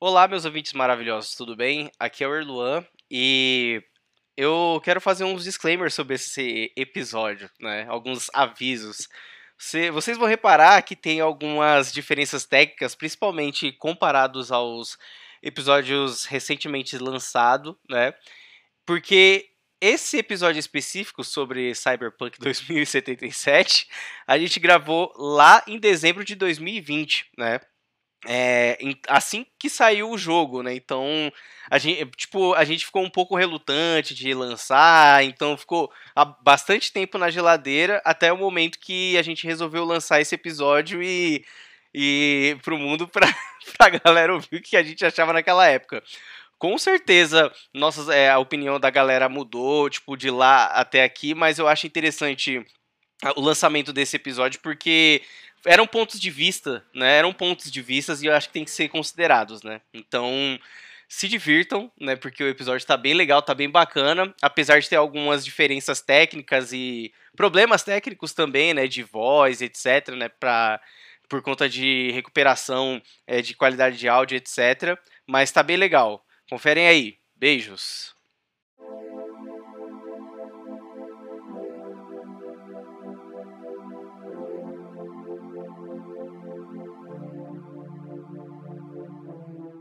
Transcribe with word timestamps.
Olá, 0.00 0.28
meus 0.28 0.44
ouvintes 0.44 0.72
maravilhosos, 0.72 1.34
tudo 1.34 1.56
bem? 1.56 1.90
Aqui 1.98 2.22
é 2.22 2.28
o 2.28 2.34
Erluan 2.34 2.84
e 3.10 3.82
eu 4.36 4.80
quero 4.84 5.00
fazer 5.00 5.24
uns 5.24 5.44
disclaimers 5.44 5.94
sobre 5.94 6.14
esse 6.14 6.72
episódio, 6.76 7.50
né? 7.60 7.84
Alguns 7.88 8.30
avisos. 8.32 9.08
Você- 9.58 9.90
vocês 9.90 10.16
vão 10.16 10.28
reparar 10.28 10.80
que 10.82 10.94
tem 10.94 11.20
algumas 11.20 11.92
diferenças 11.92 12.46
técnicas, 12.46 12.94
principalmente 12.94 13.72
comparados 13.72 14.52
aos 14.52 14.96
episódios 15.42 16.24
recentemente 16.26 16.96
lançados, 16.96 17.74
né? 17.90 18.14
Porque 18.86 19.48
esse 19.80 20.18
episódio 20.18 20.60
específico 20.60 21.24
sobre 21.24 21.74
Cyberpunk 21.74 22.38
2077, 22.40 23.88
a 24.28 24.38
gente 24.38 24.60
gravou 24.60 25.12
lá 25.16 25.64
em 25.66 25.78
dezembro 25.78 26.24
de 26.24 26.36
2020, 26.36 27.28
né? 27.36 27.60
É, 28.26 28.76
assim 29.06 29.46
que 29.58 29.70
saiu 29.70 30.10
o 30.10 30.18
jogo, 30.18 30.62
né? 30.62 30.74
Então, 30.74 31.32
a 31.70 31.78
gente, 31.78 32.04
tipo, 32.16 32.52
a 32.54 32.64
gente 32.64 32.84
ficou 32.84 33.02
um 33.02 33.10
pouco 33.10 33.36
relutante 33.36 34.14
de 34.14 34.34
lançar, 34.34 35.22
então 35.24 35.56
ficou 35.56 35.92
há 36.16 36.24
bastante 36.24 36.92
tempo 36.92 37.16
na 37.16 37.30
geladeira 37.30 38.02
até 38.04 38.32
o 38.32 38.36
momento 38.36 38.78
que 38.80 39.16
a 39.16 39.22
gente 39.22 39.46
resolveu 39.46 39.84
lançar 39.84 40.20
esse 40.20 40.34
episódio 40.34 41.00
e, 41.02 41.44
e 41.94 42.56
pro 42.62 42.76
mundo 42.78 43.06
pra, 43.06 43.26
pra 43.78 43.90
galera 43.90 44.34
ouvir 44.34 44.56
o 44.56 44.62
que 44.62 44.76
a 44.76 44.82
gente 44.82 45.04
achava 45.06 45.32
naquela 45.32 45.66
época. 45.66 46.02
Com 46.58 46.76
certeza, 46.76 47.52
nossas, 47.72 48.08
é, 48.08 48.30
a 48.30 48.38
opinião 48.38 48.80
da 48.80 48.90
galera 48.90 49.28
mudou, 49.28 49.88
tipo, 49.88 50.16
de 50.16 50.28
lá 50.28 50.64
até 50.66 51.04
aqui, 51.04 51.34
mas 51.34 51.58
eu 51.58 51.68
acho 51.68 51.86
interessante 51.86 52.66
o 53.36 53.40
lançamento 53.40 53.92
desse 53.92 54.16
episódio 54.16 54.60
porque 54.60 55.22
eram 55.64 55.86
pontos 55.86 56.20
de 56.20 56.30
vista, 56.30 56.84
né? 56.94 57.18
Eram 57.18 57.32
pontos 57.32 57.70
de 57.70 57.82
vistas 57.82 58.22
e 58.22 58.26
eu 58.26 58.34
acho 58.34 58.48
que 58.48 58.52
tem 58.52 58.64
que 58.64 58.70
ser 58.70 58.88
considerados, 58.88 59.62
né? 59.62 59.80
Então, 59.92 60.58
se 61.08 61.28
divirtam, 61.28 61.90
né? 61.98 62.16
Porque 62.16 62.44
o 62.44 62.48
episódio 62.48 62.86
tá 62.86 62.96
bem 62.96 63.14
legal, 63.14 63.40
tá 63.42 63.54
bem 63.54 63.70
bacana, 63.70 64.34
apesar 64.42 64.80
de 64.80 64.88
ter 64.88 64.96
algumas 64.96 65.44
diferenças 65.44 66.00
técnicas 66.00 66.72
e 66.72 67.12
problemas 67.36 67.82
técnicos 67.82 68.32
também, 68.32 68.74
né? 68.74 68.86
De 68.86 69.02
voz, 69.02 69.62
etc, 69.62 70.08
né? 70.14 70.28
Pra, 70.28 70.80
por 71.28 71.42
conta 71.42 71.68
de 71.68 72.10
recuperação 72.12 73.00
é, 73.26 73.40
de 73.40 73.54
qualidade 73.54 73.96
de 73.96 74.08
áudio, 74.08 74.36
etc. 74.36 74.98
Mas 75.26 75.50
tá 75.50 75.62
bem 75.62 75.76
legal. 75.76 76.24
Conferem 76.48 76.86
aí. 76.86 77.18
Beijos. 77.36 78.16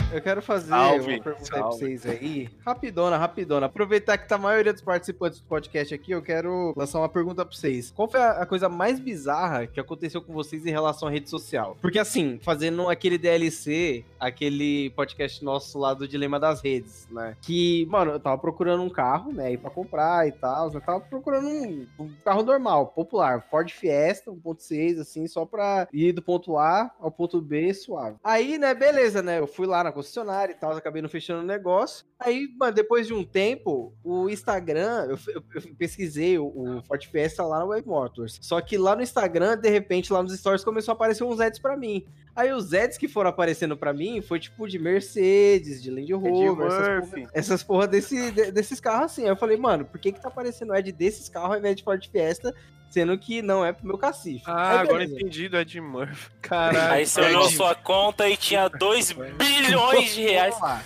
Eu 0.09 0.22
quero 0.22 0.41
fazer 0.41 0.69
Salve, 0.69 1.00
uma 1.16 1.22
pergunta 1.23 1.30
aí 1.30 1.50
pra 1.50 1.59
salve. 1.59 1.77
vocês 1.80 2.05
aí. 2.05 2.50
Rapidona, 2.66 3.17
rapidona. 3.17 3.66
Aproveitar 3.66 4.17
que 4.17 4.27
tá 4.27 4.36
a 4.36 4.38
maioria 4.39 4.72
dos 4.72 4.81
participantes 4.81 5.41
do 5.41 5.45
podcast 5.45 5.94
aqui, 5.94 6.11
eu 6.11 6.22
quero 6.22 6.73
lançar 6.77 7.00
uma 7.00 7.09
pergunta 7.09 7.45
pra 7.45 7.53
vocês. 7.53 7.91
Qual 7.91 8.09
foi 8.09 8.22
a 8.22 8.38
a 8.38 8.45
coisa 8.45 8.69
mais 8.69 9.00
bizarra 9.00 9.67
que 9.67 9.80
aconteceu 9.80 10.22
com 10.22 10.31
vocês 10.31 10.66
em 10.66 10.69
relação 10.69 11.08
à 11.09 11.11
rede 11.11 11.30
social? 11.30 11.75
Porque 11.81 12.00
assim, 12.00 12.39
fazendo 12.41 12.88
aquele 12.88 13.17
DLC, 13.17 14.05
aquele 14.19 14.91
podcast 14.91 15.44
nosso 15.44 15.78
lá 15.78 15.94
do 15.94 16.08
Dilema 16.08 16.39
das 16.39 16.61
Redes, 16.61 17.08
né? 17.11 17.35
Que, 17.41 17.85
mano, 17.89 18.11
eu 18.11 18.19
tava 18.19 18.38
procurando 18.38 18.83
um 18.83 18.89
carro, 18.89 19.33
né? 19.33 19.47
Aí 19.47 19.58
pra 19.58 19.69
comprar 19.69 20.25
e 20.28 20.31
tal. 20.31 20.72
Eu 20.72 20.80
tava 20.80 21.02
procurando 21.02 21.47
um, 21.47 21.85
um 22.00 22.09
carro 22.23 22.44
normal, 22.44 22.88
popular. 22.88 23.45
Ford 23.50 23.69
Fiesta 23.72 24.31
1.6, 24.31 25.02
assim, 25.02 25.28
só 25.28 25.45
pra 25.45 25.88
ir 25.91 26.13
do 26.13 26.22
ponto 26.22 26.58
A 26.58 26.91
ao 27.00 27.11
ponto 27.11 27.41
B 27.41 27.73
suave. 27.73 28.16
Aí, 28.23 28.58
né, 28.58 28.73
beleza, 28.73 29.22
né? 29.22 29.39
Eu 29.39 29.47
fui 29.47 29.66
lá 29.67 29.83
na 29.83 29.91
concessionária 29.98 30.53
e 30.53 30.56
tal, 30.56 30.72
acabei 30.72 31.02
não 31.02 31.09
fechando 31.09 31.42
o 31.44 31.45
negócio. 31.45 32.06
Aí, 32.20 32.48
mano, 32.58 32.73
depois 32.73 33.06
de 33.08 33.14
um 33.14 33.23
tempo, 33.23 33.94
o 34.03 34.30
Instagram, 34.30 35.06
eu, 35.09 35.17
eu- 35.36 35.44
eu 35.56 35.76
pesquisei 35.76 36.38
o, 36.40 36.45
o 36.48 36.81
Ford 36.84 37.03
Fiesta 37.06 37.44
lá 37.44 37.59
no 37.59 37.67
Web 37.67 37.88
Motors. 37.88 38.40
Só 38.41 38.59
que 38.62 38.78
lá 38.78 38.96
no 38.96 39.02
Instagram, 39.02 39.58
de 39.58 39.69
repente, 39.69 40.12
lá 40.13 40.24
nos 40.24 40.38
stories 40.38 40.63
começou 40.63 40.91
a 40.94 40.96
aparecer 40.96 41.24
uns 41.24 41.40
ads 41.40 41.59
pra 41.59 41.75
mim. 41.75 42.06
Aí 42.35 42.52
os 42.52 42.72
ads 42.74 42.97
que 42.97 43.08
foram 43.08 43.30
aparecendo 43.31 43.75
pra 43.75 43.91
mim 43.94 44.22
foi 44.22 44.40
tipo 44.40 44.68
de 44.68 44.78
Mercedes, 44.78 45.81
de 45.81 45.90
Land 45.90 46.14
Rover, 46.14 46.68
essas 46.68 47.09
porra, 47.09 47.29
essas 47.34 47.64
porra 47.64 47.88
desse, 47.88 48.31
de- 48.31 48.52
desses 48.52 48.79
carros 48.79 49.06
assim. 49.12 49.24
Aí 49.24 49.29
eu 49.29 49.35
falei, 49.35 49.58
mano, 49.58 49.85
por 49.85 50.00
que 50.00 50.12
que 50.12 50.22
tá 50.22 50.28
aparecendo 50.28 50.74
ad 50.74 50.91
desses 50.91 51.28
carros 51.29 51.52
ao 51.52 51.58
invés 51.58 51.75
de 51.75 51.84
Ford 51.84 52.03
Fiesta, 52.08 52.53
sendo 52.90 53.18
que 53.18 53.42
não 53.42 53.66
é 53.66 53.72
pro 53.74 53.86
meu 53.86 53.98
cacife? 53.98 54.44
Ah, 54.46 54.72
Aí, 54.72 54.78
agora 54.80 55.00
beleza. 55.00 55.16
entendi 55.16 55.50
do 55.50 55.58
Ed 55.58 55.81
Murphy. 55.81 56.30
Caralho. 56.42 56.94
Aí 56.94 57.06
você 57.06 57.22
olhou 57.22 57.46
Ed. 57.46 57.56
sua 57.56 57.75
conta 57.75 58.28
e 58.30 58.36
tinha 58.38 58.68
2 58.80 59.12
bilhões 59.38 60.14
de 60.16 60.22
reais. 60.22 60.53
Vamos 60.59 60.68
lá. 60.70 60.84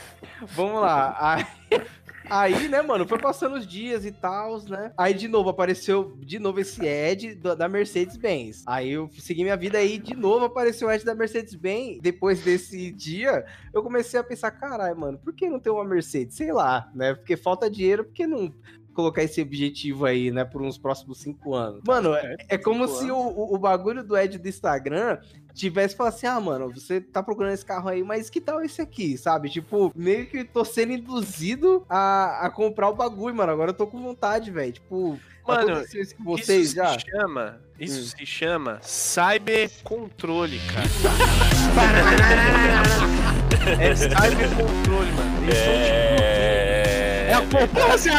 Vamos 0.54 0.82
lá. 0.82 1.18
Aí, 1.20 1.46
aí, 2.30 2.68
né, 2.70 2.82
mano, 2.82 3.08
foi 3.08 3.20
passando 3.20 3.56
os 3.58 3.68
dias 3.68 4.06
e 4.06 4.12
tal, 4.12 4.60
né? 4.64 4.92
Aí 4.98 5.14
de 5.14 5.28
novo 5.28 5.50
apareceu 5.50 6.18
de 6.20 6.40
novo 6.40 6.60
esse 6.60 6.82
ad 6.88 7.36
da 7.36 7.68
Mercedes-Benz. 7.70 8.64
Aí 8.66 8.92
eu 8.92 9.10
segui 9.20 9.44
minha 9.44 9.58
vida 9.58 9.78
aí 9.78 9.98
de 10.00 10.16
novo 10.16 10.46
apareceu 10.46 10.88
o 10.88 10.92
ad 10.92 11.04
da 11.04 11.14
Mercedes-Benz. 11.14 12.00
Depois 12.02 12.42
desse 12.42 12.92
dia, 12.92 13.46
eu 13.74 13.84
comecei 13.84 14.20
a 14.20 14.24
pensar, 14.24 14.52
caralho, 14.52 14.98
mano, 15.00 15.18
por 15.20 15.34
que 15.34 15.50
não 15.50 15.60
ter 15.60 15.70
uma 15.70 15.84
Mercedes? 15.86 16.36
Sei 16.36 16.52
lá, 16.52 16.90
né? 16.96 17.14
Porque 17.14 17.36
falta 17.38 17.70
dinheiro, 17.70 18.06
por 18.06 18.14
que 18.14 18.26
não 18.26 18.54
colocar 18.94 19.24
esse 19.24 19.42
objetivo 19.42 20.06
aí, 20.06 20.32
né, 20.32 20.46
por 20.46 20.62
uns 20.62 20.78
próximos 20.78 21.20
cinco 21.20 21.54
anos? 21.56 21.82
Mano, 21.86 22.14
é, 22.14 22.36
é 22.50 22.58
como 22.58 22.88
cinco 22.88 23.00
se 23.00 23.12
o, 23.12 23.16
o, 23.18 23.56
o 23.56 23.58
bagulho 23.58 24.04
do 24.04 24.16
ad 24.16 24.38
do 24.38 24.48
Instagram 24.48 25.18
tivesse 25.54 25.96
falado 25.96 26.14
assim, 26.14 26.28
ah, 26.28 26.40
mano, 26.40 26.72
você 26.74 27.02
tá 27.02 27.22
procurando 27.22 27.54
esse 27.54 27.66
carro 27.66 27.90
aí, 27.90 28.04
mas 28.04 28.30
que 28.30 28.40
tal 28.40 28.64
esse 28.64 28.82
aqui, 28.82 29.18
sabe? 29.18 29.50
Tipo, 29.50 29.92
meio 29.96 30.26
que 30.28 30.44
tô 30.44 30.64
sendo 30.64 30.94
induzido 30.94 31.86
a, 31.90 32.46
a 32.46 32.50
comprar 32.50 32.90
o 32.90 32.96
bagulho, 32.96 33.36
mano. 33.36 33.52
Agora 33.52 33.72
eu 33.72 33.76
tô 33.76 33.88
com 33.88 34.02
vontade, 34.02 34.52
velho. 34.52 34.72
Tipo, 34.74 35.20
Mano, 35.48 35.72
aconteceu 35.72 36.02
isso 36.04 36.16
com 36.16 36.24
vocês 36.24 36.68
isso 36.68 36.76
já? 36.76 37.00
Se 37.00 37.06
chama, 37.10 37.60
isso 37.80 38.00
Hum. 38.00 38.18
se 38.18 38.26
chama 38.26 38.80
cybercontrole, 38.82 40.60
cara. 40.72 40.88
é 43.82 43.96
cybercontrole, 43.96 45.12
mano. 45.14 45.44
Eles 45.44 45.58
tão 45.58 45.74
te- 45.74 45.82
É. 45.82 47.28
É 47.30 47.34
a 47.34 47.42
corporação. 47.48 48.14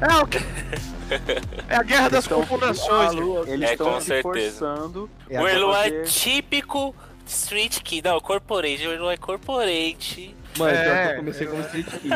É, 0.00 0.14
o- 0.22 1.68
é 1.72 1.76
a 1.76 1.82
guerra 1.82 2.08
das 2.08 2.26
velho. 2.26 3.48
Eles 3.48 3.68
É, 3.70 3.72
estão 3.72 3.92
com 3.92 4.00
se 4.00 4.06
certeza. 4.06 4.58
forçando. 4.58 5.10
É, 5.30 5.40
O 5.40 5.48
Erlu 5.48 5.74
é 5.74 6.02
típico 6.02 6.94
Street 7.26 7.80
Kid. 7.82 8.04
Não, 8.08 8.20
Corporate. 8.20 8.86
O 8.86 8.92
Erlu 8.92 9.10
é 9.10 9.16
Corporate. 9.16 10.34
Mano, 10.58 10.72
que 10.72 10.78
É, 10.78 11.12
eu 11.12 11.16
comecei 11.16 11.46
como 11.46 11.60
street 11.62 11.86
kid. 11.86 12.10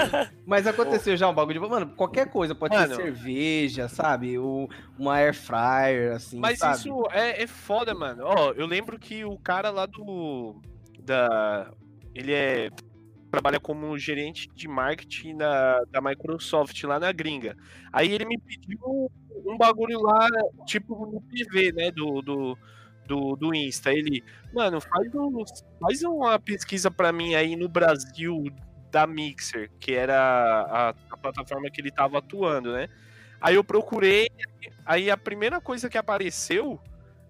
Mas 0.47 0.67
aconteceu 0.67 1.15
já 1.15 1.29
um 1.29 1.35
bagulho 1.35 1.61
de. 1.61 1.69
Mano, 1.69 1.89
qualquer 1.95 2.27
coisa, 2.31 2.55
pode 2.55 2.75
Mano. 2.75 2.95
ser 2.97 3.03
cerveja, 3.03 3.87
sabe? 3.87 4.39
O, 4.39 4.67
uma 4.99 5.17
air 5.17 5.35
fryer, 5.35 6.13
assim. 6.15 6.39
Mas 6.39 6.59
sabe? 6.59 6.79
isso 6.79 7.07
é, 7.13 7.43
é 7.43 7.47
foda, 7.47 7.93
mano. 7.95 8.23
Ó, 8.25 8.53
eu 8.57 8.67
lembro 8.67 8.99
que 8.99 9.25
o 9.27 9.37
cara 9.39 9.69
lá 9.71 9.85
do. 9.85 10.57
Da. 11.01 11.71
Ele 12.15 12.33
é. 12.33 12.71
Trabalha 13.31 13.61
como 13.61 13.97
gerente 13.97 14.49
de 14.55 14.67
marketing 14.67 15.37
da, 15.37 15.83
da 15.85 16.01
Microsoft 16.01 16.83
lá 16.85 16.99
na 16.99 17.13
gringa. 17.13 17.57
Aí 17.93 18.11
ele 18.11 18.25
me 18.25 18.39
pediu 18.39 19.11
um 19.47 19.57
bagulho 19.57 20.01
lá, 20.01 20.27
tipo 20.67 21.07
no 21.07 21.21
PV, 21.21 21.73
né? 21.73 21.91
Do, 21.91 22.21
do, 22.23 22.59
do, 23.07 23.37
do 23.37 23.55
Insta. 23.55 23.93
Ele, 23.93 24.23
mano, 24.53 24.81
faz, 24.81 25.15
um, 25.15 25.45
faz 25.81 26.03
uma 26.03 26.39
pesquisa 26.39 26.91
pra 26.91 27.13
mim 27.13 27.35
aí 27.35 27.57
no 27.57 27.69
Brasil 27.69 28.45
da 28.91 29.07
Mixer, 29.07 29.71
que 29.79 29.93
era 29.93 30.17
a, 30.17 30.89
a 30.89 31.17
plataforma 31.17 31.71
que 31.71 31.81
ele 31.81 31.91
tava 31.91 32.19
atuando, 32.19 32.73
né? 32.73 32.89
Aí 33.41 33.55
eu 33.55 33.65
procurei, 33.65 34.29
aí 34.85 35.11
a 35.11 35.17
primeira 35.17 35.61
coisa 35.61 35.89
que 35.89 35.97
apareceu 35.97 36.79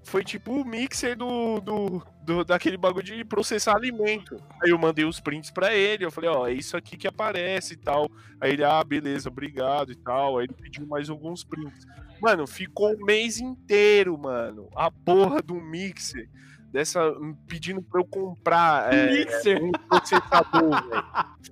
foi 0.04 0.24
tipo 0.24 0.52
o 0.52 0.64
mixer 0.64 1.16
do, 1.16 1.60
do, 1.60 2.02
do- 2.22 2.44
daquele 2.44 2.76
bagulho 2.76 3.04
de 3.04 3.24
processar 3.24 3.74
alimento. 3.76 4.36
Aí 4.62 4.70
eu 4.70 4.78
mandei 4.78 5.04
os 5.04 5.20
prints 5.20 5.50
pra 5.50 5.74
ele, 5.74 6.04
eu 6.04 6.10
falei, 6.10 6.30
ó, 6.30 6.46
é 6.48 6.52
isso 6.52 6.76
aqui 6.76 6.96
que 6.96 7.06
aparece 7.06 7.74
e 7.74 7.76
tal. 7.76 8.08
Aí 8.40 8.52
ele, 8.52 8.64
ah, 8.64 8.82
beleza, 8.82 9.28
obrigado 9.28 9.92
e 9.92 9.96
tal. 9.96 10.38
Aí 10.38 10.46
ele 10.46 10.54
pediu 10.54 10.86
mais 10.86 11.08
alguns 11.10 11.44
prints. 11.44 11.86
Mano, 12.20 12.46
ficou 12.46 12.94
o 12.94 13.04
mês 13.04 13.38
inteiro, 13.40 14.16
mano, 14.18 14.68
a 14.76 14.90
porra 14.90 15.40
do 15.42 15.54
mixer. 15.54 16.28
Dessa, 16.72 17.00
pedindo 17.48 17.82
pra 17.82 18.00
eu 18.00 18.04
comprar 18.04 18.94
é, 18.94 19.10
Mixer. 19.10 19.60
um 19.60 19.72
processador, 19.72 20.88
velho. 20.88 21.04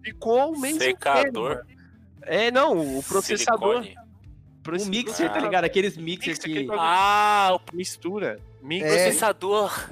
Ficou 0.05 0.55
o 0.55 0.61
mês 0.61 0.76
inteiro. 0.76 0.96
Secador. 0.96 1.56
mano. 1.56 1.67
É, 2.23 2.50
não, 2.52 2.99
o 2.99 3.02
processador. 3.02 3.82
Silicone. 3.82 4.07
O 4.76 4.87
mixer, 4.87 5.32
tá 5.32 5.38
ligado? 5.41 5.65
Aqueles 5.65 5.97
mixer 5.97 6.35
Mixer, 6.35 6.44
que. 6.44 6.65
bagulho. 6.65 6.79
Ah, 6.81 7.59
Mistura. 7.73 8.38
Mix, 8.62 8.85
É. 8.85 8.88
processador. 9.05 9.88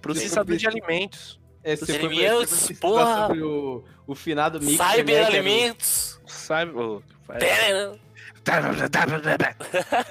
processador 0.00 0.56
de 0.56 0.66
alimentos. 0.66 1.38
É, 1.64 1.74
você 1.76 1.98
pesquisar 1.98 2.80
porra. 2.80 3.26
sobre 3.26 3.42
o, 3.42 3.84
o 4.06 4.14
finado 4.14 4.60
mixer. 4.60 4.86
Cyber 4.86 5.04
né, 5.04 5.04
que 5.04 5.12
era 5.12 5.24
o- 5.24 5.26
Alimentos. 5.26 6.20
Pera, 7.38 7.98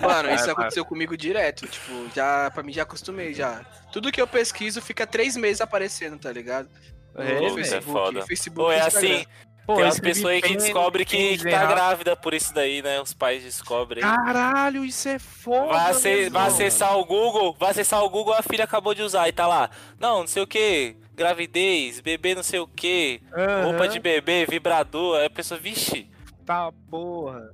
Mano, 0.01 0.29
isso 0.31 0.43
Vai, 0.43 0.51
aconteceu 0.53 0.85
comigo 0.85 1.17
direto. 1.17 1.65
Tipo, 1.67 2.07
já, 2.15 2.51
pra 2.51 2.61
mim 2.63 2.71
já 2.73 2.83
acostumei 2.83 3.33
já. 3.33 3.65
Tudo 3.91 4.11
que 4.11 4.21
eu 4.21 4.27
pesquiso 4.27 4.81
fica 4.81 5.07
três 5.07 5.35
meses 5.35 5.61
aparecendo, 5.61 6.19
tá 6.19 6.31
ligado? 6.31 6.69
É, 7.15 7.33
Pô, 7.39 7.49
velho. 7.49 7.59
isso 7.61 7.73
é 7.75 7.81
foda. 7.81 8.25
Facebook, 8.27 8.65
Pô, 8.67 8.71
é 8.71 8.85
Instagram. 8.87 9.09
assim, 9.15 9.25
Pô, 9.67 9.75
tem 9.75 9.87
escrevi 9.89 10.15
pessoas 10.15 10.33
aí 10.33 10.41
que 10.41 10.47
pênis, 10.47 10.63
descobrem 10.63 11.05
que, 11.05 11.37
que 11.37 11.43
tá 11.43 11.49
errado. 11.49 11.69
grávida 11.69 12.15
por 12.15 12.33
isso 12.33 12.53
daí, 12.53 12.81
né? 12.81 13.01
Os 13.01 13.13
pais 13.13 13.43
descobrem. 13.43 14.01
Caralho, 14.01 14.83
isso 14.85 15.09
é 15.09 15.19
foda. 15.19 15.67
Vai, 15.73 15.91
ace- 15.91 16.07
mesmo. 16.07 16.31
vai 16.31 16.47
acessar 16.47 16.97
o 16.97 17.03
Google, 17.05 17.53
vai 17.59 17.71
acessar 17.71 18.01
o 18.01 18.09
Google, 18.09 18.33
a 18.33 18.41
filha 18.41 18.63
acabou 18.63 18.93
de 18.95 19.01
usar 19.03 19.27
e 19.27 19.33
tá 19.33 19.45
lá. 19.45 19.69
Não, 19.99 20.21
não 20.21 20.27
sei 20.27 20.41
o 20.41 20.47
que, 20.47 20.95
gravidez, 21.13 21.99
bebê 21.99 22.33
não 22.33 22.43
sei 22.43 22.59
o 22.61 22.67
que, 22.67 23.21
Aham. 23.35 23.65
roupa 23.65 23.87
de 23.89 23.99
bebê, 23.99 24.45
vibrador. 24.45 25.19
Aí 25.19 25.25
a 25.25 25.29
pessoa, 25.29 25.59
vixe, 25.59 26.09
Tá, 26.45 26.71
porra. 26.89 27.53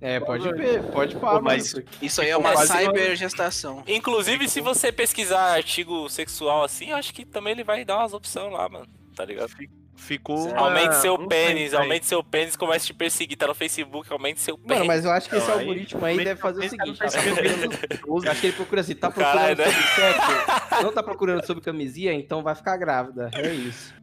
É, 0.00 0.18
pode 0.20 0.52
ver, 0.52 0.82
pode 0.90 1.14
falar, 1.14 1.40
mas- 1.40 1.72
mano. 1.74 1.86
Isso 2.02 2.20
aí 2.20 2.28
é 2.28 2.36
uma- 2.36 2.56
cybergestação. 2.66 3.84
Inclusive, 3.86 4.48
se 4.48 4.60
você 4.60 4.90
pesquisar 4.90 5.54
artigo 5.54 6.08
sexual 6.10 6.64
assim, 6.64 6.90
eu 6.90 6.96
acho 6.96 7.14
que 7.14 7.24
também 7.24 7.52
ele 7.52 7.62
vai 7.64 7.84
dar 7.84 7.98
umas 7.98 8.12
opções 8.12 8.52
lá, 8.52 8.68
mano. 8.68 8.86
Tá 9.14 9.24
ligado? 9.24 9.50
Ficou. 9.96 10.54
Aumente 10.54 10.94
seu 10.96 11.18
pênis, 11.26 11.72
aí. 11.74 11.80
aumente 11.80 12.06
seu 12.06 12.22
pênis, 12.22 12.54
comece 12.54 12.84
a 12.84 12.86
te 12.88 12.94
perseguir. 12.94 13.36
Tá 13.36 13.46
no 13.46 13.54
Facebook, 13.54 14.12
aumente 14.12 14.40
seu 14.40 14.56
pênis. 14.58 14.74
Mano, 14.78 14.84
mas 14.86 15.04
eu 15.04 15.10
acho 15.10 15.28
que 15.28 15.36
esse 15.36 15.46
Não, 15.48 15.54
aí- 15.54 15.60
algoritmo 15.60 16.04
aí 16.04 16.16
deve 16.22 16.40
fazer 16.40 16.66
o 16.66 16.68
seguinte. 16.68 16.98
Tá 16.98 17.08
procurando, 17.10 18.28
acho 18.30 18.40
que 18.40 18.46
ele 18.46 18.56
procura 18.56 18.80
assim, 18.82 18.94
tá 18.94 19.10
procurando 19.10 19.34
Caralho, 19.34 19.56
né? 19.58 19.64
sobre 19.64 19.82
sexo, 19.88 20.82
não 20.82 20.92
tá 20.92 21.02
procurando 21.02 21.46
sobre 21.46 21.64
camisinha, 21.64 22.12
então 22.12 22.42
vai 22.42 22.54
ficar 22.54 22.76
grávida. 22.76 23.30
É 23.34 23.48
isso. 23.52 23.94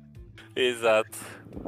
Exato. 0.55 1.17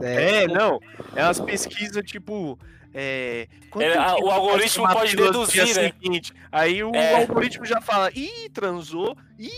É, 0.01 0.47
não. 0.47 0.79
É 1.15 1.23
umas 1.23 1.39
pesquisas 1.39 2.03
tipo. 2.03 2.59
É, 2.97 3.47
Ele- 3.75 3.93
ah, 3.97 4.15
o 4.21 4.31
algoritmo 4.31 4.87
pode 4.87 5.15
deduzir, 5.17 5.65
né? 5.75 5.91
seguinte? 5.91 6.33
Aí 6.51 6.81
o 6.83 6.95
É. 6.95 7.15
algoritmo 7.21 7.65
já 7.65 7.81
fala: 7.81 8.09
ih, 8.15 8.49
transou. 8.53 9.17
Ih, 9.37 9.51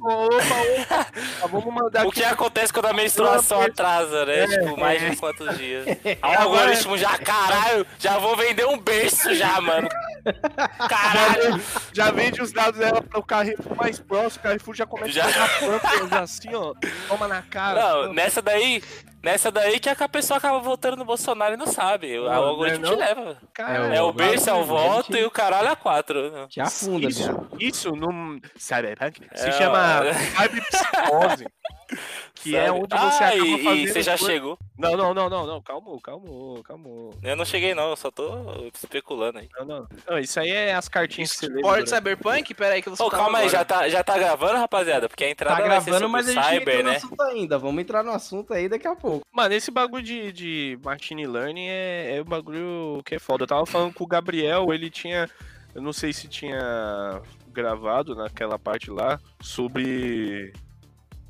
opa, 0.00 0.34
opa. 0.34 1.06
Ah, 1.42 1.46
vamos 1.46 1.72
mandar 1.72 2.04
O 2.04 2.08
aqui. 2.08 2.20
que 2.20 2.24
acontece 2.24 2.72
quando 2.72 2.86
a 2.86 2.92
menstruação 2.92 3.60
atrasa, 3.62 4.26
né? 4.26 4.40
É, 4.40 4.46
tipo, 4.48 4.78
mais 4.78 5.00
é. 5.02 5.10
de 5.10 5.16
quantos 5.16 5.56
dias. 5.56 5.86
Aí 6.04 6.18
Agora- 6.20 6.48
o 6.48 6.52
algoritmo 6.58 6.98
já, 6.98 7.16
caralho, 7.18 7.86
já 7.98 8.18
vou 8.18 8.36
vender 8.36 8.66
um 8.66 8.76
berço 8.78 9.32
já, 9.34 9.60
mano. 9.60 9.88
Caralho. 10.88 11.60
Já 11.92 12.10
vende 12.10 12.42
os 12.42 12.52
dados 12.52 12.78
dela 12.78 13.00
para 13.02 13.18
o 13.18 13.22
Carrefour 13.22 13.76
mais 13.76 13.98
próximo. 13.98 14.40
O 14.40 14.42
Carrefour 14.42 14.74
já 14.74 14.86
começa 14.86 15.12
Já. 15.12 15.24
a 15.24 15.26
pegar 15.32 15.48
pâmpelas 15.80 16.12
assim, 16.12 16.54
ó. 16.54 16.74
Toma 17.08 17.28
na 17.28 17.42
cara. 17.42 17.80
Não, 18.04 18.12
nessa 18.12 18.42
daí, 18.42 18.82
nessa 19.30 19.50
daí 19.50 19.78
que 19.78 19.88
a 19.90 20.08
pessoa 20.08 20.38
acaba 20.38 20.58
votando 20.58 20.96
no 20.96 21.04
Bolsonaro 21.04 21.54
e 21.54 21.56
não 21.56 21.66
sabe. 21.66 22.18
O, 22.18 22.24
Não, 22.24 22.32
algoritmo 22.44 22.86
não 22.86 22.92
é 22.92 22.96
te 22.96 22.98
leva. 22.98 23.36
Cara, 23.52 23.94
É 23.94 24.00
o 24.02 24.12
berço, 24.12 24.48
é 24.48 24.54
o 24.54 24.64
voto 24.64 25.12
gente. 25.12 25.22
e 25.22 25.24
o 25.26 25.30
caralho 25.30 25.68
é 25.68 25.76
quatro. 25.76 26.30
né? 26.30 26.46
Te 26.48 26.60
afunda, 26.60 27.06
isso, 27.08 27.48
isso 27.58 27.90
não. 27.92 28.38
Cyberpunk 28.56 29.20
se 29.34 29.48
É, 29.48 29.52
chama 29.52 30.00
ó. 30.00 30.42
cyberpsicose. 30.42 31.46
Que 32.42 32.54
é 32.56 32.66
Sabe? 32.68 32.78
onde 32.78 32.88
você 32.96 33.24
ah, 33.24 33.28
acaba 33.28 33.34
e, 33.46 33.64
fazendo. 33.64 33.76
e 33.76 33.88
você 33.88 34.02
já 34.02 34.16
coisa- 34.18 34.32
chegou. 34.32 34.58
Não, 34.78 34.96
não, 34.96 35.12
não, 35.12 35.28
não, 35.28 35.46
não. 35.46 35.60
Calma, 35.60 36.00
calma, 36.00 36.62
calma. 36.62 36.88
Eu 37.22 37.34
não 37.36 37.44
cheguei 37.44 37.74
não, 37.74 37.90
eu 37.90 37.96
só 37.96 38.10
tô 38.12 38.30
especulando 38.72 39.38
aí. 39.38 39.48
Não, 39.58 39.64
não. 39.66 39.88
Não, 40.08 40.18
isso 40.18 40.38
aí 40.38 40.50
é 40.50 40.74
as 40.74 40.88
cartinhas 40.88 41.32
que 41.32 41.38
você 41.38 41.46
lê. 41.48 41.60
Pode 41.62 41.84
durante- 41.84 41.90
Cyberpunk? 41.90 42.54
Pera 42.54 42.74
aí 42.76 42.82
que 42.82 42.88
você 42.90 43.02
Ô, 43.02 43.10
calma 43.10 43.38
aí, 43.38 43.48
já 43.48 43.64
tá, 43.64 43.88
já 43.88 44.04
tá 44.04 44.16
gravando, 44.16 44.56
rapaziada? 44.58 45.08
Porque 45.08 45.24
a 45.24 45.30
entrada 45.30 45.56
Tá 45.56 45.68
vai 45.68 45.80
ser 45.80 45.90
gravando, 45.90 46.06
sobre 46.06 46.12
mas 46.12 46.28
a 46.28 46.30
o 46.30 46.34
gente 46.34 46.44
não 46.44 46.58
cyber, 46.60 46.84
né? 46.84 46.96
assunto 46.96 47.22
ainda. 47.22 47.58
Vamos 47.58 47.82
entrar 47.82 48.04
no 48.04 48.12
assunto 48.12 48.54
aí 48.54 48.68
daqui 48.68 48.86
a 48.86 48.94
pouco. 48.94 49.26
Mano, 49.32 49.54
esse 49.54 49.70
bagulho 49.70 50.02
de, 50.04 50.32
de 50.32 50.78
machine 50.84 51.26
learning 51.26 51.66
é, 51.68 52.16
é 52.18 52.22
um 52.22 52.24
bagulho 52.24 53.02
que 53.04 53.16
é 53.16 53.18
foda. 53.18 53.42
Eu 53.42 53.48
tava 53.48 53.66
falando 53.66 53.92
com 53.92 54.04
o 54.04 54.06
Gabriel, 54.06 54.72
ele 54.72 54.88
tinha. 54.90 55.28
Eu 55.74 55.82
não 55.82 55.92
sei 55.92 56.12
se 56.12 56.28
tinha 56.28 57.20
gravado 57.52 58.14
naquela 58.14 58.58
parte 58.58 58.90
lá 58.90 59.18
sobre. 59.40 60.52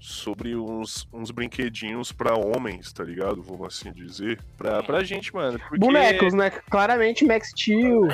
Sobre 0.00 0.54
uns, 0.54 1.08
uns 1.12 1.30
brinquedinhos 1.32 2.12
pra 2.12 2.34
homens, 2.36 2.92
tá 2.92 3.02
ligado? 3.02 3.42
Vamos 3.42 3.66
assim 3.66 3.92
dizer. 3.92 4.38
Pra, 4.56 4.80
pra 4.82 5.02
gente, 5.02 5.34
mano. 5.34 5.58
Porque... 5.58 5.78
Bonecos, 5.78 6.32
né? 6.34 6.50
Claramente 6.70 7.24
Max 7.24 7.48
Steel. 7.50 8.06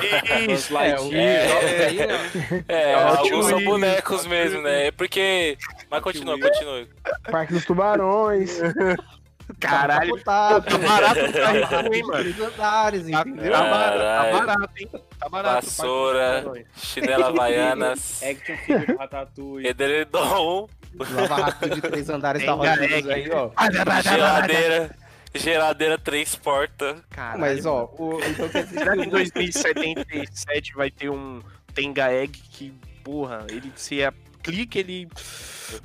Isso, 0.49 0.75
É, 0.75 0.99
o 0.99 1.13
É. 1.13 1.93
né? 1.93 2.63
É, 2.67 2.81
É, 2.91 2.93
alguns 2.95 3.19
Hot 3.19 3.29
são 3.29 3.57
Wheels, 3.59 3.63
bonecos 3.65 4.25
mesmo, 4.25 4.61
né? 4.61 4.87
É 4.87 4.91
porque. 4.91 5.57
Mas 5.89 6.01
continua, 6.01 6.39
continua. 6.39 6.87
Parque 7.31 7.53
dos 7.53 7.65
Tubarões. 7.65 8.59
Caralho. 9.59 10.19
Tá 10.23 10.59
Tá 10.59 10.77
barato 10.79 11.19
o 11.19 11.33
carro, 11.69 11.93
hein, 11.93 12.03
mano? 12.03 12.45
Andares, 12.47 13.11
Tá, 13.11 13.21
entendeu? 13.21 13.51
tá 13.51 13.61
barato, 13.61 14.45
tá 14.47 14.67
hein? 14.79 14.89
Tá 15.19 15.29
barato. 15.29 15.65
Vassoura. 15.67 16.45
Chinela 16.75 17.27
Havaianas. 17.27 18.21
Action 18.25 18.57
figure 18.57 18.97
Ratatouille. 18.97 19.67
Edredom. 19.67 20.67
Lava 20.99 21.35
rápido 21.35 21.75
de 21.75 21.81
três 21.81 22.09
andares 22.09 22.45
da 22.45 22.55
Hot 22.55 22.67
Wheels 22.79 23.07
aí, 23.07 23.29
ó. 23.31 23.49
Geladeira. 24.01 24.95
Geladeira 25.33 25.97
três 25.97 26.35
portas. 26.35 26.97
Caralho, 27.09 27.41
Mas, 27.41 27.65
ó, 27.65 27.91
o, 27.97 28.19
então 28.23 28.47
quer 28.47 28.63
dizer 28.65 28.85
que 28.89 29.01
em 29.03 29.09
2077 29.09 30.73
vai 30.73 30.89
ter 30.89 31.09
um 31.09 31.41
Tenga 31.73 32.09
Egg 32.11 32.39
que, 32.51 32.73
porra, 33.03 33.45
ele 33.49 33.71
se 33.75 34.01
a- 34.03 34.13
clica, 34.41 34.79
ele. 34.79 35.09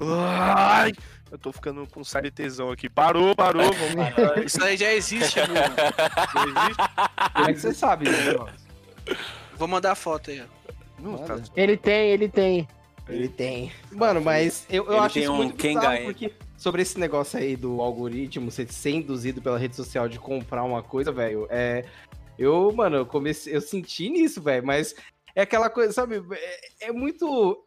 Ai, 0.00 0.92
eu 1.32 1.36
tô 1.38 1.50
ficando 1.52 1.84
com 1.88 2.04
sério 2.04 2.30
tesão 2.30 2.70
aqui. 2.70 2.88
Parou, 2.88 3.34
parou, 3.34 3.72
vamos. 3.72 4.12
Isso 4.46 4.62
aí 4.62 4.76
já 4.76 4.92
existe, 4.92 5.40
no... 5.40 5.46
Não 5.54 6.62
existe? 6.62 7.32
como 7.34 7.48
é 7.48 7.52
que 7.52 7.58
você 7.60 7.74
sabe 7.74 8.08
negócio? 8.08 8.54
Vou 9.56 9.66
mandar 9.66 9.92
a 9.92 9.96
foto 9.96 10.30
aí, 10.30 10.42
ó. 10.42 10.72
Não, 11.02 11.18
tá-. 11.18 11.38
Ele 11.56 11.76
tem, 11.76 12.10
ele 12.10 12.28
tem. 12.28 12.68
Ele 13.14 13.28
tem. 13.28 13.72
Mano, 13.92 14.20
mas 14.20 14.66
eu, 14.70 14.84
eu 14.86 14.92
Ele 14.92 15.00
acho 15.00 15.18
isso 15.18 15.32
um 15.32 15.36
muito 15.36 15.56
Kenga 15.56 15.80
bizarro, 15.80 15.96
Egg. 15.96 16.04
porque 16.04 16.32
sobre 16.56 16.82
esse 16.82 16.98
negócio 16.98 17.38
aí 17.38 17.56
do 17.56 17.80
algoritmo 17.80 18.50
ser, 18.50 18.70
ser 18.72 18.90
induzido 18.90 19.40
pela 19.40 19.58
rede 19.58 19.74
social 19.76 20.08
de 20.08 20.18
comprar 20.18 20.62
uma 20.64 20.82
coisa, 20.82 21.10
velho, 21.12 21.46
é... 21.50 21.84
Eu, 22.38 22.72
mano, 22.72 22.96
eu 22.98 23.06
comecei... 23.06 23.54
Eu 23.54 23.60
senti 23.60 24.08
nisso, 24.08 24.40
velho, 24.40 24.64
mas 24.66 24.94
é 25.34 25.42
aquela 25.42 25.68
coisa, 25.68 25.92
sabe? 25.92 26.22
É, 26.32 26.86
é 26.88 26.92
muito... 26.92 27.64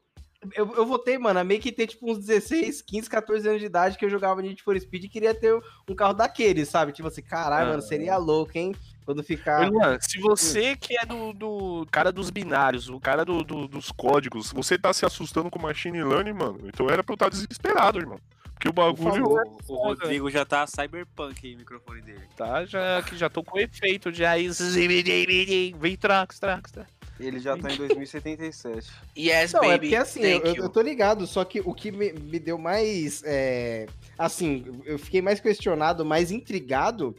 Eu, 0.56 0.76
eu 0.76 0.86
votei, 0.86 1.18
mano, 1.18 1.40
a 1.40 1.44
meio 1.44 1.62
que 1.62 1.72
ter, 1.72 1.88
tipo, 1.88 2.12
uns 2.12 2.18
16, 2.20 2.82
15, 2.82 3.10
14 3.10 3.48
anos 3.48 3.62
de 3.62 3.66
idade 3.66 3.98
que 3.98 4.04
eu 4.04 4.10
jogava 4.10 4.42
Need 4.42 4.62
for 4.62 4.78
Speed 4.78 5.06
e 5.06 5.10
queria 5.10 5.34
ter 5.34 5.58
um 5.88 5.96
carro 5.96 6.14
daqueles, 6.14 6.68
sabe? 6.68 6.92
Tipo 6.92 7.08
assim, 7.08 7.22
caralho, 7.22 7.68
Ah. 7.68 7.70
mano, 7.70 7.82
seria 7.82 8.18
louco, 8.18 8.52
hein? 8.58 8.76
Quando 9.06 9.24
ficar... 9.24 9.70
Se 10.02 10.20
você 10.20 10.76
que 10.76 10.98
é 10.98 11.06
do, 11.06 11.34
do 11.34 11.88
cara 11.92 12.12
dos 12.12 12.30
binários, 12.30 12.88
o 12.90 13.00
cara 13.00 13.24
do, 13.26 13.44
do- 13.44 13.68
dos 13.68 13.92
códigos, 13.92 14.52
você 14.52 14.78
tá 14.78 14.94
se 14.94 15.06
assustando 15.06 15.50
com 15.50 15.60
machine 15.62 16.04
learning, 16.04 16.34
mano, 16.34 16.60
então 16.64 16.90
era 16.90 17.04
pra 17.04 17.14
eu 17.14 17.16
estar 17.16 17.30
desesperado, 17.30 18.00
irmão. 18.00 18.20
Porque 18.54 18.70
o 18.70 18.74
bagulho 18.74 19.26
O, 19.28 19.74
o 19.74 19.76
Rodrigo 19.76 20.30
já 20.30 20.46
tá 20.46 20.66
cyberpunk 20.66 21.46
aí, 21.46 21.56
o 21.56 21.58
microfone 21.58 22.02
dele. 22.02 22.22
tá 22.38 22.64
já 22.66 23.02
que 23.02 23.18
já 23.18 23.30
tô 23.30 23.44
com 23.44 23.60
efeito 23.60 24.10
de 24.12 24.24
aí. 24.24 25.76
Vem 25.78 25.98
trax, 25.98 26.40
trax, 26.40 26.72
trax. 26.72 26.90
Ele 27.20 27.40
já 27.40 27.58
tá 27.58 27.72
em 27.72 27.78
2077. 27.78 28.90
Yes, 29.18 29.54
Não, 29.54 29.62
baby. 29.62 29.74
é 29.74 29.78
porque 29.80 29.96
assim, 29.96 30.22
eu, 30.24 30.42
Thank 30.42 30.58
eu 30.58 30.64
you. 30.66 30.70
tô 30.70 30.82
ligado, 30.82 31.28
só 31.28 31.44
que 31.46 31.60
o 31.62 31.74
que 31.74 31.92
me, 31.92 32.12
me 32.14 32.40
deu 32.40 32.58
mais. 32.58 33.22
é, 33.26 33.86
assim, 34.18 34.82
eu 34.86 34.98
fiquei 34.98 35.22
mais 35.22 35.40
questionado, 35.40 36.04
mais 36.06 36.32
intrigado 36.32 37.16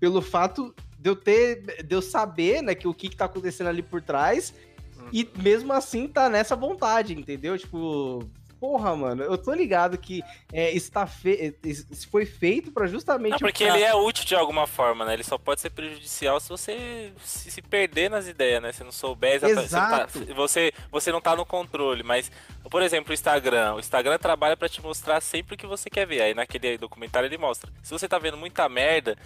pelo 0.00 0.20
fato 0.20 0.74
de 1.06 1.10
eu 1.10 1.14
ter. 1.14 1.84
de 1.84 1.94
eu 1.94 2.02
saber, 2.02 2.62
né, 2.62 2.74
que 2.74 2.88
o 2.88 2.94
que, 2.94 3.08
que 3.08 3.16
tá 3.16 3.26
acontecendo 3.26 3.68
ali 3.68 3.82
por 3.82 4.02
trás. 4.02 4.52
E 5.12 5.28
mesmo 5.38 5.72
assim 5.72 6.08
tá 6.08 6.28
nessa 6.28 6.56
vontade, 6.56 7.14
entendeu? 7.14 7.56
Tipo. 7.56 8.28
Porra, 8.66 8.96
mano, 8.96 9.22
eu 9.22 9.38
tô 9.38 9.54
ligado 9.54 9.96
que 9.96 10.24
é, 10.52 10.72
está 10.72 11.06
fe... 11.06 11.54
isso 11.62 12.08
foi 12.10 12.26
feito 12.26 12.72
pra 12.72 12.88
justamente. 12.88 13.30
Não, 13.30 13.38
porque 13.38 13.62
o 13.62 13.68
cara- 13.68 13.78
ele 13.78 13.86
é 13.86 13.94
útil 13.94 14.24
de 14.24 14.34
alguma 14.34 14.66
forma, 14.66 15.04
né? 15.04 15.14
Ele 15.14 15.22
só 15.22 15.38
pode 15.38 15.60
ser 15.60 15.70
prejudicial 15.70 16.40
se 16.40 16.48
você 16.48 17.12
se, 17.22 17.48
se 17.48 17.62
perder 17.62 18.10
nas 18.10 18.26
ideias, 18.26 18.60
né? 18.60 18.72
Se 18.72 18.82
não 18.82 18.90
souber 18.90 19.34
exatamente. 19.36 19.68
Você, 19.68 19.76
não 19.76 19.88
tá- 19.88 20.08
Exato. 20.12 20.34
você, 20.34 20.72
você 20.90 21.12
não 21.12 21.20
tá 21.20 21.36
no 21.36 21.46
controle, 21.46 22.02
mas, 22.02 22.28
por 22.68 22.82
exemplo, 22.82 23.12
o 23.12 23.14
Instagram. 23.14 23.74
O 23.74 23.78
Instagram 23.78 24.18
trabalha 24.18 24.56
pra 24.56 24.68
te 24.68 24.82
mostrar 24.82 25.20
sempre 25.20 25.54
o 25.54 25.58
que 25.58 25.66
você 25.66 25.88
quer 25.88 26.04
ver. 26.04 26.22
Aí 26.22 26.34
naquele 26.34 26.76
documentário 26.76 27.28
ele 27.28 27.38
mostra. 27.38 27.70
Se 27.84 27.92
você 27.92 28.08
tá 28.08 28.18
vendo 28.18 28.36
muita 28.36 28.68
merda, 28.68 29.16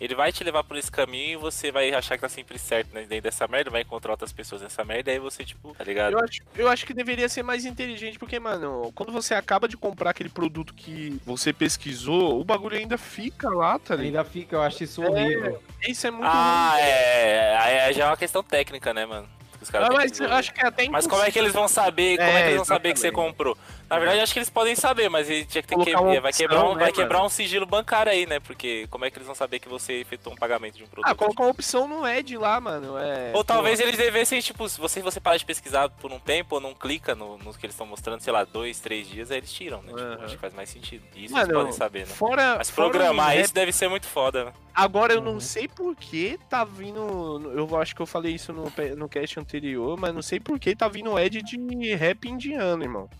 ele 0.00 0.14
vai 0.14 0.32
te 0.32 0.42
levar 0.42 0.64
por 0.64 0.76
esse 0.78 0.90
caminho 0.90 1.32
e 1.32 1.36
você 1.36 1.70
vai 1.70 1.92
achar 1.92 2.16
que 2.16 2.22
tá 2.22 2.28
sempre 2.28 2.58
certo 2.58 2.94
né, 2.94 3.02
dentro 3.02 3.22
dessa 3.24 3.46
merda, 3.46 3.70
vai 3.70 3.82
encontrar 3.82 4.12
outras 4.12 4.32
pessoas 4.32 4.62
nessa 4.62 4.82
merda, 4.82 5.10
e 5.10 5.14
aí 5.14 5.18
você, 5.18 5.44
tipo, 5.44 5.74
tá 5.74 5.84
ligado? 5.84 6.12
Eu 6.14 6.18
acho, 6.20 6.40
eu 6.56 6.68
acho 6.68 6.86
que 6.86 6.94
deveria 6.94 7.28
ser 7.28 7.42
mais 7.42 7.66
inteligente, 7.66 8.18
porque, 8.18 8.40
mano, 8.40 8.89
quando 8.92 9.12
você 9.12 9.34
acaba 9.34 9.66
de 9.68 9.76
comprar 9.76 10.10
aquele 10.10 10.28
produto 10.28 10.74
que 10.74 11.20
você 11.24 11.52
pesquisou, 11.52 12.40
o 12.40 12.44
bagulho 12.44 12.76
ainda 12.76 12.96
fica 12.98 13.48
lá, 13.48 13.78
tá 13.78 13.94
ligado? 13.96 14.06
Ainda 14.20 14.24
fica, 14.24 14.56
eu 14.56 14.62
acho 14.62 14.84
isso 14.84 15.02
horrível. 15.02 15.60
Isso 15.86 16.06
é 16.06 16.10
muito 16.10 16.24
Ah, 16.26 16.70
ruim. 16.72 16.80
é. 16.82 17.56
Aí 17.58 17.92
já 17.92 18.04
é 18.04 18.06
uma 18.08 18.16
questão 18.16 18.42
técnica, 18.42 18.92
né, 18.94 19.06
mano? 19.06 19.28
que 19.58 19.64
os 19.64 19.70
caras 19.70 19.88
Ah, 19.90 19.92
mas 19.92 20.12
que 20.18 20.24
acho 20.24 20.54
que 20.54 20.60
é 20.62 20.66
até 20.66 20.88
Mas 20.88 21.06
como 21.06 21.22
é 21.22 21.30
que 21.30 21.38
eles 21.38 21.52
vão 21.52 21.68
saber? 21.68 22.16
Como 22.16 22.30
é, 22.30 22.32
É, 22.32 22.42
que 22.42 22.48
eles 22.48 22.56
vão 22.56 22.64
saber 22.64 22.92
que 22.94 22.98
você 22.98 23.08
exatamente. 23.08 23.28
comprou? 23.32 23.58
Na 23.90 23.98
verdade, 23.98 24.20
acho 24.20 24.32
que 24.32 24.38
eles 24.38 24.48
podem 24.48 24.76
saber, 24.76 25.08
mas 25.08 25.28
ele 25.28 25.44
tinha 25.44 25.60
que 25.62 25.68
ter 25.68 25.76
que, 25.84 25.94
uma 25.94 26.02
vai, 26.02 26.18
opção, 26.18 26.32
quebrar 26.32 26.64
um, 26.64 26.74
né, 26.74 26.80
vai 26.80 26.92
quebrar 26.92 27.22
um 27.24 27.28
sigilo 27.28 27.66
bancário 27.66 28.12
aí, 28.12 28.24
né? 28.24 28.38
Porque 28.38 28.86
como 28.88 29.04
é 29.04 29.10
que 29.10 29.18
eles 29.18 29.26
vão 29.26 29.34
saber 29.34 29.58
que 29.58 29.68
você 29.68 29.94
efetuou 29.94 30.34
um 30.34 30.38
pagamento 30.38 30.76
de 30.76 30.84
um 30.84 30.86
produto? 30.86 31.10
Ah, 31.10 31.14
colocar 31.14 31.42
uma 31.42 31.50
opção 31.50 31.88
no 31.88 32.06
Ed 32.06 32.36
lá, 32.38 32.60
mano. 32.60 32.96
É, 32.96 33.32
Ou 33.34 33.42
talvez 33.42 33.80
pô, 33.80 33.86
eles 33.86 33.98
devessem, 33.98 34.40
tipo, 34.40 34.68
se 34.68 34.80
você, 34.80 35.02
você 35.02 35.18
parar 35.18 35.36
de 35.38 35.44
pesquisar 35.44 35.88
por 35.88 36.12
um 36.12 36.20
tempo 36.20 36.54
ou 36.54 36.60
não 36.60 36.72
clica 36.72 37.14
no, 37.16 37.36
no 37.38 37.52
que 37.52 37.66
eles 37.66 37.74
estão 37.74 37.86
mostrando, 37.86 38.20
sei 38.20 38.32
lá, 38.32 38.44
dois, 38.44 38.78
três 38.78 39.08
dias, 39.08 39.30
aí 39.32 39.38
eles 39.38 39.52
tiram, 39.52 39.82
né? 39.82 39.88
Tipo, 39.88 40.00
Aham. 40.02 40.24
acho 40.24 40.34
que 40.36 40.40
faz 40.40 40.54
mais 40.54 40.68
sentido. 40.68 41.02
Isso 41.16 41.34
Mano, 41.34 41.46
eles 41.46 41.56
podem 41.56 41.72
saber, 41.72 42.06
né? 42.06 42.14
Fora, 42.14 42.54
Mas 42.58 42.70
fora 42.70 42.88
programar 42.90 43.26
o 43.26 43.30
rap- 43.30 43.44
isso 43.44 43.54
deve 43.54 43.72
ser 43.72 43.88
muito 43.88 44.06
foda, 44.06 44.44
né? 44.44 44.52
Agora 44.72 45.12
eu 45.12 45.20
não 45.20 45.32
Uhum. 45.34 45.40
sei 45.40 45.66
por 45.66 45.96
que 45.96 46.38
tá 46.48 46.64
vindo. 46.64 47.52
Eu 47.56 47.76
acho 47.80 47.94
que 47.94 48.00
eu 48.00 48.06
falei 48.06 48.34
isso 48.34 48.52
no, 48.52 48.72
no 48.96 49.08
cast 49.08 49.38
anterior, 49.40 49.98
mas 49.98 50.14
não 50.14 50.22
sei 50.22 50.38
por 50.38 50.58
que 50.60 50.76
tá 50.76 50.86
vindo 50.86 51.18
Ed 51.18 51.42
de 51.42 51.94
rap 51.96 52.28
indiano, 52.28 52.84
irmão. 52.84 53.10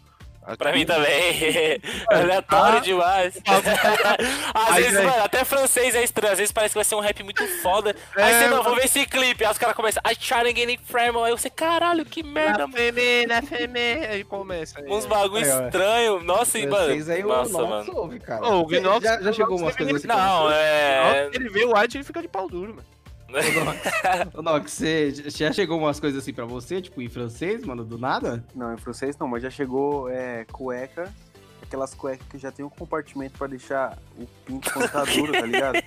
Pra 0.57 0.71
Aqui- 0.71 0.79
mim 0.81 0.87
também. 0.87 1.11
É 1.11 1.79
aleatório 2.17 2.81
demais. 2.81 3.35
Às 4.55 4.75
vezes, 4.77 4.97
é- 4.99 5.03
mano, 5.03 5.23
até 5.25 5.45
francês 5.45 5.95
é 5.95 6.03
estranho. 6.03 6.33
Às 6.33 6.39
vezes 6.39 6.53
parece 6.53 6.73
que 6.73 6.79
vai 6.79 6.85
ser 6.85 6.95
um 6.95 7.01
rap 7.01 7.23
muito 7.23 7.47
foda. 7.63 7.95
Aí 8.17 8.33
É, 8.33 8.39
você, 8.39 8.45
não, 8.47 8.51
mano. 8.59 8.63
vou 8.65 8.75
ver 8.77 8.85
esse 8.87 9.07
clipe. 9.07 9.45
Aí 9.45 9.51
os 9.51 9.59
caras 9.59 9.77
começam, 9.77 10.03
I 10.11 10.17
try 10.17 10.41
to 10.53 10.57
get 10.59 10.81
from. 10.87 11.23
Aí 11.25 11.31
você, 11.33 11.51
caralho, 11.51 12.05
que 12.05 12.23
merda, 12.23 12.59
Na 12.59 12.67
mano. 12.67 12.73
feme, 12.77 13.27
na 13.27 13.43
feme. 13.43 13.81
Aí 13.81 14.25
começa. 14.25 14.81
aí. 14.81 14.87
Uns 14.89 15.07
bagulho 15.07 15.45
Aí, 15.45 15.51
ó. 15.51 15.65
estranho. 15.67 16.21
Nossa, 16.25 16.59
e, 16.59 16.67
mano. 16.67 16.87
Vocês 16.87 17.09
aí 17.11 17.23
o 17.25 17.29
Nossa, 17.29 17.53
Nox 17.53 17.69
mano. 17.87 17.99
ouve, 17.99 18.19
cara. 18.21 18.45
Ô, 18.47 18.63
o 18.63 18.67
Vinox- 18.67 19.05
já, 19.05 19.21
já 19.21 19.33
chegou 19.33 19.57
o 19.59 19.63
umas 19.63 19.77
coisas 19.77 19.97
assim 19.97 20.07
pra 20.07 20.17
Não, 20.17 20.51
é. 20.51 21.29
Ele 21.33 21.49
vê 21.49 21.65
o 21.65 21.77
Ed 21.81 21.97
ele 21.97 22.05
fica 22.05 22.21
de 22.23 22.29
pau 22.29 22.49
duro, 22.49 22.75
mano. 22.75 22.87
Ô, 24.35 24.43
Nox, 24.43 24.73
você 24.73 25.13
já 25.27 25.53
chegou 25.53 25.79
umas 25.79 26.01
coisas 26.01 26.23
assim 26.23 26.33
pra 26.33 26.45
você, 26.45 26.81
tipo, 26.81 27.01
em 27.01 27.09
francês, 27.09 27.65
mano, 27.65 27.85
do 27.85 27.99
nada? 27.99 28.45
Não, 28.55 28.75
em 28.75 28.79
francês 28.79 29.17
não, 29.19 29.29
mas 29.29 29.43
já 29.43 29.51
chegou 29.51 30.09
é, 30.09 30.45
cueca. 30.53 31.13
Aquelas 31.63 31.95
cuecas 31.95 32.27
que 32.29 32.37
já 32.39 32.51
tem 32.51 32.65
um 32.65 32.71
compartimento 32.71 33.39
pra 33.39 33.47
deixar 33.47 33.97
o 34.19 34.27
pinto 34.45 34.73
quando 34.73 34.91
tá 34.91 35.05
duro, 35.15 35.33
tá 35.33 35.43
ligado? 35.47 35.79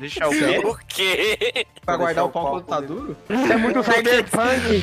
Deixar 0.00 0.28
o 0.28 0.30
quê? 0.30 0.62
O 0.64 0.76
quê? 0.86 1.66
Pra 1.84 1.84
Pra 1.84 1.96
guardar 1.96 2.24
o 2.24 2.30
pau 2.30 2.50
quando 2.52 2.64
tá 2.64 2.80
duro? 2.80 3.16
Isso 3.28 3.52
é 3.52 3.56
muito 3.56 3.82
cyberpunk. 3.82 4.80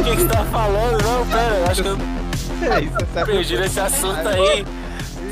O 0.00 0.04
que, 0.04 0.10
que 0.16 0.22
você 0.22 0.28
tá 0.28 0.44
falando? 0.46 1.02
Não, 1.02 1.26
pera, 1.28 1.54
eu 1.54 1.66
acho 1.66 1.82
que 1.82 1.88
eu 1.88 1.96
É 2.72 2.80
isso, 2.80 2.96
é 3.16 3.24
perdi 3.24 3.56
nesse 3.58 3.78
assunto 3.78 4.26
aí. 4.28 4.64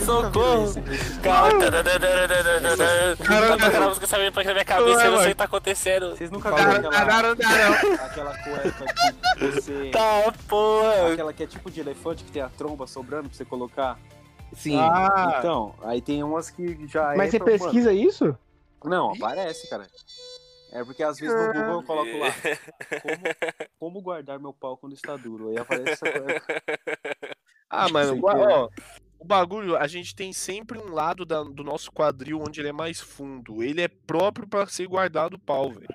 Socorro! 0.06 0.72
Cara, 1.22 1.58
tá 3.58 3.66
tocando 3.66 3.88
música 3.88 4.06
sabendo 4.06 4.32
pra 4.32 4.44
na 4.44 4.52
minha 4.52 4.64
cabeça, 4.64 5.04
eu 5.04 5.10
não 5.10 5.18
sei 5.18 5.26
o 5.26 5.30
que 5.30 5.34
tá 5.34 5.44
acontecendo. 5.44 6.10
Vocês 6.10 6.30
nunca 6.30 6.50
Cara, 6.50 6.78
viram 6.78 6.82
não, 6.82 6.90
aquela, 6.90 8.04
aquela 8.06 8.38
cueca 8.38 8.84
que 9.36 9.46
você. 9.46 9.90
Tá, 9.90 10.32
porra! 10.48 11.12
Aquela 11.12 11.32
que 11.32 11.42
é 11.42 11.46
tipo 11.46 11.70
de 11.70 11.80
elefante 11.80 12.24
que 12.24 12.30
tem 12.30 12.40
a 12.42 12.48
tromba 12.48 12.86
sobrando 12.86 13.28
pra 13.28 13.36
você 13.36 13.44
colocar. 13.44 13.98
Sim. 14.54 14.78
Ah, 14.78 15.36
Então, 15.38 15.74
aí 15.82 16.00
tem 16.00 16.22
umas 16.22 16.50
que 16.50 16.86
já 16.86 17.14
Mas 17.16 17.30
você 17.30 17.38
mano, 17.38 17.50
pesquisa 17.50 17.92
isso? 17.92 18.38
Não, 18.84 19.12
aparece, 19.12 19.68
cara. 19.68 19.86
É 20.72 20.84
porque 20.84 21.02
às 21.02 21.18
vezes 21.18 21.34
no 21.34 21.52
Google 21.52 21.72
eu 21.80 21.82
coloco 21.82 22.18
lá 22.18 22.26
como, 23.02 23.22
como 23.78 24.00
guardar 24.02 24.38
meu 24.38 24.52
pau 24.52 24.76
quando 24.76 24.92
está 24.94 25.16
duro. 25.16 25.48
Aí 25.48 25.58
aparece 25.58 25.92
essa 25.92 26.12
coisa. 26.12 26.42
Ah, 27.68 27.88
mano, 27.88 28.20
querer. 28.20 28.48
ó, 28.48 28.68
bagulho, 29.26 29.76
a 29.76 29.86
gente 29.86 30.14
tem 30.14 30.32
sempre 30.32 30.78
um 30.78 30.92
lado 30.92 31.24
da- 31.24 31.42
do 31.42 31.62
nosso 31.64 31.90
quadril 31.92 32.40
onde 32.40 32.60
ele 32.60 32.68
é 32.68 32.72
mais 32.72 33.00
fundo. 33.00 33.62
Ele 33.62 33.80
é 33.82 33.88
próprio 33.88 34.46
pra 34.46 34.66
ser 34.66 34.86
guardado 34.86 35.34
o 35.34 35.38
pau, 35.38 35.70
velho. 35.72 35.88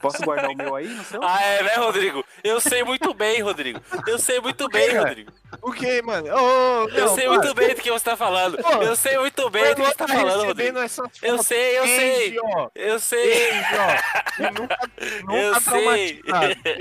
Posso 0.00 0.22
guardar 0.22 0.50
o 0.50 0.56
meu 0.56 0.74
aí 0.76 0.88
no 0.88 1.04
seu? 1.04 1.22
Ah, 1.22 1.42
é, 1.42 1.62
né, 1.62 1.74
Rodrigo? 1.76 2.24
Eu 2.42 2.60
sei 2.60 2.82
muito 2.82 3.12
bem, 3.14 3.40
Rodrigo. 3.40 3.80
Eu 4.06 4.18
sei 4.18 4.40
muito 4.40 4.68
bem? 4.68 4.96
Rodrigo. 4.96 5.32
O 5.62 5.72
que, 5.72 6.02
mano? 6.02 6.28
Ô, 6.34 6.84
ô, 6.84 6.88
Eu 6.88 7.06
não, 7.06 7.14
sei 7.14 7.28
muito 7.28 7.54
bem 7.54 7.74
do 7.74 7.80
que 7.80 7.90
você 7.90 8.04
tá 8.04 8.16
falando. 8.16 8.58
Pô, 8.58 8.82
Eu 8.82 8.96
sei 8.96 9.18
muito 9.18 9.48
bem 9.50 9.64
do 9.74 9.76
que 9.76 9.82
você 9.82 9.94
tá 9.94 10.08
falando, 10.08 10.44
Rodrigo. 10.44 10.78
Eu 11.22 11.42
sei, 11.42 11.78
eu 11.78 11.86
sei. 11.86 12.36
Eu 12.74 12.98
sei. 12.98 13.34
quentes, 13.34 13.78
ó, 13.78 14.42
e 14.42 14.50
nunca, 14.50 14.78
nunca 15.24 15.36
Eu 15.36 15.60
sei. 15.60 16.22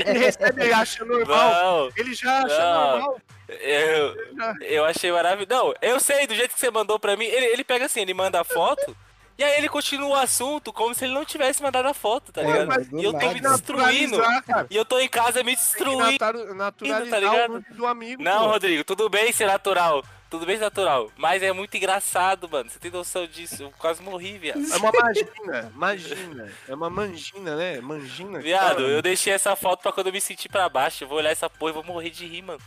Ele 0.05 0.19
recebe, 0.19 0.63
ele 0.63 0.73
acha 0.73 1.05
normal. 1.05 1.53
Não, 1.63 1.91
Ele 1.95 2.13
já 2.13 2.43
acha 2.43 2.57
Não. 2.57 2.91
normal. 2.91 3.17
eu, 3.49 4.15
eu 4.61 4.85
achei 4.85 5.11
maravilhoso. 5.11 5.49
Não, 5.49 5.73
eu 5.81 5.99
sei, 5.99 6.25
do 6.27 6.35
jeito 6.35 6.53
que 6.53 6.59
você 6.59 6.71
mandou 6.71 6.99
pra 6.99 7.15
mim, 7.15 7.25
ele, 7.25 7.45
ele 7.47 7.63
pega 7.63 7.85
assim, 7.85 8.01
ele 8.01 8.13
manda 8.13 8.39
a 8.39 8.43
foto, 8.43 8.95
e 9.37 9.43
aí 9.43 9.57
ele 9.57 9.69
continua 9.69 10.09
o 10.09 10.15
assunto 10.15 10.71
como 10.71 10.93
se 10.93 11.05
ele 11.05 11.13
não 11.13 11.25
tivesse 11.25 11.61
mandado 11.61 11.87
a 11.87 11.93
foto, 11.93 12.31
tá 12.31 12.41
ligado? 12.41 12.67
mas 12.67 12.87
E 12.91 13.03
eu 13.03 13.11
tô 13.13 13.17
me 13.29 13.41
nada. 13.41 13.49
destruindo. 13.57 14.17
Naturalizar, 14.17 14.43
cara. 14.45 14.67
E 14.69 14.75
eu 14.75 14.85
tô 14.85 14.99
em 14.99 15.09
casa 15.09 15.43
me 15.43 15.55
destruindo. 15.55 16.11
natar- 16.11 16.33
naturalizar 16.55 17.09
tá 17.09 17.19
ligado? 17.19 17.65
do 17.71 17.85
amigo. 17.87 18.21
Não, 18.23 18.45
pô. 18.45 18.51
Rodrigo, 18.51 18.83
tudo 18.83 19.09
bem 19.09 19.31
ser 19.31 19.47
natural. 19.47 20.03
Tudo 20.29 20.45
bem 20.47 20.55
ser 20.57 20.63
natural. 20.63 21.11
Mas 21.15 21.43
é 21.43 21.51
muito 21.51 21.77
engraçado, 21.77 22.49
mano. 22.49 22.67
Você 22.69 22.79
tem 22.79 22.89
noção 22.89 23.27
disso? 23.27 23.63
Eu 23.63 23.73
quase 23.77 24.01
morri, 24.01 24.37
viado. 24.39 24.59
É 24.71 24.77
uma 24.77 24.91
magina, 24.91 25.71
magina. 25.75 26.51
É 26.67 26.73
uma 26.73 26.89
mangina, 26.89 27.55
né? 27.55 27.79
Mangina. 27.81 28.39
Viado, 28.39 28.81
eu 28.81 29.01
deixei 29.01 29.31
essa 29.33 29.55
foto 29.55 29.81
pra 29.83 29.91
quando 29.91 30.07
eu 30.07 30.13
me 30.13 30.19
sentir 30.21 30.49
pra 30.49 30.67
baixo. 30.69 31.03
Eu 31.03 31.07
vou 31.07 31.19
olhar 31.19 31.29
essa 31.29 31.47
porra 31.49 31.71
e 31.71 31.73
vou 31.75 31.83
morrer 31.83 32.09
de 32.09 32.25
rir, 32.25 32.41
mano. 32.41 32.59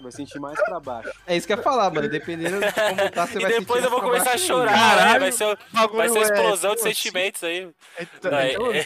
Vai 0.00 0.12
sentir 0.12 0.38
mais 0.38 0.58
pra 0.62 0.78
baixo. 0.80 1.10
É 1.26 1.36
isso 1.36 1.46
que 1.46 1.52
eu 1.52 1.56
ia 1.56 1.62
falar, 1.62 1.90
mano. 1.92 2.08
Dependendo 2.08 2.60
de 2.60 2.72
como 2.72 3.10
tá, 3.10 3.26
você 3.26 3.38
E 3.38 3.42
vai 3.42 3.52
depois 3.52 3.80
sentir 3.82 3.84
eu 3.84 3.90
vou 3.90 4.00
começar 4.00 4.32
a 4.32 4.38
chorar. 4.38 4.72
Caralho, 4.72 5.12
né? 5.12 5.18
Vai 5.18 5.32
ser, 5.32 5.44
O 5.44 5.88
vai 5.96 6.08
ser 6.08 6.18
uma 6.18 6.24
é- 6.26 6.30
explosão 6.32 6.70
de 6.74 6.76
pô, 6.82 6.88
sentimentos 6.88 7.42
aí. 7.44 7.68
é- 7.98 8.06
Não, 8.30 8.38
é- 8.38 8.52
então- 8.52 8.72
é- 8.72 8.84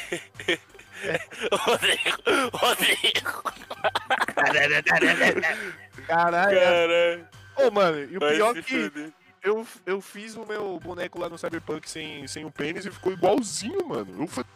Rodrigo, 1.53 2.17
Rodrigo. 2.55 3.43
Caralho. 4.35 4.75
é- 4.75 4.83
Caralho. 6.07 7.29
Ô, 7.57 7.71
mano, 7.71 7.99
e 8.11 8.17
o 8.17 8.21
vai 8.21 8.35
pior 8.35 8.55
que 8.55 8.63
fuder. 8.63 9.13
eu, 9.43 9.67
eu 9.85 10.01
fiz 10.01 10.35
o 10.37 10.47
meu 10.47 10.79
boneco 10.81 11.19
lá 11.19 11.29
no 11.29 11.37
Cyberpunk 11.39 11.89
sem, 11.91 12.27
sem 12.27 12.45
o 12.45 12.51
pênis 12.51 12.87
e 12.87 12.91
ficou 12.91 13.13
igualzinho, 13.13 13.87
mano. 13.87 14.23
Eu 14.23 14.27
falei, 14.27 14.49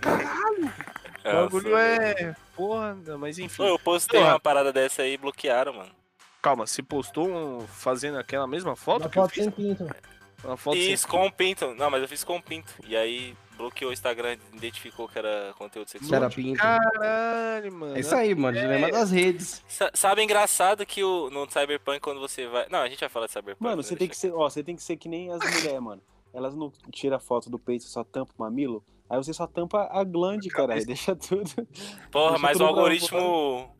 caralho, 0.00 0.72
o 1.30 1.32
bagulho 1.44 1.76
é. 1.76 2.34
Porra, 2.54 2.96
mas 3.18 3.38
enfim. 3.38 3.56
Pô, 3.56 3.64
eu 3.68 3.78
postei 3.78 4.20
Porra. 4.20 4.32
uma 4.34 4.40
parada 4.40 4.72
dessa 4.72 5.02
aí 5.02 5.14
e 5.14 5.18
bloquearam, 5.18 5.72
mano. 5.72 5.90
Calma, 6.42 6.66
você 6.66 6.82
postou 6.82 7.28
um, 7.28 7.66
fazendo 7.66 8.18
aquela 8.18 8.46
mesma 8.46 8.76
foto 8.76 9.02
Uma 9.04 9.08
que 9.10 9.18
eu 9.18 9.22
foto 9.22 9.32
fiz? 9.32 9.44
sem 9.44 9.50
pinto. 9.50 9.86
Uma 10.44 10.56
foto 10.58 10.76
sem 10.76 10.92
Isso, 10.92 11.08
com 11.08 11.26
o 11.26 11.32
pinto. 11.32 11.74
Não, 11.74 11.90
mas 11.90 12.02
eu 12.02 12.08
fiz 12.08 12.22
com 12.22 12.36
o 12.36 12.42
pinto. 12.42 12.74
E 12.86 12.94
aí 12.94 13.34
bloqueou 13.56 13.90
o 13.90 13.94
Instagram, 13.94 14.36
identificou 14.52 15.08
que 15.08 15.18
era 15.18 15.54
conteúdo 15.56 15.88
sexual. 15.88 16.14
Era 16.16 16.28
pinto. 16.28 16.58
Caralho, 16.58 17.72
mano. 17.72 17.96
É 17.96 18.00
isso 18.00 18.14
aí, 18.14 18.34
mano. 18.34 18.58
Dilema 18.58 18.90
das 18.90 19.10
redes. 19.10 19.64
Sa- 19.66 19.90
Sabe 19.94 20.22
engraçado 20.22 20.84
que 20.84 21.02
o, 21.02 21.30
no 21.30 21.48
Cyberpunk, 21.50 22.00
quando 22.00 22.20
você 22.20 22.46
vai. 22.46 22.66
Não, 22.70 22.80
a 22.80 22.88
gente 22.88 23.00
vai 23.00 23.08
falar 23.08 23.24
de 23.26 23.32
Cyberpunk. 23.32 23.62
Mano, 23.62 23.82
você 23.82 23.96
tem 23.96 24.06
que 24.08 24.16
ser, 24.16 24.32
ó, 24.34 24.48
você 24.50 24.62
tem 24.62 24.76
que 24.76 24.82
ser 24.82 24.96
que 24.98 25.08
nem 25.08 25.30
as 25.32 25.38
mulheres, 25.40 25.80
mano. 25.80 26.02
Elas 26.34 26.54
não 26.54 26.70
tiram 26.92 27.18
foto 27.18 27.48
do 27.48 27.58
peito, 27.58 27.84
só 27.84 28.04
tampa 28.04 28.32
o 28.36 28.42
mamilo. 28.42 28.84
Aí 29.08 29.16
você 29.18 29.32
só 29.34 29.46
tampa 29.46 29.88
a 29.90 30.02
glande, 30.02 30.48
cara. 30.48 30.74
Aí 30.74 30.84
deixa 30.84 31.14
tudo. 31.14 31.50
Porra, 32.10 32.30
Deixa 32.32 32.42
mas 32.42 32.56
o 32.56 32.58
tudo 32.60 32.66
branco, 32.66 32.78
algoritmo. 32.80 33.74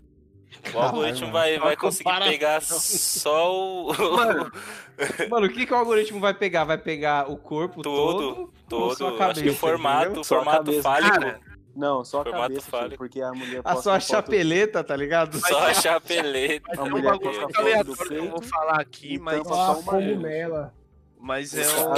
O 0.72 0.78
algoritmo 0.78 1.20
mano. 1.22 1.32
vai, 1.32 1.58
vai 1.58 1.70
Uma 1.72 1.76
conseguir 1.76 2.04
comparação. 2.04 2.30
pegar 2.32 2.60
só 2.60 3.52
o. 3.52 3.92
Mano, 5.28 5.46
o 5.46 5.50
que, 5.50 5.66
que 5.66 5.72
o 5.72 5.76
algoritmo 5.76 6.20
vai 6.20 6.32
pegar? 6.32 6.62
Vai 6.64 6.78
pegar 6.78 7.28
o 7.28 7.36
corpo 7.36 7.82
Todo, 7.82 8.52
todo, 8.68 8.94
só 8.96 9.06
a 9.06 9.10
todo. 9.10 9.18
cabeça, 9.18 9.40
acho 9.40 9.50
que 9.50 9.56
formato, 9.56 10.04
entendeu? 10.04 10.24
Só 10.24 10.36
a 10.36 10.44
formato 10.44 10.72
fálico. 10.82 11.10
Cara, 11.20 11.40
Não, 11.74 12.04
só 12.04 12.20
a 12.20 12.22
Formato 12.24 12.42
cabeça, 12.42 12.70
fálico. 12.70 12.96
porque 12.98 13.20
a 13.20 13.32
mulher 13.32 13.58
A 13.64 13.74
posta 13.74 13.82
sua 13.82 13.92
foto- 14.00 14.06
chapeleta, 14.10 14.84
tá 14.84 14.94
ligado? 14.96 15.38
Só 15.40 15.58
a 15.66 15.74
chapeleta. 15.74 16.70
A 16.70 16.76
é 16.76 16.82
um 16.82 16.90
mulher 16.90 17.18
posta 17.18 17.40
foto 17.40 17.84
do 17.84 17.96
que 17.96 18.14
eu 18.14 18.22
vou 18.28 18.38
peito 18.38 18.48
falar 18.48 18.80
aqui, 18.80 19.14
e 19.14 19.18
mas, 19.18 19.38
tampa 19.38 19.54
só 19.56 19.80
o 19.80 19.82
mamilo. 19.84 20.10
cogumela. 20.14 20.74
mas, 21.18 21.54
é 21.56 21.66
um, 21.66 21.94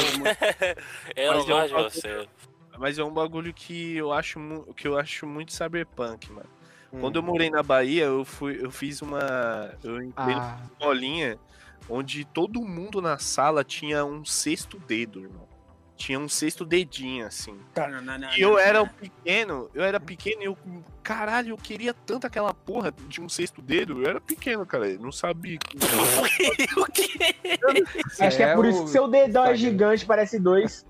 Eu 1.14 1.35
não 1.35 1.47
Mas 1.59 1.71
falo- 1.71 1.90
você. 1.90 2.28
Mas 2.78 2.99
é 2.99 3.04
um 3.04 3.12
bagulho 3.12 3.52
que 3.52 3.97
eu 3.97 4.12
acho, 4.12 4.38
que 4.76 4.87
eu 4.87 4.99
acho 4.99 5.26
muito 5.26 5.52
cyberpunk, 5.52 6.33
mano. 6.33 6.49
Hum. 6.92 7.00
Quando 7.00 7.16
eu 7.16 7.23
morei 7.23 7.50
na 7.50 7.62
Bahia, 7.62 8.04
eu 8.04 8.25
fui, 8.25 8.59
eu 8.62 8.71
fiz 8.71 9.02
uma, 9.02 9.75
eu 9.83 10.02
entrei 10.02 10.35
numa 10.35 10.45
Ah, 10.45 10.61
escolinha 10.73 11.38
onde 11.88 12.25
todo 12.25 12.61
mundo 12.62 13.00
na 13.00 13.18
sala 13.18 13.62
tinha 13.64 14.04
um 14.04 14.25
sexto 14.25 14.78
dedo, 14.78 15.21
irmão. 15.21 15.49
Tinha 15.96 16.18
um 16.20 16.28
sexto 16.28 16.62
dedinho, 16.64 17.26
assim. 17.26 17.56
E 18.36 18.42
eu 18.42 18.58
era 18.58 18.84
pequeno, 18.86 19.70
eu 19.74 19.82
era 19.82 19.98
pequeno 19.98 20.42
e 20.42 20.44
eu, 20.44 20.58
caralho, 21.02 21.50
eu 21.50 21.56
queria 21.56 21.94
tanto 21.94 22.26
aquela 22.26 22.52
porra 22.52 22.92
de 23.08 23.18
um 23.20 23.28
sexto 23.30 23.62
dedo. 23.62 24.02
Eu 24.02 24.10
era 24.10 24.20
pequeno, 24.20 24.66
cara, 24.66 24.88
eu 24.90 25.00
não 25.00 25.10
sabia. 25.10 25.58
o 26.76 26.84
quê? 26.92 27.34
Acho 28.20 28.36
que 28.36 28.42
é 28.42 28.54
por 28.54 28.66
o- 28.66 28.68
isso 28.68 28.84
que 28.84 28.90
seu 28.90 29.08
dedão 29.08 29.46
é 29.46 29.52
Instagram. 29.54 29.56
gigante, 29.56 30.04
parece 30.06 30.38
dois. 30.38 30.84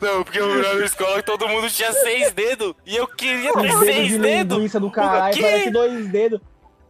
Não, 0.00 0.22
porque 0.22 0.38
eu 0.38 0.58
era 0.64 0.74
na 0.78 0.84
escola 0.84 1.22
todo 1.22 1.48
mundo 1.48 1.68
tinha 1.70 1.92
seis 1.92 2.32
dedos. 2.32 2.74
E 2.84 2.94
eu 2.96 3.06
queria 3.08 3.52
ter 3.52 3.58
Um 3.58 3.62
dedo 3.62 3.78
seis 3.84 4.08
de 4.08 4.18
dedos. 4.18 4.72
do 4.72 4.90
caralho, 4.90 5.40
parece 5.40 5.70
dois 5.70 6.08
dedos. 6.08 6.40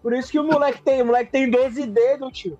Por 0.02 0.12
isso 0.14 0.30
que 0.30 0.38
o 0.38 0.44
moleque 0.44 0.82
tem, 0.82 1.02
o 1.02 1.06
moleque 1.06 1.32
tem 1.32 1.50
12 1.50 1.86
dedos, 1.86 2.32
tio. 2.38 2.58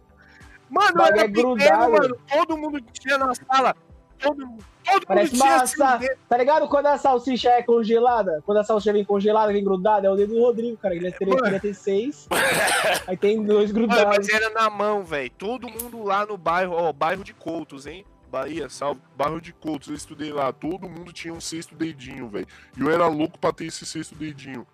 Mano, 0.68 1.00
eu 1.00 1.04
era 1.04 1.20
é 1.20 1.28
pequeno, 1.28 1.54
grudado. 1.54 1.92
mano. 1.92 2.16
Todo 2.30 2.56
mundo 2.56 2.80
tinha 2.92 3.18
na 3.18 3.32
sala. 3.34 3.74
Todo, 4.18 4.46
mundo- 4.46 4.64
todo 4.84 5.06
Parece 5.06 5.32
mundo 5.36 5.42
seis 5.68 5.72
dedos. 6.00 6.16
Tá 6.28 6.36
ligado 6.38 6.68
quando 6.68 6.86
a 6.86 6.96
salsicha 6.98 7.50
é 7.50 7.62
congelada? 7.62 8.42
Quando 8.46 8.58
a 8.58 8.64
salsicha 8.64 8.92
vem 8.92 9.04
congelada, 9.04 9.52
vem 9.52 9.62
grudada, 9.62 10.06
é 10.06 10.10
o 10.10 10.16
dedo 10.16 10.34
do 10.34 10.40
Rodrigo, 10.40 10.76
cara. 10.78 10.94
Ele 10.94 11.12
queria 11.12 11.60
ter 11.60 11.74
seis. 11.74 12.26
Aí 13.06 13.16
tem 13.16 13.42
dois 13.42 13.70
Mano, 13.72 13.86
grudados. 13.86 14.16
mas 14.16 14.28
era 14.28 14.50
na 14.50 14.70
mão, 14.70 15.04
velho. 15.04 15.30
Todo 15.30 15.68
mundo 15.68 16.02
lá 16.02 16.24
no 16.24 16.36
bairro, 16.38 16.72
ó, 16.74 16.92
bairro 16.92 17.22
de 17.22 17.34
Coutos, 17.34 17.86
hein? 17.86 18.04
Bahia, 18.30 18.68
salve. 18.68 19.00
Bairro 19.16 19.40
de 19.40 19.52
Coutos, 19.52 19.88
eu 19.88 19.94
estudei 19.94 20.32
lá. 20.32 20.52
Todo 20.52 20.88
mundo 20.88 21.12
tinha 21.12 21.32
um 21.32 21.40
sexto 21.40 21.74
dedinho, 21.74 22.28
velho. 22.28 22.46
E 22.76 22.80
eu 22.80 22.90
era 22.90 23.06
louco 23.06 23.38
pra 23.38 23.52
ter 23.52 23.66
esse 23.66 23.84
sexto 23.86 24.14
dedinho. 24.14 24.66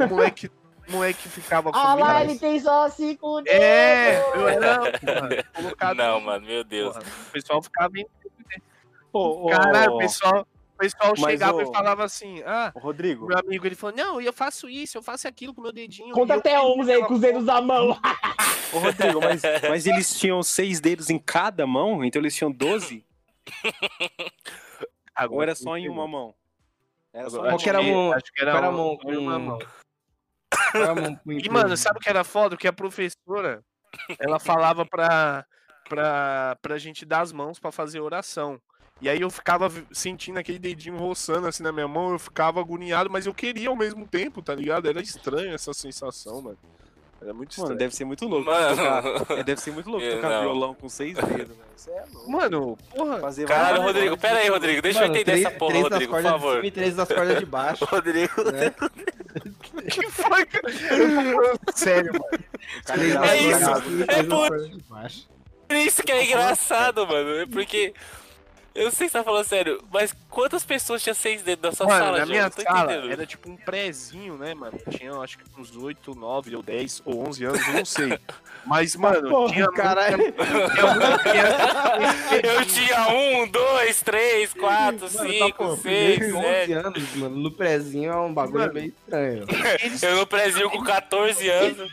O 0.00 0.06
moleque, 0.06 0.50
moleque 0.88 1.28
ficava 1.28 1.70
Ah 1.72 1.94
lá, 1.94 2.22
ele 2.24 2.38
tem 2.38 2.58
só 2.60 2.88
cinco 2.88 3.40
dedos. 3.42 3.60
É, 3.60 4.20
eu 4.36 4.48
era 4.48 4.78
mano, 4.80 4.94
colocado. 5.54 5.96
Não, 5.96 6.20
mano, 6.20 6.46
meu 6.46 6.64
Deus. 6.64 6.96
Porra, 6.96 7.06
o 7.28 7.30
pessoal 7.32 7.62
ficava 7.62 7.92
em. 7.98 8.06
Ô, 9.12 9.46
ô, 9.46 9.50
Caralho, 9.50 9.92
o 9.92 9.98
pessoal, 9.98 10.46
o 10.74 10.78
pessoal 10.78 11.12
Mas, 11.18 11.30
chegava 11.32 11.58
ô- 11.58 11.62
e 11.62 11.66
falava 11.66 12.04
assim: 12.04 12.42
ah, 12.46 12.72
ô, 12.74 12.78
Rodrigo, 12.78 13.26
meu 13.26 13.38
amigo, 13.38 13.66
ele 13.66 13.74
falou: 13.74 13.94
não, 13.96 14.20
eu 14.20 14.32
faço 14.32 14.68
isso, 14.68 14.96
eu 14.98 15.02
faço 15.02 15.28
aquilo 15.28 15.54
com 15.54 15.60
meu 15.60 15.72
dedinho. 15.72 16.14
Conta 16.14 16.34
até 16.36 16.58
fiz 16.58 16.64
11 16.78 16.92
aí 16.92 17.04
com 17.04 17.14
os 17.14 17.20
dedos 17.20 17.44
da 17.44 17.60
mão. 17.60 17.90
ô, 18.72 18.78
Rodrigo, 18.78 19.20
mas, 19.20 19.42
mas 19.68 19.86
eles 19.86 20.18
tinham 20.18 20.42
seis 20.42 20.80
dedos 20.80 21.10
em 21.10 21.18
cada 21.18 21.66
mão, 21.66 22.02
então 22.04 22.20
eles 22.22 22.34
tinham 22.34 22.50
12? 22.50 23.04
Agora, 25.14 25.36
Ou 25.36 25.42
era 25.42 25.54
só 25.54 25.76
em 25.76 25.88
uma 25.88 26.08
mão? 26.08 26.34
Era 27.12 27.28
só 27.28 27.36
Agora, 27.36 27.50
Qual 27.50 27.56
acho 27.56 27.64
que 27.64 27.68
era 27.68 27.78
a 27.78 27.82
mão? 27.82 28.12
acho 28.12 28.32
que 28.32 28.42
era 28.42 28.50
era 28.56 28.66
a 28.66 28.70
um- 28.70 28.72
mão 28.72 28.98
só 29.02 29.10
em 29.10 29.16
uma 29.18 29.32
com- 29.34 29.38
mão. 29.40 29.58
E, 31.42 31.48
mano, 31.50 31.76
sabe 31.76 31.98
o 31.98 32.00
que 32.00 32.08
era 32.08 32.24
foda? 32.24 32.56
Que 32.56 32.68
a 32.68 32.72
professora, 32.72 33.62
ela 34.18 34.38
falava 34.38 34.84
pra, 34.86 35.44
pra, 35.88 36.56
pra 36.60 36.78
gente 36.78 37.04
dar 37.04 37.20
as 37.20 37.32
mãos 37.32 37.58
pra 37.58 37.70
fazer 37.72 38.00
oração. 38.00 38.60
E 39.00 39.08
aí 39.08 39.20
eu 39.20 39.30
ficava 39.30 39.68
sentindo 39.90 40.38
aquele 40.38 40.58
dedinho 40.60 40.96
roçando 40.96 41.48
assim 41.48 41.62
na 41.62 41.72
minha 41.72 41.88
mão, 41.88 42.12
eu 42.12 42.18
ficava 42.18 42.60
agoniado, 42.60 43.10
mas 43.10 43.26
eu 43.26 43.34
queria 43.34 43.68
ao 43.68 43.76
mesmo 43.76 44.06
tempo, 44.06 44.40
tá 44.40 44.54
ligado? 44.54 44.88
Era 44.88 45.00
estranho 45.00 45.52
essa 45.54 45.72
sensação, 45.74 46.40
mano. 46.40 46.58
Era 47.20 47.32
muito 47.32 47.50
Mano, 47.60 47.72
estranho. 47.74 47.78
deve 47.78 47.94
ser 47.94 48.04
muito 48.04 48.26
louco 48.26 48.50
Mano. 48.50 48.76
tocar. 48.76 49.38
É, 49.38 49.44
deve 49.44 49.60
ser 49.60 49.70
muito 49.70 49.88
louco 49.88 50.04
Eu 50.04 50.16
tocar 50.16 50.28
não. 50.30 50.40
violão 50.40 50.74
com 50.74 50.88
seis 50.88 51.14
dedos, 51.14 51.30
velho. 51.30 51.50
Isso 51.76 51.88
é 51.90 52.04
louco. 52.12 52.30
Mano, 52.32 52.76
porra. 52.90 53.20
Fazer 53.20 53.46
Caralho, 53.46 53.66
várias 53.78 53.86
Rodrigo, 53.86 54.18
pera 54.18 54.38
aí, 54.40 54.48
Rodrigo, 54.48 54.82
deixa 54.82 54.98
eu 54.98 55.02
Mano, 55.02 55.14
entender 55.14 55.30
três- 55.32 55.46
essa 55.46 55.56
porra, 55.56 55.70
três 55.70 55.82
das 55.84 55.92
Rodrigo, 55.92 56.10
por 56.12 56.16
cordas 56.22 56.32
de 56.32 56.38
favor. 56.40 56.54
cima 56.56 56.66
e 56.66 56.70
três 56.72 56.96
das 56.96 57.08
cordas 57.08 57.38
de 57.38 57.46
baixo. 57.46 57.84
Rodrigo, 57.90 58.42
né? 58.52 58.74
Que 59.90 60.10
foi, 60.10 60.44
cara? 60.46 60.72
Sério, 61.74 62.12
mano. 62.12 62.44
Três 62.86 63.14
É 63.14 63.18
das 63.18 63.40
isso, 63.40 64.04
é 64.08 64.22
das 64.22 64.26
por- 64.26 64.70
baixo. 64.88 65.28
isso 65.70 66.02
que 66.02 66.12
é 66.12 66.24
engraçado, 66.24 67.06
mano. 67.06 67.30
É 67.40 67.46
porque. 67.46 67.94
Eu 68.74 68.90
sei 68.90 69.06
que 69.06 69.12
você 69.12 69.18
tá 69.18 69.24
falando 69.24 69.44
sério, 69.44 69.84
mas 69.92 70.14
quantas 70.30 70.64
pessoas 70.64 71.02
tinham 71.02 71.14
seis 71.14 71.42
dedos 71.42 71.62
na 71.62 71.72
sua 71.76 71.86
Mano, 71.86 72.04
sala, 72.04 72.18
na 72.20 72.26
minha 72.26 72.42
Não 72.44 72.50
tô 72.50 72.62
sala 72.62 72.92
entendendo. 72.92 73.12
era 73.12 73.26
tipo 73.26 73.50
um 73.50 73.56
prézinho, 73.56 74.38
né, 74.38 74.54
mano? 74.54 74.78
Tinha 74.90 75.12
acho 75.18 75.36
que 75.38 75.44
uns 75.60 75.76
8, 75.76 76.14
9 76.14 76.56
ou 76.56 76.62
10 76.62 77.02
ou 77.04 77.28
11 77.28 77.44
anos, 77.44 77.66
eu 77.68 77.72
não 77.74 77.84
sei. 77.84 78.18
Mas, 78.64 78.96
mano, 78.96 79.28
Porra, 79.28 79.52
tinha 79.52 79.70
caralho. 79.72 80.16
muita- 80.18 80.44
tinha 81.22 82.52
Eu 82.52 82.64
tinha 82.64 83.08
um, 83.08 83.48
dois, 83.48 84.00
três, 84.02 84.54
quatro, 84.54 85.00
Mano, 85.00 85.18
tá, 85.18 85.24
cinco, 85.28 85.56
pô, 85.58 85.76
seis, 85.76 86.32
com 86.32 86.38
11 86.38 86.46
sete. 86.48 86.72
anos, 86.72 87.14
mano, 87.16 87.36
no 87.36 87.50
prezinho 87.50 88.10
é 88.12 88.16
um 88.16 88.32
bagulho 88.32 88.60
Mano. 88.60 88.72
meio 88.74 88.86
estranho. 88.86 89.46
Eu 90.02 90.16
no 90.16 90.26
prezinho 90.26 90.70
com 90.70 90.82
14 90.82 91.48
anos. 91.48 91.90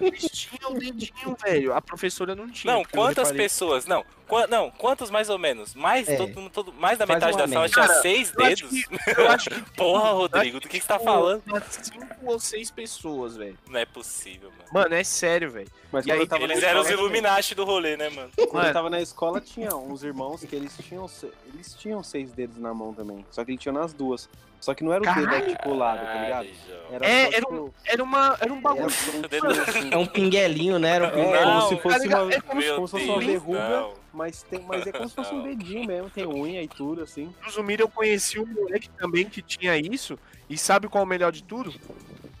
Eles 0.00 0.22
tinham 0.32 0.72
o 0.72 0.78
dedinho, 0.78 1.36
velho. 1.44 1.74
A 1.74 1.80
professora 1.80 2.34
não 2.34 2.50
tinha. 2.50 2.72
Não, 2.72 2.84
quantas 2.84 3.30
pessoas? 3.32 3.86
Não, 3.86 4.04
qua- 4.28 4.46
não, 4.46 4.70
quantos 4.70 5.10
mais 5.10 5.28
ou 5.30 5.38
menos? 5.38 5.74
Mais, 5.74 6.08
É. 6.08 6.16
todo, 6.16 6.50
todo, 6.50 6.72
mais 6.72 6.98
da 6.98 7.06
Faz 7.06 7.18
metade 7.20 7.36
da 7.38 7.48
sala 7.48 7.68
tinha 7.68 7.86
Cara, 7.86 8.00
seis 8.02 8.32
Eu 8.36 8.44
acho 8.44 8.66
dedos? 8.68 8.86
que- 8.86 9.20
Eu 9.20 9.28
acho 9.30 9.50
que 9.50 9.60
Porra, 9.76 10.10
Rodrigo, 10.12 10.60
do 10.60 10.68
que, 10.68 10.78
que 10.78 10.84
você 10.84 10.88
tá 10.88 10.98
Pô, 10.98 11.04
falando? 11.04 11.42
cinco 11.70 12.06
ou 12.24 12.38
seis 12.40 12.70
pessoas, 12.70 13.36
velho. 13.36 13.58
Não 13.68 13.78
é 13.80 13.84
possível, 13.86 14.50
mano. 14.50 14.68
Mano, 14.72 14.94
é 14.94 15.04
sério, 15.04 15.50
velho. 15.50 15.68
Mas 15.92 16.06
aí, 16.08 16.18
Eles 16.18 16.28
na 16.28 16.36
eram 16.68 16.80
os 16.80 16.88
escola, 16.88 16.90
Illuminati 17.04 17.54
do 17.54 17.64
rolê, 17.64 17.96
né, 17.96 18.08
mano? 18.10 18.30
Quando 18.36 18.52
Mano. 18.54 18.68
eu 18.68 18.72
tava 18.72 18.90
na 18.90 19.00
escola, 19.00 19.40
tinha 19.40 19.74
uns 19.74 20.02
irmãos 20.02 20.44
que 20.44 20.54
eles 20.56 20.76
tinham, 20.78 21.08
eles 21.52 21.74
tinham 21.74 22.02
seis 22.02 22.32
dedos 22.32 22.56
na 22.58 22.74
mão 22.74 22.92
também. 22.92 23.24
Só 23.30 23.44
que 23.44 23.52
ele 23.52 23.58
tinha 23.58 23.72
nas 23.72 23.92
duas. 23.92 24.28
Só 24.60 24.74
que 24.74 24.82
não 24.82 24.92
era 24.92 25.02
o 25.02 25.06
dedo 25.14 25.26
Caralho. 25.26 25.44
articulado, 25.44 26.04
tá 26.04 26.14
ligado? 26.22 26.48
Era 26.90 27.06
É, 27.06 27.22
era 27.26 27.32
tipo, 27.40 27.74
Era, 27.84 28.02
uma, 28.02 28.36
era 28.40 28.52
um 28.52 28.60
bagulho. 28.60 28.86
era 29.08 29.16
um 29.18 29.20
dedo- 29.22 29.46
assim. 29.62 29.90
É 29.92 29.96
um 29.96 30.06
pinguelinho, 30.06 30.78
né? 30.78 30.96
Era 30.96 31.04
um 31.04 31.08
É, 31.08 31.10
pinguelinho. 31.12 31.42
como 31.60 31.68
se 31.68 31.76
fosse 31.82 31.98
ligado? 32.00 32.22
uma, 32.24 32.32
É 32.34 32.40
como 32.40 32.62
se 32.62 32.74
fosse 32.74 33.04
uma 33.04 33.18
verruga, 33.20 33.68
não. 33.68 33.94
Mas, 34.16 34.42
tem, 34.42 34.60
mas 34.60 34.86
é 34.86 34.92
como 34.92 35.08
se 35.08 35.14
fosse 35.14 35.34
um 35.34 35.42
dedinho 35.44 35.86
mesmo, 35.86 36.08
tem 36.08 36.26
unha 36.26 36.62
e 36.62 36.68
tudo, 36.68 37.02
assim. 37.02 37.32
No 37.44 37.50
Zumira 37.50 37.82
eu 37.82 37.88
conheci 37.88 38.38
um 38.40 38.46
moleque 38.46 38.88
também 38.90 39.28
que 39.28 39.42
tinha 39.42 39.76
isso. 39.76 40.18
E 40.48 40.56
sabe 40.56 40.88
qual 40.88 41.02
é 41.02 41.04
o 41.04 41.08
melhor 41.08 41.30
de 41.30 41.44
tudo? 41.44 41.74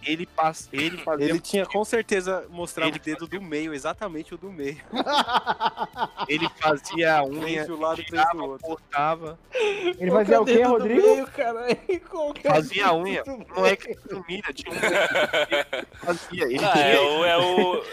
Ele, 0.06 0.24
passa, 0.24 0.68
ele 0.72 0.96
fazia. 0.98 1.26
Ele 1.28 1.40
tinha 1.40 1.66
com 1.66 1.84
certeza 1.84 2.46
mostrado 2.48 2.90
Ele 2.92 2.98
o 2.98 3.02
dedo 3.02 3.26
do 3.26 3.42
meio, 3.42 3.74
exatamente 3.74 4.32
o 4.34 4.38
do 4.38 4.50
meio. 4.52 4.78
Ele 6.28 6.48
fazia 6.60 7.16
a 7.16 7.24
unha, 7.24 7.64
de 7.64 7.72
um 7.72 7.80
lado, 7.80 8.02
três 8.04 8.28
do 8.30 8.44
outro. 8.44 8.66
cortava, 8.66 9.38
Ele 9.98 10.10
fazia 10.10 10.40
o 10.40 10.44
quê, 10.44 10.62
Rodrigo? 10.62 11.26
fazia 12.44 12.86
a 12.86 12.94
unha. 12.94 13.22
O 13.26 13.54
moleque 13.54 13.94
do 13.94 14.16
Zumira 14.16 14.52
tinha 14.52 14.72
um 14.72 14.78
fazia. 16.06 16.44
Ele 16.44 16.64
Ah, 16.64 16.78
é 16.78 16.96
tinha. 16.96 17.02
o. 17.10 17.24
É 17.24 17.36
o... 17.38 17.84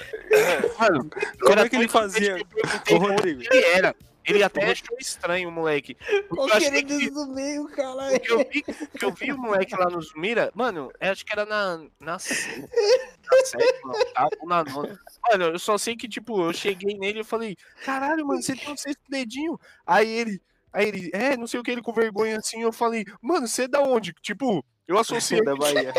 Mano, 0.80 1.10
Como 1.42 1.60
é 1.60 1.70
que 1.70 1.76
ele 1.76 1.88
fazia? 1.88 2.38
que 2.86 2.94
Ô, 2.94 2.98
Rodrigo. 2.98 3.42
Ele 3.52 3.66
era. 3.66 3.96
Ele 4.26 4.42
até 4.44 4.72
achou 4.72 4.98
estranho, 5.00 5.50
o 5.50 5.52
moleque. 5.52 5.98
Eu 6.36 6.44
achei 6.54 6.84
que- 6.84 7.10
do 7.10 7.28
meio, 7.28 7.68
caralho. 7.70 8.20
Porque 8.20 8.32
eu 8.32 8.38
vi, 8.50 8.64
porque 8.64 9.06
eu 9.06 9.12
vi 9.12 9.32
o 9.34 9.38
moleque 9.38 9.76
lá 9.76 9.90
no 9.90 10.02
Zumira, 10.02 10.52
mano, 10.56 10.92
eu 11.00 11.12
acho 11.12 11.26
que 11.26 11.34
era 11.34 11.46
na, 11.46 11.78
na, 11.78 11.88
na 12.00 12.20
sétima, 12.20 13.94
ou 14.42 14.48
na 14.48 14.64
nona. 14.64 15.00
Mano, 15.30 15.44
eu 15.46 15.60
só 15.60 15.78
sei 15.78 15.96
que, 15.96 16.08
tipo, 16.08 16.42
eu 16.48 16.54
cheguei 16.54 16.98
nele 16.98 17.20
e 17.22 17.24
falei, 17.24 17.56
caralho, 17.84 18.26
mano, 18.26 18.42
você 18.42 18.56
tem 18.56 18.72
um 18.72 18.78
sexto 18.78 19.02
dedinho. 19.10 19.60
Aí 19.86 20.10
ele, 20.10 20.42
aí 20.72 20.88
ele, 20.88 21.10
é, 21.14 21.36
não 21.38 21.48
sei 21.48 21.60
o 21.60 21.64
que, 21.64 21.72
ele 21.72 21.82
com 21.82 21.94
vergonha 21.94 22.38
assim, 22.38 22.62
eu 22.62 22.72
falei, 22.72 23.06
mano, 23.22 23.48
você 23.48 23.64
é 23.64 23.68
da 23.68 23.82
onde? 23.82 24.14
Tipo, 24.22 24.64
eu 24.88 24.98
associei 24.98 25.42
da 25.44 25.56
Bahia. 25.56 25.94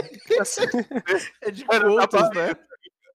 É 1.41 1.51
de 1.51 1.65
contas, 1.65 2.29
Bahia. 2.31 2.47
né? 2.49 2.57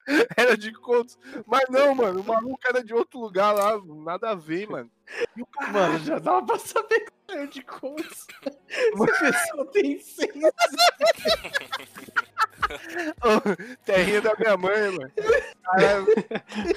era 0.36 0.58
de 0.58 0.74
contos. 0.74 1.18
Mas 1.46 1.70
não, 1.70 1.94
mano, 1.94 2.22
o 2.22 2.24
maluco 2.24 2.60
era 2.68 2.84
de 2.84 2.94
outro 2.94 3.20
lugar 3.20 3.54
lá, 3.54 3.80
nada 3.86 4.32
a 4.32 4.36
ver, 4.36 4.68
mano. 4.68 4.90
E 5.36 5.42
o 5.42 5.46
cara, 5.46 5.72
Mano, 5.72 6.00
já 6.00 6.20
dava 6.20 6.46
pra 6.46 6.60
saber 6.60 7.06
que 7.06 7.34
era 7.34 7.48
de 7.48 7.62
contas. 7.64 8.28
Essa 8.70 9.32
pessoa 9.32 9.66
tem 9.72 10.00
seis. 13.22 13.78
terrinha 13.86 14.22
da 14.22 14.34
minha 14.38 14.58
mãe, 14.58 14.92
mano. 14.92 15.12
Caralho. 15.64 16.08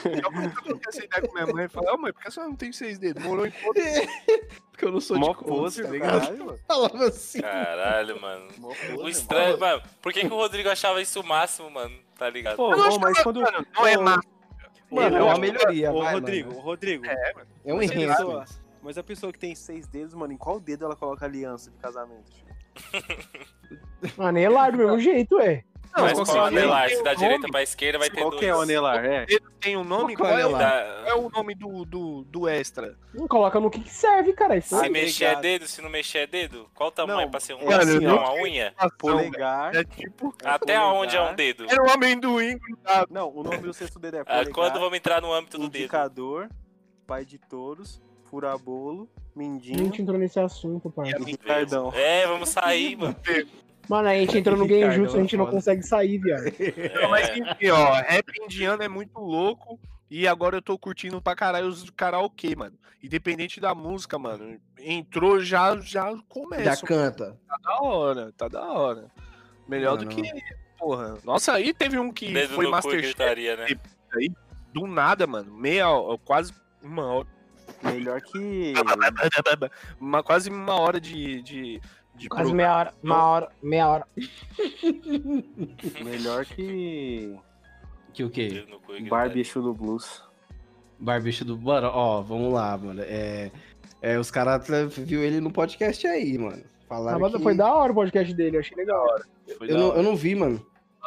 Eu 0.04 0.30
nunca 0.32 0.88
essa 0.88 1.04
ideia 1.04 1.22
com 1.26 1.32
minha 1.34 1.46
mãe. 1.46 1.68
Falei, 1.68 1.90
ó, 1.90 1.96
mãe, 1.96 2.12
por 2.12 2.22
que 2.22 2.28
a 2.28 2.30
senhora 2.30 2.50
não 2.50 2.56
tem 2.56 2.72
seis 2.72 2.98
dedos? 2.98 3.22
Morou 3.22 3.46
em 3.46 3.50
conta. 3.50 3.80
Porque 4.72 4.84
eu 4.86 4.92
não 4.92 5.00
sou 5.00 5.18
Mó 5.18 5.32
de 5.34 5.44
pose, 5.44 5.82
tá 5.82 5.88
do 5.88 5.94
ligado? 5.94 6.20
caralho, 6.20 6.44
mano. 6.46 6.58
Falava 6.66 7.04
assim. 7.06 7.40
Caralho, 7.40 8.20
mano. 8.20 8.48
Pose, 8.60 8.86
O 8.92 8.96
mano. 8.96 9.08
estranho, 9.08 9.60
mano. 9.60 9.82
Por 10.00 10.12
que, 10.12 10.20
que 10.20 10.26
o 10.32 10.36
Rodrigo 10.36 10.68
achava 10.70 11.00
isso 11.02 11.20
o 11.20 11.24
máximo, 11.26 11.70
mano? 11.70 11.94
Tá 12.18 12.28
ligado? 12.30 12.56
Pô, 12.56 12.74
não 12.74 12.98
mas 12.98 13.16
que- 13.16 13.22
quando... 13.22 13.40
Mano, 13.40 13.66
não 13.74 13.86
é 13.86 13.96
massa. 13.96 14.28
Mano, 14.90 15.16
é 15.16 15.22
uma 15.22 15.38
melhoria, 15.38 15.90
Ô, 15.92 16.02
vai, 16.02 16.14
Rodrigo, 16.14 16.48
mano. 16.50 16.60
ô, 16.60 16.62
Rodrigo. 16.62 17.04
É 17.06 17.72
um 17.72 17.76
Mas 17.76 17.90
a 17.90 17.94
enredo. 17.94 18.44
Mas 18.82 18.98
a 18.98 19.02
pessoa 19.02 19.32
que 19.32 19.38
tem 19.38 19.54
seis 19.54 19.86
dedos, 19.86 20.12
mano, 20.14 20.32
em 20.32 20.36
qual 20.36 20.58
dedo 20.58 20.84
ela 20.84 20.96
coloca 20.96 21.24
aliança 21.24 21.70
de 21.70 21.76
casamento? 21.78 22.30
Mano, 24.16 24.38
é 24.38 24.48
lá 24.48 24.70
do 24.70 24.78
mesmo 24.78 24.98
jeito, 24.98 25.38
é. 25.40 25.62
Não, 25.94 26.04
Mas 26.04 26.12
qual 26.14 26.26
qual 26.26 26.48
é 26.48 26.86
o? 26.86 26.88
Se 26.96 27.02
da 27.02 27.14
direita 27.14 27.48
pra 27.48 27.62
esquerda 27.62 27.98
vai 27.98 28.08
ter 28.08 28.16
Qual 28.20 28.30
dois. 28.30 28.40
que 28.40 28.46
é 28.46 28.54
o 28.56 28.60
anelar? 28.62 29.04
É. 29.04 29.26
Ele 29.28 29.40
tem 29.60 29.76
um 29.76 29.84
nome? 29.84 30.16
Qual 30.16 30.28
Qual 30.30 30.38
é 30.38 30.42
o, 30.46 30.54
anelar? 30.56 30.62
Da- 31.04 31.08
é 31.10 31.14
o 31.14 31.28
nome 31.28 31.54
do, 31.54 31.84
do, 31.84 32.24
do 32.24 32.48
extra? 32.48 32.96
Não 33.12 33.28
coloca 33.28 33.60
no 33.60 33.70
que, 33.70 33.86
serve, 33.90 34.32
cara. 34.32 34.56
Isso 34.56 34.70
Se 34.76 34.82
Ai, 34.82 34.88
mexer 34.88 35.24
é 35.26 35.36
dedo, 35.40 35.66
se 35.66 35.82
não 35.82 35.90
mexer 35.90 36.18
é 36.20 36.26
dedo? 36.26 36.68
Qual 36.74 36.88
o 36.88 36.92
tamanho 36.92 37.20
Não, 37.20 37.30
pra 37.30 37.40
ser 37.40 37.54
um 37.54 37.70
é 37.70 37.74
assim, 37.74 37.98
não, 38.00 38.16
ó. 38.16 38.34
uma 38.34 38.42
unha? 38.42 38.74
Polegar. 38.98 39.74
É 39.76 39.84
tipo. 39.84 40.34
Até 40.44 40.74
polegar. 40.78 40.94
onde 40.94 41.16
é 41.16 41.20
um 41.22 41.34
dedo? 41.34 41.66
Era 41.70 41.82
um 41.82 41.90
amendoim 41.90 42.56
grudado. 42.58 43.08
Não, 43.10 43.28
o 43.28 43.42
nome 43.42 43.58
do 43.58 43.74
sexto 43.74 43.98
dedo 43.98 44.16
é 44.16 44.20
Ah, 44.20 44.24
polegar, 44.24 44.52
quando 44.54 44.80
vamos 44.80 44.96
entrar 44.96 45.20
no 45.20 45.32
âmbito 45.32 45.58
do 45.58 45.68
dedo? 45.68 45.76
indicador, 45.82 46.48
pai 47.06 47.24
de 47.26 47.36
touros, 47.38 48.00
furabolo, 48.30 49.10
A 49.16 49.38
mindinho 49.38 49.78
gente 49.78 50.00
entrou 50.00 50.18
nesse 50.18 50.40
assunto, 50.40 50.88
pai. 50.90 51.10
e 51.10 51.22
Ricardão. 51.22 51.92
É, 51.94 52.26
vamos 52.26 52.48
sair, 52.48 52.96
mano. 52.96 53.14
Mano, 53.92 54.08
a 54.08 54.14
gente 54.14 54.38
entrou 54.38 54.56
no 54.56 54.64
Ricardo, 54.64 54.80
Game 54.80 54.94
Jutsu, 54.94 55.16
a 55.18 55.20
gente 55.20 55.36
não 55.36 55.44
foda. 55.44 55.56
consegue 55.56 55.82
sair, 55.82 56.16
viado. 56.16 56.44
Não, 56.98 57.10
mas 57.10 57.28
enfim, 57.28 57.68
ó, 57.68 57.92
rap 57.92 58.26
indiano 58.42 58.82
é 58.82 58.88
muito 58.88 59.18
louco. 59.18 59.78
E 60.10 60.26
agora 60.26 60.56
eu 60.56 60.62
tô 60.62 60.78
curtindo 60.78 61.20
pra 61.20 61.34
caralho 61.34 61.66
os 61.66 61.90
karaokê, 61.90 62.56
mano. 62.56 62.78
Independente 63.02 63.60
da 63.60 63.74
música, 63.74 64.18
mano. 64.18 64.58
Entrou, 64.78 65.40
já, 65.40 65.78
já 65.78 66.10
começa. 66.26 66.64
Já 66.64 66.76
canta. 66.86 67.38
Tá 67.46 67.56
da 67.62 67.82
hora, 67.82 68.32
tá 68.32 68.48
da 68.48 68.62
hora. 68.62 69.10
Melhor 69.68 69.98
do 69.98 70.06
Mano. 70.06 70.16
que. 70.16 70.42
Porra. 70.78 71.18
Nossa, 71.22 71.52
aí 71.52 71.74
teve 71.74 71.98
um 71.98 72.10
que 72.10 72.32
Dedo 72.32 72.54
foi 72.54 72.68
Masterchef 72.68 73.14
né? 73.18 73.66
do 74.72 74.86
nada, 74.86 75.26
mano. 75.26 75.52
Meia 75.52 75.90
hora, 75.90 76.18
quase 76.24 76.54
uma 76.82 77.06
hora. 77.06 77.28
Melhor 77.82 78.20
que. 78.20 78.72
Uma, 80.00 80.22
quase 80.22 80.50
uma 80.50 80.74
hora 80.74 81.00
de. 81.00 81.42
de, 81.42 81.80
de 82.14 82.28
Quase 82.28 82.48
pro- 82.48 82.56
meia 82.56 82.76
hora, 82.76 82.94
uma 83.02 83.24
hora, 83.24 83.48
meia 83.62 83.88
hora. 83.88 84.06
Melhor 86.04 86.44
que. 86.44 87.36
Que 88.12 88.24
o 88.24 88.30
quê? 88.30 88.64
No 88.68 88.78
gritaria. 88.80 89.40
Exu 89.40 89.62
do 89.62 89.72
Blues. 89.72 90.22
Barbicho 90.98 91.44
do. 91.44 91.58
Mano, 91.58 91.88
ó, 91.92 92.20
vamos 92.20 92.52
lá, 92.52 92.76
mano. 92.76 93.02
É, 93.02 93.50
é, 94.00 94.18
os 94.18 94.30
caras 94.30 94.66
viu 94.98 95.22
ele 95.22 95.40
no 95.40 95.50
podcast 95.50 96.06
aí, 96.06 96.36
mano. 96.38 96.62
Ah, 96.64 96.88
Falaram 96.88 97.20
mas 97.20 97.32
que... 97.32 97.42
foi 97.42 97.56
da 97.56 97.74
hora 97.74 97.90
o 97.92 97.94
podcast 97.94 98.34
dele, 98.34 98.56
eu 98.56 98.60
achei 98.60 98.76
legal. 98.76 99.04
Foi 99.56 99.70
eu, 99.70 99.74
da 99.74 99.78
não, 99.80 99.88
hora. 99.88 99.98
eu 99.98 100.02
não 100.02 100.14
vi, 100.14 100.34
mano. 100.34 100.64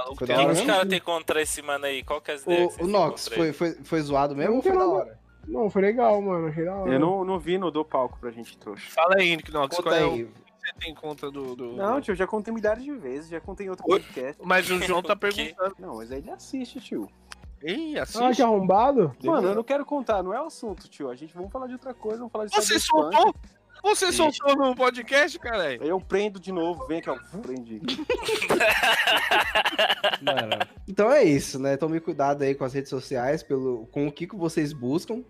O 0.10 0.16
que 0.16 0.24
os 0.26 0.62
caras 0.62 0.90
têm 0.90 1.00
contra 1.00 1.42
esse 1.42 1.62
mano 1.62 1.86
aí? 1.86 2.04
Qual 2.04 2.20
que 2.20 2.32
é 2.32 2.34
as 2.34 2.44
ideias 2.44 2.76
O, 2.78 2.84
o 2.84 2.88
Nox, 2.88 3.30
foi, 3.30 3.54
foi, 3.54 3.76
foi 3.84 4.02
zoado 4.02 4.36
mesmo 4.36 4.56
ou 4.56 4.62
foi 4.62 4.74
da 4.74 4.86
hora? 4.86 5.20
Não, 5.48 5.70
foi 5.70 5.84
legal, 5.84 6.22
mano, 6.22 6.48
achei 6.48 6.66
da 6.66 6.76
hora. 6.76 6.92
Eu 6.92 7.00
não, 7.00 7.24
não 7.24 7.40
vi, 7.40 7.58
não 7.58 7.72
dou 7.72 7.86
palco 7.86 8.18
pra 8.20 8.32
gente 8.32 8.58
trouxa. 8.58 8.92
Fala 8.92 9.16
aí, 9.18 9.42
Conta 9.42 9.82
qual 9.82 9.96
é 9.96 10.06
o 10.06 10.14
aí. 10.14 10.28
Você 10.66 10.74
tem 10.80 10.94
contra 10.96 11.30
do. 11.32 11.56
do- 11.56 11.74
Não, 11.76 12.02
tio, 12.02 12.12
eu 12.12 12.16
já 12.16 12.26
contei 12.28 12.54
milhares 12.54 12.84
de 12.84 12.92
vezes, 12.92 13.30
já 13.30 13.40
contei 13.40 13.68
em 13.68 13.70
outro 13.70 13.86
Oi? 13.88 14.00
podcast. 14.00 14.42
Mas 14.44 14.70
o 14.70 14.80
João 14.82 15.02
tá 15.04 15.16
perguntando. 15.18 15.76
Não, 15.80 15.96
mas 15.98 16.12
aí 16.12 16.20
ele 16.20 16.32
assiste, 16.32 16.80
tio. 16.80 17.10
Ih, 17.64 17.98
Ah, 17.98 18.04
assiste. 18.04 18.36
que 18.36 18.42
arrombado? 18.42 19.16
Mano, 19.24 19.48
eu 19.50 19.56
não 19.56 19.64
quero 19.64 19.86
contar, 19.86 20.22
não 20.22 20.34
é 20.34 20.42
o 20.42 20.46
assunto, 20.48 20.88
tio. 20.88 21.10
A 21.10 21.16
gente 21.16 21.34
vamos 21.34 21.52
falar 21.52 21.68
de 21.68 21.74
outra 21.74 21.94
coisa, 21.94 22.18
vamos 22.20 22.32
falar 22.32 22.46
de 22.46 22.56
Você 22.56 22.80
soltou? 22.80 23.34
Você 23.84 24.12
soltou 24.12 24.56
no 24.56 24.76
podcast, 24.76 25.38
caralho? 25.38 25.82
Aí 25.84 25.90
eu 25.90 26.00
prendo 26.00 26.40
de 26.40 26.52
novo, 26.52 26.86
vem 26.88 27.00
aqui, 27.00 27.10
ó. 27.10 27.18
Prendi. 27.42 27.82
Mano, 30.22 30.60
então 30.88 31.12
é 31.12 31.24
isso, 31.24 31.60
né? 31.60 31.78
Tome 31.78 32.00
cuidado 32.00 32.44
aí 32.44 32.56
com 32.56 32.64
as 32.66 32.74
redes 32.74 32.90
sociais, 32.90 33.44
pelo, 33.44 33.86
com 33.92 34.08
o 34.08 34.12
que, 34.12 34.28
que 34.28 34.36
vocês 34.36 34.74
buscam. 34.74 35.24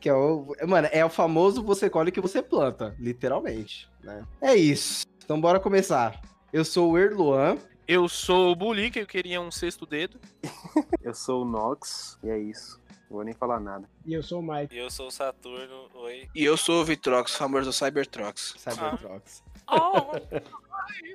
Que 0.00 0.08
é 0.08 0.14
o. 0.14 0.54
Mano, 0.66 0.88
é 0.92 1.04
o 1.04 1.10
famoso 1.10 1.62
você 1.62 1.90
colhe 1.90 2.10
o 2.10 2.12
que 2.12 2.20
você 2.20 2.40
planta, 2.42 2.94
literalmente, 2.98 3.90
né? 4.02 4.24
É 4.40 4.54
isso. 4.54 5.04
Então 5.24 5.40
bora 5.40 5.60
começar. 5.60 6.20
Eu 6.52 6.64
sou 6.64 6.92
o 6.92 6.98
Erluan. 6.98 7.58
Eu 7.86 8.06
sou 8.08 8.52
o 8.52 8.56
Bully, 8.56 8.90
que 8.90 9.00
eu 9.00 9.06
queria 9.06 9.40
um 9.40 9.50
sexto 9.50 9.86
dedo. 9.86 10.20
Eu 11.02 11.14
sou 11.14 11.42
o 11.42 11.44
Nox, 11.44 12.18
e 12.22 12.28
é 12.28 12.38
isso. 12.38 12.78
Não 13.08 13.16
vou 13.16 13.24
nem 13.24 13.32
falar 13.32 13.58
nada. 13.58 13.88
E 14.04 14.12
eu 14.12 14.22
sou 14.22 14.40
o 14.40 14.42
Mike. 14.42 14.74
E 14.74 14.78
eu 14.78 14.90
sou 14.90 15.06
o 15.06 15.10
Saturno, 15.10 15.88
oi. 15.94 16.28
E 16.34 16.44
eu 16.44 16.58
sou 16.58 16.82
o 16.82 16.84
Vitrox, 16.84 17.34
famoso 17.34 17.72
Cybertrox. 17.72 18.54
Cybertrox. 18.58 19.42
Oh, 19.70 20.12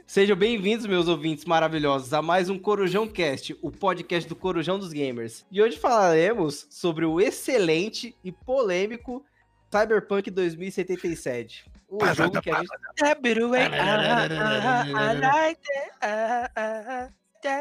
Sejam 0.05 0.35
bem-vindos, 0.35 0.85
meus 0.85 1.07
ouvintes 1.07 1.45
maravilhosos, 1.45 2.13
a 2.13 2.21
mais 2.21 2.49
um 2.49 2.59
Corujão 2.59 3.07
Cast, 3.07 3.57
o 3.61 3.71
podcast 3.71 4.27
do 4.27 4.35
Corujão 4.35 4.77
dos 4.77 4.93
Gamers. 4.93 5.45
E 5.51 5.61
hoje 5.61 5.77
falaremos 5.77 6.67
sobre 6.69 7.05
o 7.05 7.19
excelente 7.19 8.15
e 8.23 8.31
polêmico 8.31 9.25
Cyberpunk 9.71 10.29
2077. 10.29 11.65
O 11.89 12.05
jogo 12.13 12.41
que 12.41 12.51
a 12.51 12.59
gente 12.59 12.69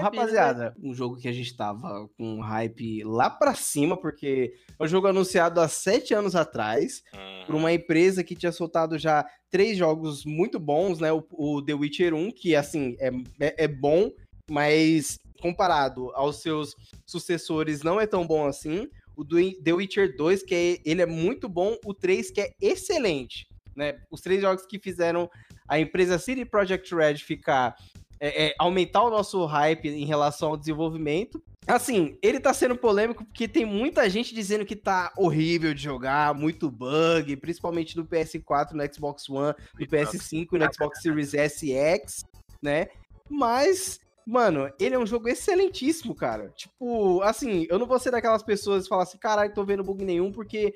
Rapaziada, 0.01 0.75
um 0.83 0.95
jogo 0.95 1.17
que 1.17 1.29
a 1.29 1.33
gente 1.33 1.57
tava 1.57 2.09
com 2.17 2.41
hype 2.41 3.03
lá 3.05 3.29
pra 3.31 3.55
cima, 3.55 3.97
porque 3.97 4.55
é 4.79 4.85
um 4.85 4.89
jogo 4.89 5.07
anunciado 5.07 5.61
há 5.61 5.69
sete 5.69 6.15
anos 6.15 6.35
atrás, 6.35 7.03
Hum. 7.15 7.45
por 7.47 7.55
uma 7.55 7.73
empresa 7.73 8.23
que 8.25 8.35
tinha 8.37 8.53
soltado 8.53 8.99
já 8.99 9.27
três 9.51 9.77
jogos 9.77 10.25
muito 10.25 10.59
bons, 10.59 10.99
né? 10.99 11.13
O, 11.13 11.25
o 11.33 11.63
The 11.63 11.75
Witcher 11.75 12.15
1, 12.15 12.31
que 12.31 12.55
assim, 12.57 12.97
é, 12.99 13.09
é, 13.41 13.65
é 13.65 13.69
bom, 13.69 14.11
mas 14.51 15.19
comparado 15.41 16.11
aos 16.15 16.41
seus 16.41 16.75
sucessores, 17.05 17.83
não 17.83 18.01
é 18.01 18.07
tão 18.07 18.27
bom 18.27 18.47
assim. 18.47 18.89
O 19.17 19.25
do 19.25 19.37
The 19.63 19.73
Witcher 19.73 20.17
2, 20.17 20.43
que 20.43 20.55
é, 20.55 20.91
ele 20.91 21.03
é 21.03 21.07
muito 21.07 21.49
bom, 21.49 21.77
o 21.85 21.93
3, 21.93 22.31
que 22.31 22.41
é 22.41 22.53
excelente. 22.61 23.47
Né? 23.77 23.99
Os 24.11 24.21
três 24.21 24.41
jogos 24.41 24.65
que 24.67 24.79
fizeram 24.79 25.31
a 25.67 25.79
empresa 25.81 26.19
CD 26.19 26.45
Projekt 26.45 26.95
Red 26.95 27.17
ficar 27.17 27.75
é, 28.23 28.47
é, 28.47 28.55
aumentar 28.57 29.03
o 29.03 29.11
nosso 29.11 29.45
hype 29.45 29.89
em 29.89 30.05
relação 30.05 30.51
ao 30.51 30.57
desenvolvimento. 30.57 31.43
Assim, 31.67 32.17
ele 32.23 32.39
tá 32.39 32.55
sendo 32.55 32.77
polêmico 32.77 33.25
porque 33.25 33.49
tem 33.49 33.65
muita 33.65 34.09
gente 34.09 34.33
dizendo 34.33 34.65
que 34.65 34.77
tá 34.77 35.13
horrível 35.17 35.75
de 35.75 35.83
jogar, 35.83 36.33
muito 36.33 36.71
bug, 36.71 37.37
principalmente 37.37 37.97
no 37.97 38.07
PS4, 38.07 38.75
no 38.75 38.95
Xbox 38.95 39.29
One, 39.29 39.55
no 39.77 39.87
PS5 39.87 40.49
e 40.53 40.59
no 40.59 40.73
Xbox 40.73 41.03
Series 41.03 41.35
S 41.35 41.67
e 41.67 41.73
X, 41.73 42.25
né? 42.63 42.87
Mas, 43.29 43.99
mano, 44.25 44.73
ele 44.79 44.95
é 44.95 44.99
um 44.99 45.07
jogo 45.07 45.29
excelentíssimo, 45.29 46.15
cara. 46.15 46.49
Tipo, 46.51 47.23
assim, 47.23 47.67
eu 47.69 47.77
não 47.77 47.87
vou 47.87 47.99
ser 47.99 48.13
daquelas 48.13 48.45
pessoas 48.45 48.85
que 48.85 48.89
falam 48.89 49.03
assim, 49.03 49.19
caralho, 49.19 49.53
tô 49.53 49.65
vendo 49.65 49.83
bug 49.83 50.05
nenhum, 50.05 50.31
porque 50.31 50.73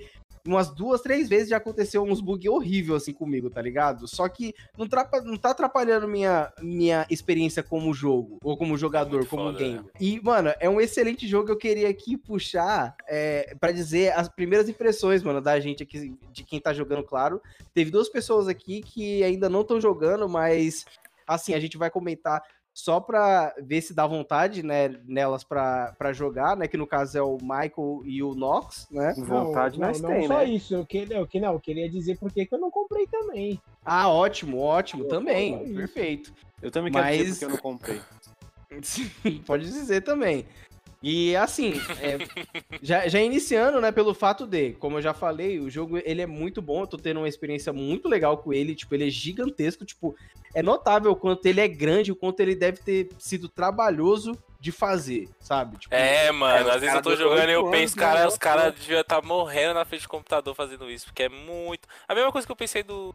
umas 0.46 0.70
duas, 0.70 1.00
três 1.00 1.28
vezes 1.28 1.48
já 1.48 1.56
aconteceu 1.56 2.02
uns 2.02 2.20
bug 2.20 2.48
horrível 2.48 2.96
assim 2.96 3.12
comigo, 3.12 3.50
tá 3.50 3.61
ligado? 3.61 4.06
Só 4.06 4.28
que 4.28 4.54
não, 4.76 4.88
trapa, 4.88 5.20
não 5.20 5.37
tá 5.37 5.50
atrapalhando 5.50 6.09
minha, 6.09 6.52
minha 6.61 7.06
experiência 7.11 7.62
como 7.62 7.92
jogo, 7.92 8.38
ou 8.42 8.56
como 8.56 8.76
jogador, 8.76 9.18
muito 9.18 9.28
como 9.28 9.44
foda, 9.44 9.59
gamer. 9.59 9.82
né? 9.82 9.90
E, 10.00 10.20
mano, 10.22 10.52
é 10.61 10.68
um 10.68 10.80
excelente 10.80 11.26
jogo. 11.26 11.50
Eu 11.50 11.56
queria 11.56 11.88
aqui 11.88 12.16
puxar 12.16 12.94
é, 13.06 13.54
para 13.61 13.72
dizer 13.72 14.12
as 14.12 14.28
primeiras 14.28 14.68
impressões, 14.68 15.22
mano, 15.22 15.40
da 15.40 15.59
gente 15.61 15.82
aqui, 15.82 16.16
de 16.32 16.44
quem 16.44 16.61
tá 16.61 16.72
jogando, 16.72 17.02
claro. 17.02 17.40
Teve 17.74 17.90
duas 17.90 18.09
pessoas 18.09 18.48
aqui 18.48 18.82
que 18.82 19.22
ainda 19.22 19.48
não 19.48 19.62
estão 19.62 19.80
jogando, 19.80 20.28
mas, 20.28 20.85
assim, 21.26 21.54
a 21.54 21.61
gente 21.61 21.76
vai 21.76 21.90
comentar 21.90 22.42
só 22.76 23.00
pra 23.00 23.54
ver 23.62 23.80
se 23.80 23.94
dá 23.94 24.06
vontade, 24.06 24.62
né, 24.62 24.88
nelas 25.06 25.42
pra, 25.42 25.94
pra 25.98 26.12
jogar, 26.12 26.54
né, 26.54 26.68
que 26.68 26.76
no 26.76 26.86
caso 26.86 27.16
é 27.16 27.22
o 27.22 27.38
Michael 27.40 28.02
e 28.04 28.22
o 28.22 28.34
Nox, 28.34 28.86
né? 28.90 29.14
Vontade 29.16 29.80
não, 29.80 29.88
nós 29.88 29.98
não, 29.98 30.10
tem, 30.10 30.26
só 30.26 30.36
né? 30.40 30.44
isso. 30.44 30.74
Eu 30.74 30.84
queria, 30.84 31.16
eu, 31.16 31.26
que- 31.26 31.40
não, 31.40 31.54
eu 31.54 31.60
queria 31.60 31.88
dizer 31.88 32.18
por 32.18 32.30
que 32.30 32.46
eu 32.52 32.58
não 32.60 32.70
comprei 32.70 33.06
também. 33.06 33.58
Ah, 33.82 34.10
ótimo, 34.10 34.58
ótimo, 34.58 35.04
também, 35.06 35.54
é 35.56 35.62
isso. 35.64 35.74
perfeito. 35.74 36.32
Eu 36.60 36.70
também 36.70 36.92
quero 36.92 37.06
dizer 37.06 37.24
Mas- 37.24 37.30
porque 37.30 37.44
eu 37.46 37.48
não 37.48 37.56
comprei. 37.56 38.00
Sim, 38.82 39.42
pode 39.46 39.64
dizer 39.64 40.02
também. 40.02 40.44
E 41.08 41.36
assim, 41.36 41.74
é, 42.02 42.18
já, 42.82 43.06
já 43.06 43.20
iniciando, 43.20 43.80
né, 43.80 43.92
pelo 43.92 44.12
fato 44.12 44.44
de, 44.44 44.72
como 44.72 44.98
eu 44.98 45.02
já 45.02 45.14
falei, 45.14 45.60
o 45.60 45.70
jogo 45.70 45.98
ele 45.98 46.20
é 46.20 46.26
muito 46.26 46.60
bom, 46.60 46.80
eu 46.80 46.86
tô 46.88 46.96
tendo 46.96 47.20
uma 47.20 47.28
experiência 47.28 47.72
muito 47.72 48.08
legal 48.08 48.38
com 48.38 48.52
ele, 48.52 48.74
tipo, 48.74 48.92
ele 48.92 49.06
é 49.06 49.10
gigantesco, 49.10 49.84
tipo, 49.84 50.16
é 50.52 50.64
notável 50.64 51.12
o 51.12 51.14
quanto 51.14 51.46
ele 51.46 51.60
é 51.60 51.68
grande, 51.68 52.10
o 52.10 52.16
quanto 52.16 52.40
ele 52.40 52.56
deve 52.56 52.78
ter 52.78 53.08
sido 53.20 53.48
trabalhoso 53.48 54.36
de 54.58 54.72
fazer, 54.72 55.28
sabe? 55.38 55.78
Tipo, 55.78 55.94
É, 55.94 56.32
mano, 56.32 56.70
É, 56.70 56.74
às 56.74 56.80
vezes 56.80 56.96
eu 56.96 57.02
tô 57.02 57.14
jogando 57.14 57.50
e 57.50 57.52
eu 57.52 57.70
penso, 57.70 57.94
cara, 57.94 58.22
né? 58.22 58.26
os 58.26 58.36
caras 58.36 58.74
deviam 58.74 59.00
estar 59.00 59.22
morrendo 59.22 59.74
na 59.74 59.84
frente 59.84 60.02
do 60.02 60.08
computador 60.08 60.56
fazendo 60.56 60.90
isso, 60.90 61.06
porque 61.06 61.22
é 61.22 61.28
muito. 61.28 61.86
A 62.08 62.16
mesma 62.16 62.32
coisa 62.32 62.44
que 62.44 62.50
eu 62.50 62.56
pensei 62.56 62.82
do. 62.82 63.14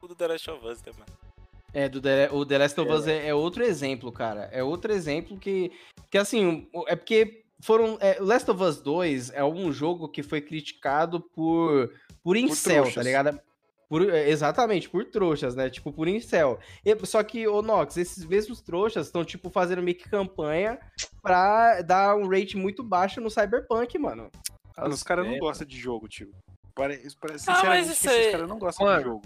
do 0.00 0.14
The 0.14 0.28
Last 0.28 0.48
of 0.48 0.64
Us, 0.64 0.80
né, 0.84 0.92
mano? 0.96 1.27
É, 1.72 1.88
do 1.88 2.00
The, 2.00 2.30
o 2.32 2.46
The 2.46 2.58
Last 2.58 2.80
of 2.80 2.90
Us 2.90 3.06
é, 3.06 3.28
é 3.28 3.34
outro 3.34 3.62
exemplo, 3.62 4.10
cara. 4.10 4.48
É 4.52 4.62
outro 4.62 4.92
exemplo 4.92 5.38
que, 5.38 5.70
que 6.10 6.16
assim, 6.18 6.68
é 6.86 6.96
porque 6.96 7.44
foram. 7.60 7.98
É, 8.00 8.16
o 8.20 8.24
Last 8.24 8.50
of 8.50 8.62
Us 8.62 8.80
2 8.80 9.30
é 9.30 9.44
um 9.44 9.70
jogo 9.72 10.08
que 10.08 10.22
foi 10.22 10.40
criticado 10.40 11.20
por, 11.20 11.92
por 12.22 12.36
incel, 12.36 12.76
tá 12.76 12.82
trouxas. 12.82 13.04
ligado? 13.06 13.40
Por- 13.88 14.10
é, 14.10 14.28
exatamente, 14.30 14.88
por 14.88 15.04
trouxas, 15.06 15.54
né? 15.54 15.68
Tipo, 15.70 15.92
por 15.92 16.08
incel. 16.08 16.58
E- 16.84 17.06
só 17.06 17.22
que, 17.22 17.46
ô 17.48 17.60
Nox, 17.62 17.96
esses 17.96 18.24
mesmos 18.24 18.60
trouxas 18.60 19.06
estão, 19.06 19.24
tipo, 19.24 19.48
fazendo 19.50 19.82
meio 19.82 19.96
que 19.96 20.08
campanha 20.08 20.78
pra 21.22 21.80
dar 21.82 22.14
um 22.16 22.28
rate 22.28 22.56
muito 22.56 22.82
baixo 22.82 23.20
no 23.20 23.30
Cyberpunk, 23.30 23.98
mano. 23.98 24.30
Mano, 24.76 24.94
os 24.94 25.02
caras 25.02 25.26
É, 25.26 25.30
não 25.30 25.38
gostam 25.38 25.66
de 25.66 25.76
jogo, 25.78 26.06
tio. 26.08 26.30
Parece, 26.74 27.16
parece 27.18 27.44
Ah, 27.50 27.52
mas 27.64 27.86
sinceramente 27.86 27.90
isso 27.92 28.00
que 28.02 28.06
esses 28.08 28.26
aí- 28.26 28.32
caras 28.32 28.48
não 28.48 28.58
gostam 28.58 28.86
Mano, 28.86 28.98
de 28.98 29.04
jogo. 29.04 29.22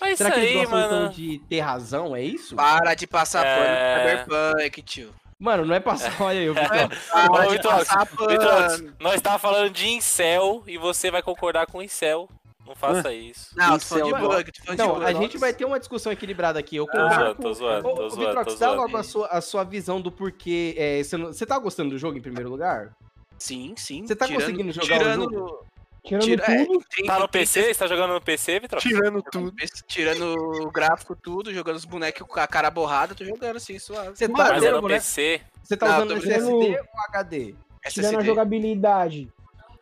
Mas 0.00 0.18
Será 0.18 0.30
que 0.30 0.38
eles 0.40 0.50
aí, 0.50 0.56
gostam 0.66 0.80
então 0.86 1.08
de 1.10 1.38
ter 1.48 1.60
razão? 1.60 2.14
É 2.16 2.22
isso? 2.22 2.54
Para 2.54 2.94
de 2.94 3.06
passar 3.06 3.44
É. 3.44 3.56
pano 3.56 4.24
pro 4.26 4.36
Cyberpunk, 4.36 4.82
tio. 4.82 5.14
Mano, 5.40 5.64
não 5.64 5.74
é 5.74 5.80
passar. 5.80 6.12
Olha 6.22 6.38
aí, 6.40 6.46
eu 6.46 6.54
Para 6.54 6.84
Ô, 7.32 7.42
de 7.46 7.52
Vitrox, 7.52 7.88
passar 7.88 8.04
Vitrox, 8.06 8.76
pano. 8.80 8.94
nós 9.00 9.20
tava 9.20 9.38
falando 9.38 9.70
de 9.70 9.88
incel 9.88 10.62
e 10.66 10.76
você 10.78 11.10
vai 11.10 11.22
concordar 11.22 11.66
com 11.66 11.82
incel. 11.82 12.28
Não 12.66 12.74
faça 12.76 13.12
isso. 13.14 13.56
Não, 13.56 13.78
tô 13.78 13.84
falando 13.86 14.04
de 14.14 14.20
bug, 14.20 14.52
tô 14.52 14.62
falando 14.64 14.78
de 14.78 14.86
Não, 14.86 15.02
a 15.06 15.12
gente 15.14 15.38
vai 15.38 15.54
ter 15.54 15.64
uma 15.64 15.78
discussão 15.78 16.12
equilibrada 16.12 16.58
aqui. 16.58 16.76
Eu 16.76 16.84
Tô 16.86 16.92
concordo 16.92 17.34
tô 17.42 17.54
zoando, 17.54 17.82
tô 17.82 17.90
ô, 18.04 18.08
zoando, 18.10 18.26
Vitrox, 18.26 18.58
dá 18.58 18.72
logo 18.72 18.96
a 18.96 19.02
sua, 19.02 19.26
a 19.28 19.40
sua 19.40 19.64
visão 19.64 20.00
do 20.02 20.12
porquê. 20.12 20.74
é, 20.76 21.02
você, 21.02 21.16
não- 21.16 21.32
você 21.32 21.46
tá 21.46 21.58
gostando 21.58 21.90
do 21.90 21.98
jogo 21.98 22.18
em 22.18 22.20
primeiro 22.20 22.50
lugar? 22.50 22.94
Sim, 23.38 23.74
sim. 23.76 24.06
Você 24.06 24.14
tá 24.14 24.26
tirando- 24.26 24.42
conseguindo 24.42 24.72
jogar 24.72 24.96
o 24.96 24.98
tirando, 24.98 25.22
jogo? 25.32 25.66
Tirando 26.08 26.24
tira- 26.24 26.44
é, 26.52 26.64
tudo, 26.64 26.84
tem- 26.94 27.06
Tá 27.06 27.18
no 27.18 27.28
PC? 27.28 27.62
Você 27.74 27.78
tá 27.78 27.86
jogando 27.86 28.14
no 28.14 28.20
PC, 28.20 28.60
Vitrox? 28.60 28.82
Tirando 28.82 29.22
tudo. 29.22 29.52
Tirando 29.86 30.34
o 30.66 30.70
gráfico, 30.70 31.14
tudo, 31.14 31.52
jogando 31.52 31.76
os 31.76 31.84
bonecos 31.84 32.26
com 32.26 32.40
a 32.40 32.46
cara 32.46 32.70
borrada, 32.70 33.14
tô 33.14 33.24
jogando 33.24 33.56
assim, 33.56 33.78
suave. 33.78 34.16
Você 34.16 34.28
tá, 34.28 34.32
Mas 34.36 34.62
é 34.62 34.68
usando, 34.68 34.82
no 34.82 34.88
né? 34.88 34.94
PC. 34.94 35.40
Você 35.62 35.76
tá 35.76 35.86
Não, 35.88 35.96
usando 35.96 36.08
tô 36.08 36.16
SSD 36.16 36.46
ou 36.50 36.86
HD? 37.08 37.38
tirando 37.38 37.56
a 37.84 37.88
SSD. 37.88 38.24
jogabilidade. 38.24 39.32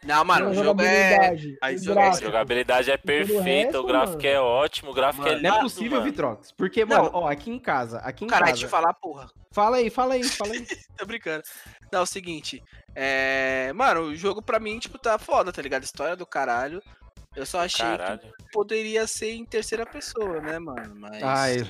Não, 0.06 0.24
mano, 0.24 0.50
o 0.50 0.54
jogo 0.54 0.82
é. 0.82 1.36
Aí 1.60 1.76
o 1.76 1.98
A 1.98 2.12
jogabilidade 2.12 2.90
é 2.90 2.94
o 2.94 2.98
perfeita, 2.98 3.42
resto, 3.42 3.78
o 3.78 3.86
gráfico 3.86 4.16
mano. 4.22 4.28
é 4.28 4.40
ótimo, 4.40 4.90
o 4.90 4.94
gráfico 4.94 5.26
é 5.26 5.30
Mano, 5.30 5.36
lindo, 5.42 5.48
Não 5.50 5.58
é 5.58 5.62
possível, 5.62 5.90
mano. 5.98 6.04
Vitrox. 6.04 6.52
Porque, 6.52 6.84
Não. 6.84 6.96
mano, 7.04 7.10
ó, 7.12 7.28
aqui 7.28 7.50
em 7.50 7.58
casa, 7.58 7.98
aqui 7.98 8.24
em 8.24 8.28
Caralho, 8.28 8.52
casa. 8.52 8.64
eu 8.64 8.68
falar, 8.68 8.94
porra. 8.94 9.28
Fala 9.52 9.78
aí, 9.78 9.90
fala 9.90 10.14
aí, 10.14 10.22
fala 10.24 10.52
aí. 10.52 10.66
Tô 10.96 11.04
brincando. 11.06 11.42
Não, 11.92 12.00
é 12.00 12.02
o 12.02 12.06
seguinte. 12.06 12.62
É. 12.94 13.72
Mano, 13.74 14.02
o 14.02 14.16
jogo 14.16 14.40
pra 14.42 14.58
mim, 14.60 14.78
tipo, 14.78 14.98
tá 14.98 15.18
foda, 15.18 15.52
tá 15.52 15.60
ligado? 15.60 15.82
História 15.82 16.16
do 16.16 16.26
caralho. 16.26 16.82
Eu 17.34 17.44
só 17.44 17.60
achei 17.60 17.84
Caralho. 17.84 18.18
que 18.18 18.30
poderia 18.50 19.06
ser 19.06 19.32
em 19.32 19.44
terceira 19.44 19.84
pessoa, 19.84 20.40
né, 20.40 20.58
mano? 20.58 20.94
Mas. 20.96 21.22
Ai, 21.22 21.66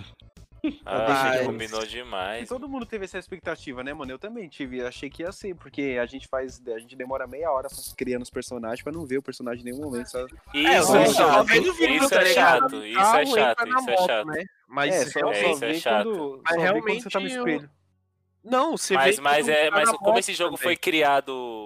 Ah, 0.84 1.30
Ai, 1.30 1.44
combinou 1.44 1.82
E 1.82 1.86
demais. 1.86 2.48
todo 2.48 2.68
mundo 2.68 2.86
teve 2.86 3.04
essa 3.04 3.18
expectativa, 3.18 3.82
né, 3.84 3.92
mano? 3.92 4.10
Eu 4.12 4.18
também 4.18 4.48
tive, 4.48 4.82
achei 4.82 5.08
que 5.10 5.22
ia 5.22 5.32
ser, 5.32 5.54
porque 5.56 5.98
a 6.00 6.06
gente 6.06 6.26
faz, 6.28 6.62
a 6.66 6.78
gente 6.78 6.94
demora 6.96 7.26
meia 7.26 7.50
hora 7.50 7.68
criando 7.96 8.22
os 8.22 8.30
personagens 8.30 8.82
pra 8.82 8.92
não 8.92 9.04
ver 9.06 9.18
o 9.18 9.22
personagem 9.22 9.62
em 9.62 9.70
nenhum 9.72 9.84
momento. 9.84 10.10
Só... 10.10 10.24
Isso 10.26 10.36
É, 10.54 10.74
é 10.74 10.78
eu 10.78 10.82
só 10.82 11.04
chato. 11.06 11.52
Isso 11.54 12.08
tá 12.10 12.22
é 12.22 12.26
chato. 12.26 12.84
Isso 12.86 12.98
é 13.00 13.26
chato. 13.26 13.68
Isso 13.68 13.90
é 13.90 13.96
chato. 14.06 14.26
né? 14.28 14.44
Mas 14.68 14.94
é, 14.94 15.04
só, 15.06 15.30
é, 15.30 15.34
só 15.44 15.50
isso 15.52 15.64
é 15.64 15.74
chato. 15.74 16.04
quando, 16.10 16.40
Mas 16.44 16.56
quando 16.56 16.60
realmente 16.62 17.02
você 17.02 17.10
tá 17.10 17.20
no 17.20 17.26
eu- 17.28 17.36
espelho. 17.38 17.70
Não, 18.48 18.76
você 18.76 18.94
Mas, 18.94 19.16
vê 19.16 19.22
mas, 19.22 19.48
é, 19.48 19.64
tá 19.70 19.70
mas 19.72 19.90
como 19.90 20.18
esse 20.20 20.32
jogo 20.32 20.56
também. 20.56 20.62
foi 20.62 20.76
criado. 20.76 21.65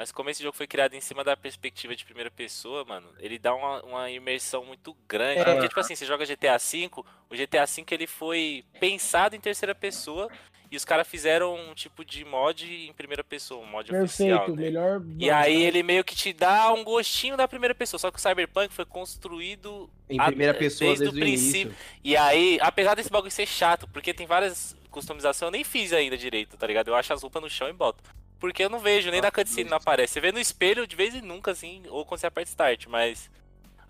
Mas 0.00 0.10
como 0.10 0.30
esse 0.30 0.42
jogo 0.42 0.56
foi 0.56 0.66
criado 0.66 0.94
em 0.94 1.00
cima 1.02 1.22
da 1.22 1.36
perspectiva 1.36 1.94
de 1.94 2.06
primeira 2.06 2.30
pessoa, 2.30 2.86
mano, 2.86 3.06
ele 3.18 3.38
dá 3.38 3.54
uma, 3.54 3.82
uma 3.82 4.10
imersão 4.10 4.64
muito 4.64 4.96
grande. 5.06 5.40
É. 5.42 5.44
Porque, 5.44 5.68
tipo 5.68 5.78
assim, 5.78 5.94
você 5.94 6.06
joga 6.06 6.24
GTA 6.24 6.56
V, 6.56 6.90
o 7.28 7.36
GTA 7.36 7.66
V 7.66 7.84
ele 7.90 8.06
foi 8.06 8.64
pensado 8.80 9.36
em 9.36 9.40
terceira 9.40 9.74
pessoa 9.74 10.30
e 10.70 10.76
os 10.78 10.86
caras 10.86 11.06
fizeram 11.06 11.54
um 11.54 11.74
tipo 11.74 12.02
de 12.02 12.24
mod 12.24 12.64
em 12.64 12.94
primeira 12.94 13.22
pessoa, 13.22 13.62
um 13.62 13.66
mod 13.66 13.90
Perfeito, 13.90 14.32
oficial. 14.36 14.56
Né? 14.56 14.62
melhor. 14.62 15.02
E 15.18 15.30
aí 15.30 15.64
ele 15.64 15.82
meio 15.82 16.02
que 16.02 16.16
te 16.16 16.32
dá 16.32 16.72
um 16.72 16.82
gostinho 16.82 17.36
da 17.36 17.46
primeira 17.46 17.74
pessoa. 17.74 17.98
Só 18.00 18.10
que 18.10 18.16
o 18.16 18.22
Cyberpunk 18.22 18.72
foi 18.72 18.86
construído 18.86 19.90
em 20.08 20.18
a- 20.18 20.28
primeira 20.28 20.54
pessoa 20.54 20.96
desde 20.96 21.04
desde, 21.04 21.18
o 21.18 21.22
o 21.22 21.26
princípio. 21.26 21.72
início. 21.72 21.86
E 22.02 22.16
aí, 22.16 22.58
apesar 22.62 22.94
desse 22.94 23.10
bagulho 23.10 23.30
ser 23.30 23.44
chato, 23.44 23.86
porque 23.86 24.14
tem 24.14 24.26
várias 24.26 24.74
customizações, 24.90 25.46
eu 25.48 25.50
nem 25.50 25.62
fiz 25.62 25.92
ainda 25.92 26.16
direito, 26.16 26.56
tá 26.56 26.66
ligado? 26.66 26.88
Eu 26.88 26.94
acho 26.94 27.12
as 27.12 27.20
roupas 27.20 27.42
no 27.42 27.50
chão 27.50 27.68
e 27.68 27.72
boto. 27.74 28.02
Porque 28.40 28.64
eu 28.64 28.70
não 28.70 28.78
vejo, 28.78 29.10
nem 29.10 29.20
na 29.20 29.30
cutscene 29.30 29.68
não 29.68 29.76
aparece. 29.76 30.14
Você 30.14 30.20
vê 30.20 30.32
no 30.32 30.38
espelho 30.40 30.86
de 30.86 30.96
vez 30.96 31.14
em 31.14 31.20
nunca, 31.20 31.50
assim, 31.50 31.82
ou 31.90 32.04
quando 32.06 32.20
você 32.20 32.26
aperta 32.26 32.48
start, 32.50 32.86
mas. 32.86 33.30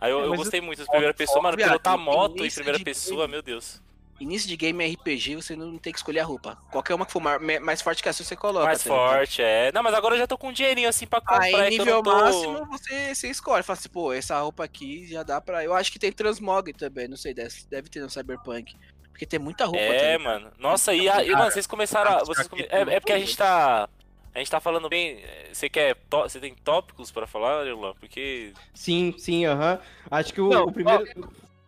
Aí 0.01 0.11
eu, 0.11 0.21
É, 0.21 0.25
eu 0.25 0.31
mas 0.31 0.39
gostei 0.41 0.61
muito 0.61 0.83
de 0.83 0.89
primeira 0.89 1.15
pessoa, 1.15 1.41
mano, 1.43 1.57
viado, 1.57 1.69
pilotar 1.71 1.97
moto 1.97 2.45
em 2.45 2.51
primeira 2.51 2.81
pessoa, 2.81 3.29
meu 3.29 3.41
Deus. 3.43 3.81
Início 4.19 4.47
de 4.49 4.55
game 4.57 4.85
RPG, 4.85 5.37
você 5.37 5.57
não 5.57 5.79
tem 5.79 5.93
que 5.95 5.99
escolher 5.99 6.21
a 6.21 6.25
roupa. 6.25 6.59
Qualquer 6.71 6.95
uma 6.95 7.07
que 7.07 7.13
for 7.13 7.21
mais 7.21 7.81
forte 7.81 8.03
que 8.03 8.09
a 8.09 8.13
sua, 8.13 8.25
você 8.27 8.37
coloca. 8.37 8.67
Mais 8.67 8.83
tá 8.83 8.91
forte, 8.91 9.41
é. 9.41 9.73
Não, 9.73 9.83
mas 9.83 9.95
agora 9.95 10.15
eu 10.15 10.19
já 10.19 10.27
tô 10.27 10.37
com 10.37 10.49
um 10.49 10.53
dinheirinho 10.53 10.89
assim 10.91 11.07
pra 11.07 11.21
comprar. 11.21 11.41
Aí, 11.43 11.55
é 11.55 11.67
eu 11.67 11.71
nível 11.71 12.03
tô... 12.03 12.13
máximo, 12.13 12.67
você, 12.67 13.15
você 13.15 13.31
escolhe. 13.31 13.63
Fala 13.63 13.79
assim, 13.79 13.89
pô, 13.89 14.13
essa 14.13 14.39
roupa 14.39 14.63
aqui 14.65 15.07
já 15.07 15.23
dá 15.23 15.41
pra. 15.41 15.65
Eu 15.65 15.73
acho 15.75 15.91
que 15.91 15.99
tem 15.99 16.13
transmog 16.13 16.71
também, 16.75 17.09
não 17.09 17.17
sei, 17.17 17.33
deve, 17.33 17.55
deve 17.71 17.89
ter 17.89 18.01
no 18.01 18.11
Cyberpunk. 18.11 18.77
Porque 19.11 19.25
tem 19.25 19.39
muita 19.39 19.65
roupa. 19.65 19.79
tá 19.79 19.85
É, 19.85 20.17
ligado? 20.17 20.23
mano. 20.23 20.53
Nossa, 20.59 20.93
e, 20.95 21.09
a, 21.09 21.25
e 21.25 21.31
mano, 21.31 21.51
vocês 21.51 21.67
começaram. 21.67 22.11
a- 22.19 22.25
Vocês 22.25 22.47
come- 22.49 22.67
é, 22.71 22.81
é 22.81 23.01
porque 23.01 23.13
a 23.13 23.19
gente 23.19 23.37
tá. 23.37 23.89
A 24.35 24.39
gente 24.39 24.51
tá 24.51 24.61
falando 24.61 24.89
bem. 24.89 25.19
é, 25.23 25.51
Você 25.53 25.69
quer. 25.69 25.97
Você 26.11 26.39
tem 26.39 26.55
tópicos 26.55 27.11
pra 27.11 27.27
falar, 27.27 27.67
Erlan? 27.67 27.95
Porque. 27.95 28.53
Sim, 28.73 29.15
sim, 29.19 29.45
aham. 29.47 29.81
Acho 30.11 30.33
que 30.33 30.41
o, 30.41 30.49
Não, 30.49 30.65
o 30.65 30.73
primeiro. 30.73 31.05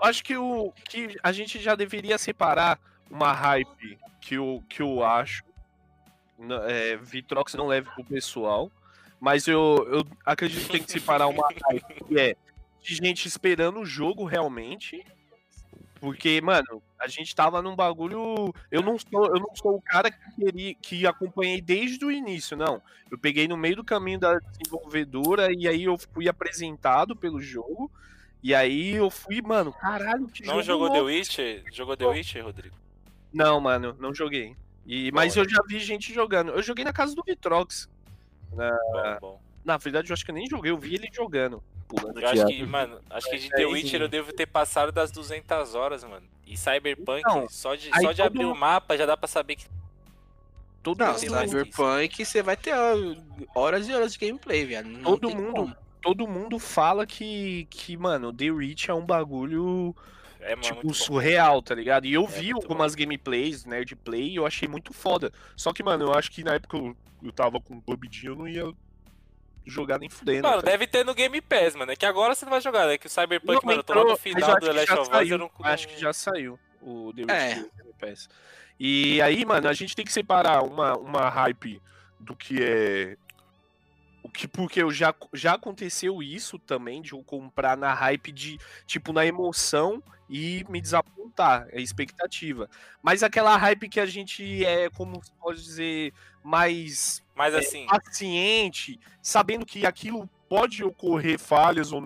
Acho 0.01 0.25
que 0.25 0.37
o 0.37 0.73
que 0.89 1.17
a 1.23 1.33
gente 1.33 1.61
já 1.61 1.75
deveria 1.75 2.19
separar 2.19 2.79
uma 3.11 3.33
hype 3.33 3.99
que 4.21 4.35
eu, 4.37 4.63
que 4.69 4.83
eu 4.83 5.05
acho. 5.05 5.45
É, 6.69 6.97
Vitrox 6.97 7.55
não 7.55 7.67
leve 7.67 7.89
pro 7.91 8.05
pessoal. 8.05 8.71
Mas 9.21 9.47
eu, 9.47 9.87
eu 9.93 10.05
acredito 10.27 10.65
que 10.65 10.73
tem 10.73 10.83
que 10.83 10.91
separar 10.91 11.29
uma 11.29 11.47
hype 11.71 12.05
que 12.05 12.19
é 12.19 12.37
de 12.81 12.95
gente 12.97 13.29
esperando 13.29 13.81
o 13.81 13.87
jogo 13.87 14.25
realmente. 14.25 15.05
Porque, 16.03 16.41
mano, 16.41 16.83
a 16.99 17.07
gente 17.07 17.33
tava 17.33 17.63
num 17.63 17.77
bagulho. 17.77 18.53
Eu 18.73 18.83
não 18.83 18.99
sou, 18.99 19.27
eu 19.27 19.39
não 19.39 19.55
sou 19.55 19.77
o 19.77 19.81
cara 19.81 20.11
que, 20.11 20.19
queria, 20.35 20.75
que 20.75 21.07
acompanhei 21.07 21.61
desde 21.61 22.05
o 22.05 22.11
início, 22.11 22.57
não. 22.57 22.83
Eu 23.09 23.17
peguei 23.17 23.47
no 23.47 23.57
meio 23.57 23.77
do 23.77 23.85
caminho 23.85 24.19
da 24.19 24.37
desenvolvedora 24.37 25.53
e 25.57 25.69
aí 25.69 25.85
eu 25.85 25.97
fui 25.97 26.29
apresentado 26.29 27.15
pelo 27.15 27.41
jogo. 27.41 27.89
E 28.43 28.53
aí 28.53 28.97
eu 28.97 29.11
fui, 29.11 29.41
mano, 29.41 29.73
caralho, 29.73 30.27
que 30.27 30.45
Não 30.45 30.55
jogo 30.55 30.63
jogou 30.65 30.89
The 30.89 30.97
louco. 30.97 31.07
Witcher? 31.07 31.65
Jogou 31.73 31.97
The 31.97 32.07
Witcher, 32.07 32.45
Rodrigo? 32.45 32.75
Não, 33.33 33.61
mano, 33.61 33.97
não 34.01 34.13
joguei. 34.13 34.57
E, 34.85 35.13
mas 35.13 35.37
eu 35.37 35.49
já 35.49 35.63
vi 35.69 35.79
gente 35.79 36.13
jogando. 36.13 36.51
Eu 36.51 36.65
joguei 36.65 36.85
na 36.85 36.93
casa 36.93 37.15
do 37.15 37.23
Vitrox. 37.23 37.89
Bom, 38.51 39.19
bom. 39.21 39.43
Na 39.65 39.77
verdade, 39.77 40.11
eu 40.11 40.15
acho 40.15 40.25
que 40.25 40.33
eu 40.33 40.35
nem 40.35 40.49
joguei, 40.49 40.73
eu 40.73 40.79
vi 40.79 40.97
ele 40.97 41.09
jogando. 41.13 41.63
Pulando 41.95 42.21
Eu 42.21 42.29
acho 42.29 42.47
que, 42.47 42.63
mano, 42.65 43.01
acho 43.11 43.29
que 43.31 43.39
de 43.39 43.47
É, 43.47 43.51
The 43.51 43.57
aí 43.59 43.67
Witcher 43.67 44.01
eu 44.03 44.09
devo 44.09 44.33
ter 44.33 44.47
passado 44.47 44.91
das 44.93 45.11
200 45.11 45.75
horas, 45.75 46.03
mano. 46.05 46.27
E 46.47 46.57
Cyberpunk, 46.57 47.21
Então, 47.21 47.49
só 47.49 47.75
de, 47.75 47.91
só 48.01 48.13
de 48.13 48.23
abrir 48.23 48.45
o 48.45 48.49
mundo- 48.49 48.59
mapa 48.59 48.97
já 48.97 49.07
dá 49.07 49.17
pra 49.17 49.29
saber 49.29 49.57
que. 49.57 49.67
todo 50.83 50.99
Não, 50.99 51.17
Cyberpunk, 51.17 52.25
você 52.25 52.43
vai 52.43 52.57
ter 52.57 52.75
horas 53.55 53.89
e 53.89 53.93
horas 53.93 54.13
de 54.13 54.19
gameplay, 54.19 54.65
viado. 54.65 54.87
Não 54.89 55.03
todo 55.03 55.31
mundo, 55.31 55.53
como. 55.55 55.77
todo 56.01 56.27
mundo 56.27 56.59
fala 56.59 57.07
que, 57.07 57.67
que, 57.71 57.97
mano, 57.97 58.33
The 58.33 58.51
Reach 58.51 58.91
é 58.91 58.95
um 58.95 59.05
bagulho 59.07 59.95
É, 60.41 60.51
mano, 60.57 60.63
tipo, 60.63 60.89
bom. 60.89 60.93
surreal, 60.95 61.63
tá 61.63 61.75
ligado? 61.75 62.07
E 62.07 62.13
eu 62.15 62.27
vi 62.27 62.53
muito 62.53 62.65
algumas 62.65 62.95
gameplays, 62.95 63.65
nerd 63.65 63.95
play, 63.97 64.31
e 64.31 64.37
eu 64.37 64.47
achei 64.47 64.67
muito 64.69 64.93
foda. 64.93 65.33
Só 65.57 65.73
que, 65.73 65.83
mano, 65.83 66.05
eu 66.07 66.15
acho 66.15 66.31
que 66.31 66.43
na 66.43 66.55
época 66.55 66.77
eu, 66.77 66.97
eu 67.23 67.33
tava 67.33 67.61
com 67.61 67.75
o 67.77 67.83
PUBG, 67.83 68.27
eu 68.27 68.37
não 68.37 68.49
ia 68.49 68.73
jogar 69.67 69.99
nem 69.99 70.09
fudendo. 70.09 70.49
Mano, 70.49 70.63
tá 70.63 70.71
deve 70.71 70.87
ter 70.87 71.05
no 71.05 71.15
Game 71.15 71.41
Pass, 71.41 71.75
mano. 71.75 71.93
É 71.93 71.97
que 71.97 72.07
agora 72.07 72.35
você 72.35 72.45
não 72.45 72.51
vai 72.51 72.61
jogar, 72.61 72.87
né? 72.87 72.99
Que 72.99 73.07
o 73.07 73.11
Cyberpunk, 73.11 73.55
Não, 73.55 73.61
mano, 73.65 73.79
eu 73.81 73.83
tô 73.85 73.95
lá 73.95 74.01
entrou, 74.01 74.13
no 74.13 74.19
final 74.19 74.55
do 74.55 74.67
The 74.67 74.73
Last 74.73 74.93
of 74.93 75.17
Us, 75.17 75.31
eu 75.31 75.39
não. 75.39 75.51
Acho 75.63 75.89
que 75.89 76.01
já 76.01 76.13
saiu 76.13 76.59
o 76.81 77.13
The 77.15 77.23
É. 77.33 77.55
Game 77.55 77.71
Pass. 78.01 78.29
E 78.79 79.21
aí, 79.23 79.45
mano, 79.45 79.69
a 79.69 79.73
gente 79.73 79.95
tem 79.95 80.05
que 80.05 80.13
separar 80.13 80.63
uma, 80.65 80.97
uma 80.97 81.29
hype 81.29 81.81
do 82.19 82.35
que 82.35 82.63
é. 82.63 83.17
O 84.23 84.29
que, 84.29 84.47
porque 84.47 84.83
eu 84.83 84.91
já, 84.93 85.13
já 85.33 85.55
aconteceu 85.55 86.23
isso 86.23 86.59
também, 86.59 87.03
de 87.03 87.13
eu 87.13 87.23
comprar 87.25 87.77
na 87.77 87.93
hype 87.93 88.31
de, 88.31 88.57
tipo, 88.87 89.13
na 89.13 89.27
emoção 89.27 90.03
e 90.31 90.65
me 90.69 90.81
desapontar, 90.81 91.67
é 91.71 91.81
expectativa. 91.81 92.71
Mas 93.03 93.23
aquela 93.23 93.57
hype 93.57 93.89
que 93.89 93.99
a 93.99 94.07
gente 94.07 94.65
é, 94.65 94.89
como 94.91 95.23
se 95.25 95.33
pode 95.35 95.61
dizer, 95.63 96.13
mais 96.43 97.23
Mas 97.35 97.53
é, 97.55 97.59
assim, 97.59 97.87
paciente, 97.87 98.99
sabendo 99.21 99.67
que 99.67 99.85
aquilo 99.85 100.29
pode 100.49 100.85
ocorrer 100.85 101.39
falhas 101.39 101.91
ou 101.93 102.03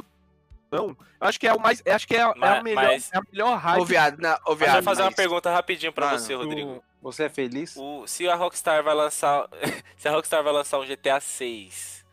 não, 0.72 0.88
eu 0.88 0.96
acho 1.20 1.38
que 1.38 1.46
é 1.46 1.52
o 1.55 1.61
mais. 1.61 1.81
eu 1.85 1.94
Acho 1.94 2.09
que 2.09 2.16
é, 2.16 2.22
a- 2.22 2.26
é 2.29 2.31
a 2.31 2.35
Mas- 2.37 2.62
melhor, 2.62 2.85
mas- 2.85 3.11
é 3.12 3.18
a 3.18 3.22
melhor 3.31 3.57
hype. 3.59 3.81
Ô, 3.81 3.85
viado, 3.85 4.18
na, 4.18 4.35
ô, 4.46 4.50
mas 4.50 4.59
viado. 4.59 4.68
eu 4.68 4.74
vou 4.74 4.83
fazer 4.83 5.02
uma 5.02 5.09
mas- 5.11 5.16
pergunta 5.16 5.50
rapidinho 5.52 5.92
pra 5.92 6.07
Mano, 6.07 6.18
você, 6.18 6.35
Rodrigo. 6.35 6.83
Você 7.02 7.24
é 7.24 7.29
feliz? 7.29 7.76
O, 7.76 8.07
se 8.07 8.29
a 8.29 8.35
Rockstar 8.35 8.83
vai 8.83 8.94
lançar. 8.94 9.48
se 9.96 10.09
a 10.09 10.11
Rockstar 10.11 10.42
vai 10.42 10.52
lançar 10.52 10.79
um 10.81 10.85
GTA 10.87 11.20
6. 11.20 12.05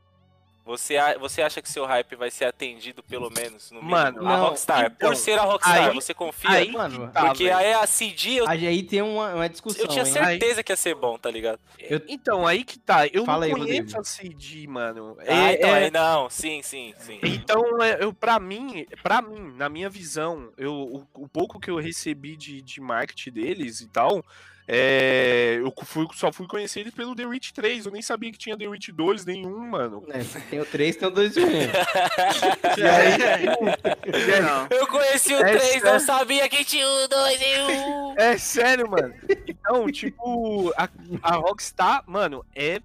Você, 0.66 0.96
você 1.20 1.42
acha 1.42 1.62
que 1.62 1.70
seu 1.70 1.86
hype 1.86 2.16
vai 2.16 2.32
ser 2.32 2.46
atendido 2.46 3.04
pelo 3.04 3.30
menos 3.30 3.70
no 3.70 3.80
mínimo? 3.80 3.92
Mano, 3.92 4.20
a 4.20 4.24
não, 4.38 4.46
Rockstar, 4.46 4.86
então, 4.86 5.10
por 5.10 5.16
ser 5.18 5.38
a 5.38 5.42
Rockstar, 5.44 5.90
aí- 5.90 5.94
você 5.94 6.14
confia? 6.14 6.50
aí 6.50 6.72
Mano, 6.72 7.12
tá, 7.12 7.26
Porque 7.26 7.44
velho. 7.44 7.58
aí 7.58 7.74
a 7.74 7.86
CD 7.86 8.36
eu, 8.40 8.48
aí 8.48 8.82
tem 8.84 9.02
uma, 9.02 9.34
uma 9.36 9.50
discussão. 9.50 9.82
eu 9.82 9.88
tinha 9.90 10.06
hein? 10.06 10.12
certeza 10.14 10.64
que 10.64 10.72
ia 10.72 10.76
ser 10.78 10.96
bom, 10.96 11.18
tá 11.18 11.30
ligado? 11.30 11.60
Eu- 11.78 12.02
Então, 12.08 12.48
aí 12.48 12.64
que 12.64 12.80
tá. 12.80 13.06
Eu 13.08 13.26
Fala 13.26 13.46
não 13.46 13.56
aí, 13.56 13.62
conheço 13.62 13.98
Rodrigo. 13.98 14.00
a 14.00 14.04
CD, 14.06 14.68
mano. 14.68 15.18
ah, 15.20 15.24
É- 15.52 15.54
então 15.56 15.70
é- 15.70 15.84
aí 15.84 15.92
não, 15.92 16.30
sim, 16.30 16.62
sim, 16.62 16.94
sim. 16.98 17.20
Então, 17.24 17.82
é, 17.84 18.02
eu, 18.02 18.14
pra 18.14 18.40
mim, 18.40 18.86
para 19.04 19.22
mim, 19.22 19.54
na 19.58 19.68
minha 19.68 19.90
visão, 19.90 20.50
eu, 20.58 20.72
o, 20.74 21.08
o 21.24 21.28
pouco 21.28 21.60
que 21.60 21.70
eu 21.70 21.76
recebi 21.78 22.38
de, 22.38 22.62
de 22.62 22.80
marketing 22.80 23.32
deles 23.32 23.82
e 23.82 23.90
tal, 23.90 24.24
é, 24.68 25.58
eu 25.60 25.74
fui, 25.84 26.08
só 26.14 26.32
fui 26.32 26.48
conhecer 26.48 26.82
eles 26.82 26.94
pelo 26.94 27.16
The 27.16 27.26
Witch 27.26 27.52
3. 27.52 27.86
Eu 27.86 27.92
nem 27.92 28.02
sabia 28.02 28.32
que 28.32 28.38
tinha 28.38 28.58
The 28.58 28.68
Witch 28.68 28.90
2 28.90 29.26
nenhum, 29.26 29.58
mano. 29.70 30.04
É, 30.10 30.20
tem 30.50 30.60
o 30.60 30.66
3, 30.66 30.96
tem 30.96 31.08
o 31.08 31.12
2 31.12 31.36
e 31.38 31.40
o 31.42 31.46
1. 31.46 31.50
E 32.78 32.84
aí, 32.84 34.42
Não. 34.42 34.68
Eu 34.70 34.88
conheci 34.88 35.34
o 35.34 35.40
É 35.46 35.58
3, 35.58 35.74
não 35.84 36.00
sério. 36.00 36.00
sabia 36.06 36.50
que 36.50 36.64
tinha 36.64 36.88
o 36.88 37.08
2 37.08 37.42
e 37.42 37.60
o 37.60 37.68
1. 38.12 38.16
É 38.18 38.38
sério, 38.38 38.90
mano. 38.90 39.14
Então, 39.48 39.92
tipo, 39.92 40.74
a, 40.78 40.90
a 41.22 41.36
Rockstar, 41.36 42.04
mano, 42.08 42.46
é, 42.56 42.80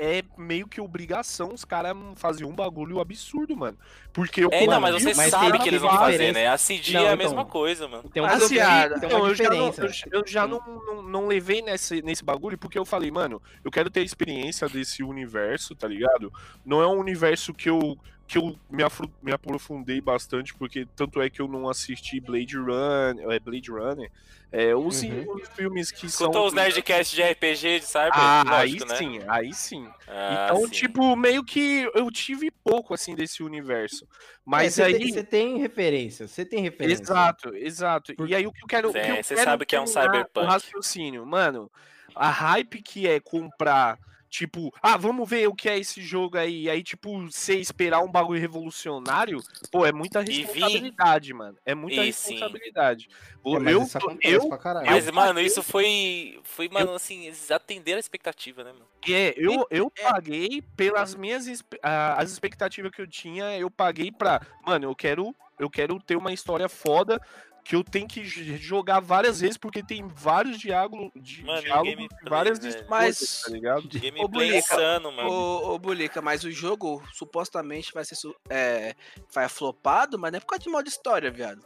é 0.00 0.22
meio 0.38 0.66
que 0.66 0.80
obrigação 0.80 1.52
os 1.52 1.64
caras 1.64 1.94
fazer 2.16 2.44
um 2.46 2.54
bagulho 2.54 3.00
absurdo, 3.00 3.54
mano. 3.54 3.76
Porque 4.12 4.42
eu 4.42 4.48
É, 4.50 4.66
não, 4.66 4.80
mas 4.80 4.94
você 4.94 5.14
mas 5.14 5.30
sabe 5.30 5.58
que 5.58 5.68
eles 5.68 5.80
vão 5.82 5.90
diferença. 5.90 6.18
fazer, 6.18 6.32
né? 6.32 6.46
A 6.48 6.56
CD 6.56 6.92
Não, 6.94 7.00
é 7.00 7.10
a 7.10 7.14
então, 7.14 7.16
mesma 7.18 7.44
coisa, 7.44 7.86
mano. 7.86 8.08
Tem 8.08 8.22
uma, 8.22 8.32
Assim, 8.32 8.54
viado, 8.54 8.98
tem 8.98 9.06
Então, 9.08 9.20
uma 9.20 9.28
eu 9.28 9.34
já, 9.34 9.50
não, 9.50 9.66
eu, 9.66 9.90
eu 10.12 10.26
já 10.26 10.46
não, 10.46 10.60
não, 10.66 11.02
não 11.02 11.26
levei 11.26 11.60
nesse, 11.60 12.00
nesse 12.02 12.24
bagulho 12.24 12.56
porque 12.56 12.78
eu 12.78 12.84
falei, 12.86 13.10
mano, 13.10 13.42
eu 13.62 13.70
quero 13.70 13.90
ter 13.90 14.00
a 14.00 14.04
experiência 14.04 14.68
desse 14.68 15.02
universo, 15.02 15.74
tá 15.74 15.86
ligado? 15.86 16.32
Não 16.64 16.80
é 16.80 16.86
um 16.86 16.98
universo 16.98 17.52
que 17.52 17.68
eu, 17.68 17.98
que 18.30 18.38
eu 18.38 18.56
me, 18.70 18.84
afro- 18.84 19.12
me 19.20 19.32
aprofundei 19.32 20.00
bastante, 20.00 20.54
porque 20.54 20.86
tanto 20.94 21.20
é 21.20 21.28
que 21.28 21.42
eu 21.42 21.48
não 21.48 21.68
assisti 21.68 22.20
Blade 22.20 22.56
Runner, 22.56 23.28
é 23.28 23.40
Blade 23.40 23.70
Runner, 23.72 24.08
é, 24.52 24.72
os, 24.72 25.02
Uhum. 25.02 25.26
filmes 25.56 25.90
que 25.90 26.06
Escutou 26.06 26.34
são... 26.34 26.46
os 26.46 26.52
Nerdcast 26.52 27.12
de 27.16 27.22
RPG 27.22 27.80
de 27.80 27.86
Cyber? 27.86 28.12
Ah, 28.12 28.44
Lógico, 28.46 28.84
aí 28.84 28.88
né? 28.88 28.96
sim, 28.96 29.20
aí 29.28 29.52
sim. 29.52 29.88
Ah, 30.06 30.46
então, 30.46 30.64
sim. 30.64 30.70
tipo, 30.70 31.16
meio 31.16 31.44
que 31.44 31.90
eu 31.92 32.08
tive 32.12 32.52
pouco, 32.52 32.94
assim, 32.94 33.16
desse 33.16 33.42
universo. 33.42 34.06
Mas 34.44 34.74
você 34.74 34.84
aí... 34.84 35.10
Você 35.10 35.24
tem 35.24 35.58
referência, 35.58 36.28
você 36.28 36.44
tem 36.44 36.60
referência. 36.62 37.02
Exato, 37.02 37.56
exato. 37.56 38.14
Por- 38.14 38.28
E 38.28 38.34
aí 38.36 38.46
o 38.46 38.52
que 38.52 38.62
eu 38.62 38.68
quero. 38.68 38.90
o 38.90 38.92
que 38.92 38.98
É, 38.98 39.10
eu 39.10 39.22
você 39.24 39.34
quero 39.34 39.50
sabe 39.50 39.66
que 39.66 39.74
é 39.74 39.80
um 39.80 39.88
cyberpunk. 39.88 40.46
O 40.46 40.48
raciocínio, 40.48 41.26
mano. 41.26 41.68
A 42.14 42.30
hype 42.30 42.80
que 42.80 43.08
é 43.08 43.18
comprar 43.18 43.98
Tipo, 44.30 44.72
ah, 44.80 44.96
vamos 44.96 45.28
ver 45.28 45.48
o 45.48 45.54
que 45.54 45.68
é 45.68 45.76
esse 45.76 46.00
jogo 46.00 46.38
aí. 46.38 46.70
Aí, 46.70 46.84
tipo, 46.84 47.26
você 47.28 47.56
esperar 47.56 48.00
um 48.00 48.10
bagulho 48.10 48.40
revolucionário, 48.40 49.42
pô, 49.72 49.84
é 49.84 49.92
muita 49.92 50.22
E 50.22 50.44
responsabilidade, 50.44 51.34
mano. 51.34 51.58
É 51.66 51.74
muita 51.74 52.02
E 52.02 52.06
responsabilidade. 52.06 53.08
É, 53.44 53.58
mas 53.58 53.72
eu, 53.72 53.82
isso 53.82 53.98
tô- 53.98 54.06
acontece 54.06 54.34
eu, 54.36 54.48
pra 54.48 54.56
caralho. 54.58 54.86
Mas, 54.86 55.06
eu 55.08 55.12
mano, 55.12 55.40
isso 55.40 55.62
foi. 55.64 56.38
Foi, 56.44 56.68
mano, 56.68 56.94
assim, 56.94 57.26
eles 57.26 57.50
atenderam 57.50 57.96
a 57.96 58.00
expectativa, 58.00 58.62
né, 58.62 58.72
mano? 58.72 58.86
É, 59.08 59.34
eu, 59.36 59.66
eu 59.68 59.92
É. 59.98 60.02
paguei 60.10 60.62
pelas 60.76 61.14
minhas 61.14 61.46
as 61.82 62.30
expectativas 62.30 62.92
que 62.92 63.02
eu 63.02 63.06
tinha, 63.08 63.58
eu 63.58 63.68
paguei 63.70 64.12
pra. 64.12 64.40
Mano, 64.64 64.84
eu 64.86 64.94
quero, 64.94 65.34
eu 65.58 65.68
quero 65.68 65.98
ter 66.00 66.16
uma 66.16 66.32
história 66.32 66.68
foda 66.68 67.20
que 67.64 67.76
eu 67.76 67.84
tenho 67.84 68.08
que 68.08 68.24
jogar 68.24 69.00
várias 69.00 69.40
vezes, 69.40 69.56
porque 69.56 69.82
tem 69.82 70.06
vários 70.08 70.58
diálogos, 70.58 71.10
di, 71.14 71.44
Mano, 71.44 71.58
o 71.58 71.62
diálogos 71.62 71.94
gameplay, 71.94 72.20
várias 72.28 72.58
velho? 72.58 72.68
histórias, 72.70 72.88
Mas- 72.90 73.42
tá 73.44 73.50
ligado? 73.50 73.88
Gameplay 73.88 74.28
Bulica, 74.28 74.56
insano, 74.58 75.12
mano. 75.12 75.30
Ô, 75.30 75.74
ô 75.74 75.78
Bulica, 75.78 76.20
mas 76.22 76.42
o 76.44 76.50
jogo 76.50 77.02
supostamente 77.12 77.92
vai 77.92 78.04
ser 78.04 78.16
é, 78.48 78.94
vai 79.32 79.48
flopado, 79.48 80.18
mas 80.18 80.32
não 80.32 80.38
é 80.38 80.40
por 80.40 80.46
causa 80.46 80.64
de 80.64 80.70
modo 80.70 80.88
história, 80.88 81.30
viado. 81.30 81.60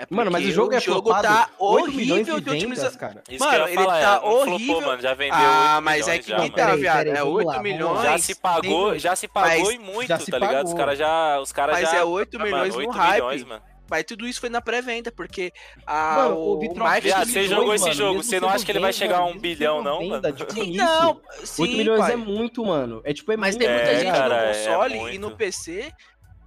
É 0.00 0.06
Mano, 0.10 0.30
mas 0.30 0.46
o 0.46 0.52
jogo 0.52 0.72
é 0.74 0.80
jogo 0.80 1.10
flopado, 1.10 1.26
tá 1.26 1.50
8 1.58 1.90
milhões 1.90 2.10
horrível 2.28 2.38
de 2.38 2.44
de 2.44 2.50
otimizar. 2.50 2.84
vendas, 2.84 2.96
cara. 3.00 3.22
Isso 3.28 3.44
Mano, 3.44 3.50
que 3.56 3.60
eu 3.62 3.66
ia 3.66 3.72
ele 3.74 3.82
falar, 3.82 4.00
tá 4.00 4.08
é, 4.08 4.14
não 4.14 4.20
flopou, 4.20 4.52
horrível. 4.54 4.80
mano. 4.82 5.02
Já 5.02 5.14
vendeu 5.14 5.34
Ah, 5.34 5.72
8 5.78 5.84
mas 5.84 6.08
é 6.08 6.18
que 6.20 6.28
já, 6.28 6.36
tá. 6.36 6.50
Peraí, 6.50 6.80
viado. 6.80 6.96
peraí, 6.98 7.12
é 7.14 7.18
vamos 7.18 7.34
8 7.34 7.46
lá, 7.48 7.62
milhões. 7.64 8.02
Já 8.04 8.18
se 8.18 8.34
pagou, 8.36 8.98
já 8.98 9.16
se 9.16 9.26
pagou 9.26 9.64
mas 9.64 9.70
e 9.74 9.78
muito, 9.78 10.30
tá 10.30 10.38
ligado? 10.38 10.66
Os 10.66 10.74
caras 10.74 10.98
já. 10.98 11.40
Os 11.40 11.50
caras 11.50 11.80
Mas 11.80 11.90
já. 11.90 11.96
é 11.96 12.04
8 12.04 12.36
Ah, 12.40 12.44
milhões 12.44 12.74
mano, 12.76 12.82
no 12.82 12.88
8 12.90 12.96
hype. 12.96 13.14
milhões, 13.14 13.44
mano. 13.44 13.62
Mas 13.90 14.04
tudo 14.04 14.26
isso 14.26 14.40
foi 14.40 14.48
na 14.50 14.60
pré-venda, 14.60 15.10
porque 15.10 15.52
a, 15.86 16.14
Mano, 16.16 16.34
o, 16.36 16.56
o. 16.56 16.60
Viado, 17.00 17.20
oito 17.20 17.32
você 17.32 17.48
jogou 17.48 17.74
esse 17.74 17.92
jogo, 17.92 18.22
você 18.22 18.38
não 18.38 18.48
acha 18.48 18.64
que 18.64 18.72
ele 18.72 18.80
vai 18.80 18.92
chegar 18.92 19.18
a 19.18 19.24
um 19.24 19.38
bilhão, 19.38 19.82
não, 19.82 19.98
venda 20.00 20.20
mano? 20.30 20.32
de 20.32 20.52
Sim, 20.52 20.76
não, 20.76 21.10
8 21.40 21.46
sim, 21.46 21.76
milhões 21.76 22.00
pai. 22.00 22.12
é 22.12 22.16
muito, 22.16 22.64
mano. 22.64 23.00
É 23.04 23.14
tipo, 23.14 23.32
é 23.32 23.36
Mas 23.36 23.56
muito. 23.56 23.66
tem 23.66 23.74
muita 23.74 23.90
É, 23.92 23.98
gente 24.00 24.12
cara, 24.12 24.28
no 24.28 24.34
é 24.42 24.46
console 24.48 24.94
e 24.94 24.98
muito. 25.00 25.20
no 25.20 25.30
PC 25.36 25.92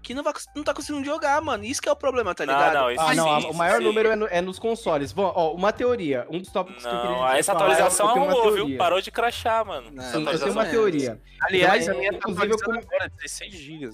que 0.04 0.16
não, 0.16 0.24
vai, 0.24 0.34
não 0.56 0.64
tá 0.64 0.74
conseguindo 0.74 1.06
jogar, 1.06 1.40
mano. 1.42 1.64
Isso 1.64 1.80
que 1.82 1.88
é 1.88 1.92
o 1.92 1.96
problema, 1.96 2.34
tá 2.34 2.44
Não, 2.46 2.54
ligado? 2.54 2.74
não, 2.74 2.92
isso 2.92 3.04
Ah, 3.04 3.14
não, 3.14 3.36
a- 3.36 3.42
sim, 3.42 3.48
o 3.50 3.54
maior 3.54 3.78
sim. 3.80 3.84
número 3.84 4.10
é, 4.10 4.16
no- 4.16 4.28
é 4.28 4.42
nos 4.42 4.58
consoles. 4.58 5.12
Bom, 5.14 5.32
ó, 5.36 5.54
uma 5.54 5.72
teoria, 5.72 6.26
um 6.30 6.40
dos 6.40 6.50
tópicos 6.52 6.84
que 6.84 6.90
eu 6.94 7.02
queria 7.02 7.16
Não, 7.18 7.28
essa 7.30 7.52
atualização 7.52 8.10
arrumou, 8.10 8.52
viu? 8.52 8.78
Parou 8.78 9.00
de 9.02 9.12
crachar, 9.12 9.64
mano. 9.66 9.92
Não, 9.92 10.04
Essa 10.04 10.18
Sim, 10.18 10.26
eu 10.28 10.40
tenho 10.40 10.52
uma 10.54 10.66
é. 10.68 10.70
teoria. 10.70 11.22
Aliás, 11.44 11.88
É, 11.88 11.92
a 11.92 11.94
minha 11.94 12.12
tá 12.12 12.18
inclusive, 12.18 12.48
eu 12.52 12.56
atualizando 12.56 12.88
agora, 12.94 13.12
16 13.16 13.54
GB. 13.54 13.90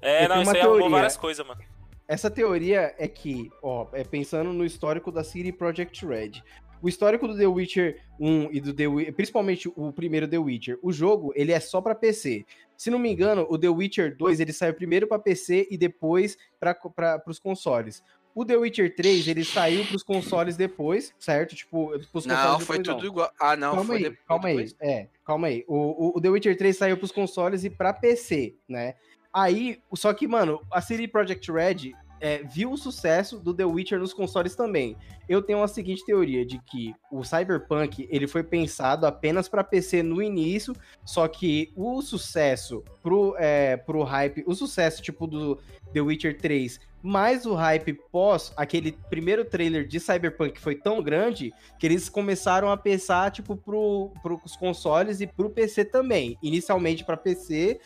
É, 0.00 0.28
não, 0.28 0.36
isso 0.42 0.50
uma 0.50 0.52
aí 0.52 0.60
arrumou 0.60 0.78
teoria. 0.78 0.96
várias 0.96 1.16
coisas, 1.16 1.44
mano. 1.46 1.60
Essa 2.08 2.30
teoria 2.30 2.94
é 2.98 3.06
que, 3.06 3.50
ó, 3.62 3.86
é 3.92 4.02
pensando 4.02 4.50
no 4.50 4.64
histórico 4.64 5.12
da 5.12 5.22
City 5.22 5.52
Project 5.52 6.06
Red. 6.06 6.42
O 6.80 6.88
histórico 6.88 7.28
do 7.28 7.36
The 7.36 7.46
Witcher 7.46 8.00
1 8.18 8.48
e 8.50 8.60
do 8.60 8.72
The 8.72 8.86
Witcher, 8.86 9.14
principalmente 9.14 9.70
o 9.76 9.92
primeiro 9.92 10.26
The 10.26 10.38
Witcher, 10.38 10.78
o 10.82 10.90
jogo, 10.90 11.32
ele 11.36 11.52
é 11.52 11.60
só 11.60 11.82
pra 11.82 11.94
PC. 11.94 12.46
Se 12.76 12.88
não 12.88 12.98
me 12.98 13.12
engano, 13.12 13.46
o 13.50 13.58
The 13.58 13.68
Witcher 13.68 14.16
2, 14.16 14.40
ele 14.40 14.52
saiu 14.54 14.72
primeiro 14.72 15.06
pra 15.06 15.18
PC 15.18 15.68
e 15.70 15.76
depois 15.76 16.38
para 16.58 17.22
os 17.26 17.38
consoles. 17.38 18.02
O 18.34 18.44
The 18.44 18.56
Witcher 18.56 18.94
3, 18.94 19.26
ele 19.28 19.44
saiu 19.44 19.84
pros 19.84 20.04
consoles 20.04 20.56
depois, 20.56 21.12
certo? 21.18 21.56
Tipo, 21.56 21.88
pros 22.10 22.24
Não, 22.24 22.36
consoles 22.36 22.66
foi 22.66 22.78
depois, 22.78 22.96
tudo 22.96 23.06
igual. 23.06 23.32
Ah, 23.40 23.56
não, 23.56 23.74
calma 23.74 23.84
foi 23.84 23.96
aí, 23.96 24.02
depois. 24.04 24.24
calma 24.26 24.48
aí. 24.48 24.72
É, 24.80 25.08
calma 25.24 25.46
aí. 25.48 25.64
O, 25.66 25.74
o, 25.74 26.16
o 26.16 26.20
The 26.20 26.28
Witcher 26.30 26.56
3 26.56 26.76
saiu 26.76 26.96
pros 26.96 27.10
consoles 27.10 27.64
e 27.64 27.70
pra 27.70 27.92
PC, 27.92 28.54
né? 28.68 28.94
Aí, 29.32 29.80
só 29.94 30.12
que, 30.12 30.26
mano, 30.26 30.60
a 30.70 30.80
CD 30.80 31.06
Projekt 31.06 31.50
Red 31.50 31.92
é, 32.20 32.42
viu 32.42 32.72
o 32.72 32.76
sucesso 32.76 33.38
do 33.38 33.54
The 33.54 33.64
Witcher 33.64 33.98
nos 33.98 34.12
consoles 34.12 34.54
também. 34.54 34.96
Eu 35.28 35.42
tenho 35.42 35.62
a 35.62 35.68
seguinte 35.68 36.04
teoria 36.04 36.44
de 36.44 36.58
que 36.58 36.94
o 37.10 37.22
Cyberpunk, 37.22 38.08
ele 38.10 38.26
foi 38.26 38.42
pensado 38.42 39.06
apenas 39.06 39.48
pra 39.48 39.62
PC 39.62 40.02
no 40.02 40.22
início, 40.22 40.74
só 41.04 41.28
que 41.28 41.72
o 41.76 42.00
sucesso 42.02 42.82
pro, 43.02 43.34
é, 43.38 43.76
pro 43.76 44.02
hype, 44.02 44.44
o 44.46 44.54
sucesso, 44.54 45.02
tipo, 45.02 45.26
do 45.26 45.58
The 45.92 46.00
Witcher 46.00 46.38
3, 46.38 46.80
mais 47.02 47.46
o 47.46 47.54
hype 47.54 47.94
pós 48.10 48.52
aquele 48.56 48.92
primeiro 49.08 49.44
trailer 49.44 49.86
de 49.86 50.00
Cyberpunk 50.00 50.60
foi 50.60 50.74
tão 50.74 51.00
grande 51.02 51.52
que 51.78 51.86
eles 51.86 52.08
começaram 52.08 52.70
a 52.70 52.76
pensar, 52.76 53.30
tipo, 53.30 53.56
pro, 53.56 54.12
pros 54.22 54.56
consoles 54.56 55.20
e 55.20 55.26
pro 55.26 55.50
PC 55.50 55.84
também. 55.84 56.36
Inicialmente 56.42 57.04
pra 57.04 57.16
PC, 57.16 57.80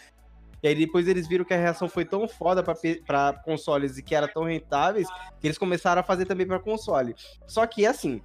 e 0.63 0.69
aí 0.69 0.75
depois 0.75 1.09
eles 1.09 1.27
viram 1.27 1.45
que 1.45 1.53
a 1.53 1.57
reação 1.59 1.89
foi 1.89 2.05
tão 2.05 2.29
foda 2.29 2.63
pra, 2.63 2.75
P- 2.75 3.03
pra 3.07 3.33
consoles 3.45 3.99
e 3.99 4.03
que 4.03 4.15
era 4.15 4.29
tão 4.29 4.45
rentáveis, 4.45 5.09
que 5.41 5.47
eles 5.47 5.59
começaram 5.59 6.01
a 6.01 6.05
fazer 6.05 6.25
também 6.27 6.47
pra 6.47 6.59
console. 6.59 7.15
Só 7.47 7.67
que, 7.67 7.85
assim, 7.85 8.23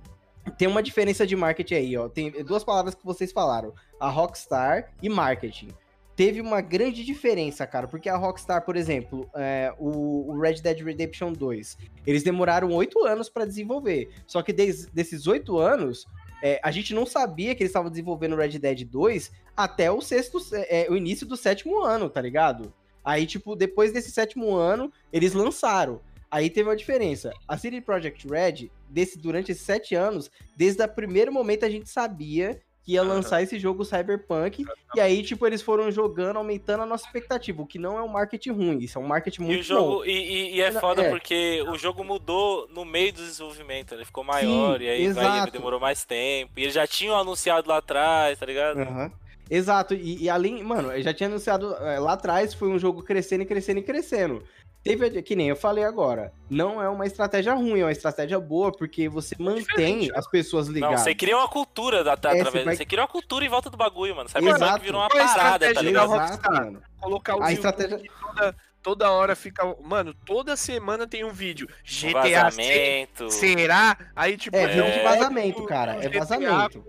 tem 0.57 0.67
uma 0.67 0.83
diferença 0.83 1.25
de 1.25 1.35
marketing 1.35 1.73
aí, 1.75 1.97
ó. 1.97 2.07
Tem 2.07 2.31
duas 2.43 2.63
palavras 2.63 2.93
que 2.95 3.03
vocês 3.03 3.31
falaram, 3.31 3.73
a 3.99 4.09
Rockstar 4.09 4.93
e 5.01 5.09
marketing. 5.09 5.69
Teve 6.15 6.41
uma 6.41 6.61
grande 6.61 7.03
diferença, 7.05 7.67
cara, 7.67 7.87
porque 7.87 8.09
a 8.09 8.17
Rockstar, 8.17 8.65
por 8.65 8.75
exemplo, 8.75 9.29
é, 9.35 9.71
o, 9.77 10.31
o 10.31 10.39
Red 10.39 10.55
Dead 10.61 10.79
Redemption 10.83 11.31
2, 11.31 11.77
eles 12.07 12.23
demoraram 12.23 12.71
oito 12.71 13.05
anos 13.05 13.29
pra 13.29 13.45
desenvolver. 13.45 14.09
Só 14.25 14.41
que 14.41 14.51
des- 14.51 14.87
desses 14.87 15.27
oito 15.27 15.59
anos, 15.59 16.07
é, 16.41 16.59
a 16.63 16.71
gente 16.71 16.93
não 16.93 17.05
sabia 17.05 17.55
que 17.55 17.63
eles 17.63 17.71
estavam 17.71 17.89
desenvolvendo 17.89 18.35
Red 18.35 18.59
Dead 18.59 18.83
2 18.85 19.31
até 19.55 19.91
o 19.91 20.01
sexto, 20.01 20.39
é, 20.53 20.87
o 20.89 20.95
início 20.95 21.25
do 21.25 21.35
sétimo 21.35 21.83
ano, 21.83 22.09
tá 22.09 22.21
ligado? 22.21 22.73
Aí, 23.03 23.25
tipo, 23.25 23.55
depois 23.55 23.91
desse 23.91 24.11
sétimo 24.11 24.53
ano, 24.53 24.91
eles 25.11 25.33
lançaram. 25.33 26.01
Aí 26.29 26.49
teve 26.49 26.69
uma 26.69 26.75
diferença. 26.75 27.31
A 27.47 27.57
CD 27.57 27.79
Projekt 27.79 28.27
Red, 28.27 28.69
desse, 28.89 29.17
durante 29.17 29.51
esses 29.51 29.63
sete 29.63 29.95
anos, 29.95 30.29
desde 30.55 30.83
o 30.83 30.87
primeiro 30.87 31.31
momento 31.31 31.63
a 31.63 31.69
gente 31.69 31.89
sabia 31.89 32.59
que 32.87 32.93
ia 32.93 33.01
Aham. 33.01 33.09
lançar 33.15 33.43
esse 33.43 33.59
jogo 33.59 33.83
Cyberpunk. 33.83 34.65
E 34.95 34.99
aí, 35.01 35.21
tipo, 35.21 35.45
eles 35.45 35.61
foram 35.61 35.91
jogando, 35.91 36.37
aumentando 36.37 36.83
a 36.83 36.85
nossa 36.85 37.05
expectativa. 37.05 37.61
O 37.61 37.67
que 37.67 37.77
não 37.77 37.97
é 37.97 38.01
um 38.01 38.07
marketing 38.07 38.51
ruim, 38.51 38.77
isso 38.79 38.97
é 38.97 39.01
um 39.01 39.05
marketing 39.05 39.41
E 39.41 39.45
muito 39.45 39.59
o 39.59 39.63
jogo, 39.63 39.95
bom. 39.97 40.05
e, 40.05 40.09
e- 40.11 40.55
e 40.55 40.61
é 40.61 40.71
foda 40.71 41.01
é. 41.03 41.09
porque 41.09 41.61
o 41.67 41.77
jogo 41.77 42.01
mudou 42.05 42.65
no 42.73 42.85
meio 42.85 43.11
do 43.11 43.21
desenvolvimento, 43.21 43.93
ele 43.93 44.05
ficou 44.05 44.23
maior, 44.23 44.81
e 44.81 44.87
aí 44.87 45.11
vai- 45.11 45.51
demorou 45.51 45.81
mais 45.81 46.05
tempo. 46.05 46.53
E 46.55 46.63
eles 46.63 46.73
já 46.73 46.87
tinham 46.87 47.17
anunciado 47.17 47.67
lá 47.67 47.77
atrás, 47.79 48.39
tá 48.39 48.45
ligado? 48.45 48.79
Aham. 48.79 49.11
Exato, 49.49 49.93
e, 49.93 50.23
e 50.23 50.29
além, 50.29 50.63
mano, 50.63 50.91
eu 50.93 51.01
já 51.01 51.13
tinha 51.13 51.27
anunciado 51.27 51.73
é, 51.75 51.99
lá 51.99 52.13
atrás, 52.13 52.53
foi 52.53 52.69
um 52.69 52.79
jogo 52.79 53.03
crescendo 53.03 53.43
e 53.43 53.45
crescendo 53.45 53.79
e 53.79 53.83
crescendo. 53.83 54.43
Teve, 54.87 55.19
a- 55.19 55.21
que 55.21 55.35
nem 55.35 55.49
eu 55.49 55.55
falei 55.55 55.83
agora, 55.83 56.31
não 56.49 56.81
é 56.81 56.87
uma 56.89 57.05
estratégia 57.05 57.53
ruim, 57.53 57.81
é 57.81 57.85
uma 57.85 57.91
estratégia 57.91 58.39
boa, 58.39 58.71
porque 58.71 59.07
você 59.09 59.35
mantém 59.39 59.63
diferente, 59.63 60.11
as 60.15 60.27
pessoas 60.29 60.67
Não, 60.67 60.73
ligadas. 60.75 61.01
você 61.01 61.13
cria 61.15 61.37
uma 61.37 61.47
cultura 61.47 62.03
da, 62.03 62.15
da- 62.15 62.29
É, 62.29 62.39
através. 62.41 62.51
você 62.53 62.63
vai- 62.65 62.75
Você 62.75 62.85
cria 62.85 63.01
uma 63.01 63.07
cultura 63.07 63.45
em 63.45 63.49
volta 63.49 63.69
do 63.69 63.77
bagulho, 63.77 64.15
mano. 64.15 64.29
Cyberpunk 64.29 64.55
Exato. 64.63 64.83
virou 64.83 65.01
uma 65.01 65.07
é 65.07 65.09
parada, 65.09 65.73
tá 65.73 65.81
ligado? 65.81 66.13
Exato, 66.15 66.51
mano. 66.51 66.81
Colocar 66.99 67.35
o 67.37 67.43
A 67.43 67.51
estratégia- 67.51 67.97
que 67.99 68.09
toda, 68.09 68.55
toda 68.81 69.11
hora 69.11 69.35
fica. 69.35 69.75
Mano, 69.81 70.13
toda 70.25 70.55
semana 70.55 71.05
tem 71.07 71.23
um 71.23 71.31
vídeo. 71.31 71.67
GTA 71.83 72.23
6, 72.23 72.33
vazamento. 72.33 73.29
será? 73.31 73.97
Aí, 74.15 74.37
tipo, 74.37 74.55
É, 74.57 74.67
vídeo 74.67 74.83
É. 74.83 74.97
de 74.97 75.03
vazamento, 75.03 75.65
cara, 75.65 75.95
é 75.97 76.07
GTA 76.09 76.19
vazamento. 76.19 76.83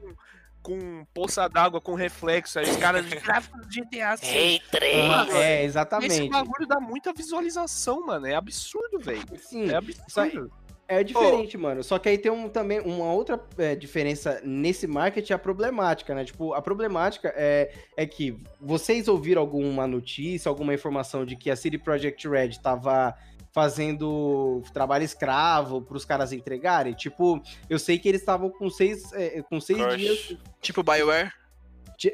Com, 0.62 1.07
poça 1.14 1.49
d'água, 1.49 1.81
com 1.81 1.94
reflexo. 1.94 2.59
Aí 2.59 2.68
os 2.68 2.77
caras 2.77 3.09
de 3.09 3.16
gráficos 3.16 3.66
de 3.68 3.81
GTA 3.81 4.16
6. 4.16 4.35
Hey, 4.35 4.61
Ah, 5.05 5.09
Mano, 5.09 5.37
é, 5.37 5.57
Esse 5.59 5.64
exatamente. 5.66 6.29
bagulho 6.29 6.66
dá 6.66 6.81
muita 6.81 7.12
visualização, 7.12 8.05
mano. 8.07 8.27
É 8.27 8.35
absurdo, 8.35 8.99
velho. 8.99 9.23
Sim, 9.38 9.71
É 9.71 9.77
absurdo. 9.77 10.51
É 10.90 11.05
diferente, 11.05 11.59
mano. 11.59 11.85
Só 11.85 11.99
que 11.99 12.09
aí 12.09 12.16
tem 12.16 12.33
um, 12.33 12.49
também 12.49 12.81
uma 12.81 13.12
outra 13.12 13.38
é, 13.59 13.75
diferença 13.77 14.40
nesse 14.42 14.87
marketing, 14.87 15.35
a 15.35 15.38
problemática, 15.38 16.14
né? 16.14 16.25
Tipo, 16.25 16.55
a 16.55 16.62
problemática 16.62 17.31
é, 17.37 17.71
é 17.94 18.07
que 18.07 18.42
vocês 18.59 19.07
ouviram 19.07 19.42
alguma 19.42 19.87
notícia, 19.87 20.49
alguma 20.49 20.73
informação 20.73 21.27
de 21.27 21.37
que 21.37 21.51
a 21.51 21.57
CD 21.57 21.77
Projekt 21.77 22.27
Red 22.27 22.53
tava 22.62 23.14
fazendo 23.59 24.62
trabalho 24.73 25.03
escravo 25.05 25.83
pros 25.83 26.05
caras 26.05 26.33
entregarem? 26.33 26.92
Tipo, 26.94 27.42
eu 27.68 27.77
sei 27.79 27.99
que 27.99 28.09
eles 28.09 28.21
estavam 28.21 28.51
com 28.51 28.71
seis, 28.71 29.12
é, 29.12 29.42
com 29.42 29.61
seis 29.61 29.81
Crush. 29.81 29.97
dias. 29.97 30.37
Tipo 30.61 30.83
BioWare. 30.85 31.33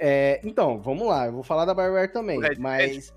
é, 0.01 0.41
então, 0.43 0.81
vamos 0.81 1.07
lá, 1.07 1.27
eu 1.27 1.33
vou 1.33 1.43
falar 1.43 1.67
da 1.67 1.75
Bioware 1.75 2.11
também, 2.11 2.41
Red 2.41 2.57
mas. 2.59 3.13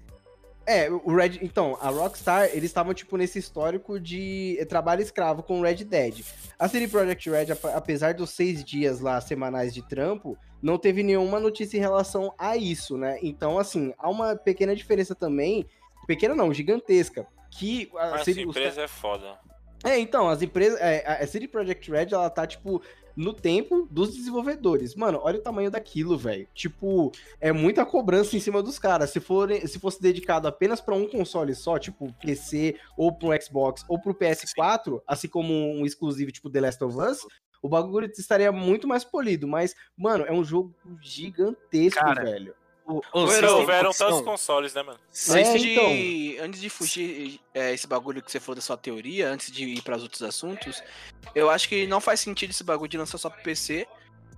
É, 0.65 0.89
o 0.91 1.15
Red. 1.15 1.39
Então, 1.41 1.77
a 1.81 1.87
Rockstar, 1.87 2.49
eles 2.51 2.65
estavam, 2.65 2.93
tipo, 2.93 3.15
nesse 3.15 3.39
histórico 3.39 3.97
de 3.97 4.59
trabalho 4.67 5.01
escravo 5.01 5.41
com 5.41 5.61
o 5.61 5.63
Red 5.63 5.85
Dead. 5.85 6.25
A 6.59 6.67
CD 6.67 6.89
Projekt 6.89 7.29
Red, 7.29 7.53
ap- 7.53 7.73
apesar 7.73 8.13
dos 8.13 8.31
seis 8.31 8.65
dias 8.65 8.99
lá 8.99 9.21
semanais 9.21 9.73
de 9.73 9.81
trampo, 9.87 10.37
não 10.61 10.77
teve 10.77 11.03
nenhuma 11.03 11.39
notícia 11.39 11.77
em 11.77 11.79
relação 11.79 12.33
a 12.37 12.57
isso, 12.57 12.97
né? 12.97 13.17
Então, 13.21 13.57
assim, 13.57 13.93
há 13.97 14.09
uma 14.09 14.35
pequena 14.35 14.75
diferença 14.75 15.15
também. 15.15 15.65
Pequena 16.05 16.35
não, 16.35 16.53
gigantesca. 16.53 17.25
Que 17.49 17.89
a 17.95 18.15
Essa 18.15 18.25
CD 18.25 18.45
os 18.45 18.55
empresa 18.55 18.81
é 18.81 18.87
foda. 18.87 19.39
é, 19.83 19.99
então, 19.99 20.27
as 20.29 20.41
empresas. 20.41 20.79
É, 20.79 21.21
a 21.21 21.27
CD 21.27 21.47
Projekt 21.47 21.89
Red, 21.89 22.07
ela 22.11 22.29
tá, 22.29 22.45
tipo, 22.45 22.81
no 23.17 23.33
tempo 23.33 23.87
dos 23.89 24.15
desenvolvedores. 24.15 24.93
Mano, 24.93 25.19
olha 25.23 25.39
o 25.39 25.41
tamanho 25.41 25.71
daquilo, 25.71 26.15
velho. 26.15 26.47
Tipo, 26.53 27.11
é 27.41 27.51
muita 27.51 27.83
cobrança 27.83 28.37
em 28.37 28.39
cima 28.39 28.61
dos 28.61 28.77
caras. 28.77 29.09
Se, 29.09 29.19
for, 29.19 29.49
se 29.51 29.79
fosse 29.79 29.99
dedicado 29.99 30.47
apenas 30.47 30.79
pra 30.79 30.93
um 30.93 31.07
console 31.09 31.55
só, 31.55 31.79
tipo 31.79 32.13
PC, 32.21 32.75
ou 32.95 33.11
pro 33.11 33.29
Xbox, 33.41 33.83
ou 33.89 33.99
pro 33.99 34.13
PS4, 34.13 35.01
assim 35.07 35.27
como 35.27 35.51
um 35.51 35.83
exclusivo 35.83 36.31
tipo 36.31 36.49
The 36.49 36.61
Last 36.61 36.83
of 36.83 36.95
Us. 36.95 37.25
O 37.59 37.67
bagulho 37.67 38.05
estaria 38.05 38.51
muito 38.51 38.87
mais 38.87 39.03
polido, 39.03 39.47
mas, 39.47 39.75
mano, 39.97 40.23
é 40.25 40.31
um 40.31 40.43
jogo 40.43 40.75
gigantesco, 41.01 41.99
Cara, 41.99 42.23
velho. 42.23 42.53
Vocês 42.87 43.39
Heron, 43.39 43.47
têm 43.47 43.59
Houveram 43.59 43.91
tantos 43.91 44.21
consoles, 44.21 44.73
né, 44.73 44.81
mano? 44.81 44.97
É, 44.97 45.31
Antes, 45.33 45.63
então. 45.63 45.87
de, 45.89 46.37
antes 46.39 46.61
de 46.61 46.69
fugir 46.69 47.41
é, 47.53 47.73
esse 47.73 47.85
bagulho 47.85 48.21
que 48.21 48.31
você 48.31 48.39
falou 48.39 48.55
da 48.55 48.61
sua 48.61 48.77
teoria, 48.77 49.29
antes 49.29 49.51
de 49.51 49.65
ir 49.65 49.81
para 49.81 49.97
os 49.97 50.03
outros 50.03 50.23
assuntos, 50.23 50.81
eu 51.35 51.49
acho 51.49 51.67
que 51.67 51.85
não 51.85 51.99
faz 51.99 52.21
sentido 52.21 52.51
esse 52.51 52.63
bagulho 52.63 52.89
de 52.89 52.97
lançar 52.97 53.17
só 53.17 53.29
pro 53.29 53.43
PC, 53.43 53.85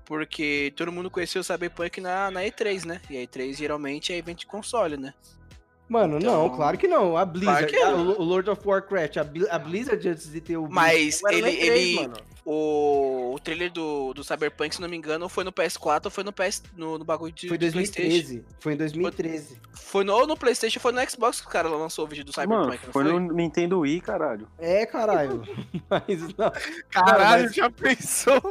porque 0.04 0.74
todo 0.76 0.91
mundo 0.91 1.12
conheceu 1.12 1.41
o 1.41 1.43
Cyberpunk 1.43 2.02
na, 2.02 2.32
na 2.32 2.41
E3, 2.41 2.86
né? 2.86 3.00
E 3.08 3.18
a 3.18 3.22
E3 3.22 3.56
geralmente 3.56 4.12
é 4.12 4.18
evento 4.18 4.39
de 4.39 4.47
console, 4.47 4.97
né? 4.97 5.14
Mano, 5.89 6.17
Então- 6.19 6.43
não, 6.47 6.55
claro 6.55 6.77
que 6.77 6.87
não. 6.87 7.17
A 7.17 7.25
Blizzard, 7.25 7.67
Claro 7.73 7.95
que 7.97 7.97
não. 7.97 8.09
o 8.19 8.23
Lord 8.23 8.49
of 8.49 8.61
Warcraft, 8.65 9.17
a, 9.17 9.23
Bli- 9.23 9.49
a 9.49 9.57
Blizzard 9.59 10.07
antes 10.07 10.31
de 10.31 10.39
ter 10.39 10.55
o. 10.55 10.69
Mas 10.69 11.19
na 11.23 11.33
ele- 11.33 11.49
E3, 11.51 11.61
ele-. 11.63 12.11
O, 12.51 13.33
o 13.35 13.39
trailer 13.39 13.71
do, 13.71 14.11
do 14.13 14.23
Cyberpunk, 14.23 14.73
se 14.73 14.81
não 14.81 14.89
me 14.89 14.97
engano, 14.97 15.29
foi 15.29 15.43
no 15.43 15.51
PS4 15.51 16.05
ou 16.05 16.11
foi 16.11 16.23
no 16.23 16.31
PS 16.33 16.63
no, 16.75 16.97
no 16.97 17.05
bagulho 17.05 17.31
de, 17.31 17.47
Foi 17.47 17.57
em 17.57 17.59
de 17.59 17.71
PlayStation. 17.71 18.09
2013. 18.09 18.45
Foi 18.59 18.73
em 18.73 18.77
2013. 18.77 19.57
Foi 19.73 20.03
no, 20.03 20.13
ou 20.13 20.25
no 20.25 20.35
PlayStation 20.35 20.79
ou 20.79 20.81
foi 20.81 20.91
no 20.91 21.09
Xbox 21.09 21.41
que 21.41 21.47
o 21.47 21.49
cara 21.49 21.69
lançou 21.69 22.05
o 22.05 22.07
vídeo 22.07 22.25
do 22.25 22.31
Cyberpunk, 22.33 22.65
Mano, 22.69 22.79
não 22.85 22.91
foi 22.93 23.03
no 23.03 23.19
Nintendo 23.19 23.79
Wii, 23.81 24.01
caralho. 24.01 24.47
É, 24.57 24.83
caralho. 24.85 25.43
Mas 25.89 26.21
não. 26.35 26.51
Caralho, 26.89 27.43
mas- 27.43 27.53
já 27.55 27.69
pensou? 27.69 28.41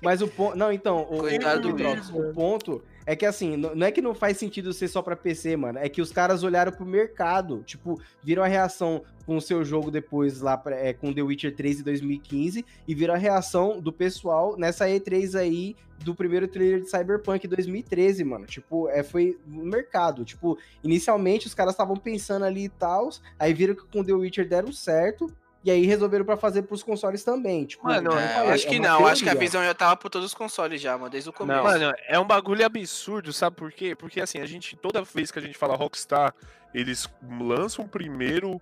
Mas 0.00 0.22
o 0.22 0.28
ponto. 0.28 0.56
Não, 0.56 0.72
então, 0.72 1.02
o, 1.10 1.18
Coitado 1.18 1.68
o, 1.68 2.30
o 2.30 2.34
ponto 2.34 2.82
é 3.06 3.16
que 3.16 3.26
assim, 3.26 3.56
não 3.56 3.86
é 3.86 3.90
que 3.90 4.00
não 4.00 4.14
faz 4.14 4.36
sentido 4.38 4.72
ser 4.72 4.88
só 4.88 5.02
pra 5.02 5.16
PC, 5.16 5.56
mano. 5.56 5.78
É 5.78 5.88
que 5.88 6.00
os 6.00 6.12
caras 6.12 6.42
olharam 6.42 6.70
pro 6.72 6.86
mercado. 6.86 7.62
Tipo, 7.64 8.00
viram 8.22 8.42
a 8.42 8.46
reação 8.46 9.02
com 9.26 9.36
o 9.36 9.40
seu 9.40 9.64
jogo 9.64 9.90
depois 9.90 10.40
lá 10.40 10.56
pra- 10.56 10.76
é, 10.76 10.92
com 10.92 11.12
The 11.12 11.22
Witcher 11.22 11.54
3 11.54 11.80
em 11.80 11.82
2015 11.82 12.64
e 12.86 12.94
viram 12.94 13.14
a 13.14 13.16
reação 13.16 13.80
do 13.80 13.92
pessoal 13.92 14.56
nessa 14.56 14.86
E3 14.86 15.34
aí 15.38 15.76
do 16.04 16.14
primeiro 16.14 16.48
trailer 16.48 16.80
de 16.80 16.90
Cyberpunk 16.90 17.46
2013, 17.46 18.24
mano. 18.24 18.46
Tipo, 18.46 18.88
é, 18.88 19.02
foi 19.02 19.38
no 19.46 19.64
mercado. 19.64 20.24
Tipo, 20.24 20.56
inicialmente 20.82 21.46
os 21.46 21.54
caras 21.54 21.74
estavam 21.74 21.96
pensando 21.96 22.44
ali 22.44 22.64
e 22.64 22.68
tal, 22.68 23.10
aí 23.38 23.52
viram 23.52 23.74
que 23.74 23.84
com 23.86 24.02
The 24.04 24.12
Witcher 24.12 24.48
deram 24.48 24.72
certo. 24.72 25.30
E 25.62 25.70
aí 25.70 25.84
resolveram 25.84 26.24
pra 26.24 26.36
fazer 26.38 26.62
pros 26.62 26.82
consoles 26.82 27.22
também. 27.22 27.66
Tipo, 27.66 27.84
Mano, 27.86 28.10
eu 28.12 28.18
É, 28.18 28.28
falei, 28.28 28.50
acho 28.52 28.66
que 28.66 28.76
é 28.76 28.78
uma 28.78 28.88
não, 28.88 29.06
acho 29.06 29.22
que 29.22 29.28
a 29.28 29.32
teoria. 29.32 29.46
visão 29.48 29.62
já 29.62 29.74
tava 29.74 29.94
por 29.96 30.08
todos 30.08 30.28
os 30.28 30.34
consoles 30.34 30.80
já, 30.80 30.96
mano, 30.96 31.10
desde 31.10 31.28
o 31.28 31.32
começo. 31.34 31.62
Mano, 31.62 31.92
é 32.08 32.18
um 32.18 32.24
bagulho 32.26 32.64
absurdo, 32.64 33.30
sabe 33.32 33.56
por 33.56 33.70
quê? 33.70 33.94
Porque 33.94 34.20
assim, 34.22 34.38
a 34.38 34.46
gente, 34.46 34.74
toda 34.76 35.02
vez 35.02 35.30
que 35.30 35.38
a 35.38 35.42
gente 35.42 35.58
fala 35.58 35.76
Rockstar, 35.76 36.34
eles 36.72 37.06
lançam 37.30 37.86
primeiro, 37.86 38.58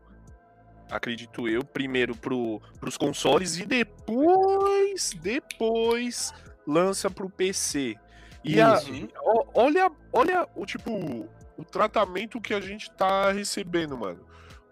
acredito 0.91 1.49
eu, 1.49 1.65
primeiro 1.65 2.17
pro, 2.17 2.61
pros 2.81 2.97
consoles 2.97 3.59
e 3.59 3.65
depois, 3.67 5.13
depois 5.23 6.33
lança 6.67 7.09
pro 7.11 7.31
PC. 7.31 7.97
E 8.43 8.61
a- 8.61 8.81
ó- 9.23 9.45
olha, 9.55 9.91
olha 10.13 10.49
o 10.57 10.65
tipo, 10.67 10.91
o 11.57 11.65
tratamento 11.65 12.41
que 12.41 12.55
a 12.55 12.61
gente 12.61 12.91
tá 12.91 13.31
recebendo, 13.31 13.97
mano. 13.97 14.27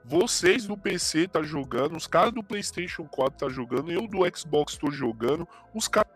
Vocês 0.09 0.67
do 0.67 0.77
PC 0.77 1.27
tá 1.27 1.43
jogando, 1.43 1.97
os 1.97 2.07
caras 2.07 2.33
do 2.33 2.43
PlayStation 2.43 3.05
4 3.05 3.39
tá 3.39 3.53
jogando, 3.53 3.91
eu 3.91 4.07
do 4.07 4.19
Xbox 4.37 4.77
tô 4.77 4.91
jogando, 4.91 5.47
os 5.75 5.89
caras 5.89 6.09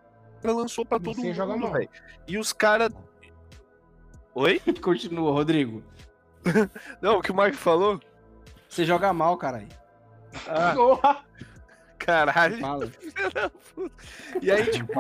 lançou 0.45 0.87
pra 0.87 0.99
todo 1.01 1.17
Você 1.17 1.35
joga 1.35 1.55
mundo, 1.55 1.63
mal. 1.65 1.73
velho. 1.73 1.89
E 2.27 2.39
os 2.39 2.53
caras 2.53 2.93
Oi? 4.35 4.61
Continua, 4.81 5.33
Rodrigo. 5.33 5.83
Não, 7.03 7.19
o 7.19 7.23
que 7.23 7.33
o 7.33 7.35
Mark 7.35 7.55
falou? 7.55 8.01
Você 8.69 8.85
joga 8.85 9.13
mal, 9.13 9.37
caralho. 9.37 9.69
Ah, 10.47 10.73
Porra! 10.75 11.25
caralho. 11.99 12.59
Fala. 12.59 12.91
E 14.41 14.51
aí, 14.51 14.71
tipo, 14.71 14.93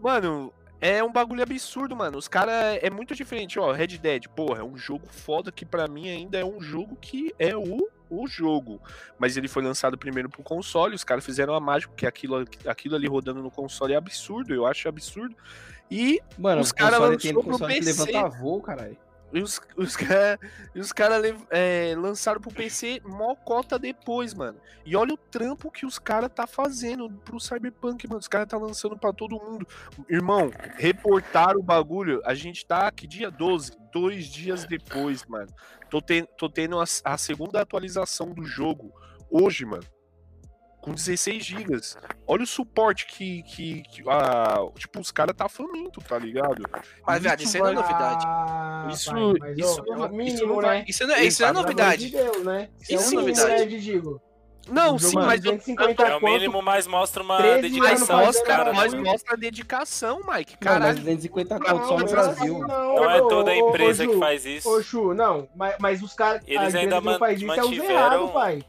mano, 0.00 0.52
é 0.80 1.02
um 1.02 1.12
bagulho 1.12 1.42
absurdo, 1.42 1.94
mano. 1.94 2.16
Os 2.16 2.28
caras 2.28 2.78
é 2.82 2.88
muito 2.88 3.14
diferente, 3.14 3.58
ó. 3.58 3.72
Red 3.72 3.98
Dead, 3.98 4.28
porra, 4.28 4.60
é 4.60 4.64
um 4.64 4.76
jogo 4.76 5.06
foda 5.06 5.52
que 5.52 5.64
pra 5.64 5.86
mim 5.88 6.08
ainda 6.08 6.38
é 6.38 6.44
um 6.44 6.60
jogo 6.60 6.96
que 6.96 7.34
é 7.38 7.56
o, 7.56 7.88
o 8.22 8.26
jogo. 8.26 8.80
Mas 9.18 9.36
ele 9.36 9.48
foi 9.48 9.62
lançado 9.62 9.96
primeiro 9.98 10.28
pro 10.28 10.42
console, 10.42 10.94
os 10.94 11.04
caras 11.04 11.24
fizeram 11.24 11.54
a 11.54 11.60
mágica, 11.60 11.92
porque 11.92 12.06
aquilo, 12.06 12.44
aquilo 12.66 12.94
ali 12.94 13.06
rodando 13.06 13.42
no 13.42 13.50
console 13.50 13.92
é 13.94 13.96
absurdo, 13.96 14.54
eu 14.54 14.66
acho 14.66 14.88
absurdo. 14.88 15.34
E 15.90 16.20
Mano, 16.38 16.60
Os 16.60 16.68
os 16.68 16.72
cara 16.72 16.98
caras 16.98 17.24
lançou 17.24 17.44
pro 17.44 17.58
PC. 17.66 17.80
levanta 18.04 18.28
voo, 18.38 18.60
caralho. 18.60 18.96
E 19.32 19.40
os, 19.42 19.60
os 19.76 19.96
caras 19.96 20.38
cara 20.94 21.20
é, 21.50 21.94
lançaram 21.96 22.40
pro 22.40 22.52
PC 22.52 23.00
mó 23.04 23.34
cota 23.34 23.78
depois, 23.78 24.32
mano. 24.32 24.58
E 24.86 24.94
olha 24.94 25.14
o 25.14 25.16
trampo 25.16 25.70
que 25.70 25.84
os 25.84 25.98
caras 25.98 26.30
tá 26.32 26.46
fazendo 26.46 27.10
pro 27.24 27.40
Cyberpunk, 27.40 28.06
mano. 28.06 28.20
Os 28.20 28.28
caras 28.28 28.48
tá 28.48 28.56
lançando 28.56 28.96
pra 28.96 29.12
todo 29.12 29.38
mundo. 29.40 29.66
Irmão, 30.08 30.50
reportaram 30.76 31.58
o 31.58 31.62
bagulho. 31.64 32.20
A 32.24 32.34
gente 32.34 32.64
tá 32.64 32.86
aqui 32.86 33.06
dia 33.06 33.30
12, 33.30 33.72
dois 33.92 34.26
dias 34.26 34.64
depois, 34.66 35.24
mano. 35.26 35.52
Tô, 35.90 36.00
ten- 36.00 36.26
tô 36.38 36.48
tendo 36.48 36.78
a, 36.78 36.84
a 37.04 37.18
segunda 37.18 37.60
atualização 37.60 38.30
do 38.32 38.44
jogo 38.44 38.92
hoje, 39.30 39.64
mano. 39.64 39.84
Com 40.84 40.92
16 40.92 41.42
gigas. 41.42 41.96
Olha 42.26 42.42
o 42.42 42.46
suporte 42.46 43.06
que. 43.06 43.42
que, 43.44 43.82
que 43.84 44.02
ah, 44.08 44.58
tipo, 44.76 45.00
os 45.00 45.10
caras 45.10 45.34
tá 45.34 45.48
faminto, 45.48 46.00
tá 46.02 46.18
ligado? 46.18 46.62
Mas, 47.06 47.22
viado, 47.22 47.40
isso 47.40 47.56
aí 47.56 47.62
não 47.62 47.70
é 47.70 47.72
novidade. 47.72 48.24
Ah, 48.26 48.88
Isso- 48.92 49.10
pai, 49.10 49.34
mas, 49.40 49.58
isso 49.58 49.80
ô, 49.80 49.84
não 49.86 49.94
é 49.94 49.98
vai- 49.98 50.08
o 50.08 50.12
mínimo, 50.12 50.34
isso 50.36 50.46
não 50.46 50.54
vai- 50.56 50.78
né? 50.78 50.84
Isso 50.86 51.06
não, 51.06 51.16
isso 51.16 51.42
não 51.42 51.48
é 51.48 51.52
novidade. 51.52 52.10
de 52.10 52.16
Deus, 52.16 52.44
né? 52.44 52.68
Isso 52.80 52.92
é 52.92 52.94
Isso 52.96 53.12
é 53.12 53.16
novidade. 53.16 53.78
né? 54.12 54.20
Não, 54.66 54.98
sim, 54.98 55.14
mas 55.16 55.42
250 55.42 56.02
É 56.04 56.16
o 56.16 56.20
mínimo, 56.24 56.62
mas 56.62 56.86
mostra 56.86 57.22
uma 57.22 57.36
13 57.36 57.62
dedicação 57.62 58.16
dos 58.16 58.26
fazendo 58.38 58.44
caras. 58.46 58.74
mas 58.74 58.94
mostra 58.94 59.34
a 59.34 59.36
dedicação, 59.36 60.20
Mike. 60.26 60.52
Não, 60.52 60.58
mas 60.58 60.58
Caralho. 60.60 60.98
250 61.00 61.58
Não, 61.58 61.66
conto 61.66 61.86
só 61.86 61.94
no 61.96 62.00
mas 62.02 62.10
Brasil. 62.12 62.56
assim, 62.56 62.60
Não 62.66 63.10
é 63.10 63.20
ô, 63.22 63.28
toda 63.28 63.50
a 63.50 63.54
ô, 63.54 63.62
ô, 63.64 63.68
empresa 63.68 64.06
que 64.06 64.18
faz 64.18 64.46
isso. 64.46 64.66
Ô, 64.70 64.82
Chu, 64.82 65.12
não, 65.12 65.46
mas, 65.54 65.76
mas 65.78 66.02
os 66.02 66.14
caras. 66.14 66.40
A 66.40 66.44
Eles 66.46 66.56
empresa 66.56 66.78
ainda 66.78 66.98
que 66.98 67.04
não 67.04 67.12
man- 67.12 67.18
faz 67.18 67.42
isso 67.42 67.50
é 67.52 67.54
os 67.60 67.64
mantiveram- 67.64 67.90
errados, 67.94 68.30
pai. 68.32 68.64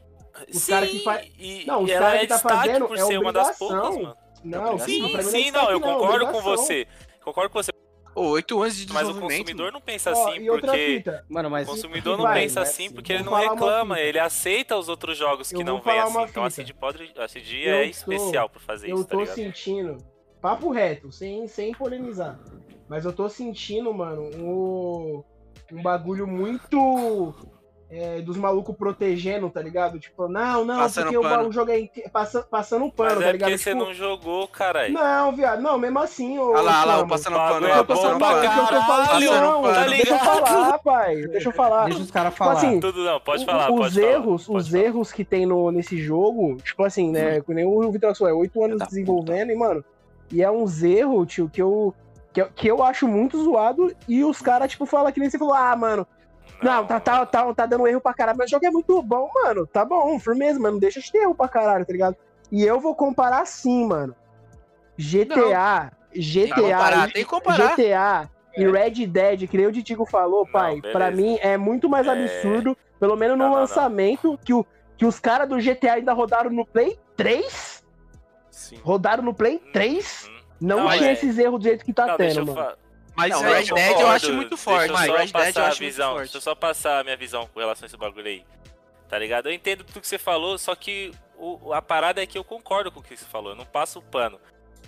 Os 0.54 0.62
Sim, 0.64 0.72
cara 0.72 0.88
que 0.88 1.00
faz- 1.00 1.28
e, 1.38 1.66
Não, 1.66 1.84
os 1.84 1.90
e 1.90 1.94
ela 1.94 2.06
cara 2.06 2.18
é 2.18 2.20
que 2.22 2.28
tá 2.28 2.36
destaque 2.36 2.56
fazendo 2.68 2.88
por 2.88 2.98
é 2.98 3.02
ser 3.06 3.18
uma 3.20 3.34
das 3.34 3.58
poucas, 3.58 3.96
mano. 3.98 4.18
Não, 4.44 4.78
Sim, 4.80 4.86
sim, 4.86 5.10
Sim, 5.10 5.18
é 5.18 5.22
sim, 5.24 5.52
não, 5.52 5.72
eu 5.72 5.82
concordo 5.82 6.28
com 6.28 6.42
você. 6.42 6.88
Concordo 7.24 7.50
com 7.50 7.62
você. 7.62 7.72
Oito 8.18 8.62
anos 8.62 8.78
de 8.78 8.94
Mas 8.94 9.04
o 9.04 9.08
desenvolvimento. 9.08 9.40
consumidor 9.40 9.72
não 9.74 9.82
pensa 9.82 10.12
assim 10.12 10.50
outra 10.50 10.72
porque. 10.72 11.04
Mano, 11.28 11.50
mas. 11.50 11.68
O 11.68 11.72
consumidor 11.72 12.14
que 12.16 12.18
não 12.22 12.30
vai, 12.30 12.42
pensa 12.42 12.62
né? 12.62 12.66
assim 12.66 12.90
porque 12.92 13.12
Vou 13.12 13.22
ele 13.22 13.30
não 13.30 13.34
reclama, 13.38 14.00
ele 14.00 14.20
aceita 14.20 14.78
os 14.78 14.88
outros 14.88 15.18
jogos 15.18 15.50
que 15.50 15.56
Eu 15.62 15.66
não 15.66 15.82
falar 15.82 16.04
assim. 16.04 16.22
Então 16.30 16.44
a. 16.46 16.50
CD, 16.50 16.74
pode, 16.74 17.12
a 17.18 17.28
CD 17.28 17.64
Eu 17.68 17.74
é 17.76 17.84
tô- 17.84 17.90
especial 17.90 18.48
por 18.50 18.62
fazer 18.62 18.90
Eu 18.90 18.96
isso, 18.96 19.06
tá 19.06 19.16
tô 19.16 19.20
ligado? 19.20 19.36
sentindo, 19.36 19.98
papo 20.42 20.72
reto, 20.72 21.12
sem, 21.12 21.46
sem 21.48 21.74
polemizar, 21.74 22.40
mas 22.88 23.04
eu 23.04 23.12
tô 23.12 23.28
sentindo, 23.28 23.94
mano, 23.94 24.22
um, 24.38 25.24
um 25.74 25.82
bagulho 25.82 26.26
muito 26.26 27.34
é, 27.98 28.22
dos 28.22 28.36
malucos 28.36 28.76
protegendo, 28.76 29.50
tá 29.50 29.62
ligado? 29.62 29.98
Tipo, 30.00 30.28
não, 30.28 30.66
não, 30.66 30.78
Passando 30.80 31.04
porque 31.06 31.18
o, 31.18 31.22
pano. 31.22 31.48
o 31.48 31.52
jogo 31.52 31.72
é 31.72 31.88
passa, 32.12 32.42
passando 32.44 32.86
um 32.86 32.90
pano, 32.90 33.12
Mas 33.16 33.20
tá 33.24 33.30
é 33.30 33.32
ligado? 33.32 33.50
porque 33.50 33.58
você 33.64 33.70
Tipo, 33.72 33.86
não 33.86 33.94
jogou, 33.94 34.48
caralho. 34.50 34.94
Não, 34.94 35.32
viado, 35.36 35.62
não, 35.62 35.78
mesmo 35.78 36.00
assim, 36.00 36.38
ô. 36.38 36.52
Olha 36.52 36.62
lá, 36.62 36.82
olha 36.82 36.86
lá, 36.86 36.94
Chama. 36.98 37.08
passando 37.08 37.34
pano. 37.36 37.68
é 37.68 37.72
Eu 37.72 37.76
tô 37.86 37.94
bom 37.96 38.02
passando 38.02 38.20
falando, 38.20 38.20
pra 38.20 38.28
pano. 38.86 39.20
deixa 39.20 39.34
eu 39.34 39.42
não, 39.42 39.62
tá 39.64 39.84
deixa 39.88 40.14
eu 40.14 40.20
falar, 40.20 40.80
pai, 40.80 41.16
deixa 41.28 41.48
eu 41.50 41.54
falar. 41.54 41.86
Deixa 41.86 42.02
os 42.02 42.12
caras 42.12 42.34
Tipo 42.34 42.44
falar. 42.46 42.58
assim, 42.58 42.80
Tudo 42.80 43.04
não, 43.04 43.20
pode 43.22 43.44
o- 43.44 43.46
falar, 43.46 43.72
os 43.72 43.80
pode 43.80 44.02
erros, 44.02 44.24
falar. 44.24 44.36
os 44.36 44.46
pode 44.66 44.72
falar. 44.72 44.84
erros 44.84 45.12
que 45.12 45.24
tem 45.24 45.46
no, 45.46 45.72
nesse 45.72 45.98
jogo, 46.02 46.58
tipo 46.58 46.84
assim, 46.84 47.10
né? 47.12 47.40
Que 47.42 47.54
nem 47.54 47.66
o 47.66 47.92
Vitor 47.92 48.16
falou, 48.16 48.34
é 48.34 48.38
oito 48.38 48.64
anos 48.64 48.80
da 48.80 48.86
desenvolvendo, 48.86 49.52
e, 49.52 49.56
mano, 49.56 49.84
e 50.32 50.42
é 50.44 50.52
uns 50.52 50.84
erros, 50.84 51.28
tio, 51.28 51.50
que 51.50 51.62
eu, 51.62 51.94
que, 52.34 52.42
eu- 52.42 52.50
que 52.54 52.68
eu 52.68 52.84
acho 52.84 53.08
muito 53.08 53.42
zoado, 53.42 53.96
e 54.08 54.24
os 54.24 54.42
caras, 54.42 54.70
tipo, 54.72 54.86
falam 54.86 55.12
que 55.12 55.20
nem 55.20 55.30
você 55.30 55.38
falou, 55.40 55.54
ah, 55.54 55.76
mano, 55.76 56.06
não, 56.62 56.86
tá, 56.86 57.00
tá, 57.00 57.26
tá, 57.26 57.54
tá 57.54 57.66
dando 57.66 57.88
erro 57.88 58.02
pra 58.02 58.14
caralho, 58.14 58.38
mas 58.38 58.48
o 58.48 58.52
jogo 58.52 58.66
é 58.66 58.72
muito 58.72 59.02
bom, 59.02 59.30
mano, 59.34 59.68
tá 59.68 59.84
bom, 59.86 60.18
firmeza, 60.20 60.60
mano, 60.60 60.74
não 60.74 60.80
deixa 60.80 61.00
de 61.00 61.12
ter 61.12 61.20
erro 61.20 61.36
pra 61.36 61.48
caralho, 61.48 61.86
tá 61.86 61.92
ligado? 61.94 62.16
E 62.52 62.64
eu 62.64 62.80
vou 62.80 62.96
comparar 62.96 63.42
assim, 63.42 63.86
mano, 63.86 64.16
GTA, 64.98 65.92
GTA, 66.14 66.56
comparar, 66.56 67.12
tem 67.12 67.26
comparar. 67.26 67.76
GTA 67.76 68.30
e 68.58 68.66
Red 68.66 69.06
Dead, 69.08 69.48
que 69.50 69.58
nem 69.58 69.68
o 69.68 69.72
Ditigo 69.72 70.06
falou, 70.06 70.46
Não, 70.46 70.52
pai, 70.52 70.80
pra 70.82 71.12
beleza. 71.12 71.22
mim 71.22 71.38
é 71.42 71.58
muito 71.58 71.90
mais 71.90 72.08
É. 72.08 72.12
absurdo, 72.12 72.78
pelo 73.00 73.16
menos 73.18 73.38
no 73.38 73.44
Não, 73.44 73.50
não, 73.50 73.56
não. 73.56 73.62
lançamento, 73.62 74.40
que, 74.44 74.54
o, 74.54 74.66
que 74.98 75.06
os 75.06 75.20
caras 75.20 75.50
do 75.50 75.60
GTA 75.60 75.94
ainda 75.96 76.14
rodaram 76.14 76.50
no 76.50 76.66
Play 76.66 76.98
3? 77.18 77.84
Sim. 78.50 78.80
Rodaram 78.82 79.24
no 79.24 79.34
Play 79.34 79.60
3? 79.74 80.28
Uhum. 80.28 80.36
Não, 80.62 80.80
Não, 80.86 80.90
tinha 80.92 81.10
é. 81.10 81.14
esses 81.14 81.38
erros 81.38 81.60
do 81.60 81.64
jeito 81.64 81.84
que 81.84 81.92
tá 81.92 82.08
Não, 82.08 82.16
tendo, 82.18 82.46
mano. 82.46 82.54
fa- 82.56 82.78
Mas 83.16 83.30
Não, 83.32 83.42
Red 83.42 83.64
Dead 83.66 84.00
eu 84.00 84.08
acho 84.08 84.34
muito 84.34 84.58
forte, 84.58 84.88
Deixa 84.90 85.08
eu 85.08 85.08
Red 85.08 85.08
só 85.08 85.18
Dead 85.18 85.28
eu 85.28 85.34
passar 85.34 85.64
a 85.64 85.68
acho 85.70 85.82
muito 85.82 85.92
visão. 85.92 86.10
forte. 86.14 86.22
Deixa 86.24 86.38
eu 86.38 86.42
só 86.42 86.56
passar 86.56 87.00
a 87.00 87.04
minha 87.04 87.16
visão 87.18 87.48
com 87.48 87.60
relação 87.60 87.86
a 87.86 87.88
esse 87.88 87.98
bagulho 87.98 88.28
aí. 88.28 88.46
Tá 89.08 89.18
ligado? 89.20 89.48
Eu 89.48 89.54
entendo 89.54 89.84
tudo 89.84 90.02
que 90.02 90.08
você 90.08 90.18
falou, 90.18 90.58
só 90.58 90.76
que 90.76 91.12
o- 91.38 91.72
a 91.74 91.82
parada 91.82 92.22
é 92.22 92.26
que 92.26 92.38
eu 92.38 92.44
concordo 92.44 92.92
com 92.92 93.00
o 93.00 93.04
que 93.04 93.16
você 93.16 93.26
falou. 93.26 93.52
Eu 93.52 93.56
não 93.56 93.66
passo 93.66 94.00
o 94.00 94.02
pano. 94.02 94.40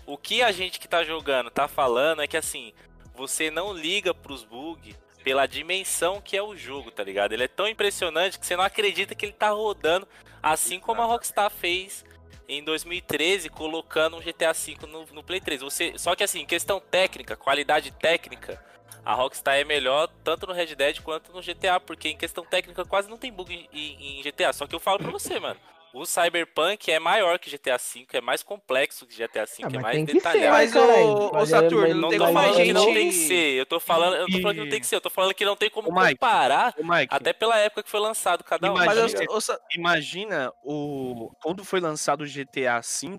O 0.05 0.17
que 0.17 0.41
a 0.41 0.51
gente 0.51 0.79
que 0.79 0.87
tá 0.87 1.03
jogando 1.03 1.49
tá 1.51 1.67
falando 1.67 2.21
é 2.21 2.27
que 2.27 2.35
assim, 2.37 2.73
você 3.15 3.49
não 3.51 3.71
liga 3.73 4.13
pros 4.13 4.43
bugs 4.43 4.95
pela 5.23 5.45
dimensão 5.45 6.21
que 6.21 6.35
é 6.37 6.41
o 6.41 6.55
jogo, 6.55 6.89
tá 6.91 7.03
ligado? 7.03 7.33
Ele 7.33 7.43
é 7.43 7.47
tão 7.47 7.67
impressionante 7.67 8.39
que 8.39 8.45
você 8.45 8.55
não 8.55 8.63
acredita 8.63 9.13
que 9.13 9.25
ele 9.25 9.33
tá 9.33 9.49
rodando 9.49 10.07
assim 10.41 10.79
como 10.79 11.01
a 11.01 11.05
Rockstar 11.05 11.49
fez 11.49 12.05
em 12.47 12.63
2013, 12.63 13.49
colocando 13.49 14.17
um 14.17 14.21
GTA 14.21 14.53
V 14.53 14.77
no, 14.87 15.05
no 15.07 15.23
Play 15.23 15.41
3. 15.41 15.61
Você, 15.61 15.93
só 15.97 16.15
que 16.15 16.23
assim, 16.23 16.45
questão 16.45 16.79
técnica, 16.79 17.35
qualidade 17.35 17.91
técnica, 17.91 18.63
a 19.03 19.13
Rockstar 19.13 19.55
é 19.55 19.63
melhor 19.63 20.09
tanto 20.23 20.47
no 20.47 20.53
Red 20.53 20.75
Dead 20.75 21.01
quanto 21.01 21.31
no 21.31 21.41
GTA, 21.41 21.79
porque 21.79 22.09
em 22.09 22.17
questão 22.17 22.45
técnica 22.45 22.85
quase 22.85 23.09
não 23.09 23.17
tem 23.17 23.31
bug 23.31 23.67
em, 23.71 24.19
em 24.19 24.21
GTA. 24.21 24.53
Só 24.53 24.67
que 24.67 24.75
eu 24.75 24.79
falo 24.79 24.99
pra 24.99 25.11
você, 25.11 25.39
mano. 25.39 25.59
O 25.99 26.05
Cyberpunk 26.05 26.91
é 26.91 26.99
maior 26.99 27.39
que 27.39 27.49
GTA 27.49 27.77
V, 27.77 28.05
é 28.13 28.21
mais 28.21 28.43
complexo 28.43 29.05
que 29.07 29.15
GTA 29.15 29.45
V, 29.45 29.51
Ah, 29.63 29.67
é 29.67 29.69
mas 29.73 29.81
mais 29.81 29.95
tem 29.95 30.05
que 30.05 30.11
ser, 30.11 30.17
detalhado. 30.17 30.51
Mas, 30.51 31.31
Mas 31.33 31.51
é- 31.51 31.55
Saturno, 31.55 31.81
mas- 31.81 31.89
não 31.95 32.01
Não 32.01 32.09
tem 32.09 32.19
tô 32.19 32.25
como 32.25 32.37
a 32.37 32.41
falando 32.43 32.55
que 32.57 32.65
gente... 32.65 32.73
não 32.73 32.85
tem 32.93 33.09
que 33.09 33.15
ser, 33.15 33.53
eu 33.53 33.65
tô 33.65 33.79
falando, 33.79 34.15
eu 34.15 34.25
tô 34.27 34.39
falando 34.41 34.55
que 34.55 34.61
não 34.63 34.69
tem 34.69 34.79
que 34.79 34.87
ser, 34.87 34.95
eu 34.95 35.01
tô 35.01 35.09
falando 35.09 35.33
que 35.33 35.45
não 35.45 35.55
tem 35.55 35.69
como 35.69 35.91
Mike. 35.91 36.11
comparar, 36.15 36.75
Mike, 36.77 37.07
até 37.13 37.33
pela 37.33 37.57
época 37.57 37.83
que 37.83 37.89
foi 37.89 37.99
lançado 37.99 38.43
cada 38.43 38.71
um. 38.71 38.75
Mas, 38.75 38.83
Imagina- 38.97 39.25
ô, 39.29 39.35
ô, 39.35 39.41
Sa- 39.41 39.59
imagina 39.75 40.53
o 40.63 41.31
quando 41.41 41.63
foi 41.65 41.79
lançado 41.79 42.21
o 42.21 42.27
GTA 42.27 42.79
V, 42.81 43.17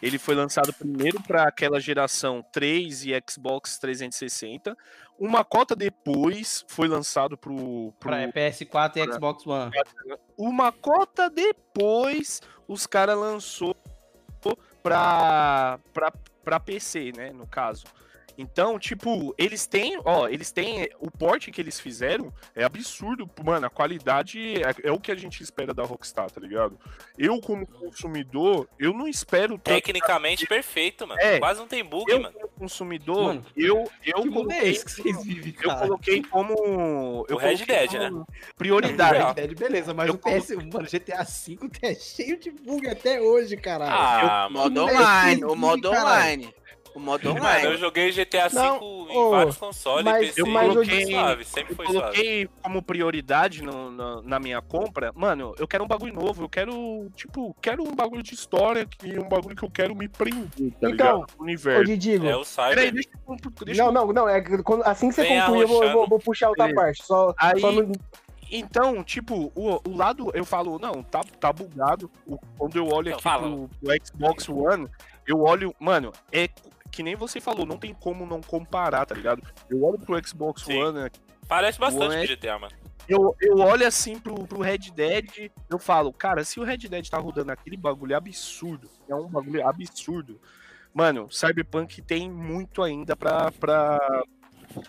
ele 0.00 0.18
foi 0.18 0.34
lançado 0.34 0.72
primeiro 0.72 1.20
para 1.22 1.44
aquela 1.44 1.80
geração 1.80 2.44
3 2.52 3.04
e 3.04 3.12
Xbox 3.28 3.78
360. 3.78 4.76
Uma 5.24 5.44
cota 5.44 5.76
depois 5.76 6.64
foi 6.66 6.88
lançado 6.88 7.36
pro, 7.38 7.92
pro 8.00 8.10
Pra 8.10 8.26
PS4 8.32 8.96
e 8.96 9.04
pra- 9.04 9.14
Xbox 9.14 9.46
One. 9.46 9.70
uma 10.36 10.72
cota 10.72 11.30
depois 11.30 12.40
os 12.66 12.88
caras 12.88 13.16
lançou 13.16 13.76
pra, 14.82 15.78
pra, 15.92 16.12
pra 16.42 16.58
PC, 16.58 17.12
né, 17.16 17.30
no 17.32 17.46
caso. 17.46 17.84
Então, 18.36 18.78
tipo, 18.78 19.34
eles 19.38 19.66
têm, 19.66 19.98
ó, 20.04 20.28
eles 20.28 20.50
têm, 20.50 20.88
o 20.98 21.10
porte 21.10 21.50
que 21.50 21.60
eles 21.60 21.78
fizeram 21.78 22.32
é 22.54 22.64
absurdo, 22.64 23.28
mano, 23.44 23.66
a 23.66 23.70
qualidade 23.70 24.62
é, 24.62 24.74
é 24.88 24.92
o 24.92 24.98
que 24.98 25.12
a 25.12 25.14
gente 25.14 25.42
espera 25.42 25.72
da 25.74 25.82
Rockstar, 25.84 26.30
tá 26.30 26.40
ligado? 26.40 26.78
Eu, 27.18 27.40
como 27.40 27.66
consumidor, 27.66 28.68
eu 28.78 28.92
não 28.92 29.06
espero 29.06 29.58
tanto, 29.58 29.74
Tecnicamente 29.74 30.46
perfeito, 30.46 31.06
mano. 31.06 31.20
É. 31.20 31.38
Quase 31.38 31.60
não 31.60 31.66
tem 31.66 31.84
bug, 31.84 32.10
eu 32.10 32.20
mano. 32.20 32.34
como 32.34 32.48
consumidor, 32.48 33.22
Mano, 33.34 33.46
eu, 33.56 33.90
eu 34.04 34.18
é 34.18 34.28
coloquei, 34.28 34.70
esse 34.70 34.84
que 34.84 34.90
vocês 34.92 35.24
vivem, 35.24 35.54
eu 35.62 35.68
cara? 35.68 35.80
coloquei 35.86 36.22
como, 36.22 37.26
eu 37.28 37.36
O 37.36 37.38
Red 37.38 37.56
coloquei 37.56 37.88
Dead, 37.88 37.92
né? 38.12 38.24
prioridade. 38.56 39.18
Red 39.18 39.46
Dead, 39.46 39.58
beleza, 39.58 39.92
mas 39.94 40.08
Eu 40.08 40.14
o 40.14 40.18
PS, 40.18 40.50
mano, 40.50 40.88
GTA 40.88 41.22
V 41.24 41.58
é 41.82 41.94
cheio 41.94 42.38
de 42.38 42.50
bug 42.50 42.88
até 42.88 43.20
hoje, 43.20 43.56
caralho. 43.56 43.92
Ah, 43.92 44.48
mano. 44.50 44.62
Modo 44.62 44.82
online, 44.84 45.44
o 45.44 45.54
modo 45.56 45.90
online. 45.90 46.54
O 46.94 47.00
modo 47.00 47.24
Mano, 47.26 47.38
eu 47.38 47.42
online. 47.42 47.76
joguei 47.78 48.12
GTA 48.12 48.48
V 48.48 48.54
Não, 48.54 48.76
em 49.08 49.16
ô, 49.16 49.30
vários 49.30 49.56
consoles, 49.56 50.04
mas- 50.04 50.26
PC, 50.28 50.40
eu 50.42 50.46
mas 50.46 50.66
eu 50.66 50.72
coloquei- 50.74 51.06
suave, 51.06 51.44
sempre 51.44 51.72
Eu 51.72 51.76
foi 51.76 51.86
suave. 51.86 52.00
coloquei 52.00 52.48
como 52.62 52.82
prioridade 52.82 53.62
no- 53.62 53.90
na- 53.90 54.22
na 54.22 54.38
minha 54.38 54.60
compra, 54.60 55.10
mano, 55.14 55.54
eu 55.58 55.66
quero 55.66 55.84
um 55.84 55.86
bagulho 55.88 56.12
novo, 56.12 56.44
eu 56.44 56.48
quero, 56.50 57.08
tipo, 57.16 57.56
quero 57.62 57.82
um 57.82 57.94
bagulho 57.94 58.22
de 58.22 58.34
história, 58.34 58.84
que 58.86 59.18
um 59.18 59.28
bagulho 59.28 59.56
que 59.56 59.62
eu 59.64 59.70
quero 59.70 59.94
me 59.96 60.06
prender, 60.06 60.72
tá 60.80 60.90
Então? 60.90 61.18
No 61.20 61.26
Ô, 61.38 61.42
universo. 61.44 61.84
Didigo. 61.84 62.26
É 62.26 62.36
o 62.36 62.44
Peraí, 62.44 62.74
Cyber. 62.76 62.92
deixa 62.92 63.08
eu... 63.26 63.36
Deixa 63.64 63.80
Não, 63.82 63.86
eu- 63.88 63.92
não, 63.92 64.12
não. 64.12 64.28
É 64.28 64.42
assim 64.84 65.08
que 65.08 65.14
você 65.14 65.22
Vem 65.22 65.40
concluir, 65.40 65.62
eu 65.62 65.68
vou, 65.68 65.84
eu 65.84 66.06
vou- 66.06 66.18
puxar 66.18 66.48
outra 66.50 66.66
Beleza. 66.66 66.82
parte. 66.82 67.04
Só, 67.04 67.34
Aí- 67.38 67.60
só 67.60 67.72
no- 67.72 67.90
Então, 68.54 69.02
tipo, 69.02 69.50
o, 69.54 69.80
o 69.88 69.96
lado, 69.96 70.30
eu 70.34 70.44
falo, 70.44 70.78
não, 70.78 71.02
tá, 71.02 71.22
tá 71.40 71.50
bugado. 71.50 72.10
O- 72.26 72.38
quando 72.58 72.76
eu 72.76 72.86
olho 72.86 73.10
Não, 73.10 73.16
aqui 73.16 73.22
pro, 73.22 73.70
pro 73.80 74.06
Xbox 74.06 74.48
One, 74.50 74.88
eu 75.26 75.40
olho, 75.40 75.74
mano, 75.80 76.12
é 76.30 76.48
que 76.92 77.02
nem 77.02 77.16
você 77.16 77.40
falou, 77.40 77.64
não 77.66 77.78
tem 77.78 77.94
como 77.94 78.26
não 78.26 78.40
comparar, 78.42 79.06
tá 79.06 79.14
ligado? 79.14 79.42
Eu 79.68 79.82
olho 79.82 79.98
pro 79.98 80.24
Xbox 80.24 80.62
Sim. 80.62 80.80
One, 80.80 81.10
Parece 81.48 81.78
bastante 81.78 82.14
Ué. 82.14 82.26
com 82.26 82.34
GTA, 82.34 82.58
mano. 82.58 82.72
eu, 83.08 83.34
eu 83.40 83.58
olho 83.58 83.86
assim 83.86 84.18
pro, 84.18 84.46
pro 84.46 84.60
Red 84.60 84.90
Dead, 84.94 85.50
eu 85.68 85.78
falo, 85.78 86.12
cara, 86.12 86.44
se 86.44 86.60
o 86.60 86.64
Red 86.64 86.78
Dead 86.78 87.08
tá 87.08 87.18
rodando 87.18 87.50
aquele 87.50 87.76
bagulho 87.76 88.16
absurdo, 88.16 88.88
é 89.08 89.14
um 89.14 89.26
bagulho 89.26 89.66
absurdo, 89.66 90.40
mano, 90.94 91.28
Cyberpunk 91.30 92.00
tem 92.02 92.30
muito 92.30 92.82
ainda 92.82 93.16
pra, 93.16 93.50
pra, 93.52 93.98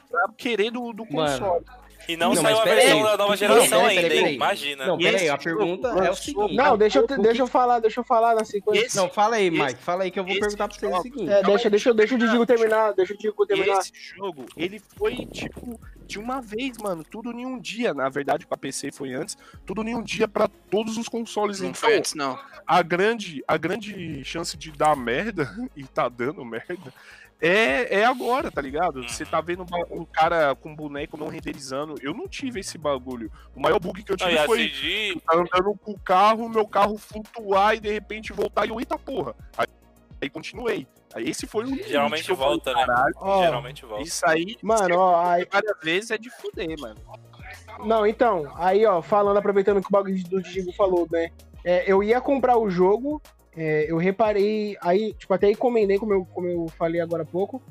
pra 0.10 0.28
querer 0.38 0.72
do, 0.72 0.92
do 0.94 1.06
Mano, 1.12 1.40
console. 1.40 1.66
E 2.08 2.18
não, 2.18 2.34
Não, 2.34 2.42
saiu 2.42 2.58
mas 2.58 2.68
a 2.68 2.76
versão 2.76 3.04
da 3.04 3.18
nova 3.18 3.30
Não, 3.30 3.36
geração 3.38 3.82
peraí, 3.82 3.98
ainda, 3.98 4.10
peraí. 4.10 4.36
Imagina. 4.36 4.86
Não, 4.88 4.98
peraí, 4.98 5.30
a 5.30 5.38
pergunta 5.38 5.88
é 5.88 5.92
o 5.92 5.96
lançou- 5.96 6.16
seguinte. 6.16 6.56
Não, 6.56 6.78
deixa 6.78 7.00
eu, 7.00 7.08
deixa 7.08 7.42
eu 7.44 7.48
falar, 7.48 7.80
deixa 7.80 8.00
eu 8.00 8.04
falar 8.04 8.36
na 8.36 8.44
sequência. 8.44 8.86
Esse- 8.86 8.98
Não, 8.98 9.10
fala 9.10 9.38
aí, 9.38 9.48
Esse- 9.48 9.58
Mike, 9.64 9.82
fala 9.82 10.04
aí 10.04 10.12
que 10.12 10.20
eu 10.20 10.24
vou 10.24 10.32
esse 10.34 10.42
perguntar 10.42 10.68
pra 10.68 10.78
vocês 10.78 10.94
o 10.94 11.02
seguinte. 11.02 11.32
É, 11.32 11.44
deixa, 11.44 11.70
deixa, 11.70 11.90
eu- 11.90 11.94
deixa 11.94 12.16
o 12.16 12.18
Didigo 12.18 12.46
terminar, 12.46 12.94
deixa 12.94 13.14
o 13.14 13.18
Didigo 13.18 13.46
terminar. 13.46 13.80
Esse 13.80 13.92
jogo, 14.18 14.46
ele 14.58 14.82
foi, 14.98 15.26
tipo, 15.28 15.80
de 16.06 16.20
uma 16.20 16.42
vez, 16.42 16.78
mano, 16.78 17.04
tudo 17.04 17.32
em 17.32 17.46
um 17.46 17.58
dia. 17.58 17.94
Na 17.94 18.10
verdade, 18.10 18.46
pra 18.46 18.58
PC 18.58 18.92
foi 18.92 19.14
antes, 19.14 19.38
tudo 19.66 19.82
em 19.88 19.96
um 19.96 20.02
dia 20.04 20.28
pra 20.28 20.50
todos 20.70 20.98
os 20.98 21.08
consoles. 21.08 21.62
Não 21.62 21.70
então, 21.70 21.82
foi 21.82 21.98
antes, 21.98 22.14
não. 22.16 22.38
a 22.68 22.82
grande, 22.82 23.42
a 23.48 23.56
grande 23.56 24.24
chance 24.26 24.58
de 24.58 24.72
dar 24.72 24.96
merda, 24.96 25.50
e 25.76 25.84
tá 25.86 26.10
dando 26.10 26.44
merda, 26.44 26.94
é, 27.46 28.00
é 28.00 28.06
agora, 28.06 28.50
tá 28.50 28.62
ligado? 28.62 29.04
Você 29.04 29.26
tá 29.26 29.42
vendo 29.42 29.66
um 29.92 30.06
cara 30.06 30.56
com 30.56 30.74
boneco 30.74 31.18
não 31.18 31.28
renderizando. 31.28 31.96
Eu 32.02 32.14
não 32.14 32.26
tive 32.26 32.62
esse 32.62 32.78
bagulho. 32.78 33.30
O 33.54 33.60
maior 33.60 33.80
bug 33.80 34.02
que 34.02 34.14
eu 34.14 34.16
tive 34.16 34.32
e 34.32 34.38
a 34.38 34.46
foi 34.46 34.70
CG, 34.70 35.22
tá 35.26 35.36
andando 35.36 35.78
com 35.78 35.92
o 35.92 36.00
carro, 36.00 36.48
meu 36.48 36.66
carro 36.66 36.98
flutuar 36.98 37.76
e 37.76 37.82
de 37.82 37.92
repente 37.92 38.32
voltar 38.32 38.66
e 38.66 38.70
eu, 38.70 38.80
eita 38.80 38.98
porra. 38.98 39.36
Aí, 39.58 39.68
aí 40.22 40.30
continuei. 40.30 40.88
Aí 41.14 41.30
esse 41.30 41.46
foi 41.46 41.66
o 41.66 41.68
limite 41.68 41.90
geralmente 41.90 42.24
que 42.24 42.32
eu 42.32 42.38
falei, 42.38 42.52
volta, 42.54 42.74
né? 42.74 42.86
Caralho, 42.86 43.14
Ó, 43.18 43.44
Geralmente 43.44 43.86
volta. 43.86 44.08
isso 44.08 44.26
aí, 44.26 44.56
Mano, 44.64 44.98
ó, 44.98 45.22
aí, 45.24 45.46
várias 45.52 45.80
vezes 45.84 46.12
é 46.12 46.18
de 46.18 46.30
fuder, 46.30 46.80
mano. 46.80 47.00
Não, 47.86 48.08
então, 48.08 48.52
aí, 48.56 48.86
ó, 48.86 49.02
falando, 49.02 49.38
aproveitando 49.38 49.82
que 49.82 49.88
o 49.88 49.92
bagulho 49.92 50.24
do 50.30 50.42
Diego 50.42 50.72
falou, 50.72 51.08
né? 51.12 51.30
É, 51.64 51.84
eu 51.92 52.02
ia 52.02 52.20
comprar 52.20 52.58
o 52.58 52.70
jogo, 52.70 53.22
é, 53.56 53.86
eu 53.90 53.98
reparei, 53.98 54.76
aí, 54.82 55.14
tipo, 55.14 55.34
até 55.34 55.52
encomendei, 55.52 56.00
como 56.00 56.14
eu, 56.14 56.26
como 56.26 56.48
eu 56.48 56.68
falei 56.78 57.00
agora 57.00 57.24
há 57.24 57.26
pouco. 57.26 57.62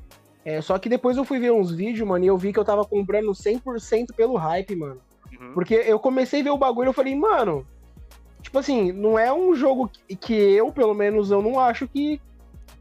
É, 0.45 0.61
só 0.61 0.79
que 0.79 0.89
depois 0.89 1.17
eu 1.17 1.25
fui 1.25 1.39
ver 1.39 1.53
uns 1.53 1.71
vídeos, 1.71 2.07
mano, 2.07 2.25
e 2.25 2.29
eu 2.29 2.37
vi 2.37 2.53
que 2.53 2.59
eu 2.59 2.65
tava 2.65 2.85
comprando 2.85 3.31
100% 3.31 4.15
pelo 4.17 4.37
hype, 4.37 4.75
mano. 4.75 5.01
Uhum. 5.41 5.53
Porque 5.55 5.75
eu 5.75 5.99
comecei 5.99 6.41
a 6.41 6.45
ver 6.45 6.51
o 6.51 6.59
bagulho 6.59 6.89
e 6.89 6.91
eu 6.91 6.93
falei, 6.93 7.15
mano, 7.15 7.67
tipo 8.41 8.59
assim, 8.59 8.93
não 8.93 9.19
é 9.19 9.33
um 9.33 9.55
jogo 9.55 9.89
que, 9.89 10.17
que 10.17 10.35
eu, 10.35 10.73
pelo 10.73 10.95
menos, 10.95 11.31
eu 11.31 11.41
não 11.41 11.59
acho 11.61 11.87
que, 11.89 12.21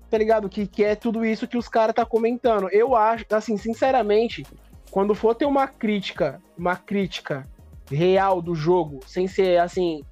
tá 0.10 0.18
ligado? 0.18 0.49
Que, 0.49 0.66
que 0.66 0.84
é 0.84 0.95
tudo 0.95 1.24
isso 1.24 1.47
que 1.47 1.58
os 1.58 1.68
caras 1.68 1.95
tá 1.95 2.06
comentando. 2.06 2.68
Eu 2.72 2.95
acho, 2.95 3.26
assim, 3.32 3.58
sinceramente, 3.58 4.43
quando 4.89 5.14
for 5.14 5.36
ter 5.36 5.45
uma 5.45 5.68
crítica, 5.68 6.41
uma 6.58 6.76
crítica 6.76 7.47
real 7.89 8.41
do 8.41 8.56
jogo, 8.56 9.02
sem 9.06 9.28
ser, 9.28 9.60
assim, 9.60 10.04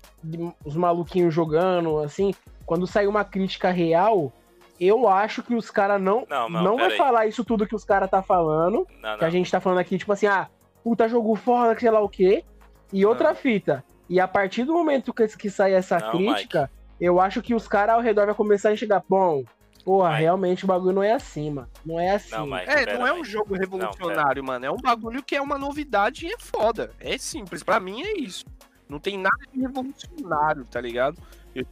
os 0.64 0.76
maluquinhos 0.76 1.34
jogando, 1.34 2.00
assim, 2.00 2.32
quando 2.70 2.86
sair 2.86 3.08
uma 3.08 3.26
crítica 3.26 3.72
real, 3.72 4.32
eu 4.80 5.10
acho 5.10 5.42
que 5.42 5.56
os 5.56 5.72
caras 5.72 6.00
não, 6.00 6.24
Não, 6.30 6.48
não, 6.48 6.64
não, 6.64 6.76
vai 6.78 6.86
peraí. 6.86 6.98
falar 7.00 7.26
isso 7.26 7.44
tudo 7.44 7.66
que 7.66 7.76
os 7.76 7.84
caras 7.84 8.08
tá 8.08 8.22
falando, 8.22 8.86
Não, 9.02 9.18
que 9.18 9.24
a 9.24 9.28
não. 9.28 9.32
gente 9.32 9.50
tá 9.50 9.60
falando 9.60 9.80
aqui, 9.80 9.98
tipo 9.98 10.14
assim, 10.14 10.28
ah, 10.28 10.48
puta 10.84 11.10
jogo 11.10 11.34
foda, 11.36 11.74
que 11.74 11.82
sei 11.82 11.90
lá 11.90 12.00
o 12.00 12.08
quê. 12.08 12.46
E 12.94 13.04
outra 13.08 13.34
fita. 13.34 13.84
E 14.08 14.20
a 14.20 14.28
partir 14.28 14.66
do 14.66 14.74
momento 14.74 15.12
que, 15.12 15.28
que 15.30 15.50
sair 15.50 15.74
essa 15.74 15.98
Não, 15.98 16.12
crítica, 16.12 16.70
eu 17.02 17.20
acho 17.20 17.42
que 17.42 17.56
os 17.56 17.68
caras 17.68 17.96
ao 17.96 18.02
redor 18.02 18.28
vão 18.28 18.36
começar 18.36 18.70
a 18.70 18.74
enxergar, 18.74 19.04
bom, 19.10 19.44
porra, 19.84 20.10
Mike. 20.12 20.22
realmente 20.22 20.64
o 20.64 20.68
bagulho 20.68 20.94
não 20.94 21.04
é 21.04 21.14
assim, 21.14 21.50
mano. 21.50 21.68
Não 21.84 22.00
é 22.00 22.12
assim. 22.12 22.36
Não, 22.36 22.46
Mike, 22.46 22.70
É, 22.70 22.86
pera, 22.86 23.00
não 23.00 23.08
é 23.08 23.14
um 23.14 23.18
Mike. 23.18 23.30
jogo 23.32 23.56
revolucionário, 23.56 24.44
mano. 24.44 24.64
É 24.64 24.70
um 24.72 24.78
bagulho 24.78 25.24
que 25.24 25.36
é 25.36 25.42
uma 25.42 25.58
novidade 25.58 26.28
e 26.28 26.32
é 26.34 26.38
foda. 26.38 26.92
É 27.00 27.18
simples. 27.18 27.64
Pra 27.64 27.80
mim 27.80 28.04
é 28.04 28.20
isso. 28.20 28.46
Não 28.88 29.00
tem 29.00 29.18
nada 29.18 29.38
de 29.52 29.60
revolucionário, 29.60 30.66
tá 30.66 30.80
ligado? 30.80 31.20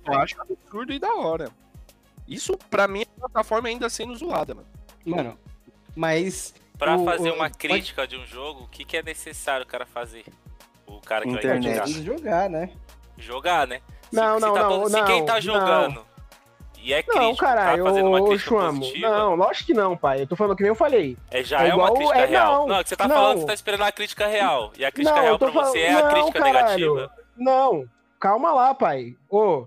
Eu 0.06 0.14
acho 0.14 0.42
absurdo 0.42 0.92
e 0.94 1.00
da 1.00 1.14
hora. 1.16 1.50
Isso, 2.28 2.58
pra 2.70 2.88
mim, 2.88 3.02
é 3.02 3.04
a 3.04 3.20
plataforma 3.22 3.70
ainda 3.70 3.90
sendo 3.90 4.16
zoada, 4.16 4.54
mano. 4.54 4.68
Mano, 5.06 5.38
mas. 5.96 6.54
Pra 6.78 6.96
o- 6.96 7.06
fazer 7.06 7.32
o- 7.32 7.36
uma 7.36 7.46
pode- 7.50 7.58
crítica 7.58 8.06
de 8.08 8.16
um 8.18 8.26
jogo, 8.26 8.64
o 8.64 8.68
que, 8.68 8.84
que 8.86 8.98
é 8.98 9.02
necessário 9.04 9.64
o 9.66 9.68
cara 9.68 9.86
fazer? 9.86 10.26
O 10.86 11.00
cara 11.02 11.24
que 11.26 11.32
vai 11.32 11.40
Internet. 11.40 11.82
criticar. 11.82 11.88
jogar, 12.04 12.50
né? 12.50 12.70
Jogar, 13.18 13.68
né? 13.68 13.82
Se- 14.10 14.16
Não, 14.16 14.36
se 14.36 14.42
não, 14.46 14.54
tá 14.54 14.62
não, 14.62 14.70
todo- 14.70 14.90
Se 14.90 14.98
não, 15.00 15.06
quem 15.06 15.26
tá 15.26 15.34
não. 15.36 15.42
jogando 15.42 16.06
e 16.78 16.94
é 16.94 17.02
crítico, 17.02 17.24
Não, 17.26 17.36
caralho, 17.36 17.84
tá 17.84 17.90
fazendo 17.90 18.10
uma 18.10 18.26
crítica 18.28 18.72
Não, 19.10 19.36
lógico 19.36 19.66
que 19.66 19.74
não, 19.74 19.98
pai. 19.98 20.22
Eu 20.22 20.28
tô 20.28 20.36
falando 20.36 20.56
que 20.56 20.64
nem 20.64 20.70
eu 20.70 20.76
falei. 20.76 21.18
é, 21.32 21.44
já 21.44 21.64
é 21.64 21.70
é, 21.70 21.74
uma 21.76 21.86
igual- 21.86 21.94
crítica 21.96 22.20
é, 22.20 22.26
real. 22.26 22.54
não, 22.60 22.68
Não, 22.68 22.76
é 22.78 22.84
que 22.84 22.90
você 22.90 22.96
tá 22.96 23.08
não. 23.08 23.16
falando 23.16 23.34
que 23.36 23.40
você 23.42 23.48
tá 23.48 23.54
esperando 23.54 23.82
a 23.84 23.92
crítica 23.92 24.28
real. 24.28 24.72
E 24.78 24.86
a 24.86 24.92
crítica 24.92 25.16
Não, 25.16 25.24
real 25.24 25.40
pra 25.40 25.50
você 25.50 25.80
é 25.80 25.92
a 25.92 25.98
falando- 25.98 26.14
crítica 26.14 26.40
não, 26.40 26.54
caralho. 26.54 26.94
negativa. 26.96 27.16
Não, 27.36 27.86
calma 28.20 28.54
lá, 28.54 28.74
pai. 28.76 29.16
Ô, 29.30 29.66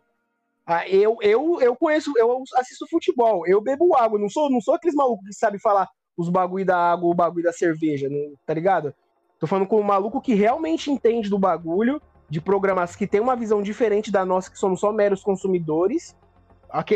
ah, 0.67 0.89
eu, 0.89 1.17
eu, 1.21 1.61
eu 1.61 1.75
conheço, 1.77 2.13
eu 2.17 2.43
assisto 2.57 2.87
futebol, 2.89 3.47
eu 3.47 3.61
bebo 3.61 3.97
água, 3.97 4.19
não 4.19 4.29
sou, 4.29 4.51
não 4.51 4.61
sou 4.61 4.75
aqueles 4.75 4.95
malucos 4.95 5.27
que 5.27 5.35
sabe 5.35 5.59
falar 5.59 5.89
os 6.17 6.29
bagulho 6.29 6.65
da 6.67 6.77
água, 6.93 7.09
o 7.11 7.15
bagulho 7.15 7.45
da 7.45 7.53
cerveja, 7.53 8.09
não- 8.09 8.35
tá 8.47 8.55
ligado? 8.55 8.95
Tô 9.39 9.47
falando 9.47 9.67
com 9.67 9.81
um 9.81 9.85
maluco 9.85 10.21
que 10.21 10.35
realmente 10.35 10.91
entende 10.91 11.31
do 11.31 11.39
bagulho, 11.39 12.01
de 12.29 12.41
programas 12.41 12.95
que 12.95 13.07
tem 13.07 13.21
uma 13.21 13.35
visão 13.35 13.63
diferente 13.63 14.13
da 14.13 14.25
nossa, 14.25 14.51
que 14.51 14.59
somos 14.59 14.79
só 14.81 14.93
meros 14.93 15.23
consumidores. 15.23 16.15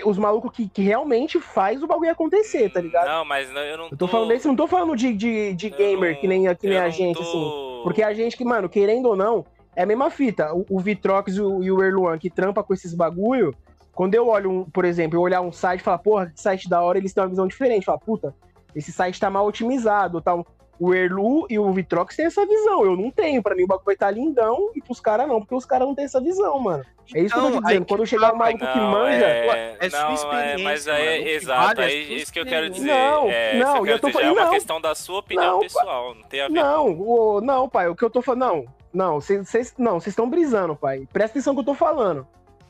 Os 0.05 0.19
malucos 0.19 0.53
que, 0.53 0.69
que 0.69 0.83
realmente 0.83 1.41
faz 1.41 1.83
o 1.83 1.87
bagulho 1.89 2.11
acontecer, 2.12 2.71
tá 2.71 2.81
ligado? 2.81 3.09
Não, 3.09 3.25
mas 3.25 3.49
eu 3.49 3.77
não 3.79 3.89
Eu 3.91 3.97
tô 3.97 4.07
falando 4.07 4.29
desse, 4.29 4.47
não 4.47 4.55
tô 4.55 4.69
falando 4.69 4.95
de, 4.95 5.12
de, 5.12 5.53
de 5.55 5.71
gamer, 5.71 6.12
não- 6.15 6.21
que 6.21 6.29
nem, 6.29 6.55
que 6.55 6.69
nem 6.69 6.79
a 6.79 6.89
gente, 6.91 7.17
tô- 7.17 7.23
assim. 7.23 7.81
Porque 7.83 8.03
a 8.03 8.15
gente 8.15 8.37
que, 8.37 8.45
mano, 8.45 8.69
querendo 8.69 9.07
ou 9.09 9.17
não, 9.17 9.45
é 9.77 9.83
a 9.83 9.87
mesma 9.87 10.11
fita. 10.11 10.53
O, 10.55 10.64
o 10.70 10.81
Vitrox 10.81 11.37
e 11.37 11.41
o, 11.41 11.62
e 11.62 11.70
o 11.70 11.83
Erluan 11.83 12.18
que 12.18 12.31
trampa 12.31 12.62
com 12.62 12.72
esses 12.75 12.95
bagulho, 12.95 13.55
quando 13.95 14.14
eu 14.14 14.29
olho, 14.29 14.51
um, 14.51 14.64
por 14.64 14.85
exemplo, 14.85 15.16
eu 15.18 15.22
olhar 15.22 15.41
um 15.41 15.53
site 15.53 15.81
e 15.81 15.85
falar, 15.85 15.99
porra, 15.99 16.27
que 16.27 16.41
site 16.41 16.68
da 16.68 16.83
hora, 16.83 16.99
eles 16.99 17.12
têm 17.12 17.22
uma 17.22 17.29
visão 17.31 17.47
diferente. 17.47 17.85
Fala, 17.87 17.99
puta, 17.99 18.35
esse 18.75 18.91
site 18.93 19.20
tá 19.20 19.31
mal 19.31 19.47
otimizado, 19.47 20.20
tal. 20.20 20.45
o 20.81 20.93
Erlu 20.93 21.47
e 21.49 21.57
o 21.59 21.70
Vitrox 21.72 22.16
têm 22.16 22.27
essa 22.27 22.45
visão. 22.45 22.85
Eu 22.85 22.97
não 22.97 23.11
tenho. 23.11 23.41
Pra 23.43 23.55
mim 23.55 23.62
o 23.62 23.66
bagulho 23.68 23.85
vai 23.87 23.95
estar 23.95 24.11
lindão 24.11 24.70
e 24.75 24.83
pros 24.83 24.99
caras 25.01 25.29
não, 25.29 25.39
porque 25.41 25.55
os 25.55 25.64
caras 25.64 25.87
não 25.87 25.95
têm 25.95 26.05
essa 26.07 26.20
visão, 26.20 26.59
mano. 26.59 26.85
É 27.14 27.20
isso 27.20 27.35
que 27.35 27.39
eu 27.39 27.43
tô 27.43 27.49
te 27.51 27.57
Então, 27.59 27.68
dizendo. 27.68 27.87
Quando 27.87 28.07
chegar 28.07 28.33
um 28.35 28.37
maluco 28.37 28.59
que 28.66 28.79
manja. 28.81 29.25
é, 29.27 29.77
é 29.79 29.91
sua 29.91 30.01
não, 30.01 30.09
é, 30.11 30.14
experiência, 30.14 30.64
mas 30.64 30.89
aí, 30.89 31.18
mano, 31.18 31.29
exato, 31.31 31.81
é 31.83 31.93
isso 31.95 32.33
que 32.33 32.41
eu 32.41 32.47
quero 32.47 32.70
dizer. 32.70 32.87
Não, 32.89 33.29
é, 33.31 33.59
não, 33.59 33.77
eu 33.77 33.87
eu 33.87 33.99
tô 34.01 34.09
é 34.09 34.12
falando- 34.12 34.33
uma 34.33 34.45
não. 34.47 34.51
questão 34.51 34.81
da 34.81 34.95
sua 34.95 35.18
opinião 35.20 35.53
Não, 35.53 35.61
pessoal, 35.61 36.14
não 36.14 36.22
tem 36.22 36.41
a 36.41 36.49
ver 36.49 36.55
Não, 36.55 36.87
o, 36.99 37.41
não, 37.43 37.68
pai, 37.68 37.89
o 37.89 37.95
que 37.95 38.03
eu 38.05 38.09
tô 38.11 38.22
falando. 38.22 38.41
Não, 38.41 38.64
não, 38.95 39.20
vocês 39.20 39.74
não, 39.76 40.01
vocês 40.01 40.12
estão 40.12 40.30
brisando, 40.30 40.76
pai. 40.76 41.07
Presta 41.12 41.32
atenção 41.38 41.53
no 41.53 41.62
que 41.62 41.68
eu 41.68 41.74
tô 41.74 41.78
falando. 41.78 42.26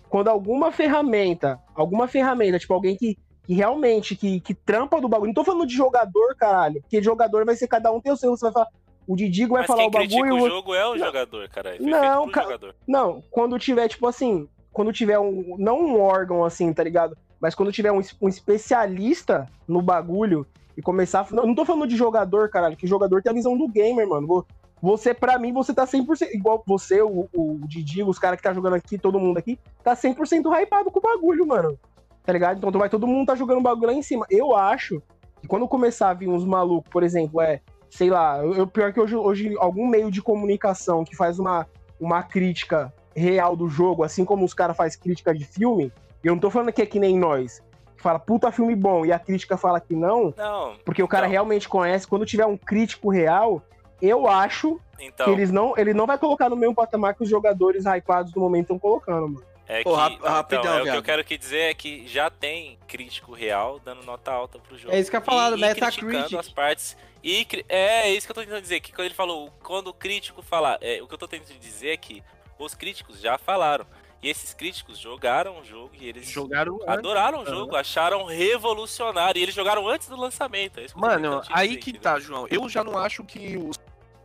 Quando 0.09 0.29
alguma 0.29 0.73
ferramenta, 0.73 1.61
alguma 1.75 2.07
ferramenta, 2.09 2.59
tipo, 2.59 2.73
alguém 2.73 2.97
que, 2.97 3.19
que 3.45 3.53
realmente 3.55 4.17
que, 4.17 4.41
que 4.41 4.55
trampa 4.55 5.01
do 5.01 5.09
bagulho. 5.09 5.29
Não 5.29 5.35
tô 5.35 5.45
falando 5.45 5.67
de 5.67 5.75
jogador, 5.75 6.35
caralho. 6.37 6.81
Porque 6.83 7.03
jogador 7.03 7.45
vai 7.45 7.57
ser 7.57 7.67
cada 7.69 7.93
um 7.93 8.01
tem 8.01 8.13
o 8.13 8.17
seu. 8.17 8.31
Você 8.31 8.45
vai 8.47 8.53
falar. 8.53 8.69
O 9.07 9.17
Didigo 9.17 9.53
vai 9.53 9.63
Mas 9.63 9.67
falar 9.67 9.85
o 9.87 9.91
bagulho. 9.91 10.35
o 10.37 10.43
o- 10.45 10.49
jogo 10.49 10.75
é 10.75 10.87
o 10.87 10.95
Não. 10.95 10.99
jogador, 11.05 11.49
cara. 11.51 11.77
Foi 11.77 11.87
Não, 11.87 12.01
feito 12.01 12.23
pro 12.23 12.31
ca- 12.33 12.43
jogador. 12.45 12.75
Não, 12.89 13.23
quando 13.31 13.59
tiver, 13.59 13.87
tipo 13.89 14.07
assim, 14.07 14.49
quando 14.73 14.93
tiver 14.93 15.19
um. 15.19 15.57
Não 15.59 15.79
um 15.81 16.01
órgão 16.01 16.43
assim, 16.45 16.73
tá 16.73 16.83
ligado? 16.83 17.17
Mas 17.41 17.55
quando 17.55 17.71
tiver 17.73 17.93
um, 17.93 18.01
um 18.23 18.29
especialista 18.29 19.47
no 19.69 19.83
bagulho 19.83 20.47
e 20.77 20.81
começar. 20.83 21.21
a- 21.21 21.35
Não, 21.35 21.47
não 21.49 21.55
tô 21.55 21.65
falando 21.65 21.87
de 21.87 21.97
jogador, 21.97 22.49
caralho, 22.49 22.77
que 22.77 22.87
jogador 22.87 23.23
tem 23.23 23.31
a 23.31 23.35
visão 23.35 23.57
do 23.59 23.69
gamer, 23.69 24.09
mano. 24.09 24.47
Vo- 24.85 24.97
Você, 24.97 25.15
pra 25.15 25.39
mim, 25.39 25.53
você 25.53 25.73
tá 25.73 25.87
100%. 25.87 26.29
Igual 26.35 26.63
você, 26.67 27.01
o, 27.03 27.29
o 27.35 27.59
Didi, 27.67 28.03
os 28.03 28.19
caras 28.19 28.37
que 28.37 28.43
tá 28.43 28.53
jogando 28.53 28.75
aqui, 28.75 28.99
todo 28.99 29.19
mundo 29.19 29.39
aqui, 29.39 29.59
tá 29.83 29.95
100% 29.97 30.45
hypado 30.63 30.91
com 30.91 30.99
o 30.99 31.03
bagulho, 31.03 31.47
mano. 31.47 31.79
Tá 32.25 32.33
ligado? 32.33 32.59
Então 32.59 32.71
vai 32.73 32.89
todo 32.89 33.07
mundo 33.07 33.27
tá 33.27 33.35
jogando 33.35 33.61
bagulho 33.61 33.89
lá 33.89 33.93
em 33.93 34.03
cima. 34.03 34.27
Eu 34.31 34.55
acho 34.57 35.03
que 35.41 35.49
quando 35.49 35.67
começar 35.69 36.11
a 36.11 36.15
vir 36.15 36.29
uns 36.29 36.45
malucos, 36.45 36.91
por 36.91 37.03
exemplo, 37.03 37.41
é. 37.41 37.61
Sei 37.91 38.11
lá, 38.11 38.39
eu, 38.45 38.67
pior 38.67 38.93
que 38.93 38.99
hoje, 39.01 39.15
hoje 39.15 39.55
algum 39.59 39.87
meio 39.87 40.11
de 40.11 40.21
comunicação 40.21 41.05
que 41.05 41.15
faz 41.15 41.39
uma, 41.39 41.65
uma 42.01 42.23
crítica 42.25 42.93
real 43.15 43.55
do 43.55 43.69
jogo, 43.69 44.03
assim 44.03 44.25
como 44.25 44.45
os 44.45 44.53
caras 44.53 44.77
fazem 44.77 44.99
crítica 44.99 45.33
de 45.33 45.45
filme, 45.45 45.93
eu 46.25 46.33
não 46.35 46.41
tô 46.41 46.51
falando 46.51 46.73
que 46.73 46.83
é 46.83 46.87
que 46.87 46.99
nem 46.99 47.17
nós, 47.17 47.63
que 47.97 48.03
fala 48.03 48.19
puta 48.19 48.51
filme 48.51 48.75
bom 48.75 49.07
e 49.07 49.13
a 49.13 49.19
crítica 49.21 49.57
fala 49.57 49.79
que 49.81 49.95
não, 49.95 50.35
Não, 50.37 50.75
porque 50.85 51.03
o 51.05 51.07
cara 51.07 51.27
Então. 51.27 51.33
realmente 51.33 51.69
conhece. 51.69 52.05
Quando 52.09 52.27
tiver 52.27 52.47
um 52.47 52.57
crítico 52.57 53.11
real, 53.11 53.63
eu 54.01 54.27
acho 54.29 54.81
então, 54.99 55.27
que 55.27 55.33
eles 55.33 55.51
não, 55.51 55.77
ele 55.77 55.93
não 55.95 56.07
vai 56.07 56.19
colocar 56.19 56.49
no 56.49 56.57
mesmo 56.57 56.75
patamar 56.75 57.15
que 57.15 57.23
os 57.23 57.29
jogadores 57.29 57.85
hypados 57.85 58.33
do 58.33 58.41
momento 58.41 58.65
estão 58.65 58.79
colocando, 58.79 59.29
mano. 59.29 59.45
é 59.67 59.83
que, 59.83 59.89
Ô, 59.89 59.95
rap- 59.95 60.13
então, 60.15 60.31
rapidão, 60.31 60.79
é, 60.79 60.83
o 60.83 60.85
que 60.85 60.97
eu 60.97 61.03
quero 61.03 61.25
que 61.25 61.37
dizer 61.39 61.71
é 61.71 61.75
que 61.75 62.07
já 62.07 62.29
tem 62.31 62.79
crítico 62.87 63.33
real 63.33 63.81
dando 63.85 64.03
nota 64.05 64.31
alta 64.31 64.59
pro 64.59 64.77
jogo. 64.77 64.95
É 64.95 64.99
isso 65.01 65.11
que 65.11 65.17
eu 65.17 65.21
ia 65.21 65.25
falar, 65.25 65.49
E- 65.49 65.51
do 65.53 65.57
e 65.57 65.61
Metacritic. 65.61 66.05
criticando 66.05 66.39
as 66.39 66.49
partes. 66.49 66.97
E, 67.23 67.47
é, 67.69 68.09
é 68.09 68.11
isso 68.13 68.27
que 68.27 68.31
eu 68.33 68.35
tô 68.35 68.43
tentando 68.43 68.61
dizer, 68.61 68.81
que 68.81 68.93
quando 68.93 69.07
ele 69.07 69.15
falou, 69.15 69.51
quando 69.63 69.89
o 69.89 69.95
crítico 69.95 70.43
falar, 70.43 70.79
é, 70.83 71.01
o 71.03 71.09
que 71.09 71.15
eu 71.15 71.19
tô 71.19 71.27
tentando 71.27 71.59
dizer 71.59 71.89
é 71.91 71.97
que 71.97 72.23
os 72.59 72.75
críticos 72.75 73.21
já 73.21 73.39
falaram. 73.39 73.87
E 74.25 74.29
esses 74.31 74.55
críticos 74.55 74.99
jogaram 74.99 75.61
o 75.61 75.65
jogo 75.65 75.91
e 76.01 76.09
eles 76.09 76.27
Jogaram 76.31 76.77
antes. 76.77 76.89
adoraram 76.89 77.43
o 77.43 77.45
jogo, 77.47 77.77
acharam 77.77 78.25
revolucionário. 78.25 79.39
E 79.39 79.43
eles 79.43 79.55
jogaram 79.55 79.87
antes 79.87 80.09
do 80.09 80.17
lançamento. 80.17 80.81
É 80.81 80.87
que 80.87 80.95
eu 80.95 80.99
Mano, 80.99 81.43
aí 81.51 81.69
dizer, 81.69 81.81
que 81.81 81.91
entendeu? 81.91 82.01
tá, 82.13 82.19
João. 82.19 82.47
Eu 82.51 82.67
já 82.69 82.83
não 82.83 82.97
acho 82.97 83.23
que 83.23 83.59
os, 83.59 83.77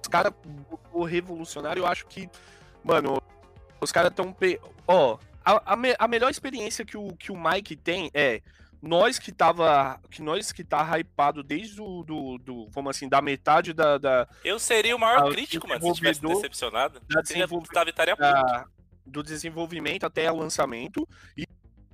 os 0.01 0.07
caras, 0.09 0.31
o 0.93 1.03
revolucionário, 1.03 1.81
eu 1.81 1.85
acho 1.85 2.07
que, 2.07 2.29
mano, 2.81 3.21
os 3.81 3.91
caras 3.91 4.13
tão. 4.15 4.31
pe- 4.31 4.61
Ó, 4.87 5.17
a, 5.43 5.73
a, 5.73 5.75
me- 5.75 5.95
a 5.99 6.07
melhor 6.07 6.31
experiência 6.31 6.85
que 6.85 6.97
o, 6.97 7.13
que 7.17 7.29
o 7.31 7.37
Mike 7.37 7.75
tem 7.75 8.09
é. 8.13 8.41
Nós 8.81 9.19
que 9.19 9.33
tava. 9.33 9.99
Que 10.09 10.21
nós 10.21 10.53
que 10.53 10.63
tá 10.63 10.97
hypado 10.97 11.43
desde 11.43 11.81
o. 11.81 12.03
Do, 12.03 12.37
do, 12.37 12.67
vamos 12.69 12.91
assim, 12.95 13.09
da 13.09 13.21
metade 13.21 13.73
da. 13.73 13.97
da, 13.97 14.25
Eu 14.45 14.57
seria 14.59 14.95
o 14.95 14.99
maior 14.99 15.27
Ah, 15.27 15.31
crítico, 15.33 15.67
mano, 15.67 15.81
se 15.81 15.89
eu 15.89 15.93
tivesse 15.93 16.21
decepcionado. 16.21 17.01
da 17.01 17.21
Seria, 17.25 17.43
desenvolve- 17.45 17.67
tava, 17.67 17.89
estaria 17.89 18.15
puto. 18.15 18.31
da- 18.31 18.65
do 19.10 19.22
desenvolvimento 19.24 20.05
até 20.05 20.32
o 20.32 20.36
lançamento. 20.38 21.07
E, 21.38 21.45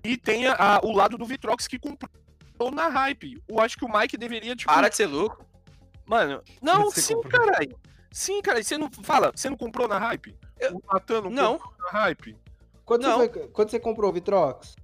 e 0.03 0.17
tem 0.17 0.47
a- 0.47 0.79
o 0.83 0.91
lado 0.91 1.17
do 1.17 1.25
Vitrox 1.25 1.67
que 1.67 1.79
comprou 1.79 2.71
na 2.71 2.87
hype. 2.87 3.41
Eu 3.47 3.59
acho 3.59 3.77
que 3.77 3.85
o 3.85 3.91
Mike 3.91 4.17
deveria, 4.17 4.55
tipo. 4.55 4.71
Para 4.71 4.89
de 4.89 4.95
ser 4.95 5.07
louco. 5.07 5.45
Mano, 6.05 6.43
não, 6.61 6.85
Você 6.85 7.01
sim, 7.01 7.15
comprou. 7.15 7.31
caralho. 7.45 7.79
Sim, 8.11 8.41
cara, 8.41 8.63
você 8.63 8.77
não. 8.77 8.89
Fala, 9.03 9.31
você 9.35 9.49
não 9.49 9.57
comprou 9.57 9.87
na 9.87 9.97
hype? 9.97 10.37
Eu- 10.59 10.75
O 10.77 10.81
Natan 10.93 11.21
não, 11.21 11.29
Não, 11.31 11.59
comprou 11.59 11.91
na 11.91 11.99
hype? 11.99 12.37
Quando, 12.85 13.01
Não. 13.01 13.17
Você, 13.17 13.29
quando 13.47 13.69
você 13.71 13.79
comprou 13.79 14.09
o 14.09 14.13
Vitrox? 14.13 14.75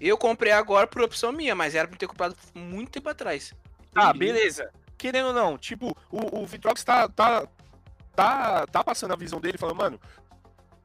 eu 0.00 0.16
comprei 0.18 0.52
agora 0.52 0.86
por 0.86 1.02
opção 1.02 1.32
minha, 1.32 1.54
mas 1.54 1.74
era 1.74 1.88
pra 1.88 1.96
ter 1.96 2.06
comprado 2.06 2.36
muito 2.54 2.90
tempo 2.90 3.08
atrás. 3.08 3.52
Ah, 3.94 4.12
beleza. 4.12 4.70
Querendo 4.96 5.28
ou 5.28 5.32
não, 5.32 5.56
tipo, 5.56 5.96
o, 6.10 6.40
o 6.42 6.46
Vitrox 6.46 6.82
tá, 6.84 7.08
tá, 7.08 7.46
tá, 8.14 8.66
tá 8.66 8.84
passando 8.84 9.12
a 9.12 9.16
visão 9.16 9.40
dele, 9.40 9.56
falando, 9.58 9.76
mano, 9.76 10.00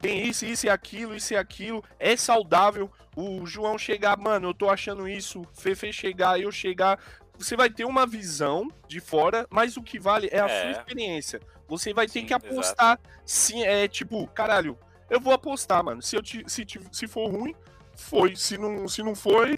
tem 0.03 0.27
isso, 0.27 0.45
isso 0.45 0.65
e 0.65 0.69
aquilo, 0.69 1.15
isso 1.15 1.33
e 1.33 1.37
aquilo, 1.37 1.81
é 1.97 2.15
saudável. 2.17 2.91
O 3.15 3.45
João 3.45 3.77
chegar, 3.77 4.17
mano, 4.17 4.49
eu 4.49 4.53
tô 4.53 4.69
achando 4.69 5.07
isso, 5.07 5.43
Fefe 5.53 5.93
chegar, 5.93 6.39
eu 6.39 6.51
chegar. 6.51 6.99
Você 7.37 7.55
vai 7.55 7.69
ter 7.69 7.85
uma 7.85 8.05
visão 8.05 8.67
de 8.87 8.99
fora, 8.99 9.47
mas 9.49 9.77
o 9.77 9.81
que 9.81 9.97
vale 9.97 10.27
é 10.31 10.39
a 10.39 10.47
É. 10.49 10.61
sua 10.61 10.71
experiência. 10.71 11.39
Você 11.67 11.93
vai 11.93 12.05
ter 12.05 12.19
Sim, 12.19 12.25
que 12.25 12.33
apostar. 12.33 12.99
Sim, 13.25 13.63
é 13.63 13.87
tipo, 13.87 14.27
caralho, 14.27 14.77
eu 15.09 15.19
vou 15.21 15.33
apostar, 15.33 15.83
mano. 15.83 16.01
Se, 16.01 16.17
eu 16.17 16.21
se, 16.25 16.65
se 16.91 17.07
for 17.07 17.31
ruim, 17.31 17.55
foi. 17.95 18.35
Se 18.35 18.57
não, 18.57 18.87
se 18.87 19.01
não 19.01 19.15
foi, 19.15 19.57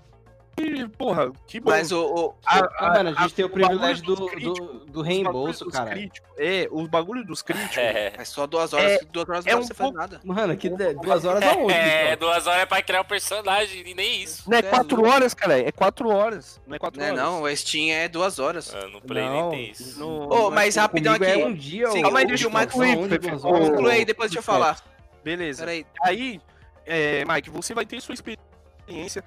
e, 0.58 0.88
porra, 0.88 1.32
que 1.48 1.60
bom. 1.60 1.70
Mas 1.72 1.92
o, 1.92 2.02
o- 2.06 2.36
Ah, 2.46 2.94
mano, 2.94 3.14
a 3.18 3.22
gente 3.24 3.34
tem 3.36 3.44
o 3.46 3.50
privilégio 3.50 4.04
do, 4.06 4.26
críticos, 4.28 4.58
do, 4.60 4.86
do 4.86 5.02
reembolso, 5.02 5.66
cara. 5.70 5.92
críticos, 5.92 6.30
É, 6.38 6.68
os 6.72 6.88
bagulho 6.88 7.26
dos 7.26 7.42
críticos. 7.42 7.78
É, 7.78 8.14
é 8.18 8.26
só 8.26 8.48
duas 8.48 8.72
horas, 8.74 9.00
duas 9.12 9.28
horas 9.30 9.46
não 9.46 9.52
é 9.52 9.56
um 9.56 9.62
você 9.64 9.74
fazer 9.74 9.84
pouco- 9.92 9.98
nada. 9.98 10.22
Mano, 10.24 10.56
que 10.56 10.70
de- 10.70 10.94
duas 10.96 11.26
horas 11.26 11.44
aonde? 11.44 11.74
é, 11.74 12.16
duas 12.16 12.48
horas 12.48 12.62
é 12.62 12.66
pra 12.66 12.82
criar 12.82 13.02
um 13.02 13.06
personagem 13.06 13.84
e 13.86 13.94
nem 13.94 14.22
isso. 14.24 14.50
Não 14.50 14.58
é 14.58 14.60
é 14.60 14.64
quatro 14.64 14.96
louco. 14.98 15.12
horas, 15.12 15.34
cara. 15.34 15.60
É 15.60 15.72
quatro 15.72 16.10
horas. 16.10 16.62
Não 16.66 16.76
é 16.76 16.80
quatro 16.80 17.00
Né, 17.02 17.12
horas. 17.12 17.20
não, 17.24 17.42
o 17.44 17.56
Steam 17.56 17.94
é 17.96 18.08
duas 18.08 18.40
horas. 18.40 18.74
Ah, 18.74 18.88
no 18.88 19.02
Play 19.02 19.24
Não. 19.26 19.50
nem 19.50 19.60
tem 19.66 19.72
isso. 19.72 20.00
No- 20.00 20.30
Ô, 20.34 20.52
mas 20.52 20.76
rapidão 20.78 21.14
Comigo 21.14 21.32
aqui. 21.32 21.42
é 21.42 21.46
um 21.46 21.54
dia, 21.54 21.92
Sim, 21.92 22.02
calma 22.02 22.20
aí, 22.20 22.26
deixa 22.28 22.48
o 22.48 22.52
concluir, 22.52 24.06
depois 24.06 24.30
deixa 24.32 24.40
eu 24.40 24.44
falar. 24.44 24.80
Beleza. 25.24 25.66
Aí, 26.04 26.40
é, 26.86 27.26
Mike, 27.26 27.50
você 27.50 27.74
vai 27.74 27.86
ter 27.86 28.00
sua 28.02 28.14
experiência. 28.14 28.46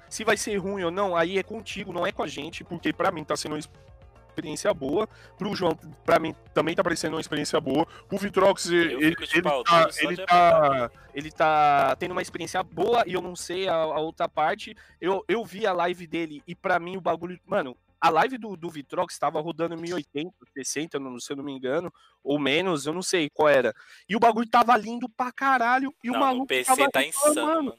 Se 0.09 0.23
vai 0.23 0.37
ser 0.37 0.57
ruim 0.57 0.83
ou 0.83 0.91
não, 0.91 1.15
aí 1.15 1.37
é 1.37 1.43
contigo, 1.43 1.91
não 1.93 2.05
é 2.05 2.11
com 2.11 2.23
a 2.23 2.27
gente, 2.27 2.63
porque 2.63 2.93
pra 2.93 3.11
mim 3.11 3.23
tá 3.23 3.35
sendo 3.35 3.53
uma 3.55 3.59
experiência 3.59 4.73
boa. 4.73 5.07
Pro 5.37 5.53
João, 5.55 5.75
pra 6.05 6.19
mim, 6.19 6.33
também 6.53 6.75
tá 6.75 6.83
parecendo 6.83 7.15
uma 7.15 7.21
experiência 7.21 7.59
boa. 7.59 7.85
O 8.11 8.17
Vitrox, 8.17 8.67
ele, 8.67 9.05
ele, 9.05 9.41
pau 9.41 9.63
tá, 9.63 9.81
duro 9.81 9.93
só 9.93 10.01
ele, 10.01 10.15
de 10.15 10.25
tá, 10.25 10.91
ele 11.13 11.31
tá 11.31 11.95
tendo 11.97 12.11
uma 12.11 12.21
experiência 12.21 12.63
boa 12.63 13.03
e 13.05 13.13
eu 13.13 13.21
não 13.21 13.35
sei 13.35 13.67
a, 13.67 13.75
a 13.75 13.99
outra 13.99 14.29
parte. 14.29 14.75
Eu, 15.01 15.23
eu 15.27 15.43
vi 15.43 15.67
a 15.67 15.73
live 15.73 16.07
dele 16.07 16.41
e 16.47 16.55
pra 16.55 16.79
mim 16.79 16.95
o 16.95 17.01
bagulho. 17.01 17.37
Mano, 17.45 17.75
a 17.99 18.09
live 18.09 18.37
do, 18.37 18.55
do 18.55 18.69
Vitrox 18.69 19.17
tava 19.19 19.41
rodando 19.41 19.75
1080, 19.75 20.33
60, 20.53 20.99
não- 20.99 21.19
se 21.19 21.33
eu 21.33 21.35
não 21.35 21.43
me 21.43 21.51
engano, 21.51 21.93
ou 22.23 22.39
menos, 22.39 22.85
eu 22.85 22.93
não 22.93 23.01
sei 23.01 23.29
qual 23.29 23.49
era. 23.49 23.75
E 24.07 24.15
o 24.15 24.19
bagulho 24.19 24.47
tava 24.49 24.77
lindo 24.77 25.09
pra 25.09 25.31
caralho. 25.33 25.93
E 26.01 26.09
o 26.09 26.13
Não, 26.13 26.19
no 26.19 26.25
maluco 26.25 26.47
PC 26.47 26.63
tava 26.63 26.89
tá 26.89 27.03
insano, 27.05 27.45
mano. 27.45 27.77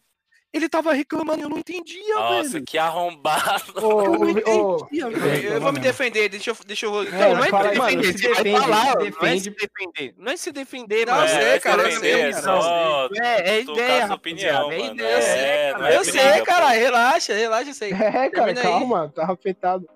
Ele 0.53 0.69
tava 0.69 0.93
reclamando, 0.93 1.43
eu 1.43 1.49
não 1.49 1.59
entendia, 1.59 2.13
Nossa, 2.15 2.51
velho. 2.51 2.65
que 2.65 2.77
arrombado. 2.77 3.73
Ô, 3.87 4.03
Eu 4.03 4.19
não 4.19 4.31
entendia, 4.31 5.03
Eu, 5.05 5.11
velho. 5.13 5.49
eu 5.53 5.61
vou 5.61 5.73
me 5.73 5.79
defender, 5.79 6.29
deixa 6.29 6.51
eu. 6.51 6.57
Deixa 6.67 6.87
eu... 6.87 7.03
É, 7.03 7.11
Não, 7.11 7.37
não 7.37 7.45
é 7.45 7.51
mano, 7.53 7.71
defender, 7.71 8.05
se 8.19 8.29
defende, 8.29 8.59
falar, 8.61 8.81
se 8.81 8.95
não 8.97 9.01
é 9.01 9.05
defende. 9.11 9.41
se 9.45 9.51
defender. 9.51 10.15
Não 10.19 10.33
é 10.33 10.37
se 10.37 10.53
defender, 10.53 11.07
Não, 11.07 11.15
mano. 11.15 11.29
eu 11.29 11.29
sei, 11.29 11.49
é, 11.49 11.61
cara, 11.61 11.83
eu 11.83 11.89
defender, 11.89 12.01
sei, 12.01 12.21
é 12.21 12.31
cara. 12.33 12.43
só 12.43 13.09
É, 13.23 13.51
é 13.51 13.61
ideia, 13.61 14.13
opinião, 14.13 14.73
é 14.73 14.87
ideia. 14.87 15.09
É, 15.09 15.75
é 15.93 15.97
Eu 15.97 16.05
sei, 16.05 16.43
cara, 16.45 16.69
relaxa, 16.71 17.33
relaxa, 17.33 17.71
eu 17.71 17.75
sei. 17.75 17.93
É, 17.93 18.29
cara, 18.29 18.31
Termina 18.31 18.61
aí. 18.61 18.67
calma, 18.67 19.09
tá 19.15 19.31
afetado. 19.31 19.89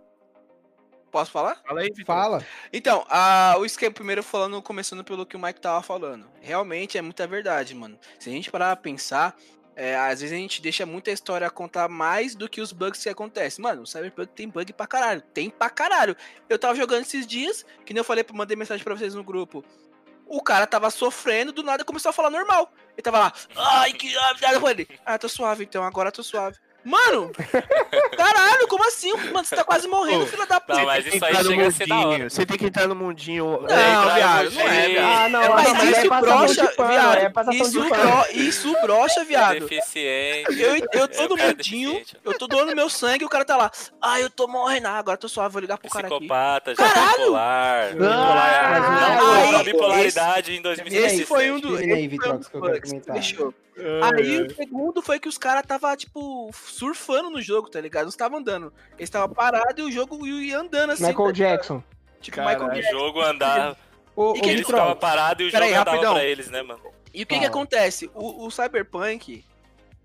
Posso 1.11 1.31
falar? 1.31 1.57
Fala 1.65 1.81
aí, 1.81 1.89
Vitor. 1.89 2.07
Fala. 2.07 2.45
Então, 2.73 3.05
a, 3.09 3.55
o 3.59 3.65
esquema, 3.65 3.93
primeiro 3.93 4.21
falando, 4.23 4.61
começando 4.61 5.05
pelo 5.05 5.25
que 5.25 5.37
o 5.37 5.39
Mike 5.41 5.61
tava 5.61 5.81
falando. 5.81 6.27
Realmente 6.41 6.99
é 6.99 7.03
muita 7.03 7.25
verdade, 7.25 7.73
mano. 7.73 7.97
Se 8.19 8.29
a 8.29 8.33
gente 8.33 8.51
parar 8.51 8.75
pra 8.75 8.83
pensar, 8.83 9.37
é, 9.77 9.97
às 9.97 10.21
vezes 10.21 10.33
a 10.33 10.39
gente 10.39 10.63
deixa 10.63 10.87
muita 10.87 11.11
história 11.11 11.51
contar 11.51 11.89
mais 11.89 12.35
do 12.35 12.49
que 12.49 12.61
os 12.61 12.73
bugs 12.73 13.03
que 13.03 13.09
acontecem. 13.09 13.63
Mano, 13.63 13.83
o 13.83 13.87
Cyberpunk 13.87 14.29
tem 14.29 14.49
bug 14.49 14.73
pra 14.73 14.87
caralho. 14.87 15.21
Tem 15.21 15.51
pra 15.51 15.69
caralho. 15.69 16.17
Eu 16.49 16.59
tava 16.59 16.75
jogando 16.75 17.03
esses 17.03 17.27
dias, 17.27 17.65
que 17.85 17.93
nem 17.93 18.01
eu 18.01 18.05
falei, 18.05 18.25
mandei 18.33 18.57
mensagem 18.57 18.85
pra 18.85 18.95
vocês 18.95 19.15
no 19.15 19.25
grupo. 19.25 19.65
O 20.27 20.41
cara 20.43 20.67
tava 20.67 20.91
sofrendo, 20.91 21.53
do 21.53 21.63
nada 21.63 21.85
começou 21.85 22.11
a 22.11 22.13
falar 22.13 22.31
normal. 22.31 22.73
Ele 22.93 23.03
tava 23.03 23.19
lá, 23.19 23.33
ai, 23.57 23.93
que. 23.93 24.15
Ah, 25.05 25.19
tô 25.19 25.29
suave 25.29 25.65
então, 25.65 25.83
agora 25.83 26.13
tô 26.13 26.23
suave. 26.23 26.57
Mano, 26.85 27.33
caralho, 28.17 28.69
como 28.69 28.87
assim? 28.87 29.13
Mano, 29.33 29.45
você 29.45 29.57
tá 29.57 29.65
quase 29.65 29.89
morrendo, 29.89 30.25
Ô, 30.25 30.27
filha 30.27 30.47
da 30.47 30.61
puta. 30.61 30.79
Não, 30.79 30.85
mas 30.85 31.07
isso 31.07 31.25
aí 31.25 31.35
chega 31.45 31.67
a 31.67 31.71
ser 31.71 31.87
da 31.89 31.97
hora. 31.97 32.07
mundinho, 32.09 32.31
Você 32.31 32.47
tem 32.47 32.59
que 32.59 32.67
entrar 32.67 32.87
no 32.89 32.95
mundinho. 32.95 33.45
Não, 33.45 33.59
entrar 33.63 34.15
viado, 34.15 34.51
não 34.53 34.61
é, 34.69 34.89
viado. 34.89 35.05
Ah, 35.05 35.29
não, 35.29 35.43
É, 35.43 35.49
não, 35.49 35.55
mas 35.55 35.73
mas 35.73 35.83
isso 35.91 36.01
é 36.15 36.21
brocha, 36.21 36.67
pano, 36.77 36.91
viado. 36.91 37.19
é 37.19 37.55
Isso, 37.57 37.81
bro, 37.81 38.27
isso 38.33 38.77
brocha, 38.83 39.21
É 39.21 39.25
viado. 39.25 39.61
deficiente. 39.61 40.61
Eu, 40.61 40.77
eu 40.93 41.09
tô 41.09 41.23
É, 41.23 41.29
no 41.29 41.39
é 41.39 41.47
mundinho, 41.49 41.93
deficiente. 41.95 42.17
eu 42.25 42.39
tô 42.39 42.47
doando 42.47 42.75
meu 42.77 42.89
sangue 42.91 43.23
e 43.23 43.27
o 43.27 43.31
cara 43.31 43.45
tá 43.45 43.57
lá. 43.57 43.71
Ah, 44.01 44.21
eu 44.21 44.29
tô 44.29 44.47
morrendo. 44.47 44.87
Ah, 44.89 44.99
agora 44.99 45.15
eu 45.15 45.21
tô 45.21 45.29
suave, 45.29 45.53
vou 45.53 45.61
ligar 45.61 45.79
pro 45.79 45.89
cara 45.91 46.07
aqui. 46.07 46.17
Psicopata, 46.19 46.75
já 46.75 46.89
Caralho! 46.89 47.17
bipolar. 47.19 47.93
Bipolar 47.93 49.17
não 49.19 49.43
contra 49.43 49.59
a 49.61 49.65
bipolaridade 49.65 50.57
em 50.57 50.61
2017. 50.63 51.15
Esse 51.15 51.25
foi 51.27 51.51
um 51.51 51.59
dos 51.61 51.79
que 51.81 51.85
eu 51.91 52.19
quero 52.19 52.39
bugs. 52.41 52.49
comentar. 52.49 53.17
Fechou. 53.17 53.55
Aí 54.03 54.43
o 54.43 54.55
segundo 54.55 55.03
foi 55.03 55.19
que 55.19 55.29
os 55.29 55.37
caras 55.37 55.65
tava, 55.67 55.97
tipo, 55.97 56.51
surfando 56.55 57.31
no 57.31 57.43
jogo, 57.43 57.69
tá 57.69 57.81
ligado? 57.81 58.03
Não 58.05 58.09
estavam 58.11 58.39
andando. 58.39 58.73
Eles 58.97 59.09
estavam 59.09 59.35
parados 59.35 59.79
e 59.79 59.83
o 59.83 59.91
jogo 59.93 60.27
ia 60.27 60.59
andando 60.59 60.91
assim. 60.91 61.07
Michael 61.07 61.27
tá? 61.27 61.33
Jackson. 61.33 61.83
Tipo, 62.21 62.37
Caralho. 62.37 62.59
Michael 62.59 62.71
O 62.73 62.75
Jackson. 62.83 62.99
jogo 62.99 63.21
andava, 63.21 63.77
ô, 64.17 64.35
E 64.37 64.41
que 64.41 64.49
eles 64.51 64.67
ficavam 64.67 64.97
parados 64.97 65.45
e 65.45 65.49
o 65.49 65.51
jogo 65.51 65.65
aí, 65.65 65.71
andava 65.73 65.91
rapidão. 65.91 66.15
pra 66.15 66.25
eles, 66.25 66.51
né, 66.51 66.63
mano? 66.63 66.81
E 67.13 67.23
o 67.23 67.27
que 67.27 67.39
que 67.39 67.47
acontece? 67.47 68.11
O, 68.15 68.47
o 68.47 68.51
Cyberpunk, 68.51 69.45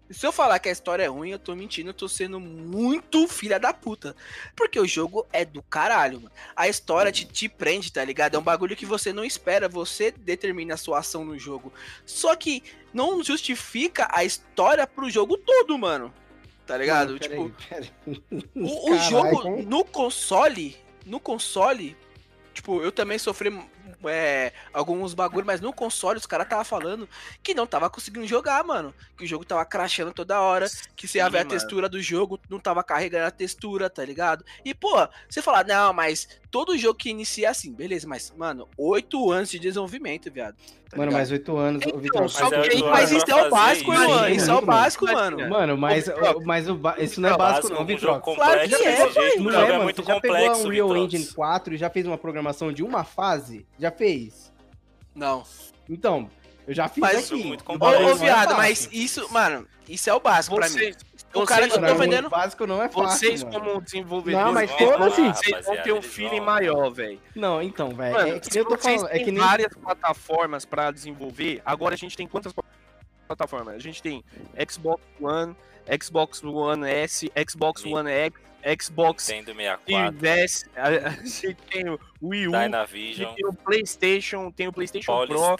se 0.10 0.26
eu 0.26 0.32
falar 0.32 0.57
que 0.60 0.70
a 0.70 0.72
história 0.72 1.03
é 1.03 1.07
ruim, 1.07 1.30
eu 1.30 1.39
tô 1.39 1.55
mentindo, 1.55 1.89
eu 1.89 1.93
tô 1.93 2.07
sendo 2.07 2.39
muito 2.39 3.28
filha 3.28 3.60
da 3.60 3.72
puta. 3.72 4.16
Porque 4.55 4.80
o 4.80 4.88
jogo 4.88 5.28
é 5.32 5.45
do 5.45 5.62
caralho, 5.62 6.22
mano. 6.22 6.32
A 6.55 6.68
história 6.68 7.12
te, 7.12 7.26
te 7.26 7.47
prende, 7.47 7.91
tá 7.91 8.03
ligado? 8.03 8.36
É 8.36 8.39
um 8.39 8.43
bagulho 8.43 8.76
que 8.76 8.86
você 8.86 9.14
não 9.14 9.24
espera, 9.24 9.70
você 9.70 10.12
determina 10.12 10.74
a 10.74 10.78
sua 10.78 10.99
ação 10.99 11.24
no 11.24 11.38
jogo. 11.38 11.72
Só 12.05 12.36
que 12.36 12.64
não 12.93 13.24
justifica 13.24 14.07
a 14.12 14.24
história 14.24 14.88
pro 14.88 15.10
jogo 15.10 15.38
todo, 15.38 15.78
mano. 15.78 16.14
Tá 16.66 16.78
ligado? 16.78 17.14
Mano, 17.14 17.20
tipo, 17.20 17.51
peraí. 17.70 17.89
o, 18.55 18.91
o 18.91 18.97
jogo 18.97 19.62
no 19.64 19.86
console, 19.86 20.76
no 21.05 21.20
console, 21.20 21.95
tipo, 22.53 22.82
eu 22.82 22.91
também 22.91 23.20
sofri 23.20 23.51
é, 24.06 24.54
alguns 24.74 25.14
bagulho, 25.14 25.45
mas 25.45 25.60
no 25.62 25.74
console 25.74 26.18
os 26.20 26.26
caras 26.26 26.47
tava 26.47 26.64
falando 26.64 27.08
que 27.43 27.54
não 27.54 27.66
tava 27.68 27.89
conseguindo 27.89 28.26
jogar, 28.28 28.64
mano. 28.64 28.93
Que 29.18 29.26
o 29.26 29.28
jogo 29.28 29.43
tava 29.43 29.66
crashando 29.66 30.14
toda 30.14 30.39
hora, 30.39 30.68
que 30.95 31.08
se 31.08 31.20
haver 31.20 31.39
a 31.39 31.41
mano. 31.41 31.50
textura 31.52 31.89
do 31.89 32.02
jogo, 32.02 32.39
não 32.50 32.60
tava 32.60 32.84
carregando 32.84 33.26
a 33.26 33.32
textura, 33.32 33.89
tá 33.89 34.04
ligado? 34.06 34.45
E, 34.64 34.74
pô, 34.74 35.08
você 35.30 35.41
fala, 35.41 35.64
não, 35.64 35.91
mas 35.93 36.28
todo 36.50 36.78
jogo 36.78 36.97
que 36.97 37.10
inicia 37.10 37.47
é 37.47 37.50
assim, 37.52 37.74
beleza, 37.74 38.08
mas, 38.08 38.34
mano, 38.38 38.68
oito 38.78 39.32
anos 39.32 39.50
de 39.50 39.60
desenvolvimento, 39.60 40.32
viado. 40.32 40.56
tá 40.89 40.97
Mano, 40.97 41.10
ligado? 41.10 41.20
mas 41.22 41.32
oito 41.32 41.56
anos, 41.58 41.84
Então, 41.86 42.00
Vitor. 42.00 42.30
só 42.30 42.50
Mas 42.50 42.54
é 42.54 42.70
que- 42.70 42.84
Mas 42.84 43.12
anos 43.12 43.24
isso 43.24 43.32
é 43.32 43.45
o 43.45 43.50
básico, 43.52 43.93
isso. 43.93 44.02
irmão. 44.04 44.30
Isso 44.30 44.50
é 44.50 44.54
o 44.54 44.56
Mano, 44.56 44.66
básico, 44.68 45.06
mano. 45.06 45.50
Mano, 45.50 45.78
mas, 45.78 46.06
mas 46.45 46.68
o 46.70 46.76
ba- 46.76 46.95
isso 46.97 47.22
não 47.22 47.30
é 47.30 47.38
básico, 47.38 47.70
não, 47.70 47.84
um 47.84 47.97
jogo 47.97 48.36
Claro 48.36 48.68
que 48.68 48.76
é, 48.76 49.12
jeito, 49.12 49.43
Não 49.43 49.52
é, 49.60 49.66
é 49.66 49.72
mano. 49.72 49.84
muito 49.84 50.02
Você 50.02 50.08
já 50.08 50.20
pegou 50.20 50.38
a 50.38 50.58
Unreal 50.58 50.88
Vitrox. 50.88 51.14
Engine 51.14 51.34
4 51.34 51.74
e 51.76 51.78
já 51.78 51.89
fez 51.91 52.08
uma 52.08 52.18
programação 52.18 52.72
de 52.74 52.82
uma 52.84 53.04
fase? 53.04 53.68
Já 53.78 53.89
fez? 53.92 54.52
Não. 55.16 55.44
Então, 55.90 56.30
eu 56.68 56.74
já 56.74 56.88
fiz 56.88 57.02
Mas- 57.02 57.32
aqui. 57.32 57.44
muito 57.44 57.64
O 57.68 57.84
Ô, 57.86 57.90
é 57.94 58.14
viado, 58.16 58.56
mas 58.56 58.88
isso, 58.92 59.32
mano, 59.34 59.68
isso 59.88 60.10
é 60.10 60.14
o 60.14 60.20
básico 60.20 60.56
pra 60.56 60.68
mim. 60.70 60.74
Vocês, 60.76 60.98
O 61.34 61.46
cara 61.46 61.68
que 61.68 61.74
vocês 61.74 61.84
eu 61.84 61.90
tô 61.96 61.96
vendendo. 62.02 62.26
o 62.28 62.30
básico 62.30 62.66
não 62.68 62.82
é 62.82 62.90
fácil, 62.90 63.18
vocês 63.20 63.44
mano. 63.44 63.60
como 63.60 63.82
desenvolvedores, 63.82 64.46
Não, 64.46 64.54
mas 64.54 64.72
foda-se. 64.72 65.22
lá, 65.22 65.34
vocês 65.34 65.66
vão 65.66 65.78
ter 65.78 65.94
um 65.94 66.02
feeling 66.02 66.40
maior, 66.42 66.90
velho. 66.92 67.20
Não, 67.36 67.62
então, 67.62 67.90
velho, 67.90 68.18
é 68.36 68.40
que 68.40 68.58
eu 68.58 68.66
tô 68.66 68.76
vocês 68.78 69.02
falando, 69.02 69.16
é 69.16 69.20
que 69.20 69.32
nem... 69.32 69.42
várias 69.44 69.74
plataformas 69.76 70.66
pra 70.66 70.92
desenvolver, 70.92 71.62
agora 71.66 71.94
a 71.96 71.98
gente 71.98 72.16
tem 72.18 72.28
quantas 72.28 72.54
plataformas? 73.28 73.76
A 73.76 73.80
gente 73.80 74.02
tem 74.02 74.24
Xbox 74.70 75.02
One, 75.22 75.56
Xbox 76.02 76.44
One 76.44 76.88
S, 76.90 77.32
Xbox 77.50 77.82
Sim. 77.82 77.94
One 77.94 78.10
X, 78.10 78.40
Xbox 78.82 79.30
Nintendo 79.30 79.56
64, 79.56 80.20
Series 80.20 80.24
S, 80.24 80.70
a, 80.76 80.88
a 80.88 81.10
gente 81.12 81.54
tem 81.70 81.90
o 81.90 82.00
Wii 82.22 82.48
U, 82.48 82.52
Dynavision, 82.52 83.34
tem 83.34 83.46
o 83.48 83.54
PlayStation, 83.54 84.52
tem 84.52 84.68
o 84.68 84.74
PlayStation 84.74 85.26
Pro, 85.28 85.56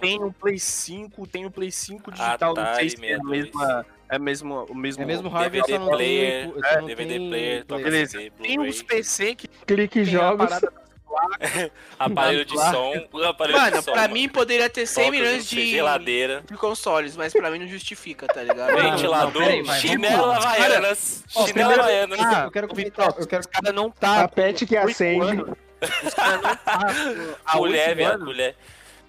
tem 0.00 0.22
o 0.22 0.32
Play 0.32 0.58
5, 0.58 1.26
tem 1.26 1.46
o 1.46 1.50
Play 1.50 1.70
5 1.70 2.12
digital, 2.12 2.54
não 2.54 2.62
Atari 2.62 2.90
sei 2.90 2.96
se 2.98 3.06
é 3.06 3.14
a 3.14 3.18
62. 3.18 3.44
mesma, 3.44 3.86
é 4.08 4.18
mesmo, 4.18 4.64
o 4.66 4.74
mesmo, 4.74 5.02
É 5.02 5.06
mesmo 5.06 5.28
hardware, 5.28 5.62
DVD 5.64 5.78
não 5.78 5.88
player, 5.88 6.52
tem... 6.52 6.62
não 6.80 6.86
DVD 6.86 7.18
player. 7.18 7.64
Beleza. 7.64 8.18
Tem 8.40 8.60
uns 8.60 8.82
PC 8.82 9.34
que 9.34 9.48
Clique 9.48 9.94
tem 9.94 10.02
a 10.02 10.04
jogos. 10.04 10.48
parada 10.48 10.83
aparelho 11.98 12.44
de 12.44 12.56
som, 12.58 12.92
aparelho 13.28 13.58
Mano, 13.58 13.76
de 13.78 13.82
som, 13.84 13.92
pra 13.92 14.02
mano. 14.02 14.14
mim 14.14 14.28
poderia 14.28 14.68
ter 14.68 14.86
100 14.86 15.04
Toca, 15.04 15.16
milhões 15.16 15.52
não 15.52 15.58
de, 15.60 15.70
geladeira, 15.70 16.42
de 16.46 16.56
consoles, 16.56 17.16
mas 17.16 17.32
pra 17.32 17.50
mim 17.50 17.58
não 17.60 17.66
justifica, 17.68 18.26
tá 18.26 18.42
ligado? 18.42 18.72
Não, 18.72 18.90
ventilador, 18.92 19.32
peraí, 19.32 19.62
vai, 19.62 19.80
vamos 19.80 19.80
chinelo 19.80 20.30
havaianas, 20.32 21.24
chinelo 21.28 21.72
havaianas. 21.72 22.20
Ah, 22.20 22.42
eu 22.44 22.50
quero 22.50 22.68
comentar, 22.68 23.14
eu 23.18 23.26
quero... 23.26 23.40
os 23.40 23.46
caras 23.46 23.74
não 23.74 23.90
tá 23.90 24.22
A 24.22 24.28
pet 24.28 24.66
que 24.66 24.76
acende. 24.76 25.44
Os 25.84 26.14
caras 26.14 26.42
não 26.42 26.56
tá 26.56 27.36
há 27.44 27.52
Colher, 27.58 27.88
oito 27.88 27.96
viado, 27.98 28.12
anos. 28.14 28.24
colher. 28.24 28.56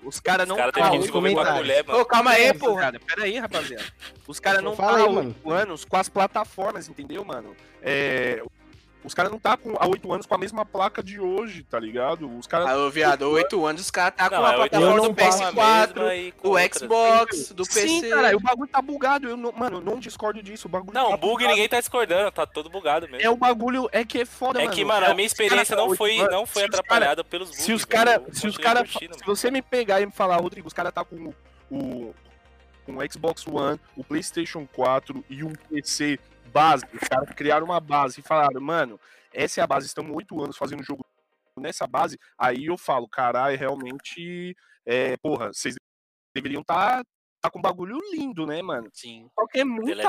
Os 0.03 0.19
caras 0.19 0.43
Os 0.43 0.49
não 0.49 0.57
caras 0.57 0.73
tá 0.73 0.81
que 0.89 0.97
os 0.97 0.99
desenvolver 0.99 1.33
com 1.33 1.39
a 1.39 1.53
colher, 1.53 1.85
mano. 1.85 1.99
Ô, 2.01 2.05
calma 2.05 2.31
aí, 2.31 2.53
porra. 2.53 2.81
cara. 2.81 2.99
Pera 2.99 3.23
aí, 3.23 3.39
rapaziada. 3.39 3.85
Os 4.27 4.39
caras 4.41 4.61
não 4.61 4.75
Fala 4.75 4.97
tá 5.23 5.29
há 5.49 5.53
anos 5.53 5.85
com 5.85 5.95
as 5.97 6.09
plataformas, 6.09 6.89
entendeu, 6.89 7.23
mano? 7.23 7.55
É, 7.81 8.43
Os 9.05 9.13
caras 9.13 9.31
não 9.31 9.39
tá 9.39 9.55
com, 9.55 9.75
há 9.77 9.87
oito 9.87 10.11
anos 10.11 10.25
com 10.25 10.33
a 10.33 10.37
mesma 10.37 10.65
placa 10.65 11.03
de 11.03 11.19
hoje, 11.19 11.63
tá 11.63 11.79
ligado? 11.79 12.29
Os 12.37 12.47
caras. 12.47 12.67
Ah, 12.67 12.77
ô, 12.77 12.89
viado, 12.89 13.29
8 13.29 13.65
anos 13.65 13.81
os 13.81 13.91
caras 13.91 14.15
tá 14.15 14.29
com 14.29 14.35
Não, 14.35 14.45
a 14.45 14.53
é 14.53 14.57
oito 14.57 14.69
plataforma 14.71 15.07
do 15.07 15.15
com 15.15 15.21
a 15.21 15.25
PS4, 15.25 15.95
mesma 15.95 16.15
e 16.15 16.31
com 16.31 16.49
do. 16.49 16.73
Xbox, 16.73 17.49
do 17.51 17.63
PC. 17.63 17.87
Sim, 17.87 18.09
cara, 18.09 18.35
o 18.35 18.39
bagulho 18.39 18.69
tá 18.69 18.81
bugado. 18.81 19.29
Eu 19.29 19.37
não, 19.37 19.51
mano, 19.51 19.77
eu 19.77 19.81
não 19.81 19.99
discordo 19.99 20.41
disso. 20.41 20.67
O 20.67 20.71
bagulho 20.71 20.93
Não, 20.93 21.11
tá 21.11 21.17
bug 21.17 21.33
bugado. 21.33 21.49
ninguém 21.51 21.69
tá 21.69 21.79
discordando, 21.79 22.31
tá 22.31 22.45
todo 22.45 22.69
bugado 22.69 23.07
mesmo. 23.07 23.25
É 23.25 23.29
o 23.29 23.37
bagulho, 23.37 23.87
é 23.91 24.03
que 24.03 24.19
é 24.19 24.25
foda, 24.25 24.59
É 24.59 24.63
mano. 24.63 24.75
que, 24.75 24.83
mano, 24.83 25.05
a 25.05 25.13
minha 25.13 25.27
experiência 25.27 25.75
tá 25.75 25.81
não 25.81 25.89
oito 25.89 25.97
foi, 25.97 26.17
não 26.29 26.45
foi 26.45 26.63
atrapalhada 26.63 27.23
pelos 27.23 27.49
bugs. 27.49 27.63
Se 27.63 27.73
os 27.73 27.85
caras, 27.85 28.21
se 28.31 28.47
os 28.47 28.57
cara, 28.57 28.83
se 28.85 29.25
você 29.25 29.51
me 29.51 29.61
pegar 29.61 30.01
e 30.01 30.05
me 30.05 30.11
falar, 30.11 30.37
Rodrigo, 30.37 30.67
os 30.67 30.73
caras 30.73 30.93
tá 30.93 31.05
com 31.05 31.31
o, 31.69 31.75
o 31.77 32.13
um 32.87 33.11
Xbox 33.11 33.45
One, 33.47 33.79
o 33.95 34.03
PlayStation 34.03 34.67
4 34.73 35.23
e 35.29 35.43
um 35.43 35.53
PC 35.69 36.19
base, 36.55 36.85
os 36.93 37.05
caras 37.09 37.29
criaram 37.35 37.65
uma 37.65 37.81
base 37.81 38.21
e 38.21 38.23
falaram, 38.23 38.61
mano, 38.61 38.97
essa 39.33 39.59
é 39.59 39.63
a 39.63 39.67
base, 39.67 39.87
estamos 39.87 40.15
oito 40.15 40.41
anos 40.41 40.55
fazendo 40.55 40.81
jogo 40.81 41.05
nessa 41.59 41.85
base, 41.85 42.17
aí 42.37 42.67
eu 42.67 42.77
falo, 42.77 43.09
caralho, 43.09 43.57
realmente, 43.57 44.55
é, 44.85 45.17
porra, 45.17 45.51
vocês 45.51 45.75
deveriam 46.33 46.61
estar 46.61 47.03
tá, 47.03 47.09
tá 47.45 47.49
com 47.51 47.59
um 47.59 47.61
bagulho 47.61 47.97
lindo, 48.13 48.45
né, 48.45 48.61
mano? 48.61 48.89
Sim. 48.93 49.27
Só 49.33 49.45
que 49.47 49.59
é 49.59 49.63
muita, 49.63 49.95
muita 49.95 50.07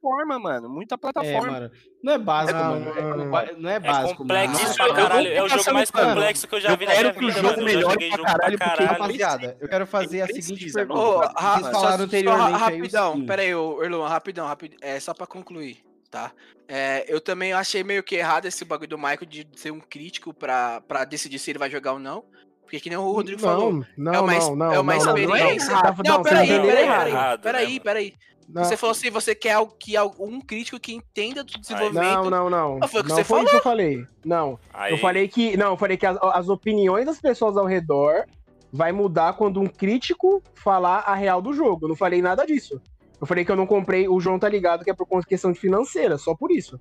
plataforma, 0.00 0.38
mano, 0.38 0.68
muita 0.68 0.94
É, 0.94 0.98
plataforma. 0.98 1.50
mano. 1.52 1.70
Não 2.02 2.12
é 2.14 2.18
básico, 2.18 2.58
Não, 2.58 2.70
mano. 2.80 2.90
É- 3.36 3.52
não, 3.56 3.70
é 3.70 3.74
É 3.74 3.80
básico, 3.80 4.16
complexo 4.18 4.62
mano. 4.62 4.74
Pra 4.74 4.86
eu 4.88 4.94
caralho. 4.94 5.28
É 5.32 5.42
o 5.42 5.48
jogo 5.48 5.72
mais 5.74 5.90
pano. 5.90 6.08
complexo 6.14 6.48
que 6.48 6.54
eu 6.54 6.60
já 6.60 6.70
Eu 6.70 6.76
vi 6.76 6.86
na 6.86 6.90
minha 6.92 7.02
quero 7.04 7.18
que 7.18 7.24
o 7.24 7.30
jogo 7.30 7.46
mano. 7.48 7.58
Eu 7.60 7.64
melhore 7.64 8.08
pra 8.10 8.24
caralho, 8.24 8.58
porque 8.58 8.70
caralho. 8.70 8.88
Rapaziada, 9.00 9.56
eu 9.60 9.68
quero 9.68 9.86
fazer 9.86 10.22
a 10.22 10.26
seguinte 10.26 10.72
pergunta. 10.72 11.00
Ô, 11.00 11.18
mano. 11.18 11.32
ra- 11.36 11.58
Vocês 11.58 11.70
falaram 11.72 12.04
anteriormente 12.04 12.58
rapidão, 12.58 13.26
pera 13.26 13.42
aí, 13.42 13.54
ô, 13.54 13.82
Erlon, 13.82 14.06
rapidão, 14.06 14.46
rapidão, 14.46 14.78
é 14.80 14.98
só 14.98 15.12
pra 15.12 15.26
concluir, 15.26 15.84
tá? 16.10 16.32
É, 16.66 17.04
eu 17.08 17.20
também 17.20 17.52
achei 17.52 17.82
meio 17.84 18.02
que 18.02 18.14
errado 18.14 18.46
esse 18.46 18.64
bagulho 18.64 18.88
do 18.90 18.96
Michael 18.98 19.26
de 19.26 19.46
ser 19.56 19.70
um 19.72 19.80
crítico 19.80 20.32
pra 20.32 20.80
decidir 21.08 21.38
se 21.38 21.50
ele 21.50 21.58
vai 21.58 21.68
jogar 21.70 21.92
ou 21.92 21.98
não. 21.98 22.24
Porque 22.70 22.78
que 22.78 22.88
nem 22.88 22.96
o 22.96 23.10
Rodrigo 23.10 23.40
falou. 23.40 23.72
Não, 23.72 23.84
não, 23.98 24.14
é 24.14 24.20
uma, 24.20 24.32
não, 24.32 24.56
não, 24.56 24.72
é 24.72 24.78
uma 24.78 24.94
não, 24.94 25.04
não, 25.04 25.12
não 25.12 25.16
é 25.16 25.40
experiência. 25.56 25.72
errado, 25.72 26.02
Não, 26.06 26.14
não, 26.14 26.22
peraí, 26.22 26.46
você 26.46 26.52
entendeu 26.54 26.70
peraí, 26.76 26.86
peraí, 26.86 27.38
peraí, 27.38 27.80
peraí. 27.80 28.14
Não. 28.48 28.64
Você 28.64 28.76
falou 28.76 28.92
assim, 28.92 29.10
você 29.10 29.34
quer 29.34 29.52
algo 29.54 29.74
que 29.76 29.96
algum 29.96 30.40
crítico 30.40 30.78
que 30.78 30.92
entenda 30.94 31.42
do 31.42 31.52
Não, 31.52 31.60
desenvolvimento. 31.60 32.30
não, 32.30 32.48
não. 32.48 32.78
Ah, 32.80 32.86
foi 32.86 33.00
o 33.00 33.02
que 33.04 33.10
não 33.10 33.16
você 33.16 33.24
foi 33.24 33.38
falou. 33.38 33.42
isso 33.42 33.50
que 33.50 33.56
eu 33.56 33.62
falei. 33.62 34.06
Não. 34.24 34.58
Aí, 34.72 34.92
Eu 34.92 34.98
falei 34.98 35.26
que. 35.26 35.56
Não, 35.56 35.70
eu 35.72 35.76
falei 35.76 35.96
que 35.96 36.06
as, 36.06 36.16
as 36.22 36.48
opiniões 36.48 37.06
das 37.06 37.20
pessoas 37.20 37.56
ao 37.56 37.66
redor 37.66 38.24
vai 38.72 38.92
mudar 38.92 39.32
quando 39.32 39.60
um 39.60 39.66
crítico 39.66 40.40
falar 40.54 41.00
a 41.00 41.14
real 41.16 41.42
do 41.42 41.52
jogo. 41.52 41.86
Eu 41.86 41.88
não 41.88 41.96
falei 41.96 42.22
nada 42.22 42.46
disso. 42.46 42.80
Eu 43.20 43.26
falei 43.26 43.44
que 43.44 43.50
eu 43.50 43.56
não 43.56 43.66
comprei. 43.66 44.08
O 44.08 44.20
João 44.20 44.38
tá 44.38 44.48
ligado 44.48 44.84
que 44.84 44.90
é 44.90 44.94
por 44.94 45.26
questão 45.26 45.50
de 45.50 45.58
financeira, 45.58 46.16
só 46.18 46.36
por 46.36 46.52
isso. 46.52 46.78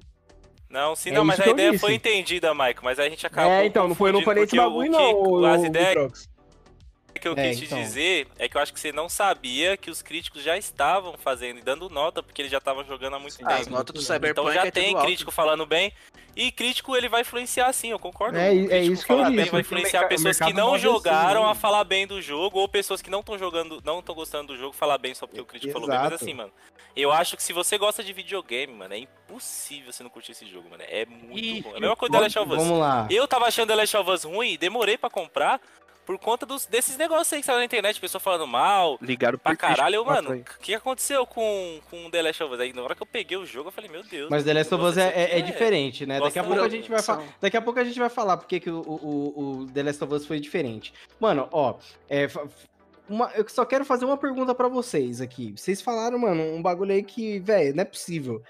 Não, 0.69 0.95
sim, 0.95 1.09
É 1.09 1.13
não, 1.13 1.25
mas 1.25 1.39
a 1.39 1.47
ideia 1.47 1.71
disse. 1.71 1.81
foi 1.81 1.95
entendida, 1.95 2.53
Maico, 2.53 2.81
mas 2.83 2.99
a 2.99 3.09
gente 3.09 3.25
acabou. 3.25 3.51
é, 3.51 3.65
então, 3.65 3.87
não 3.87 3.95
foi, 3.95 4.09
eu 4.09 4.13
não 4.13 4.21
falei 4.21 4.43
esse 4.43 4.55
bagulho, 4.55 4.91
não. 4.91 5.13
o 5.13 5.45
As 5.45 5.63
ideias. 5.63 6.28
Que 7.19 7.27
eu 7.27 7.33
É, 7.37 7.49
quis 7.49 7.59
te 7.59 7.65
então. 7.65 7.79
dizer 7.81 8.27
é 8.39 8.49
que 8.49 8.57
eu 8.57 8.61
acho 8.61 8.73
que 8.73 8.79
você 8.79 8.91
não 8.91 9.07
sabia 9.09 9.77
que 9.77 9.91
os 9.91 10.01
críticos 10.01 10.41
já 10.41 10.57
estavam 10.57 11.13
fazendo 11.17 11.59
e 11.59 11.61
dando 11.61 11.89
nota, 11.89 12.23
porque 12.23 12.41
eles 12.41 12.51
já 12.51 12.57
estavam 12.57 12.83
jogando 12.85 13.15
há 13.15 13.19
muito 13.19 13.37
Ah, 13.45 13.53
as 13.55 13.59
tempo. 13.59 13.71
notas 13.71 13.93
do 13.93 14.01
Então 14.01 14.15
Cyberpunk 14.15 14.53
já 14.53 14.65
é 14.65 14.71
tem 14.71 14.85
tudo 14.87 14.95
alto. 14.97 15.05
crítico 15.07 15.31
falando 15.31 15.65
bem. 15.65 15.93
E 16.35 16.51
crítico 16.51 16.95
ele 16.95 17.09
vai 17.09 17.21
influenciar 17.21 17.71
sim, 17.73 17.89
eu 17.89 17.99
concordo. 17.99 18.37
É, 18.37 18.49
O 18.49 18.53
é 18.53 18.67
crítico 18.67 18.93
isso 18.93 19.05
que 19.05 19.11
eu 19.11 19.17
falar 19.17 19.29
bem 19.29 19.37
disse, 19.39 19.51
Vai 19.51 19.61
influenciar 19.61 20.07
pessoas 20.07 20.39
que 20.39 20.53
não 20.53 20.73
assim, 20.75 20.83
jogaram 20.83 21.43
né? 21.45 21.51
a 21.51 21.55
falar 21.55 21.83
bem 21.83 22.07
do 22.07 22.21
jogo, 22.21 22.59
ou 22.59 22.67
pessoas 22.69 23.01
que 23.01 23.09
não 23.09 23.19
estão 23.19 23.37
jogando, 23.37 23.81
não 23.83 23.99
estão 23.99 24.15
gostando 24.15 24.53
do 24.53 24.57
jogo, 24.57 24.73
falar 24.73 24.97
bem 24.97 25.13
só 25.13 25.27
porque 25.27 25.41
o 25.41 25.45
crítico 25.45 25.73
falou 25.73 25.87
bem. 25.89 25.97
Mas 25.97 26.07
Exato. 26.07 26.23
assim, 26.23 26.33
mano, 26.33 26.51
eu 26.95 27.11
acho 27.11 27.35
que 27.35 27.43
se 27.43 27.51
você 27.51 27.77
gosta 27.77 28.01
de 28.03 28.13
videogame, 28.13 28.73
mano, 28.73 28.93
é 28.93 28.99
impossível 28.99 29.91
você 29.91 30.01
não 30.01 30.09
curtir 30.09 30.31
esse 30.31 30.45
jogo, 30.45 30.69
mano. 30.69 30.83
É 30.87 31.05
muito 31.05 31.37
E- 31.45 31.61
bom. 31.61 31.73
É 31.73 31.77
a 31.77 31.79
mesma 31.81 31.95
coisa 31.95 32.11
da 32.13 32.19
Last 32.21 32.39
of 32.39 32.51
Us. 32.51 32.57
Vamos 32.57 32.79
lá. 32.79 33.07
Eu 33.09 33.27
tava 33.27 33.45
achando 33.47 33.67
The 33.67 33.75
Last 33.75 33.97
of 33.97 34.09
Us 34.09 34.23
ruim 34.23 34.53
e 34.53 34.57
demorei 34.57 34.97
pra 34.97 35.09
comprar, 35.09 35.59
por 36.09 36.17
conta 36.17 36.43
dos, 36.43 36.65
desses 36.65 36.97
negócios 36.97 37.31
aí 37.33 37.39
que 37.39 37.45
saiu 37.45 37.59
na 37.59 37.65
internet, 37.65 38.01
pessoa 38.01 38.19
falando 38.19 38.47
mal, 38.47 38.97
Ligaram 38.99 39.37
pra 39.37 39.55
caralho. 39.55 39.97
Eu, 39.97 40.03
4 40.03 40.23
mano, 40.23 40.41
o 40.41 40.59
que 40.59 40.73
acontecou 40.73 41.27
com, 41.27 41.79
com 41.87 42.09
The 42.09 42.23
Last 42.23 42.43
of 42.43 42.55
Us? 42.55 42.59
Aí, 42.59 42.73
na 42.73 42.81
hora 42.81 42.95
que 42.95 43.03
eu 43.03 43.05
peguei 43.05 43.37
o 43.37 43.45
jogo, 43.45 43.67
eu 43.67 43.71
falei, 43.71 43.91
meu 43.91 44.01
Deus. 44.01 44.27
Mas 44.27 44.43
The 44.43 44.55
Last 44.55 44.73
of 44.73 44.83
Us 44.85 44.97
é, 44.97 45.03
é- 45.03 45.23
aqui 45.25 45.35
é 45.35 45.41
diferente, 45.41 46.07
né? 46.07 46.19
Daqui 46.19 46.39
a 46.39 46.43
pouco 46.43 46.61
a 46.63 46.67
gente 46.67 46.89
vai 46.89 47.03
falar. 47.03 47.23
Daqui 47.39 47.57
a 47.57 47.61
pouco 47.61 47.79
a 47.79 47.83
gente 47.83 47.99
vai 47.99 48.09
falar 48.09 48.37
porque 48.37 48.59
que 48.59 48.71
o, 48.71 48.79
o, 48.81 49.59
o 49.61 49.67
The 49.71 49.83
Last 49.83 50.03
of 50.03 50.11
Us 50.15 50.25
foi 50.25 50.39
diferente. 50.39 50.91
Mano, 51.19 51.47
ó, 51.51 51.75
é, 52.09 52.27
uma- 53.07 53.31
eu 53.35 53.47
só 53.47 53.63
quero 53.63 53.85
fazer 53.85 54.05
uma 54.05 54.17
pergunta 54.17 54.55
pra 54.55 54.67
vocês 54.67 55.21
aqui. 55.21 55.53
Vocês 55.55 55.79
falaram, 55.79 56.17
mano, 56.17 56.41
um 56.41 56.59
bagulho 56.63 56.91
aí 56.91 57.03
que, 57.03 57.37
velho, 57.37 57.75
não 57.75 57.83
é 57.83 57.85
possível. 57.85 58.41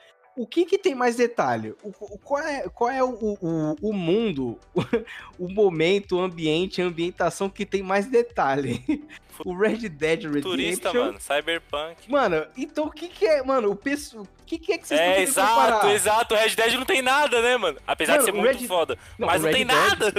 O 0.41 0.47
que 0.47 0.63
que 0.63 0.77
tem 0.77 0.95
mais 0.95 1.17
detalhe? 1.17 1.75
O, 1.83 1.89
o- 1.89 2.17
qual 2.17 2.41
é, 2.41 2.69
qual 2.69 2.89
é 2.89 3.03
o, 3.03 3.09
o, 3.09 3.75
o 3.81 3.93
mundo, 3.93 4.57
o 5.37 5.49
momento, 5.49 6.15
o 6.15 6.21
ambiente, 6.21 6.81
a 6.81 6.85
ambientação 6.85 7.49
que 7.49 7.65
tem 7.65 7.83
mais 7.83 8.05
detalhe? 8.05 8.81
O 9.45 9.55
Red 9.57 9.89
Dead 9.89 10.19
Redemption. 10.23 10.41
Turista, 10.41 10.93
mano, 10.93 11.19
Cyberpunk. 11.19 12.09
Mano, 12.11 12.45
então 12.57 12.85
o 12.85 12.91
que 12.91 13.07
que 13.07 13.25
é, 13.25 13.41
mano, 13.43 13.71
o 13.71 13.75
pessoal, 13.75 14.23
o 14.23 14.45
que 14.45 14.57
que 14.57 14.73
é 14.73 14.77
que 14.77 14.87
vocês 14.87 14.99
É, 14.99 15.23
estão 15.23 15.43
exato, 15.43 15.71
comparar? 15.73 15.93
exato. 15.93 16.33
O 16.33 16.37
Red 16.37 16.55
Dead 16.55 16.73
não 16.73 16.85
tem 16.85 17.01
nada, 17.01 17.41
né, 17.41 17.55
mano? 17.57 17.77
Apesar 17.87 18.13
Mano, 18.13 18.25
de 18.25 18.31
ser 18.31 18.37
muito 18.37 18.57
Red- 18.59 18.67
foda. 18.67 18.97
Não, 19.17 19.27
mas 19.27 19.41
não 19.41 19.51
tem 19.51 19.65
Dead- 19.65 19.77
nada. 19.77 20.13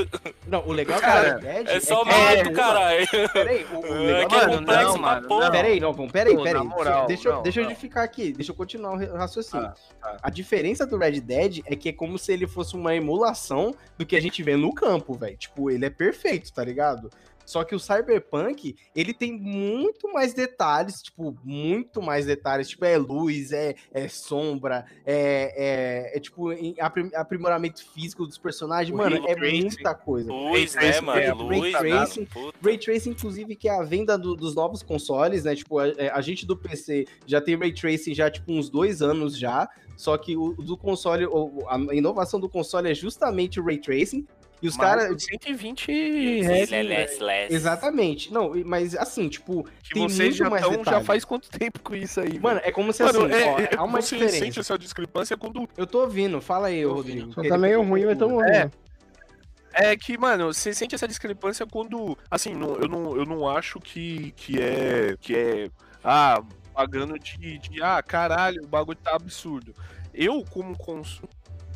Não, 0.47 0.67
o 0.67 0.73
legal 0.73 0.99
do 0.99 1.03
Cara, 1.03 1.39
Red 1.39 1.41
Dead 1.65 1.69
É 1.69 1.81
só 1.81 2.05
que- 2.05 2.11
mato, 2.11 2.49
é, 2.49 2.53
caralho. 2.53 3.07
Peraí, 3.33 3.67
o, 3.73 3.79
o 3.81 3.87
É 3.87 3.91
legal 3.91 4.29
que 4.29 4.35
é 4.35 4.39
Mano, 4.47 4.59
complexo 4.59 4.85
não, 4.93 4.99
mano, 4.99 5.29
porra. 5.29 5.45
não. 5.45 5.51
Peraí, 5.53 5.81
não, 5.81 5.93
vamos, 5.93 6.13
peraí, 6.13 6.35
moral, 6.35 7.07
deixa, 7.07 7.29
eu- 7.29 7.35
não, 7.35 7.43
deixa 7.43 7.61
eu 7.61 7.65
não. 7.65 7.71
justificar 7.71 8.05
aqui, 8.05 8.33
deixa 8.33 8.53
eu 8.53 8.57
continuar 8.57 8.93
o 8.93 8.97
ra- 8.99 9.19
raciocínio. 9.19 9.67
Ah, 9.67 9.75
tá. 10.01 10.17
A 10.23 10.31
diferença 10.31 10.87
do 10.87 10.97
Red 10.97 11.21
Dead 11.21 11.61
é 11.67 11.75
que 11.77 11.89
é 11.89 11.93
como 11.93 12.19
se 12.19 12.33
ele 12.33 12.47
fosse 12.47 12.75
uma 12.75 12.95
emulação 12.95 13.75
do 13.99 14.07
que 14.07 14.17
a 14.17 14.21
gente 14.21 14.43
vê 14.43 14.57
no 14.57 14.73
campo, 14.73 15.15
velho. 15.15 15.37
Tipo, 15.37 15.71
ele 15.71 15.85
é 15.85 15.91
perfeito, 15.91 16.53
tá 16.53 16.65
ligado? 16.65 17.11
Só 17.51 17.65
que 17.65 17.75
o 17.75 17.81
Cyberpunk, 17.81 18.77
ele 18.95 19.13
tem 19.13 19.33
muito 19.33 20.13
mais 20.13 20.33
detalhes, 20.33 21.03
tipo, 21.03 21.37
muito 21.43 22.01
mais 22.01 22.25
detalhes. 22.25 22.69
Tipo, 22.69 22.85
é 22.85 22.97
luz, 22.97 23.51
é, 23.51 23.75
é 23.93 24.07
sombra, 24.07 24.87
é, 25.05 26.13
é, 26.13 26.17
é, 26.17 26.21
tipo, 26.21 26.51
aprim- 26.79 27.11
aprimoramento 27.13 27.85
físico 27.93 28.25
dos 28.25 28.39
personagens. 28.39 28.95
O 28.95 28.97
Mano, 28.97 29.17
é 29.29 29.35
tracing. 29.35 29.63
muita 29.63 29.95
coisa. 29.97 30.33
Luz, 30.33 30.77
né, 30.77 30.81
tracing, 30.81 31.05
mano? 31.05 31.21
é, 31.21 31.33
Luz, 31.33 31.49
ray 31.49 31.73
mano, 31.73 31.89
tracing, 31.89 32.25
puta. 32.27 32.59
Ray 32.63 32.79
Tracing, 32.79 33.11
inclusive, 33.11 33.57
que 33.57 33.69
é 33.69 33.73
a 33.77 33.83
venda 33.83 34.17
do- 34.17 34.37
dos 34.37 34.55
novos 34.55 34.81
consoles, 34.85 35.43
né? 35.43 35.57
Tipo, 35.57 35.81
a, 35.81 35.89
é, 35.89 36.09
a 36.09 36.21
gente 36.21 36.47
do 36.47 36.57
PC 36.57 37.05
já 37.27 37.41
tem 37.41 37.57
Ray 37.57 37.75
Tracing 37.75 38.15
já, 38.15 38.31
tipo, 38.31 38.53
uns 38.53 38.71
dois 38.71 39.03
anos 39.03 39.37
já. 39.37 39.69
Só 39.97 40.17
que 40.17 40.37
o 40.37 40.53
do 40.55 40.77
console, 40.79 41.27
a 41.69 41.95
inovação 41.95 42.39
do 42.39 42.49
console 42.49 42.89
é 42.91 42.95
justamente 42.95 43.59
o 43.59 43.65
Ray 43.65 43.79
Tracing. 43.79 44.25
E 44.63 44.69
os 44.69 44.77
caras. 44.77 45.23
120 45.25 45.87
reais. 45.91 46.71
Less, 46.71 46.83
less, 46.89 47.23
less. 47.23 47.55
Exatamente. 47.55 48.33
Não, 48.33 48.53
mas 48.65 48.95
assim, 48.95 49.29
tipo, 49.29 49.65
Que 49.83 49.95
tem 49.95 50.03
vocês 50.09 50.19
muito 50.31 50.37
já 50.37 50.51
mais 50.51 50.65
estão, 50.67 50.85
já 50.85 51.01
faz 51.03 51.25
quanto 51.25 51.49
tempo 51.51 51.81
com 51.81 51.95
isso 51.95 52.21
aí? 52.21 52.39
Mano, 52.39 52.61
é 52.63 52.71
como 52.71 52.93
se 52.93 53.03
Mano, 53.03 53.25
assim, 53.25 53.35
é, 53.35 53.47
ó, 53.51 53.59
é, 53.59 53.71
há 53.77 53.83
uma 53.85 54.03
você 54.03 54.17
diferença. 54.17 54.39
sente 54.45 54.61
essa 54.61 54.79
discrepância 54.79 55.37
quando 55.37 55.69
Eu 55.77 55.87
tô 55.87 56.01
ouvindo, 56.03 56.41
fala 56.41 56.69
aí, 56.69 56.85
ô, 56.85 56.93
Rodrigo. 56.95 57.33
Só 57.33 57.43
tá 57.43 57.57
meio 57.57 57.83
ruim, 57.83 58.05
mas 58.05 58.19
tamo. 58.19 58.43
É. 58.45 58.71
É 59.73 59.97
que, 59.97 60.19
mano, 60.19 60.53
você 60.53 60.75
sente 60.75 60.95
essa 60.95 61.07
discrepância 61.09 61.65
quando. 61.65 62.19
Assim, 62.31 62.55
não- 62.55 62.75
eu, 62.77 62.89
não, 62.89 63.17
eu 63.17 63.25
não 63.25 63.49
acho 63.49 63.79
que, 63.81 64.33
que 64.33 64.61
é. 64.61 65.17
Que 65.21 65.37
é. 65.37 65.71
Ah, 66.03 66.43
pagando 66.75 67.19
de, 67.19 67.57
de. 67.59 67.83
Ah, 67.83 68.03
caralho, 68.03 68.65
o 68.65 68.67
bagulho 68.67 68.99
tá 68.99 69.15
absurdo. 69.15 69.73
Eu, 70.13 70.45
como 70.51 70.77
cons- 70.77 71.23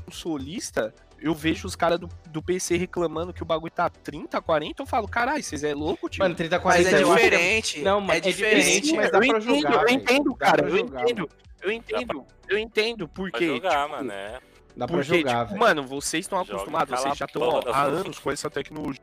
consolista, 0.05 0.93
eu 1.25 1.35
vejo 1.35 1.67
os 1.67 1.75
caras 1.75 1.99
do, 1.99 2.07
do 2.29 2.43
PC 2.43 2.77
reclamando 2.77 3.33
que 3.33 3.43
o 3.43 3.47
bagulho 3.47 3.73
tá 3.73 3.89
30, 3.89 4.43
40. 4.43 4.83
Eu 4.83 4.87
falo, 4.87 5.09
caralho, 5.09 5.43
vocês 5.43 5.65
é 5.65 5.73
louco, 5.75 6.07
tio? 6.11 6.23
Mano, 6.23 6.35
30, 6.35 6.57
Mas 6.57 6.63
40 6.63 6.91
é 6.91 7.03
eu 7.03 7.13
acho 7.13 7.23
que 7.23 7.31
diferente. 7.31 7.83
Não, 7.83 8.01
mas 8.01 8.17
é 8.17 8.19
é 8.19 8.21
diferente. 8.33 8.81
diferente, 8.83 8.93
mas 8.97 9.11
dá 9.11 9.17
eu 9.17 9.21
pra 9.21 9.39
entendo, 9.39 9.63
jogar, 9.63 9.83
eu 9.83 9.89
entendo, 9.89 10.31
Dá 10.39 10.47
cara, 10.47 10.63
pra 10.63 10.71
eu 10.71 10.77
jogar, 10.77 11.03
entendo. 11.03 11.29
Eu 11.63 11.73
entendo, 11.73 12.27
eu 12.47 12.59
entendo, 12.59 13.09
Pra 13.09 13.17
porque. 13.17 13.47
jogar, 13.47 13.85
tipo, 13.85 13.97
mano, 13.97 14.13
é. 14.13 14.41
Dá 14.77 14.87
pra 14.87 14.97
Porque, 14.99 15.19
jogar, 15.19 15.39
tipo, 15.47 15.49
velho. 15.49 15.61
mano, 15.61 15.83
vocês 15.87 16.25
estão 16.27 16.39
acostumados, 16.41 17.01
vocês 17.01 17.17
já 17.17 17.25
estão 17.25 17.61
há 17.73 17.83
anos 17.85 18.19
com 18.19 18.31
essa 18.31 18.51
tecnologia 18.51 19.01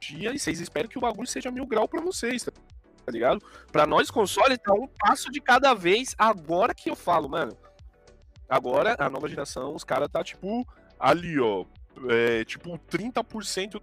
e 0.00 0.38
vocês 0.38 0.60
esperam 0.60 0.88
que 0.88 0.96
o 0.98 1.00
bagulho 1.00 1.26
seja 1.26 1.50
mil 1.50 1.66
grau 1.66 1.88
pra 1.88 2.00
vocês, 2.00 2.44
tá 2.44 2.52
tá 3.04 3.12
ligado? 3.12 3.42
Pra 3.72 3.84
nós, 3.86 4.10
console 4.10 4.56
tá 4.56 4.72
um 4.72 4.86
passo 4.86 5.30
de 5.30 5.40
cada 5.40 5.74
vez. 5.74 6.14
Agora 6.16 6.72
que 6.72 6.88
eu 6.88 6.96
falo, 6.96 7.28
mano. 7.28 7.54
Agora, 8.48 8.94
a 8.98 9.10
nova 9.10 9.28
geração, 9.28 9.74
os 9.74 9.84
caras 9.84 10.08
tá, 10.08 10.22
tipo, 10.22 10.66
ali, 10.98 11.38
ó. 11.40 11.64
É, 12.08 12.44
tipo, 12.44 12.78
30% 12.90 13.80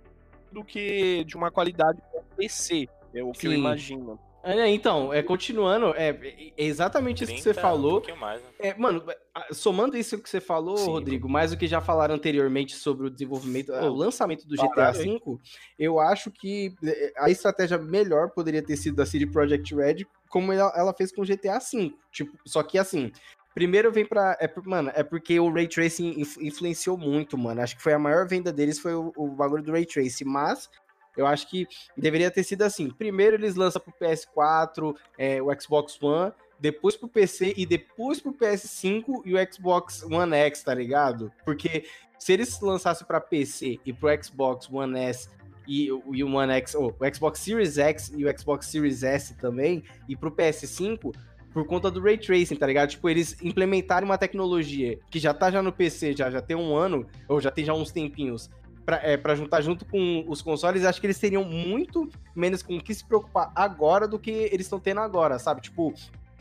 do 0.52 0.64
que 0.64 1.24
de 1.24 1.36
uma 1.36 1.50
qualidade 1.50 2.02
PC. 2.36 2.88
É 3.14 3.24
o 3.24 3.32
que 3.32 3.48
eu 3.48 3.52
Sim. 3.52 3.58
imagino. 3.58 4.20
É, 4.44 4.68
então, 4.70 5.14
é, 5.14 5.22
continuando, 5.22 5.94
é, 5.96 6.10
é 6.10 6.52
exatamente 6.58 7.24
isso 7.24 7.34
que 7.34 7.42
você 7.42 7.54
30, 7.54 7.62
falou. 7.62 8.04
Um 8.12 8.16
mais, 8.16 8.42
né? 8.42 8.48
É, 8.60 8.74
mano, 8.74 9.04
somando 9.52 9.96
isso 9.96 10.18
que 10.18 10.28
você 10.28 10.42
falou, 10.42 10.78
Sim. 10.78 10.90
Rodrigo, 10.90 11.30
mais 11.30 11.54
o 11.54 11.58
que 11.58 11.68
já 11.68 11.80
falaram 11.80 12.16
anteriormente 12.16 12.76
sobre 12.76 13.06
o 13.06 13.10
desenvolvimento, 13.10 13.72
Pô, 13.72 13.86
o 13.86 13.96
lançamento 13.96 14.48
do 14.48 14.56
GTA 14.56 14.92
V, 14.92 15.20
eu 15.78 16.00
acho 16.00 16.32
que 16.32 16.74
é, 16.84 17.14
a 17.18 17.30
estratégia 17.30 17.78
melhor 17.78 18.32
poderia 18.32 18.64
ter 18.64 18.78
sido 18.78 18.96
da 18.96 19.06
CD 19.06 19.28
Projekt 19.28 19.76
Red, 19.76 20.08
como 20.28 20.52
ela, 20.52 20.74
ela 20.76 20.94
fez 20.94 21.12
com 21.12 21.22
o 21.22 21.26
GTA 21.26 21.60
V. 21.60 21.94
Tipo, 22.12 22.36
só 22.48 22.64
que 22.64 22.80
assim, 22.80 23.12
primeiro 23.54 23.92
vem 23.92 24.06
pra. 24.06 24.38
É, 24.40 24.52
mano, 24.66 24.92
é 24.94 25.04
porque 25.04 25.40
o 25.40 25.52
Ray 25.52 25.68
Tracing 25.68 26.20
influ- 26.20 26.44
influenciou 26.44 26.98
muito, 26.98 27.38
mano. 27.38 27.62
Acho 27.62 27.76
que 27.76 27.84
foi 27.84 27.94
a 27.94 28.00
maior 28.00 28.28
venda 28.28 28.52
deles, 28.52 28.80
foi 28.80 28.94
o, 28.94 29.12
o 29.16 29.28
bagulho 29.30 29.64
do 29.64 29.72
Ray 29.72 29.86
Tracing, 29.86 30.26
mas. 30.26 30.70
Eu 31.18 31.28
acho 31.28 31.50
que 31.50 31.68
deveria 31.98 32.32
ter 32.32 32.44
sido 32.44 32.62
assim. 32.62 32.90
Primeiro 32.90 33.36
eles 33.36 33.56
lançam 33.56 33.82
pro 33.82 33.94
PS4, 34.00 34.96
é, 35.18 35.42
o 35.42 35.48
Xbox 35.60 36.02
One, 36.02 36.32
depois 36.58 36.96
pro 36.96 37.10
PC 37.10 37.54
e 37.58 37.66
depois 37.66 38.22
pro 38.22 38.34
PS5 38.34 39.22
e 39.26 39.36
o 39.36 39.54
Xbox 39.54 40.04
One 40.04 40.34
X, 40.34 40.64
tá 40.64 40.74
ligado? 40.74 41.30
Porque 41.44 41.86
se 42.18 42.32
eles 42.32 42.60
lançassem 42.62 43.06
pra 43.06 43.20
PC 43.20 43.80
e 43.86 43.92
pro 43.92 44.08
Xbox 44.24 44.70
One 44.72 44.98
S 45.00 45.28
e, 45.68 45.88
e 45.88 46.24
o 46.24 46.36
One 46.36 46.54
X, 46.54 46.76
ou 46.76 46.96
o 46.98 47.14
Xbox 47.16 47.40
Series 47.40 47.78
X 47.78 48.12
e 48.16 48.26
o 48.26 48.40
Xbox 48.40 48.68
Series 48.68 49.04
S 49.04 49.36
também, 49.36 49.84
e 50.08 50.16
pro 50.16 50.32
PS5, 50.32 51.14
por 51.54 51.66
conta 51.66 51.92
do 51.92 52.02
Ray 52.02 52.18
Tracing, 52.18 52.56
tá 52.56 52.66
ligado? 52.68 52.90
Tipo, 52.90 53.10
eles 53.10 53.38
implementaram 53.42 54.06
uma 54.06 54.18
tecnologia 54.18 54.98
que 55.10 55.20
já 55.20 55.34
tá 55.34 55.52
já 55.52 55.62
no 55.62 55.72
PC, 55.72 56.14
já, 56.16 56.30
já 56.30 56.42
tem 56.42 56.56
um 56.56 56.76
ano, 56.76 57.06
ou 57.28 57.42
já 57.42 57.52
tem 57.52 57.66
já 57.66 57.74
uns 57.74 57.92
tempinhos, 57.92 58.50
pra, 58.86 58.98
é, 59.04 59.18
pra 59.18 59.36
juntar 59.36 59.62
junto 59.62 59.86
com 59.86 60.24
os 60.28 60.42
consoles, 60.42 60.84
acho 60.86 61.00
que 61.00 61.08
eles 61.08 61.20
teriam 61.20 61.44
muito 61.44 62.10
menos 62.36 62.64
com 62.64 62.78
o 62.78 62.82
que 62.84 62.94
se 62.94 63.06
preocupar 63.06 63.52
agora 63.56 64.08
do 64.08 64.18
que 64.18 64.32
eles 64.32 64.66
estão 64.66 64.80
tendo 64.80 65.02
agora, 65.02 65.38
sabe? 65.40 65.62
Tipo, 65.62 65.94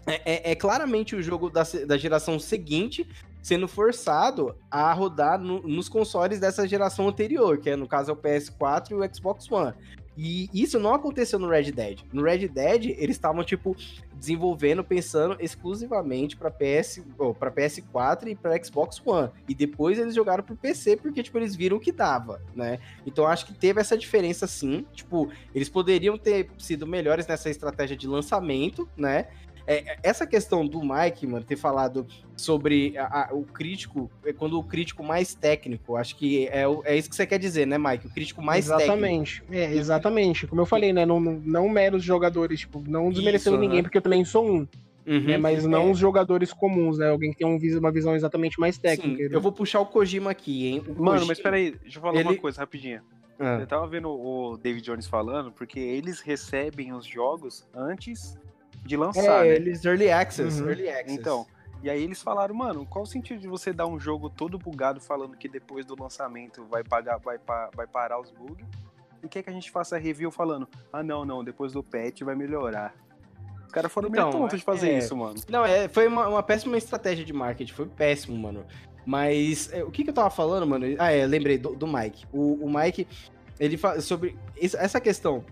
é, 0.07 0.15
é- 0.49 0.51
é 0.53 0.55
claramente 0.55 1.15
o 1.15 1.23
jogo 1.23 1.51
da, 1.51 1.63
da 1.87 1.97
geração 1.99 2.39
seguinte 2.39 3.07
sendo 3.43 3.67
forçado 3.67 4.55
a 4.71 4.93
rodar 4.93 5.39
no- 5.41 5.63
nos 5.63 5.89
consoles 5.89 6.39
dessa 6.39 6.69
geração 6.69 7.09
anterior, 7.09 7.59
que 7.59 7.71
é 7.71 7.77
no 7.77 7.87
caso 7.89 8.11
é 8.11 8.15
o 8.15 8.17
PS4 8.17 8.91
e 8.91 8.95
o 8.95 9.15
Xbox 9.15 9.51
One. 9.51 9.73
E 10.17 10.51
isso 10.53 10.79
não 10.79 10.95
aconteceu 10.95 11.39
no 11.39 11.49
Red 11.49 11.73
Dead. 11.73 12.01
No 12.13 12.23
Red 12.23 12.49
Dead, 12.49 12.97
eles 12.99 13.17
estavam, 13.17 13.43
tipo, 13.43 13.77
desenvolvendo, 14.15 14.85
pensando 14.85 15.37
exclusivamente 15.41 16.37
para 16.37 16.51
PS, 16.51 17.03
para 17.39 17.51
PS4 17.51 18.29
e 18.29 18.35
para 18.35 18.63
Xbox 18.63 19.01
One. 19.05 19.31
E 19.49 19.55
depois 19.55 19.99
eles 19.99 20.15
jogaram 20.15 20.45
pro 20.45 20.55
PC 20.55 20.97
porque, 20.97 21.23
tipo, 21.23 21.39
eles 21.39 21.57
viram 21.57 21.79
que 21.79 21.91
dava, 21.91 22.43
né? 22.55 22.79
Então 23.07 23.27
acho 23.27 23.47
que 23.47 23.55
teve 23.55 23.81
essa 23.81 23.97
diferença 23.97 24.47
sim. 24.47 24.85
Tipo, 24.93 25.31
eles 25.55 25.69
poderiam 25.69 26.19
ter 26.19 26.51
sido 26.59 26.87
melhores 26.87 27.27
nessa 27.27 27.49
estratégia 27.49 27.97
de 27.97 28.07
lançamento, 28.07 28.89
né? 28.97 29.29
É, 29.73 29.97
essa 30.03 30.27
questão 30.27 30.66
do 30.66 30.81
Mike, 30.83 31.27
mano, 31.29 31.45
ter 31.45 31.55
falado 31.57 32.05
sobre 32.37 32.99
a- 32.99 33.29
a- 33.31 33.35
o 33.35 33.45
crítico, 33.45 34.11
é 34.25 34.33
quando 34.33 34.59
o 34.59 34.64
crítico 34.64 35.05
mais 35.05 35.33
técnico, 35.35 35.97
acho 35.97 36.16
que 36.16 36.49
é, 36.49 36.64
é 36.85 36.97
isso 36.97 37.09
que 37.09 37.14
você 37.14 37.25
quer 37.27 37.39
dizer, 37.39 37.66
né, 37.66 37.79
Mike? 37.79 38.09
O 38.09 38.11
crítico 38.11 38.43
mais 38.43 38.66
técnico. 38.66 38.83
exatamente. 38.85 39.45
É, 39.51 39.73
exatamente. 39.75 40.47
Como 40.49 40.61
eu 40.61 40.66
falei, 40.66 40.93
né? 40.93 41.07
Não, 41.07 41.21
não, 41.21 41.68
meros 41.68 42.03
jogadores, 42.03 42.61
tipo, 42.61 42.83
não 42.85 43.11
desmerecendo 43.11 43.55
Isso, 43.57 43.61
ninguém, 43.61 43.77
né? 43.79 43.83
porque 43.85 43.99
eu 43.99 44.03
também 44.03 44.25
sou 44.25 44.45
um, 44.45 44.66
Uhum. 45.07 45.21
né? 45.21 45.39
Mas 45.39 45.64
não 45.64 45.89
É. 45.89 45.91
os 45.93 45.99
jogadores 45.99 46.53
comuns, 46.53 46.99
né? 46.99 47.09
Alguém 47.09 47.31
que 47.31 47.39
tem 47.39 47.47
um 47.47 47.57
uma 47.79 47.93
visão 47.93 48.16
exatamente 48.16 48.59
mais 48.59 48.77
técnica. 48.77 49.23
Sim, 49.23 49.29
né? 49.29 49.37
eu 49.37 49.41
vou 49.41 49.53
puxar 49.53 49.81
o 49.81 49.87
Kojima 49.87 50.31
aqui, 50.33 50.66
hein? 50.66 50.83
O 50.89 51.03
Mano, 51.03 51.18
Koji- 51.18 51.29
mas 51.29 51.41
peraí, 51.41 51.71
deixa 51.81 51.99
eu 51.99 52.03
falar 52.03 52.18
ele- 52.18 52.29
uma 52.31 52.37
coisa 52.37 52.59
rapidinho. 52.61 53.01
Ah, 53.39 53.59
Eu 53.61 53.66
tava 53.66 53.87
vendo 53.87 54.11
o 54.11 54.59
David 54.59 54.85
Jones 54.85 55.07
falando, 55.07 55.51
porque 55.53 55.79
eles 55.79 56.21
recebem 56.21 56.93
os 56.93 57.07
jogos 57.07 57.66
antes 57.75 58.37
de 58.85 58.97
lançar, 58.97 59.47
é, 59.47 59.51
né? 59.51 59.57
eles 59.57 59.85
early 59.85 60.11
access, 60.11 60.61
Uhum. 60.61 60.68
early 60.68 60.89
access. 60.89 61.12
Então, 61.14 61.47
e 61.83 61.89
aí 61.91 62.03
eles 62.03 62.20
falaram, 62.22 62.55
mano, 62.55 62.85
qual 62.87 63.05
o 63.05 63.07
sentido 63.07 63.41
de 63.41 63.49
você 63.49 63.72
dar 63.72 63.87
um 63.87 63.99
jogo 63.99 64.28
todo 64.28 64.59
bugado 64.59 65.01
falando 65.01 65.37
que 65.37 65.49
depois 65.49 65.85
do 65.87 66.01
lançamento 66.01 66.64
vai 66.66 66.83
pagar, 66.85 67.18
vai, 67.18 67.39
pa- 67.39 67.70
vai 67.74 67.87
parar 67.87 68.20
os 68.20 68.31
bugs? 68.31 68.66
E 69.22 69.28
quer 69.28 69.43
que 69.43 69.51
a 69.51 69.53
gente 69.53 69.70
faça 69.70 69.99
review 69.99 70.31
falando, 70.31 70.66
ah 70.93 71.03
não, 71.03 71.24
não, 71.24 71.45
depois 71.45 71.72
do 71.72 71.83
patch 71.83 72.22
vai 72.22 72.35
melhorar. 72.35 72.95
Os 73.66 73.72
caras 73.72 73.93
foram 73.93 74.09
Então, 74.09 74.28
meio 74.31 74.41
tontos 74.43 74.59
de 74.59 74.64
fazer 74.64 74.91
é- 74.91 74.99
isso, 74.99 75.16
mano. 75.16 75.35
Não, 75.49 75.64
é, 75.64 75.89
foi 75.89 76.09
uma, 76.09 76.26
uma 76.28 76.43
péssima 76.43 76.76
estratégia 76.76 77.24
de 77.24 77.33
marketing, 77.33 77.72
foi 77.72 77.87
péssimo, 77.87 78.37
mano. 78.37 78.64
Mas 79.07 79.72
é, 79.72 79.83
o 79.85 79.91
que, 79.91 80.05
que 80.05 80.11
eu 80.11 80.14
tava 80.14 80.31
falando, 80.31 80.66
mano? 80.66 80.87
Ah, 80.99 81.11
é, 81.12 81.26
lembrei 81.26 81.57
do, 81.59 81.74
do 81.74 81.87
Mike. 81.87 82.26
O, 82.33 82.64
o 82.64 82.72
Mike, 82.72 83.07
ele 83.59 83.76
fala 83.76 84.01
sobre 84.01 84.37
essa 84.57 85.01
questão 85.01 85.45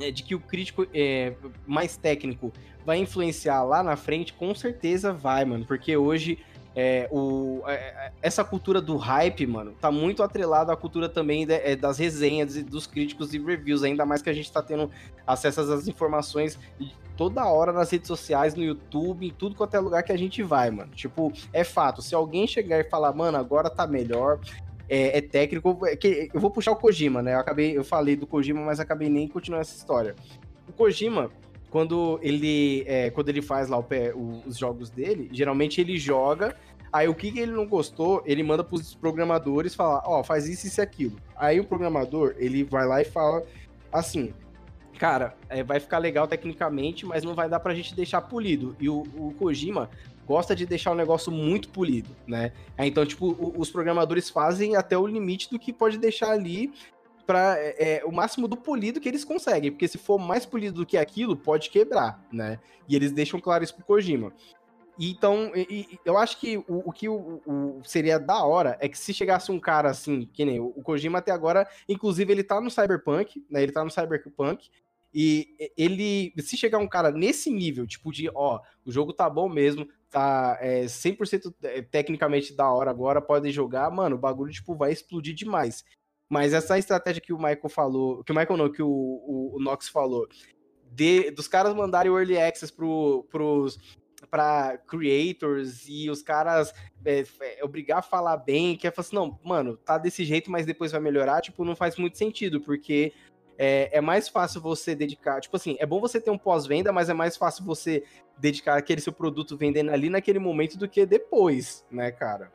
é, 0.00 0.10
de 0.10 0.22
que 0.22 0.34
o 0.34 0.40
crítico 0.40 0.86
é, 0.94 1.34
mais 1.66 1.96
técnico 1.96 2.52
vai 2.84 2.98
influenciar 2.98 3.62
lá 3.62 3.82
na 3.82 3.96
frente, 3.96 4.32
com 4.32 4.54
certeza 4.54 5.12
vai, 5.12 5.44
mano. 5.44 5.64
Porque 5.64 5.96
hoje 5.96 6.38
é, 6.74 7.06
o, 7.10 7.62
é, 7.66 8.12
essa 8.22 8.42
cultura 8.42 8.80
do 8.80 8.96
hype, 8.96 9.46
mano, 9.46 9.72
tá 9.80 9.90
muito 9.90 10.22
atrelada 10.22 10.72
à 10.72 10.76
cultura 10.76 11.08
também 11.08 11.46
de, 11.46 11.54
é, 11.54 11.76
das 11.76 11.98
resenhas 11.98 12.56
e 12.56 12.62
dos 12.62 12.86
críticos 12.86 13.34
e 13.34 13.38
reviews, 13.38 13.82
ainda 13.82 14.06
mais 14.06 14.22
que 14.22 14.30
a 14.30 14.32
gente 14.32 14.50
tá 14.50 14.62
tendo 14.62 14.90
acesso 15.26 15.60
às 15.60 15.86
informações 15.86 16.58
toda 17.16 17.44
hora 17.44 17.72
nas 17.72 17.90
redes 17.90 18.08
sociais, 18.08 18.54
no 18.54 18.62
YouTube, 18.62 19.26
em 19.26 19.30
tudo 19.30 19.54
quanto 19.54 19.74
é 19.74 19.80
lugar 19.80 20.02
que 20.02 20.12
a 20.12 20.16
gente 20.16 20.42
vai, 20.42 20.70
mano. 20.70 20.90
Tipo, 20.92 21.30
é 21.52 21.62
fato, 21.62 22.00
se 22.00 22.14
alguém 22.14 22.46
chegar 22.46 22.80
e 22.80 22.84
falar, 22.84 23.12
mano, 23.12 23.36
agora 23.36 23.68
tá 23.68 23.86
melhor, 23.86 24.40
é, 24.92 25.16
é 25.16 25.20
técnico, 25.22 25.86
é 25.86 25.96
que, 25.96 26.28
eu 26.34 26.38
vou 26.38 26.50
puxar 26.50 26.72
o 26.72 26.76
Kojima, 26.76 27.22
né? 27.22 27.32
Eu 27.32 27.38
acabei, 27.38 27.74
eu 27.74 27.82
falei 27.82 28.14
do 28.14 28.26
Kojima, 28.26 28.60
mas 28.60 28.78
acabei 28.78 29.08
nem 29.08 29.26
continuando 29.26 29.62
essa 29.62 29.74
história. 29.74 30.14
O 30.68 30.72
Kojima, 30.74 31.30
quando 31.70 32.20
ele, 32.22 32.84
é, 32.86 33.08
quando 33.08 33.30
ele 33.30 33.40
faz 33.40 33.70
lá 33.70 33.78
o 33.78 33.86
o, 34.14 34.42
os 34.46 34.58
jogos 34.58 34.90
dele, 34.90 35.30
geralmente 35.32 35.80
ele 35.80 35.96
joga. 35.96 36.54
Aí 36.92 37.08
o 37.08 37.14
que, 37.14 37.32
que 37.32 37.40
ele 37.40 37.52
não 37.52 37.66
gostou, 37.66 38.22
ele 38.26 38.42
manda 38.42 38.62
pros 38.62 38.94
programadores 38.94 39.74
falar, 39.74 40.02
ó, 40.04 40.20
oh, 40.20 40.24
faz 40.24 40.46
isso, 40.46 40.66
isso 40.66 40.78
e 40.78 40.82
aquilo. 40.82 41.16
Aí 41.36 41.58
o 41.58 41.64
programador, 41.64 42.34
ele 42.36 42.62
vai 42.62 42.86
lá 42.86 43.00
e 43.00 43.06
fala 43.06 43.42
assim, 43.90 44.34
cara, 44.98 45.34
é, 45.48 45.62
vai 45.62 45.80
ficar 45.80 45.96
legal 45.96 46.28
tecnicamente, 46.28 47.06
mas 47.06 47.24
não 47.24 47.34
vai 47.34 47.48
dar 47.48 47.60
pra 47.60 47.74
gente 47.74 47.94
deixar 47.94 48.20
polido. 48.20 48.76
E 48.78 48.90
o, 48.90 49.04
o 49.16 49.32
Kojima 49.38 49.88
gosta 50.26 50.54
de 50.54 50.66
deixar 50.66 50.92
o 50.92 50.94
negócio 50.94 51.30
muito 51.32 51.68
polido, 51.68 52.10
né? 52.26 52.52
Então, 52.78 53.04
tipo, 53.04 53.28
o, 53.32 53.54
os 53.58 53.70
programadores 53.70 54.30
fazem 54.30 54.76
até 54.76 54.96
o 54.96 55.06
limite 55.06 55.50
do 55.50 55.58
que 55.58 55.72
pode 55.72 55.98
deixar 55.98 56.30
ali 56.30 56.72
para 57.26 57.56
é, 57.58 57.76
é, 57.78 58.04
o 58.04 58.12
máximo 58.12 58.48
do 58.48 58.56
polido 58.56 59.00
que 59.00 59.08
eles 59.08 59.24
conseguem, 59.24 59.70
porque 59.70 59.88
se 59.88 59.98
for 59.98 60.18
mais 60.18 60.44
polido 60.44 60.80
do 60.80 60.86
que 60.86 60.96
aquilo, 60.96 61.36
pode 61.36 61.70
quebrar, 61.70 62.24
né? 62.32 62.58
E 62.88 62.96
eles 62.96 63.12
deixam 63.12 63.40
claro 63.40 63.64
isso 63.64 63.74
pro 63.74 63.84
Kojima. 63.84 64.32
Então, 64.98 65.50
eu 66.04 66.18
acho 66.18 66.38
que 66.38 66.58
o, 66.58 66.88
o 66.88 66.92
que 66.92 67.08
o, 67.08 67.40
o, 67.46 67.80
seria 67.84 68.18
da 68.18 68.44
hora 68.44 68.76
é 68.78 68.88
que 68.88 68.98
se 68.98 69.14
chegasse 69.14 69.50
um 69.50 69.58
cara 69.58 69.90
assim, 69.90 70.28
que 70.32 70.44
nem 70.44 70.60
o, 70.60 70.70
Kojima 70.82 71.18
até 71.18 71.32
agora, 71.32 71.66
inclusive 71.88 72.30
ele 72.32 72.44
tá 72.44 72.60
no 72.60 72.70
Cyberpunk, 72.70 73.44
né? 73.50 73.62
Ele 73.62 73.72
tá 73.72 73.82
no 73.82 73.90
Cyberpunk, 73.90 74.68
e 75.14 75.70
ele, 75.76 76.32
se 76.38 76.56
chegar 76.56 76.78
um 76.78 76.88
cara 76.88 77.10
nesse 77.10 77.50
nível, 77.50 77.86
tipo 77.86 78.10
de, 78.10 78.30
ó, 78.34 78.60
o 78.84 78.90
jogo 78.90 79.12
tá 79.12 79.28
bom 79.28 79.48
mesmo, 79.48 79.86
tá 80.12 80.58
é, 80.60 80.84
100% 80.84 81.54
é, 81.62 81.82
tecnicamente 81.82 82.54
da 82.54 82.70
hora 82.70 82.90
agora, 82.90 83.20
pode 83.20 83.50
jogar, 83.50 83.90
mano, 83.90 84.16
o 84.16 84.18
bagulho, 84.18 84.52
tipo, 84.52 84.76
vai 84.76 84.92
explodir 84.92 85.34
demais. 85.34 85.82
Mas 86.30 86.52
essa 86.52 86.78
estratégia 86.78 87.20
que 87.20 87.32
o 87.32 87.38
Michael 87.38 87.68
falou, 87.68 88.22
que 88.22 88.30
o 88.30 88.34
Michael 88.34 88.56
não, 88.56 88.70
que 88.70 88.82
o, 88.82 88.88
o, 88.88 89.56
o 89.56 89.62
Nox 89.62 89.88
falou, 89.88 90.28
de, 90.90 91.30
dos 91.30 91.48
caras 91.48 91.74
mandarem 91.74 92.12
o 92.12 92.18
Early 92.18 92.38
Access 92.38 92.72
pro, 92.72 93.26
pros, 93.30 93.78
pra 94.30 94.78
creators 94.86 95.86
e 95.88 96.10
os 96.10 96.22
caras 96.22 96.72
é, 97.04 97.24
é, 97.40 97.64
obrigar 97.64 97.98
a 97.98 98.02
falar 98.02 98.36
bem, 98.36 98.76
que 98.76 98.86
é 98.86 98.90
falar 98.90 99.06
assim, 99.06 99.16
não, 99.16 99.38
mano, 99.42 99.76
tá 99.78 99.96
desse 99.96 100.24
jeito, 100.24 100.50
mas 100.50 100.66
depois 100.66 100.92
vai 100.92 101.00
melhorar, 101.00 101.40
tipo, 101.40 101.64
não 101.64 101.74
faz 101.74 101.96
muito 101.96 102.18
sentido, 102.18 102.60
porque 102.60 103.12
é, 103.64 103.90
é, 103.92 104.00
mais 104.00 104.28
fácil 104.28 104.60
você 104.60 104.92
dedicar. 104.92 105.40
Tipo 105.40 105.54
assim, 105.54 105.76
é 105.78 105.86
bom 105.86 106.00
você 106.00 106.20
ter 106.20 106.32
um 106.32 106.36
pós-venda, 106.36 106.92
mas 106.92 107.08
é 107.08 107.14
mais 107.14 107.36
fácil 107.36 107.64
você 107.64 108.02
dedicar 108.36 108.76
aquele 108.76 109.00
seu 109.00 109.12
produto 109.12 109.56
vendendo 109.56 109.92
ali 109.92 110.10
naquele 110.10 110.40
momento 110.40 110.76
do 110.76 110.88
que 110.88 111.06
depois, 111.06 111.86
né, 111.88 112.10
cara? 112.10 112.50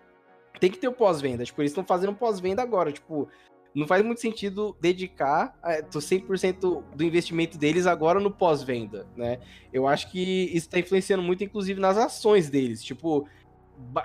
Tem 0.60 0.70
que 0.70 0.78
ter 0.78 0.90
o 0.90 0.92
pós-venda. 0.92 1.46
Tipo, 1.46 1.62
eles 1.62 1.72
estão 1.72 1.86
fazendo 1.86 2.14
pós-venda 2.14 2.62
agora. 2.62 2.92
Tipo, 2.92 3.30
não 3.74 3.88
faz 3.88 4.04
muito 4.04 4.20
sentido 4.20 4.76
dedicar 4.82 5.58
é, 5.64 5.82
100% 5.82 6.84
do 6.94 7.04
investimento 7.06 7.58
deles 7.58 7.88
agora 7.88 8.20
no 8.20 8.30
pós-venda, 8.30 9.08
né? 9.16 9.40
Eu 9.72 9.88
acho 9.88 10.12
que 10.12 10.20
isso 10.48 10.68
está 10.68 10.78
influenciando 10.78 11.24
muito, 11.24 11.42
inclusive, 11.42 11.80
nas 11.80 11.96
ações 11.96 12.50
deles. 12.50 12.84
Tipo, 12.84 13.26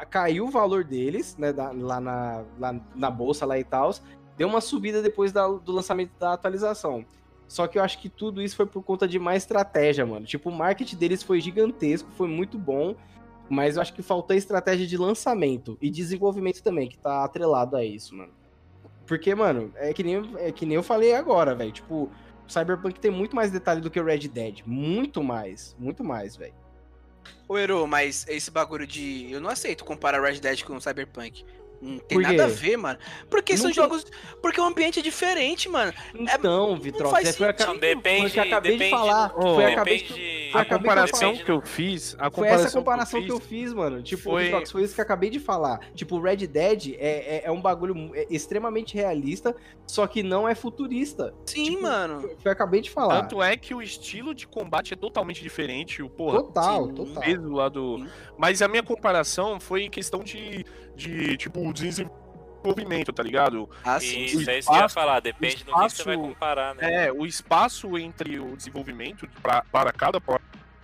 caiu 0.09 0.45
o 0.45 0.51
valor 0.53 0.85
deles, 0.85 1.37
né, 1.37 1.53
da, 1.53 1.73
lá, 1.73 2.01
na, 2.01 2.45
lá 2.61 2.81
na 2.95 3.11
bolsa 3.11 3.45
lá 3.45 3.59
e 3.59 3.65
tal, 3.65 3.91
deu 4.37 4.49
uma 4.49 4.61
subida 4.61 5.03
depois 5.03 5.33
da, 5.33 5.47
do 5.47 5.73
lançamento 5.73 6.13
da 6.19 6.33
atualização. 6.33 7.05
Só 7.49 7.67
que 7.67 7.79
eu 7.79 7.83
acho 7.83 7.99
que 7.99 8.09
tudo 8.09 8.41
isso 8.41 8.57
foi 8.57 8.65
por 8.65 8.83
conta 8.83 9.07
de 9.07 9.19
mais 9.19 9.43
estratégia, 9.43 10.07
mano. 10.07 10.25
Tipo, 10.25 10.49
o 10.49 10.53
marketing 10.53 10.97
deles 10.97 11.23
foi 11.23 11.41
gigantesco, 11.41 12.11
foi 12.13 12.27
muito 12.27 12.59
bom, 12.59 12.97
mas 13.49 13.77
eu 13.77 13.83
acho 13.83 13.93
que 13.93 14.03
faltou 14.03 14.35
estratégia 14.35 14.87
de 14.87 14.97
lançamento 14.97 15.77
e 15.81 15.91
desenvolvimento 15.91 16.63
também, 16.63 16.89
que 16.89 16.97
tá 16.97 17.25
atrelado 17.25 17.77
a 17.77 17.85
isso, 17.85 18.15
mano. 18.17 18.33
Porque, 19.07 19.35
mano, 19.35 19.73
é 19.77 19.93
que 19.93 20.03
nem, 20.03 20.23
é 20.39 20.51
que 20.51 20.65
nem 20.65 20.77
eu 20.77 20.83
falei 20.83 21.15
agora, 21.15 21.55
velho. 21.55 21.73
Tipo, 21.73 22.11
o 22.47 22.51
Cyberpunk 22.51 22.99
tem 22.99 23.11
muito 23.11 23.37
mais 23.37 23.51
detalhe 23.51 23.81
do 23.81 23.91
que 23.91 24.01
o 24.01 24.05
Red 24.05 24.29
Dead. 24.29 24.63
Muito 24.65 25.23
mais. 25.23 25.77
Muito 25.79 26.03
mais, 26.03 26.35
velho. 26.37 26.55
Ô, 27.47 27.59
Eru, 27.59 27.87
mas 27.87 28.27
esse 28.29 28.51
bagulho 28.51 28.87
de. 28.87 29.31
Eu 29.31 29.41
não 29.41 29.51
aceito 29.51 29.85
comparar 29.85 30.23
Red 30.23 30.41
Dead 30.41 30.63
com 30.63 30.75
o 30.77 30.81
Cyberpunk. 30.81 31.45
Não 31.83 31.99
tem 31.99 32.19
nada 32.19 32.45
a 32.45 32.49
ver, 32.49 32.77
mano. 32.77 32.99
Porque 33.29 33.55
não 33.55 33.59
são 33.59 33.71
tem... 33.71 33.75
jogos. 33.75 34.07
Porque 34.41 34.61
o 34.61 34.65
ambiente 34.65 35.01
é 35.01 35.03
diferente, 35.03 35.69
mano. 35.69 35.93
É 36.15 36.37
então, 36.37 36.75
é... 36.75 36.79
Vitor, 36.79 37.09
foi, 37.09 37.25
não, 37.67 37.77
depende, 37.77 38.21
foi 38.21 38.29
o 38.29 38.31
que 38.31 38.39
eu 38.39 38.45
acabei 38.45 38.73
depende, 38.73 38.85
de 38.85 38.97
falar. 38.97 39.33
Oh, 39.37 39.55
foi, 39.55 39.65
acabei 39.65 40.03
de... 40.03 40.49
foi 40.53 40.61
a 40.61 40.65
comparação 40.65 41.37
que 41.37 41.51
eu 41.51 41.61
fiz. 41.61 42.17
A 42.21 42.31
foi 42.31 42.47
essa 42.47 42.71
comparação 42.71 43.21
que 43.21 43.33
eu 43.33 43.41
fiz, 43.41 43.49
que 43.49 43.55
eu 43.55 43.59
fiz 43.67 43.73
mano. 43.75 44.01
Tipo, 44.01 44.23
foi... 44.23 44.45
Vitrox, 44.45 44.71
foi 44.71 44.83
isso 44.85 44.95
que 44.95 45.01
eu 45.01 45.05
acabei 45.05 45.29
de 45.29 45.41
falar. 45.41 45.81
Tipo, 45.93 46.21
Red 46.21 46.47
Dead 46.47 46.95
é, 46.99 47.37
é, 47.37 47.43
é 47.47 47.51
um 47.51 47.61
bagulho 47.61 48.13
é 48.15 48.27
extremamente 48.31 48.95
realista, 48.95 49.55
só 49.85 50.07
que 50.07 50.23
não 50.23 50.49
é 50.49 50.55
futurista. 50.55 51.35
Sim, 51.45 51.65
tipo, 51.65 51.83
mano. 51.83 52.21
Foi 52.21 52.33
o 52.33 52.37
que 52.37 52.49
eu 52.49 52.53
acabei 52.53 52.81
de 52.81 52.91
falar. 52.91 53.23
Tanto 53.23 53.43
é 53.43 53.57
que 53.57 53.75
o 53.75 53.83
estilo 53.83 54.33
de 54.35 54.47
combate 54.47 54.95
é 54.95 54.97
totalmente 54.97 55.43
diferente. 55.43 56.01
O, 56.01 56.09
porra, 56.09 56.39
total, 56.39 56.87
sim, 56.87 56.95
total. 56.95 57.23
Mesmo 57.27 57.57
lá 57.57 57.69
do... 57.69 58.07
Mas 58.39 58.63
a 58.63 58.69
minha 58.69 58.83
comparação 58.83 59.59
foi 59.59 59.89
questão 59.89 60.23
de, 60.23 60.65
de 61.03 61.37
tipo, 61.37 61.73
desenvolvimento 61.73 62.23
desenvolvimento, 62.63 63.13
tá 63.13 63.23
ligado? 63.23 63.69
Ah, 63.85 63.99
sim. 63.99 64.25
Isso, 64.25 64.49
é 64.49 64.59
isso 64.59 64.71
que 64.71 64.77
eu 64.77 64.81
ia 64.81 64.89
falar, 64.89 65.21
depende 65.21 65.57
espaço, 65.57 65.83
do 65.83 65.89
que 65.89 65.97
você 65.97 66.05
vai 66.05 66.17
comparar, 66.17 66.75
né? 66.77 67.07
É, 67.07 67.13
o 67.13 67.27
espaço 67.27 67.99
entre 67.99 68.39
o 68.39 68.57
desenvolvimento 68.57 69.29
pra, 69.43 69.65
para 69.65 69.93
cada 69.93 70.21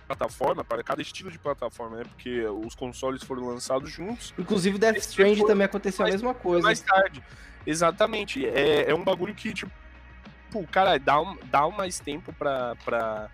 plataforma, 0.07 0.63
para 0.63 0.83
cada 0.83 1.01
estilo 1.01 1.31
de 1.31 1.39
plataforma, 1.39 1.97
né? 1.97 2.03
Porque 2.03 2.45
os 2.45 2.75
consoles 2.75 3.23
foram 3.23 3.45
lançados 3.47 3.89
juntos. 3.89 4.33
Inclusive 4.37 4.77
Death 4.77 4.97
Strange 4.97 5.45
também 5.45 5.65
aconteceu 5.65 6.05
a 6.05 6.09
mesma 6.09 6.33
coisa. 6.33 6.63
Mais 6.63 6.81
tarde. 6.81 7.23
Exatamente. 7.65 8.45
É, 8.45 8.89
é 8.89 8.95
um 8.95 9.03
bagulho 9.03 9.33
que, 9.33 9.53
tipo, 9.53 9.71
cara, 10.71 10.97
dá, 10.97 11.21
um, 11.21 11.37
dá 11.45 11.69
mais 11.69 11.99
tempo 11.99 12.33
pra, 12.33 12.75
pra 12.83 13.29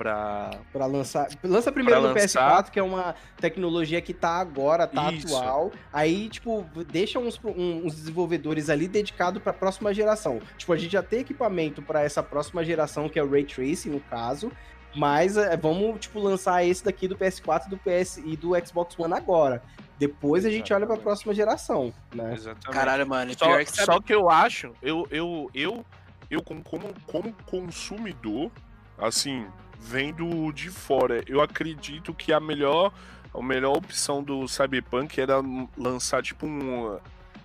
pra... 0.00 0.50
pra 0.72 0.86
lançar. 0.86 1.28
Lança 1.44 1.70
primeiro 1.70 2.00
pra 2.00 2.08
no 2.08 2.14
lançar. 2.14 2.62
PS4, 2.64 2.70
que 2.70 2.78
é 2.78 2.82
uma 2.82 3.14
tecnologia 3.38 4.00
que 4.00 4.14
tá 4.14 4.40
agora, 4.40 4.86
tá 4.86 5.12
Isso. 5.12 5.36
atual. 5.36 5.70
Aí, 5.92 6.30
tipo, 6.30 6.66
deixa 6.90 7.18
uns, 7.18 7.38
uns 7.44 7.94
desenvolvedores 7.96 8.70
ali 8.70 8.88
dedicados 8.88 9.42
pra 9.42 9.52
próxima 9.52 9.92
geração. 9.92 10.40
Tipo, 10.56 10.72
a 10.72 10.78
gente 10.78 10.92
já 10.92 11.02
tem 11.02 11.20
equipamento 11.20 11.82
para 11.82 12.02
essa 12.02 12.22
próxima 12.22 12.64
geração, 12.64 13.10
que 13.10 13.18
é 13.18 13.22
o 13.22 13.30
Ray 13.30 13.44
Tracing, 13.44 13.90
no 13.90 14.00
caso. 14.00 14.50
Mas 14.96 15.36
é, 15.36 15.54
vamos, 15.54 16.00
tipo, 16.00 16.18
lançar 16.18 16.64
esse 16.64 16.82
daqui 16.82 17.06
do 17.06 17.14
PS4 17.16 17.68
do 17.68 17.76
PS 17.76 18.22
e 18.24 18.36
do 18.38 18.52
Xbox 18.66 18.98
One 18.98 19.12
agora. 19.12 19.62
Depois 19.98 20.46
a 20.46 20.48
gente 20.48 20.72
Exatamente. 20.72 20.72
olha 20.72 20.86
pra 20.86 20.96
próxima 20.96 21.34
geração, 21.34 21.92
né? 22.14 22.32
Exatamente. 22.32 22.70
Caralho, 22.70 23.06
mano. 23.06 23.32
Só, 23.38 23.58
que 23.58 23.70
só 23.70 24.00
que 24.00 24.14
eu 24.14 24.30
acho, 24.30 24.72
eu, 24.80 25.06
eu, 25.10 25.50
eu, 25.52 25.84
eu 26.30 26.42
como, 26.42 26.64
como 27.06 27.34
consumidor, 27.44 28.50
assim, 28.98 29.46
vendo 29.80 30.52
de 30.52 30.68
fora. 30.68 31.24
Eu 31.26 31.40
acredito 31.40 32.12
que 32.12 32.32
a 32.32 32.38
melhor, 32.38 32.92
a 33.34 33.42
melhor 33.42 33.76
opção 33.76 34.22
do 34.22 34.46
Cyberpunk 34.46 35.18
era 35.18 35.40
lançar 35.76 36.22
tipo 36.22 36.46
um 36.46 36.98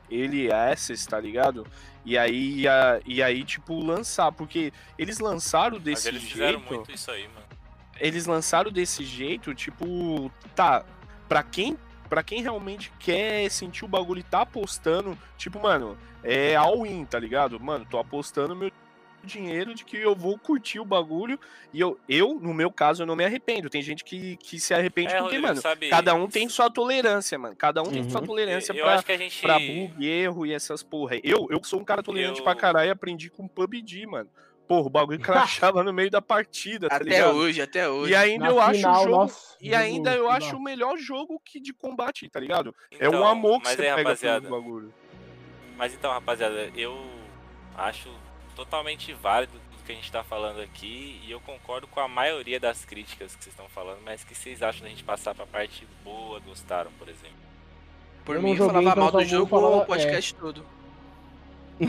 ele 0.09 0.51
Access, 0.51 1.07
tá 1.07 1.19
ligado? 1.19 1.65
E 2.03 2.17
aí, 2.17 2.67
a, 2.67 2.99
e 3.05 3.23
aí 3.23 3.43
tipo 3.43 3.79
lançar, 3.79 4.31
porque 4.31 4.71
eles 4.97 5.19
lançaram 5.19 5.79
desse 5.79 6.11
Mas 6.11 6.21
eles 6.21 6.29
jeito. 6.29 6.59
muito 6.59 6.91
isso 6.91 7.09
aí, 7.09 7.27
mano. 7.27 7.45
Eles 7.99 8.25
lançaram 8.25 8.71
desse 8.71 9.05
jeito, 9.05 9.55
tipo, 9.55 10.29
tá, 10.53 10.83
para 11.29 11.41
quem 11.41 11.77
para 12.09 12.21
quem 12.21 12.43
realmente 12.43 12.93
quer 12.99 13.49
sentir 13.49 13.83
o 13.83 13.87
bagulho 13.87 14.19
e 14.19 14.23
tá 14.23 14.41
apostando, 14.41 15.17
tipo, 15.37 15.59
mano, 15.59 15.97
é 16.23 16.55
all-in, 16.55 17.03
tá 17.03 17.17
ligado? 17.17 17.59
Mano, 17.59 17.83
tô 17.89 17.97
apostando 17.97 18.55
meu 18.55 18.71
dinheiro 19.25 19.73
de 19.73 19.83
que 19.83 19.97
eu 19.97 20.15
vou 20.15 20.37
curtir 20.37 20.79
o 20.79 20.85
bagulho. 20.85 21.39
E 21.73 21.79
eu, 21.79 21.99
eu 22.07 22.35
no 22.35 22.53
meu 22.53 22.71
caso, 22.71 23.03
eu 23.03 23.07
não 23.07 23.15
me 23.15 23.25
arrependo. 23.25 23.69
Tem 23.69 23.81
gente 23.81 24.03
que, 24.03 24.37
que 24.37 24.59
se 24.59 24.73
arrepende 24.73 25.13
é, 25.13 25.19
porque, 25.19 25.39
mano, 25.39 25.59
sabe... 25.61 25.89
cada 25.89 26.13
um 26.13 26.27
tem 26.27 26.47
sua 26.47 26.69
tolerância, 26.69 27.37
mano. 27.37 27.55
Cada 27.55 27.81
um 27.81 27.87
uhum. 27.87 27.91
tem 27.91 28.09
sua 28.09 28.21
uhum. 28.21 28.27
tolerância 28.27 28.71
eu, 28.71 28.83
pra, 28.83 29.03
eu 29.07 29.17
gente... 29.17 29.41
pra 29.41 29.59
bug, 29.59 30.07
erro 30.07 30.45
e 30.45 30.53
essas 30.53 30.83
porra. 30.83 31.17
Eu, 31.23 31.47
eu 31.49 31.61
sou 31.63 31.79
um 31.79 31.83
cara 31.83 32.01
tolerante 32.03 32.39
eu... 32.39 32.43
pra 32.43 32.55
caralho 32.55 32.87
e 32.87 32.91
aprendi 32.91 33.29
com 33.29 33.47
PUBG, 33.47 34.05
mano. 34.05 34.29
Porra, 34.67 34.87
o 34.87 34.89
bagulho 34.89 35.19
crachava 35.19 35.83
no 35.83 35.93
meio 35.93 36.09
da 36.09 36.21
partida, 36.21 36.89
tá 36.89 36.95
até 36.95 37.05
ligado? 37.05 37.35
hoje, 37.35 37.61
até 37.61 37.87
hoje. 37.87 38.11
E 38.11 38.15
ainda 38.15 38.45
Na 38.45 38.49
eu 38.49 38.55
final, 38.55 38.69
acho 38.69 38.79
o 38.79 39.03
jogo. 39.03 39.15
Nossa, 39.15 39.57
e 39.61 39.75
ainda 39.75 40.15
eu 40.15 40.29
acho 40.29 40.55
o 40.57 40.61
melhor 40.61 40.97
jogo 40.97 41.39
que 41.43 41.59
de 41.59 41.71
combate, 41.71 42.27
tá 42.29 42.39
ligado? 42.39 42.75
Então, 42.91 43.13
é 43.13 43.15
um 43.15 43.25
amor 43.25 43.61
que 43.61 43.67
você 43.67 43.81
aí, 43.81 43.89
pega 43.89 43.97
rapaziada, 43.97 44.49
bagulho. 44.49 44.93
Mas 45.77 45.93
então, 45.93 46.11
rapaziada, 46.11 46.71
eu 46.75 46.97
acho 47.77 48.09
totalmente 48.55 49.11
válido 49.13 49.53
que 49.85 49.91
a 49.91 49.95
gente 49.95 50.11
tá 50.11 50.23
falando 50.23 50.61
aqui 50.61 51.21
e 51.23 51.29
eu 51.29 51.39
concordo 51.41 51.85
com 51.85 51.99
a 51.99 52.07
maioria 52.07 52.59
das 52.59 52.83
críticas 52.83 53.35
que 53.35 53.43
vocês 53.43 53.53
estão 53.53 53.69
falando, 53.69 53.99
mas 54.03 54.23
o 54.23 54.25
que 54.25 54.33
vocês 54.33 54.63
acham 54.63 54.81
da 54.81 54.89
gente 54.89 55.03
passar 55.03 55.35
pra 55.35 55.45
parte 55.45 55.87
boa 56.03 56.39
do 56.39 56.47
Gostaram, 56.49 56.89
por 56.97 57.07
exemplo? 57.07 57.37
Por 58.25 58.35
Eu 58.37 58.41
mim, 58.41 58.49
eu 58.51 58.55
joguei, 58.55 58.73
falava 58.73 58.89
então 58.89 59.03
mal 59.03 59.11
só 59.11 59.17
do 59.19 59.25
jogo 59.25 59.45
falar- 59.47 59.69
o 59.69 59.85
podcast 59.85 60.33
todo. 60.33 60.65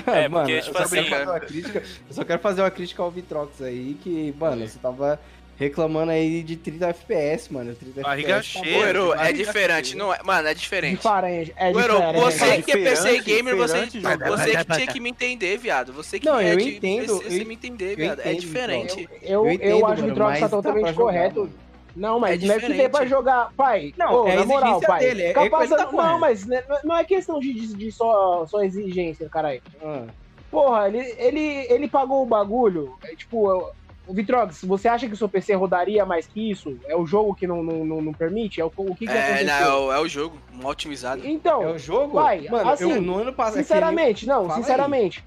É, 0.09 0.29
mano, 0.29 0.45
porque, 0.47 0.53
eu 0.59 0.63
tipo 0.63 0.77
só 0.79 0.85
quero 0.89 1.01
assim- 1.01 1.09
fazer 1.11 1.31
uma 1.31 1.41
crítica, 1.41 1.79
eu 2.09 2.15
só 2.15 2.25
quero 2.25 2.43
fazer 2.43 2.61
uma 2.61 2.71
crítica 2.71 3.03
ao 3.03 3.11
Vitrox 3.11 3.63
aí, 3.63 3.95
que, 4.03 4.35
mano, 4.39 4.69
você 4.69 4.79
tava 4.79 5.19
reclamando 5.59 6.13
aí 6.13 6.43
de 6.43 6.57
30 6.57 6.89
FPS, 6.89 7.53
mano. 7.53 7.75
30 7.75 8.03
Barriga 8.03 8.37
FPS 8.37 8.59
tá 8.59 8.65
cheia. 8.65 8.85
Eru, 8.87 9.15
é 9.15 9.33
diferente, 9.33 9.89
cheia. 9.89 9.99
não 9.99 10.13
é? 10.15 10.19
Mano, 10.23 10.49
é 10.49 10.55
diferente. 10.55 10.97
Diferente. 10.97 11.53
É 11.57 11.73
diferente. 11.73 12.21
você 12.21 12.63
que 12.63 12.71
é 12.73 12.75
PC 12.75 13.19
gamer, 13.21 13.57
você, 13.57 13.87
você 13.87 14.57
que 14.57 14.73
tinha 14.75 14.87
que 14.87 15.01
me 15.01 15.11
entender, 15.11 15.57
viado. 15.59 15.93
Você 15.93 16.21
que 16.21 16.27
Não, 16.27 16.39
é 16.39 16.53
eu 16.53 16.57
de 16.59 16.77
entendo, 16.77 17.19
PC, 17.19 17.31
você 17.31 17.43
eu- 17.43 17.47
me 17.47 17.55
entender, 17.55 17.93
eu 17.93 17.97
viado. 17.97 18.21
É 18.21 18.23
entendo, 18.33 18.41
diferente. 18.41 19.09
Eu, 19.23 19.47
eu, 19.47 19.51
entendo, 19.53 19.87
acho 19.87 20.03
que 20.05 20.11
o 20.11 20.17
mas 20.19 20.41
tá 20.41 20.49
totalmente 20.49 20.93
correto. 20.93 21.41
mano. 21.41 21.53
Não, 21.97 22.21
mas 22.21 22.43
É 22.43 22.47
não 22.47 22.55
é 22.55 22.61
que 22.61 22.89
pra 22.91 23.07
jogar. 23.07 23.51
Pai, 23.57 23.95
Não, 23.97 24.13
ô, 24.25 24.29
é 24.29 24.37
na 24.37 24.45
moral, 24.45 24.81
pai. 24.83 25.01
dele, 25.01 25.23
é- 25.23 25.25
é 25.27 25.29
ele 25.31 25.51
tá 25.51 25.91
não, 25.91 26.19
mas 26.21 26.45
né, 26.45 26.63
não 26.85 26.95
é 26.99 27.03
questão 27.05 27.41
de, 27.41 27.55
de, 27.55 27.69
de 27.75 27.91
só, 27.91 28.45
só 28.47 28.63
exigência, 28.63 29.27
caralho. 29.31 29.63
Ah. 29.83 30.03
Porra, 30.51 30.89
ele, 30.89 31.15
ele, 31.19 31.67
ele 31.73 31.89
pagou 31.89 32.23
o 32.23 32.27
bagulho. 32.27 32.95
é, 33.03 33.17
tipo, 33.17 33.49
eu- 33.51 33.71
Vitrox, 34.15 34.63
você 34.65 34.89
acha 34.89 35.07
que 35.07 35.15
o 35.15 35.17
seu 35.17 35.29
PC 35.29 35.55
rodaria 35.55 36.05
mais 36.07 36.27
que 36.27 36.51
isso? 36.51 36.79
É 36.87 36.97
o 36.97 37.07
jogo 37.07 37.35
que 37.35 37.47
não, 37.47 37.63
não, 37.63 37.85
não, 37.85 38.01
não 38.03 38.13
permite? 38.13 38.61
É 38.61 38.65
o, 38.65 38.73
o 38.77 38.95
que, 38.95 39.07
que 39.07 39.13
É, 39.13 39.19
aconteceu? 39.21 39.47
não, 39.47 39.55
é 39.55 39.77
o- 39.79 39.93
é 39.93 40.01
o 40.01 40.09
jogo, 40.09 40.39
um 40.55 40.67
otimizado. 40.67 41.27
Então, 41.27 41.63
É 41.63 41.73
o 41.73 41.79
jogo? 41.79 42.15
Vai, 42.15 42.49
mano, 42.49 42.71
assim, 42.71 42.91
eu, 42.91 43.01
no 43.03 43.19
ano 43.19 43.33
passado. 43.33 43.57
sinceramente, 43.63 44.27
não, 44.27 44.43
Fala 44.45 44.55
aí. 44.57 44.63
sinceramente. 44.63 45.25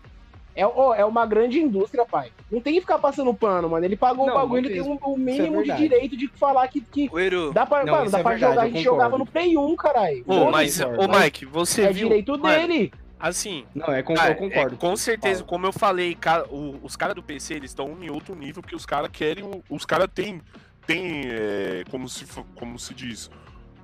É, 0.56 0.66
ó, 0.66 0.94
é 0.94 1.06
uma 1.06 1.26
grande 1.26 1.60
indústria, 1.60 2.06
pai. 2.06 2.32
Não 2.52 2.60
tem 2.60 2.74
que 2.74 2.82
ficar 2.82 2.98
passando 3.00 3.34
pano, 3.34 3.70
mano. 3.70 3.86
Ele 3.86 3.96
pagou 3.96 4.26
Não, 4.26 4.34
o 4.34 4.38
bagulho, 4.38 4.60
ele 4.62 4.70
tem 4.70 4.78
mesmo. 4.80 5.00
um, 5.06 5.14
um 5.14 5.18
mínimo 5.18 5.52
de 5.62 5.68
verdade. 5.68 5.82
direito 5.84 6.18
de 6.18 6.28
falar 6.28 6.68
que, 6.68 6.82
que 6.82 7.08
O 7.14 7.18
Eru, 7.20 7.54
dá 7.54 7.66
pra, 7.66 7.86
Não, 7.86 7.94
mano, 7.94 8.12
dá 8.12 8.20
é 8.20 8.24
pra 8.24 8.32
verdade, 8.32 8.54
jogar. 8.56 8.66
A 8.66 8.70
gente 8.70 8.84
jogava 8.84 9.18
no 9.18 9.26
Play 9.26 9.56
1, 9.56 9.76
caralho. 9.78 10.24
Ô, 10.28 10.52
mas, 10.52 10.82
ô 10.82 11.08
Mike, 11.08 11.46
você 11.46 11.84
é 11.84 11.94
viu. 11.94 12.10
direito 12.10 12.38
Mano, 12.38 12.68
dele. 12.68 12.92
Assim, 13.20 13.66
Não, 13.76 13.88
é, 13.94 14.02
con- 14.02 14.16
Ah, 14.18 14.30
eu 14.30 14.36
concordo. 14.36 14.76
é, 14.76 14.78
com 14.78 14.96
certeza, 14.96 15.44
como 15.44 15.66
eu 15.66 15.74
falei, 15.74 16.16
ca- 16.16 16.46
o- 16.50 16.80
os 16.82 16.96
caras 16.96 17.16
do 17.16 17.22
PC, 17.22 17.56
eles 17.56 17.72
estão 17.72 17.98
em 18.02 18.10
outro 18.10 18.34
nível, 18.34 18.62
porque 18.62 18.76
os 18.76 18.86
caras 18.86 19.10
querem. 19.12 19.62
Os 19.70 19.86
caras 19.86 20.08
têm. 20.14 20.42
Tem. 20.88 21.24
é, 21.26 21.84
como, 21.92 22.08
se, 22.08 22.26
como 22.56 22.80
se 22.80 22.94
diz? 22.94 23.30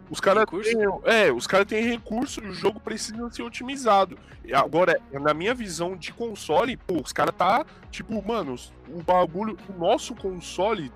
Os 0.10 0.20
caras 0.22 0.46
têm. 0.46 0.74
É, 1.04 1.32
os 1.32 1.46
caras 1.48 1.66
têm 1.68 1.84
recurso 1.84 2.42
e 2.44 2.48
o 2.48 2.54
jogo 2.54 2.80
precisa 2.80 3.30
ser 3.32 3.44
otimizado. 3.44 4.18
E 4.44 4.54
Agora, 4.54 5.00
na 5.12 5.34
minha 5.34 5.54
visão 5.54 5.98
de 5.98 6.14
console, 6.14 6.78
pô, 6.78 7.02
os 7.04 7.12
caras 7.12 7.36
tá. 7.36 7.66
Tipo, 7.92 8.26
mano, 8.26 8.56
o 8.88 9.04
bagulho. 9.04 9.58
O 9.70 9.74
nosso 9.78 10.16
console. 10.16 10.92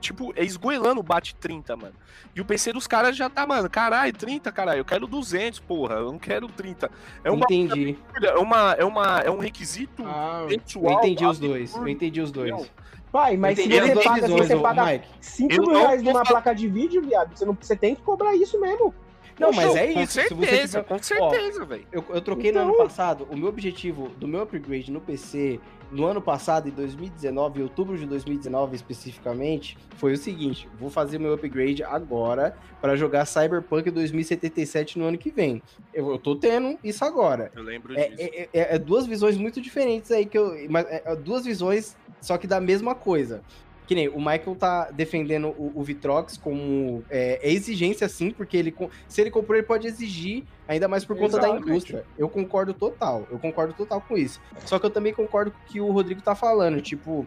Tipo, 0.00 0.32
é 0.36 0.44
esgoelando 0.44 1.00
o 1.00 1.02
bate 1.02 1.34
30, 1.34 1.76
mano. 1.76 1.94
E 2.34 2.40
o 2.40 2.44
PC 2.44 2.72
dos 2.72 2.86
caras 2.86 3.16
já 3.16 3.28
tá, 3.28 3.46
mano, 3.46 3.68
caralho, 3.68 4.12
30, 4.12 4.52
caralho, 4.52 4.78
eu 4.78 4.84
quero 4.84 5.06
200, 5.06 5.58
porra, 5.60 5.96
eu 5.96 6.12
não 6.12 6.18
quero 6.18 6.46
30. 6.48 6.90
É 7.24 7.30
uma 7.30 7.44
Entendi. 7.44 7.98
é 8.22 8.34
uma 8.38 8.72
é 8.78 8.84
uma 8.84 9.18
é 9.20 9.30
um 9.30 9.38
requisito 9.38 10.04
Ah, 10.06 10.46
Eu 10.48 10.58
pessoal. 10.60 10.98
entendi 10.98 11.26
os 11.26 11.38
dois. 11.38 11.74
Eu 11.74 11.88
entendi 11.88 12.20
os 12.20 12.30
dois. 12.30 12.70
pai, 13.10 13.36
mas 13.36 13.56
se 13.58 13.64
Entendi 13.64 13.80
você 13.80 13.94
paga, 14.04 14.14
se 14.14 14.20
visões, 14.22 14.46
você 14.48 14.54
ô, 14.54 14.60
paga 14.60 14.84
Mike. 14.84 15.08
5 15.20 15.52
Eu 15.52 15.62
mil 15.62 15.72
não 15.72 15.80
reais 15.80 16.02
numa 16.02 16.12
falando- 16.12 16.28
placa 16.28 16.54
de 16.54 16.68
vídeo, 16.68 17.02
viado, 17.02 17.36
você, 17.36 17.44
não, 17.44 17.56
você 17.60 17.74
tem 17.74 17.94
que 17.96 18.02
cobrar 18.02 18.34
isso 18.36 18.60
mesmo. 18.60 18.94
Não, 19.40 19.52
mas 19.52 19.74
é 19.76 19.92
Com 19.94 20.00
isso. 20.02 20.12
se 20.12 20.34
você 20.34 20.46
certeza, 20.46 20.82
tiver- 20.82 20.88
com 20.96 21.02
certeza, 21.02 21.64
velho. 21.64 21.86
Eu, 21.92 22.04
eu 22.10 22.20
troquei 22.20 22.50
no 22.52 22.58
Então- 22.60 22.68
ano 22.70 22.78
passado. 22.78 23.26
O 23.30 23.36
meu 23.36 23.48
objetivo 23.48 24.08
do 24.18 24.26
meu 24.28 24.42
upgrade 24.42 24.90
no 24.92 25.00
PC, 25.00 25.58
no 25.90 26.04
ano 26.06 26.20
passado, 26.20 26.68
em 26.68 26.72
2019, 26.72 27.60
em 27.60 27.62
outubro 27.62 27.96
de 27.96 28.04
2019 28.06 28.76
especificamente, 28.76 29.76
foi 29.96 30.12
o 30.12 30.16
seguinte: 30.16 30.68
vou 30.78 30.90
fazer 30.90 31.18
meu 31.18 31.32
upgrade 31.32 31.82
agora 31.82 32.56
para 32.80 32.94
jogar 32.96 33.24
Cyberpunk 33.26 33.90
2077 33.90 34.98
no 34.98 35.06
ano 35.06 35.18
que 35.18 35.30
vem. 35.30 35.62
Eu, 35.92 36.10
eu 36.10 36.18
tô 36.18 36.36
tendo 36.36 36.78
isso 36.84 37.04
agora. 37.04 37.50
Eu 37.54 37.62
lembro 37.62 37.98
É, 37.98 38.08
disso. 38.08 38.22
é- 38.22 38.48
é- 38.52 38.74
é 38.74 38.78
duas 38.78 39.06
visões 39.06 39.36
muito 39.36 39.60
diferentes 39.60 40.10
aí 40.10 40.26
que 40.26 40.38
eu. 40.38 40.52
Mas 40.68 40.86
é 40.88 41.16
duas 41.16 41.44
visões, 41.44 41.96
só 42.20 42.36
que 42.38 42.46
da 42.46 42.60
mesma 42.60 42.94
coisa. 42.94 43.42
Que 43.88 43.94
nem 43.94 44.08
o 44.08 44.18
Michael 44.18 44.54
tá 44.54 44.90
defendendo 44.90 45.48
o, 45.48 45.72
o 45.74 45.82
Vitrox 45.82 46.36
como 46.36 47.02
é, 47.08 47.40
é 47.42 47.50
exigência 47.50 48.06
sim, 48.08 48.30
porque 48.30 48.56
ele 48.56 48.74
se 49.08 49.20
ele 49.20 49.30
comprou, 49.30 49.56
ele 49.56 49.66
pode 49.66 49.86
exigir, 49.86 50.44
ainda 50.68 50.86
mais 50.86 51.04
por 51.04 51.16
conta 51.16 51.38
da 51.38 51.48
Exatamente. 51.48 51.70
indústria. 51.70 52.04
Eu 52.18 52.28
concordo 52.28 52.74
total, 52.74 53.26
eu 53.30 53.38
concordo 53.38 53.72
total 53.72 54.00
com 54.02 54.16
isso. 54.16 54.40
Só 54.66 54.78
que 54.78 54.84
eu 54.84 54.90
também 54.90 55.14
concordo 55.14 55.50
com 55.50 55.58
o 55.58 55.64
que 55.64 55.80
o 55.80 55.90
Rodrigo 55.90 56.20
tá 56.20 56.34
falando, 56.34 56.82
tipo, 56.82 57.26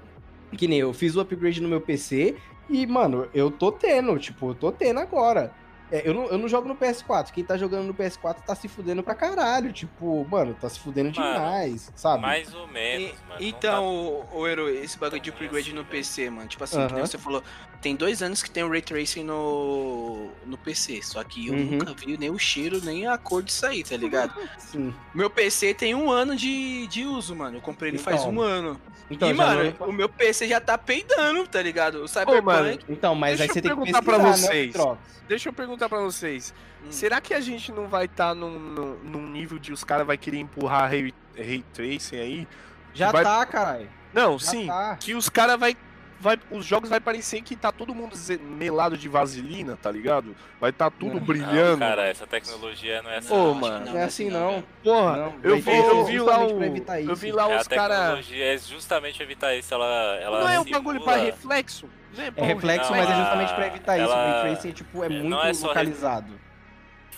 que 0.56 0.68
nem 0.68 0.80
eu 0.80 0.94
fiz 0.94 1.16
o 1.16 1.22
upgrade 1.22 1.60
no 1.62 1.68
meu 1.68 1.82
PC 1.82 2.36
e, 2.70 2.88
mano, 2.88 3.28
eu 3.34 3.52
tô 3.52 3.70
tendo, 3.72 4.18
tipo, 4.18 4.52
eu 4.52 4.56
tô 4.56 4.72
tendo 4.72 5.00
agora. 5.00 5.52
É, 5.92 6.08
eu, 6.08 6.14
não, 6.14 6.26
eu 6.28 6.38
não 6.38 6.48
jogo 6.48 6.68
no 6.68 6.76
PS4. 6.76 7.32
Quem 7.32 7.44
tá 7.44 7.58
jogando 7.58 7.86
no 7.88 7.94
PS4 7.94 8.38
tá 8.48 8.56
se 8.56 8.68
fudendo 8.70 9.04
pra 9.04 9.14
caralho. 9.14 9.74
Tipo, 9.74 10.26
mano, 10.30 10.56
tá 10.60 10.70
se 10.70 10.80
fudendo 10.80 11.12
Mano, 11.20 11.34
demais, 11.34 11.92
sabe? 11.96 12.22
Mais 12.22 12.54
ou 12.54 12.66
menos, 12.68 13.10
E- 13.10 13.14
mano. 13.28 13.42
então, 13.42 13.86
o, 14.32 14.40
o 14.40 14.48
Eru, 14.48 14.70
esse 14.70 14.98
bagulho 14.98 15.22
de 15.22 15.30
Não, 15.30 15.36
upgrade 15.38 15.68
assim, 15.70 15.74
no. 15.78 15.84
PC, 15.86 16.30
mano. 16.30 16.48
Tipo 16.48 16.64
assim, 16.64 16.78
que 16.78 16.94
nem 16.94 17.02
Aham. 17.02 17.06
você 17.06 17.18
falou, 17.18 17.44
tem 17.82 17.96
dois 17.96 18.22
anos 18.24 18.42
que 18.42 18.50
tem 18.50 18.64
o 18.64 18.70
Ray 18.70 18.82
Tracing 18.82 19.24
no, 19.26 20.30
no 20.46 20.58
PC. 20.58 21.02
Só 21.02 21.24
que 21.24 21.48
eu 21.48 21.54
Uhum. 21.54 21.66
nunca 21.78 21.94
vi 21.94 22.18
nem 22.18 22.30
o 22.30 22.40
cheiro, 22.40 22.80
nem 22.84 23.08
a 23.08 23.18
cor 23.18 23.44
disso 23.44 23.66
aí, 23.66 23.84
tá 23.84 23.98
ligado? 23.98 24.34
Sim. 24.58 24.94
Meu 25.14 25.30
PC 25.30 25.74
tem 25.74 25.94
um 25.94 26.10
ano 26.10 26.36
de, 26.36 26.88
de 26.88 27.06
uso, 27.06 27.36
mano. 27.36 27.58
Eu 27.58 27.62
comprei 27.62 27.92
ele 27.92 27.98
faz 27.98 28.22
Então. 28.22 28.34
um 28.34 28.40
ano. 28.42 28.80
Então, 29.10 29.30
e, 29.30 29.34
mano, 29.34 29.76
não- 29.78 29.90
o 29.90 29.92
meu 29.92 30.08
PC 30.08 30.48
já 30.48 30.62
tá 30.62 30.78
peidando, 30.78 31.46
tá 31.46 31.62
ligado? 31.62 31.96
O 32.04 32.08
Cyberpunk. 32.08 32.42
mano, 32.44 32.80
Então, 32.88 33.14
mas 33.14 33.42
aí 33.42 33.48
você 33.50 33.62
tem 33.62 33.64
que 33.64 33.68
perguntar 33.78 34.02
pra 34.02 34.18
né, 34.18 34.32
vocês. 34.32 34.68
Vitrox? 34.68 35.00
Deixa 35.28 35.50
eu 35.50 35.54
perguntar 35.54 35.81
pra 35.90 36.00
vocês. 36.00 36.54
Hum. 36.86 36.92
Será 36.92 37.20
que 37.22 37.34
a 37.34 37.40
gente 37.40 37.72
não 37.72 37.88
vai 37.88 38.06
estar 38.06 38.34
num, 38.34 38.58
num, 38.60 38.96
num 39.04 39.28
nível 39.30 39.60
de 39.60 39.72
os 39.72 39.84
caras 39.84 40.06
vai 40.08 40.18
querer 40.18 40.38
empurrar 40.40 40.90
Ray, 40.90 41.14
Ray 41.38 41.64
Tracing 41.74 42.18
aí? 42.18 42.48
Já 42.94 43.12
Vai- 43.12 43.24
tá, 43.24 43.46
caralho. 43.46 43.90
Não, 44.14 44.38
Já 44.38 44.46
sim. 44.52 44.68
tá. 44.68 44.98
Que 45.00 45.14
os 45.16 45.30
caras 45.30 45.60
vai, 45.60 45.78
vai. 46.22 46.40
Os 46.52 46.66
jogos 46.66 46.90
vai 46.90 47.00
parecer 47.00 47.42
que 47.42 47.56
tá 47.56 47.72
todo 47.72 47.94
mundo 47.94 48.16
melado 48.58 48.96
de 48.98 49.10
vaselina, 49.10 49.78
tá 49.82 49.92
ligado? 49.92 50.36
Vai 50.60 50.72
tá 50.72 50.90
tudo 50.90 51.16
Não, 51.16 51.20
brilhando. 51.20 51.78
Não, 51.78 51.88
cara, 51.90 52.08
essa 52.08 52.26
tecnologia 52.28 53.02
não 53.02 53.10
é 53.10 53.18
assim. 53.18 53.34
Ô, 53.34 53.54
mano. 53.54 53.86
Não 53.92 53.98
é 53.98 54.04
assim, 54.04 54.30
não. 54.30 54.64
Porra, 54.84 55.18
Não, 55.18 55.34
eu 55.44 55.58
vi, 55.58 55.76
eu 55.76 56.06
vi 56.06 56.20
lá 56.20 56.34
justamente 56.34 56.54
o. 56.54 56.58
pra 56.58 56.68
evitar 56.68 57.02
Eu 57.02 57.16
vi 57.16 57.32
lá 57.32 57.50
É, 57.50 57.58
a 57.58 57.62
os 57.62 57.68
caras. 57.68 57.98
tecnologia 57.98 58.54
é 58.54 58.58
justamente 58.58 59.16
pra 59.16 59.24
evitar 59.26 59.56
isso. 59.56 59.74
Ela, 59.74 60.16
ela 60.22 60.40
Não 60.42 60.50
é 60.50 60.60
um 60.60 60.64
simula- 60.64 60.80
bagulho 60.82 61.02
pra 61.04 61.16
reflexo? 61.18 61.90
Não 62.16 62.24
É 62.24 62.32
um 62.42 62.46
reflexo, 62.46 62.92
Não, 62.92 62.98
mas 62.98 63.10
é 63.10 63.12
ela- 63.14 63.22
justamente 63.24 63.54
pra 63.56 63.68
evitar 63.68 63.98
isso. 63.98 64.08
O 64.10 64.12
ela- 64.14 64.42
Ray 64.44 64.52
Tracing, 64.52 64.72
tipo, 64.72 65.04
é 65.04 65.10
não 65.10 65.38
muito 65.42 65.64
é 65.64 65.68
localizado. 65.68 66.34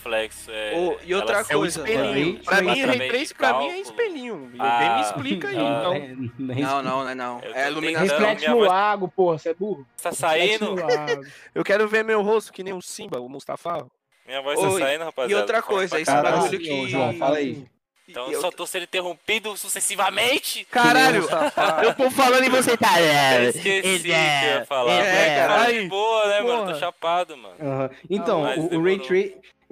Reflexo. 0.04 0.52
É, 0.52 0.74
Ô, 0.76 0.98
e 1.04 1.16
outra 1.16 1.38
ela 1.40 1.46
É 1.50 1.54
coisa, 1.54 1.80
espelhinho. 1.80 2.34
mano. 2.34 2.44
Pra 2.46 2.62
mim, 2.62 2.70
Através 2.72 2.86
Ray 2.88 3.00
de 3.00 3.08
Trace 3.14 3.34
pra 3.34 3.48
mim 3.54 3.66
é 3.66 3.68
cálculo. 3.74 3.82
espelhinho. 3.82 4.52
Ah, 4.60 4.96
me 4.96 5.02
explica 5.02 5.48
aí, 5.50 5.56
não, 5.58 5.96
então. 5.96 6.32
Não, 6.40 6.84
não, 6.84 7.04
não 7.04 7.10
é 7.10 7.16
não. 7.16 7.40
É 7.42 7.64
tô 7.64 7.70
iluminação. 7.72 8.18
Reflete 8.20 8.40
minha 8.40 8.50
no 8.52 8.58
voz- 8.58 8.70
lago, 8.70 9.08
porra, 9.08 9.38
você 9.38 9.50
é 9.50 9.54
burro. 9.54 9.88
Tá 10.02 10.12
saindo? 10.12 10.76
Eu 11.56 11.64
quero 11.64 11.88
ver 11.88 12.04
meu 12.04 12.22
rosto 12.22 12.52
que 12.52 12.64
nem 12.64 12.74
o 12.74 12.82
Simba, 12.82 13.20
o 13.20 13.30
Mustafa. 13.30 13.86
Minha 14.26 14.42
voz 14.42 14.60
Oi, 14.60 14.80
tá 14.80 14.86
saindo, 14.86 15.04
rapaziada. 15.04 15.32
E 15.34 15.36
outra 15.42 15.62
coisa, 15.62 15.90
pra 15.90 16.00
esse 16.02 16.12
caralho. 16.12 16.38
bagulho 16.42 16.60
que. 16.60 16.88
João, 16.90 17.14
fala 17.14 17.38
aí. 17.38 17.66
Então 18.06 18.30
eu 18.30 18.42
só 18.42 18.52
tô 18.52 18.68
sendo 18.68 18.84
interrompido 18.84 19.56
sucessivamente. 19.56 20.66
Caralho, 20.70 21.26
eu 21.84 21.94
tô 21.96 22.12
falando 22.12 22.44
e 22.44 22.50
você 22.50 22.76
tá. 22.76 23.00
Eu 23.02 23.50
esqueci 23.50 24.00
que 24.02 24.10
eu 24.10 24.16
ia 24.16 24.66
falar. 24.66 24.92
É, 24.94 25.36
cara. 25.40 25.54
cara. 25.60 25.74
de 25.74 25.88
boa, 25.88 26.28
né, 26.28 26.42
mano? 26.42 26.60
Porra. 26.64 26.74
Tô 26.74 26.80
chapado, 26.80 27.38
mano. 27.38 27.56
Aham. 27.62 27.90
Então, 28.10 28.42
mas 28.42 28.58
o, 28.58 28.62
o 28.78 28.84
Ray 28.84 28.98
demorou. 28.98 29.08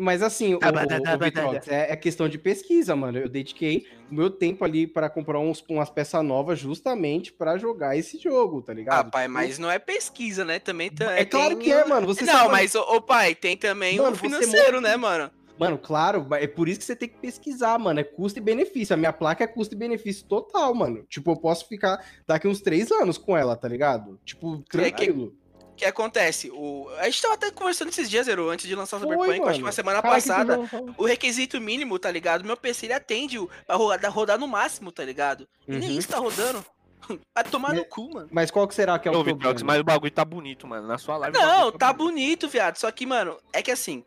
Mas 0.01 0.23
assim, 0.23 0.55
o, 0.55 0.59
Tá, 0.59 0.69
o, 0.69 0.73
tá, 0.73 0.87
tá, 0.99 1.15
o 1.15 1.19
Vitrox, 1.19 1.67
é, 1.67 1.91
é 1.91 1.95
questão 1.95 2.27
de 2.27 2.39
pesquisa, 2.39 2.95
mano. 2.95 3.19
Eu 3.19 3.29
dediquei 3.29 3.85
o 4.09 4.15
meu 4.15 4.31
tempo 4.31 4.65
ali 4.65 4.87
pra 4.87 5.07
comprar 5.11 5.39
uns, 5.39 5.63
umas 5.69 5.91
peças 5.91 6.23
novas 6.25 6.57
justamente 6.57 7.31
pra 7.31 7.55
jogar 7.57 7.95
esse 7.95 8.17
jogo, 8.17 8.63
tá 8.63 8.71
Ah, 8.71 8.75
ligado? 8.75 9.11
pai, 9.11 9.23
Tipo, 9.25 9.33
mas 9.35 9.59
não 9.59 9.69
é 9.69 9.77
pesquisa, 9.77 10.43
né? 10.43 10.57
Também 10.57 10.89
tá, 10.89 11.11
É 11.15 11.23
claro 11.23 11.49
tem- 11.55 11.59
que 11.59 11.71
é, 11.71 11.85
mano. 11.85 12.07
Você 12.07 12.25
não, 12.25 12.33
sabe- 12.33 12.51
mas, 12.51 12.73
ô, 12.73 12.81
ô, 12.81 12.99
pai, 13.01 13.35
tem 13.35 13.55
também 13.55 13.97
Mano, 13.97 14.13
o 14.13 14.15
financeiro, 14.15 14.77
monta- 14.77 14.89
né, 14.89 14.97
mano? 14.97 15.31
Mano, 15.59 15.77
claro, 15.77 16.25
é 16.31 16.47
por 16.47 16.67
isso 16.67 16.79
que 16.79 16.85
você 16.85 16.95
tem 16.95 17.07
que 17.07 17.19
pesquisar, 17.19 17.77
mano. 17.77 17.99
É 17.99 18.03
custo 18.03 18.39
e 18.39 18.41
benefício. 18.41 18.95
A 18.95 18.97
minha 18.97 19.13
placa 19.13 19.43
é 19.43 19.47
custo 19.47 19.75
e 19.75 19.77
benefício 19.77 20.25
total, 20.25 20.73
mano. 20.73 21.05
Tipo, 21.07 21.33
eu 21.33 21.37
posso 21.37 21.67
ficar 21.67 22.03
daqui 22.25 22.47
uns 22.47 22.61
três 22.61 22.91
anos 22.91 23.19
com 23.19 23.37
ela, 23.37 23.55
tá 23.55 23.67
ligado? 23.67 24.19
Tipo, 24.25 24.55
É 24.55 24.57
que- 24.57 24.65
tranquilo. 24.71 25.35
Que 25.81 25.85
acontece? 25.85 26.49
O... 26.51 26.87
A 26.99 27.05
gente 27.05 27.21
tava 27.21 27.33
até 27.33 27.49
conversando 27.51 27.89
esses 27.89 28.09
dias, 28.09 28.25
Zero, 28.27 28.49
antes 28.49 28.67
de 28.67 28.75
lançar 28.75 28.97
o 28.97 28.99
Cyberpunk, 28.99 29.41
acho 29.49 29.59
que 29.59 29.65
uma 29.65 29.71
semana 29.71 30.01
passada. 30.01 30.59
O 30.97 31.05
requisito 31.05 31.59
mínimo, 31.59 31.97
tá 31.97 32.11
ligado? 32.11 32.45
Meu 32.45 32.55
PC 32.55 32.85
ele 32.85 32.93
atende 32.93 33.39
o- 33.39 33.49
pra 33.65 33.75
rodar, 33.75 34.11
rodar 34.11 34.37
no 34.39 34.47
máximo, 34.47 34.91
tá 34.91 35.03
ligado? 35.03 35.47
E 35.67 35.71
nem 35.77 35.89
Uhum. 35.91 35.97
isso 35.97 36.07
tá 36.07 36.17
rodando. 36.19 36.63
Vai 37.35 37.43
tomar 37.43 37.73
no 37.73 37.83
cu, 37.83 38.13
mano. 38.13 38.29
Mas 38.31 38.51
qual 38.51 38.67
que 38.67 38.75
será 38.75 38.99
que 38.99 39.07
é 39.07 39.11
o 39.11 39.13
Ô, 39.15 39.17
problema? 39.23 39.37
Vitrox, 39.39 39.63
mas 39.63 39.79
o 39.79 39.83
bagulho 39.83 40.11
tá 40.11 40.23
bonito, 40.23 40.67
mano. 40.67 40.87
Na 40.87 40.97
sua 40.99 41.17
live. 41.17 41.35
Não, 41.37 41.47
bagulho 41.65 41.77
tá 41.79 41.91
bonito, 41.93 42.47
viado. 42.47 42.77
Só 42.77 42.91
que, 42.91 43.05
mano, 43.05 43.37
é 43.51 43.61
que 43.63 43.71
assim. 43.71 44.03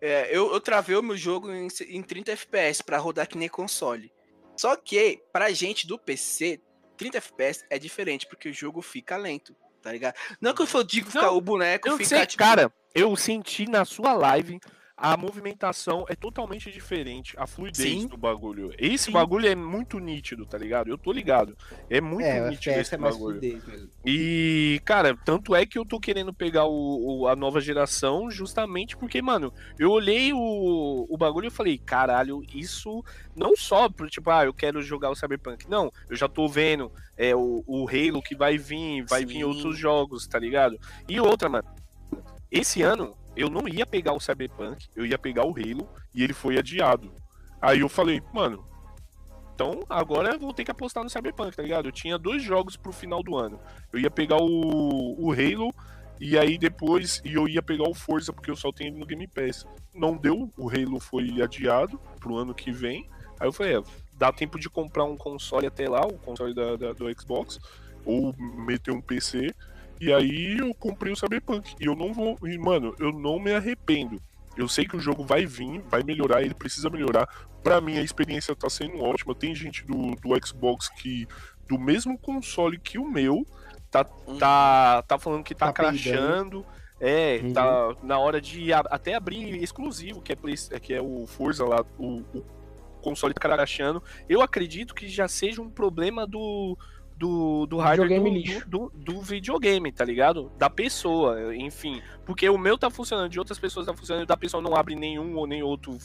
é, 0.00 0.28
eu, 0.30 0.52
eu 0.52 0.60
travei 0.60 0.94
o 0.96 1.02
meu 1.02 1.16
jogo 1.16 1.50
em, 1.50 1.68
em 1.88 2.02
30 2.02 2.32
FPS 2.32 2.82
pra 2.82 2.98
rodar 2.98 3.26
que 3.26 3.38
nem 3.38 3.48
console. 3.48 4.12
Só 4.54 4.76
que, 4.76 5.20
pra 5.32 5.50
gente 5.50 5.86
do 5.86 5.98
PC, 5.98 6.60
30 6.98 7.18
FPS 7.18 7.64
é 7.70 7.78
diferente, 7.78 8.26
porque 8.26 8.48
o 8.50 8.52
jogo 8.52 8.80
fica 8.82 9.16
lento, 9.16 9.56
tá 9.86 9.92
ligado? 9.92 10.16
Não 10.40 10.52
que 10.52 10.62
eu 10.62 10.82
digo 10.82 11.08
ficar 11.08 11.30
o 11.30 11.40
boneco 11.40 11.88
Eu 11.88 11.96
fica 11.96 12.08
sei, 12.08 12.26
tipo, 12.26 12.42
cara, 12.42 12.72
eu 12.92 13.14
senti 13.14 13.70
na 13.70 13.84
sua 13.84 14.12
live 14.14 14.58
a 14.98 15.14
movimentação 15.14 16.06
é 16.08 16.14
totalmente 16.14 16.70
diferente, 16.70 17.34
a 17.38 17.46
fluidez 17.46 18.00
Sim. 18.02 18.06
do 18.06 18.16
bagulho. 18.16 18.72
Esse 18.78 19.04
Sim. 19.04 19.12
bagulho 19.12 19.46
é 19.46 19.54
muito 19.54 19.98
nítido, 19.98 20.46
tá 20.46 20.56
ligado? 20.56 20.88
Eu 20.88 20.96
tô 20.96 21.12
ligado. 21.12 21.54
É 21.90 22.00
muito 22.00 22.24
É, 22.24 22.48
nítido 22.48 22.76
esse 22.80 22.94
é 22.94 22.98
mais 22.98 23.14
bagulho. 23.14 23.38
E, 24.04 24.80
cara, 24.86 25.14
tanto 25.14 25.54
é 25.54 25.66
que 25.66 25.78
eu 25.78 25.84
tô 25.84 26.00
querendo 26.00 26.32
pegar 26.32 26.64
o, 26.64 27.20
o- 27.20 27.28
a 27.28 27.36
nova 27.36 27.60
geração 27.60 28.30
justamente 28.30 28.96
porque, 28.96 29.20
mano, 29.20 29.52
eu 29.78 29.90
olhei 29.90 30.32
o, 30.32 31.06
o 31.10 31.16
bagulho 31.18 31.48
e 31.48 31.50
falei, 31.50 31.76
caralho, 31.76 32.42
isso 32.54 33.04
não 33.34 33.54
só 33.54 33.90
pro 33.90 34.08
tipo, 34.08 34.30
ah, 34.30 34.46
eu 34.46 34.54
quero 34.54 34.80
jogar 34.80 35.10
o 35.10 35.14
Cyberpunk. 35.14 35.68
Não, 35.68 35.92
eu 36.08 36.16
já 36.16 36.26
tô 36.26 36.48
vendo 36.48 36.90
é, 37.18 37.36
o, 37.36 37.62
o 37.66 37.86
Halo 37.86 38.22
que 38.22 38.34
vai 38.34 38.56
vir, 38.56 39.04
vai 39.04 39.26
vir 39.26 39.34
Sim. 39.38 39.44
outros 39.44 39.76
jogos, 39.78 40.26
tá 40.26 40.38
ligado? 40.38 40.78
E 41.06 41.20
outra, 41.20 41.50
mano, 41.50 41.68
esse 42.50 42.80
ano 42.80 43.14
eu 43.36 43.50
não 43.50 43.68
ia 43.68 43.84
pegar 43.86 44.12
o 44.12 44.20
Cyberpunk, 44.20 44.86
eu 44.96 45.04
ia 45.06 45.18
pegar 45.18 45.44
o 45.44 45.50
Halo 45.50 45.88
e 46.14 46.22
ele 46.24 46.32
foi 46.32 46.58
adiado. 46.58 47.12
Aí 47.60 47.80
eu 47.80 47.88
falei, 47.88 48.22
mano, 48.32 48.64
então 49.54 49.80
agora 49.88 50.34
eu 50.34 50.38
vou 50.38 50.52
ter 50.52 50.64
que 50.64 50.70
apostar 50.70 51.02
no 51.02 51.10
Cyberpunk, 51.10 51.56
tá 51.56 51.62
ligado? 51.62 51.86
Eu 51.88 51.92
tinha 51.92 52.18
dois 52.18 52.42
jogos 52.42 52.76
pro 52.76 52.92
final 52.92 53.22
do 53.22 53.36
ano. 53.36 53.58
Eu 53.92 53.98
ia 54.00 54.10
pegar 54.10 54.36
o, 54.36 55.14
o 55.18 55.32
Halo 55.32 55.72
e 56.20 56.38
aí 56.38 56.56
depois 56.58 57.20
e 57.24 57.34
eu 57.34 57.48
ia 57.48 57.62
pegar 57.62 57.88
o 57.88 57.94
Forza 57.94 58.32
porque 58.32 58.50
eu 58.50 58.56
só 58.56 58.70
tenho 58.72 58.90
ele 58.90 58.98
no 58.98 59.06
Game 59.06 59.26
Pass. 59.26 59.66
Não 59.94 60.16
deu, 60.16 60.50
o 60.56 60.68
Halo 60.68 61.00
foi 61.00 61.40
adiado 61.42 61.98
pro 62.20 62.36
ano 62.36 62.54
que 62.54 62.70
vem. 62.70 63.08
Aí 63.40 63.46
eu 63.48 63.52
falei, 63.52 63.76
é, 63.78 63.82
dá 64.14 64.32
tempo 64.32 64.58
de 64.58 64.68
comprar 64.68 65.04
um 65.04 65.16
console 65.16 65.66
até 65.66 65.88
lá, 65.88 66.00
o 66.06 66.14
console 66.18 66.54
da, 66.54 66.76
da- 66.76 66.92
do 66.92 67.06
Xbox, 67.20 67.58
ou 68.04 68.34
meter 68.38 68.92
um 68.92 69.00
PC. 69.00 69.54
E 70.00 70.12
aí 70.12 70.58
eu 70.58 70.74
comprei 70.74 71.12
o 71.12 71.16
Cyberpunk. 71.16 71.74
E 71.80 71.86
eu 71.86 71.94
não 71.94 72.12
vou. 72.12 72.38
E, 72.44 72.58
mano, 72.58 72.94
eu 72.98 73.12
não 73.12 73.38
me 73.38 73.52
arrependo. 73.52 74.20
Eu 74.56 74.68
sei 74.68 74.86
que 74.86 74.96
o 74.96 75.00
jogo 75.00 75.24
vai 75.24 75.44
vir, 75.46 75.80
vai 75.90 76.02
melhorar, 76.02 76.42
ele 76.42 76.54
precisa 76.54 76.88
melhorar. 76.88 77.26
Pra 77.62 77.80
mim 77.80 77.98
a 77.98 78.02
experiência 78.02 78.54
tá 78.56 78.70
sendo 78.70 78.98
ótima. 79.02 79.34
Tem 79.34 79.54
gente 79.54 79.84
do, 79.84 80.14
do 80.16 80.46
Xbox 80.46 80.88
que, 80.88 81.26
do 81.68 81.78
mesmo 81.78 82.16
console 82.18 82.78
que 82.78 82.98
o 82.98 83.06
meu, 83.10 83.46
tá, 83.90 84.04
tá, 84.38 85.02
tá 85.02 85.18
falando 85.18 85.44
que 85.44 85.54
tá, 85.54 85.66
Tá 85.66 85.72
crashando. 85.72 86.64
É, 86.98 87.40
Uhum. 87.42 87.52
tá 87.52 87.96
na 88.02 88.18
hora 88.18 88.40
de 88.40 88.72
até 88.72 89.14
abrir 89.14 89.62
exclusivo, 89.62 90.22
que 90.22 90.32
é, 90.32 90.36
Play- 90.36 90.54
que 90.80 90.94
é 90.94 91.00
o 91.02 91.26
Forza 91.26 91.62
lá, 91.62 91.84
o, 91.98 92.22
o 92.34 92.42
console 93.02 93.34
tá 93.34 93.40
crashando. 93.42 94.02
Eu 94.26 94.40
acredito 94.40 94.94
que 94.94 95.06
já 95.06 95.28
seja 95.28 95.60
um 95.60 95.68
problema 95.68 96.26
do, 96.26 96.78
do, 97.16 97.66
do 97.66 97.78
hardware 97.78 98.08
do, 98.10 98.68
do, 98.68 98.90
do- 98.90 99.14
do 99.14 99.20
videogame, 99.22 99.90
tá 99.90 100.04
ligado? 100.04 100.52
Da 100.58 100.68
pessoa, 100.68 101.54
enfim. 101.56 102.02
Porque 102.24 102.48
o 102.48 102.58
meu 102.58 102.76
tá 102.76 102.90
funcionando, 102.90 103.30
de 103.30 103.38
outras 103.38 103.58
pessoas 103.58 103.86
tá 103.86 103.94
funcionando, 103.94 104.24
e 104.24 104.26
da 104.26 104.36
pessoa 104.36 104.62
não 104.62 104.76
abre 104.76 104.94
nenhum 104.94 105.34
ou 105.36 105.46
nem 105.46 105.62
outro 105.62 105.96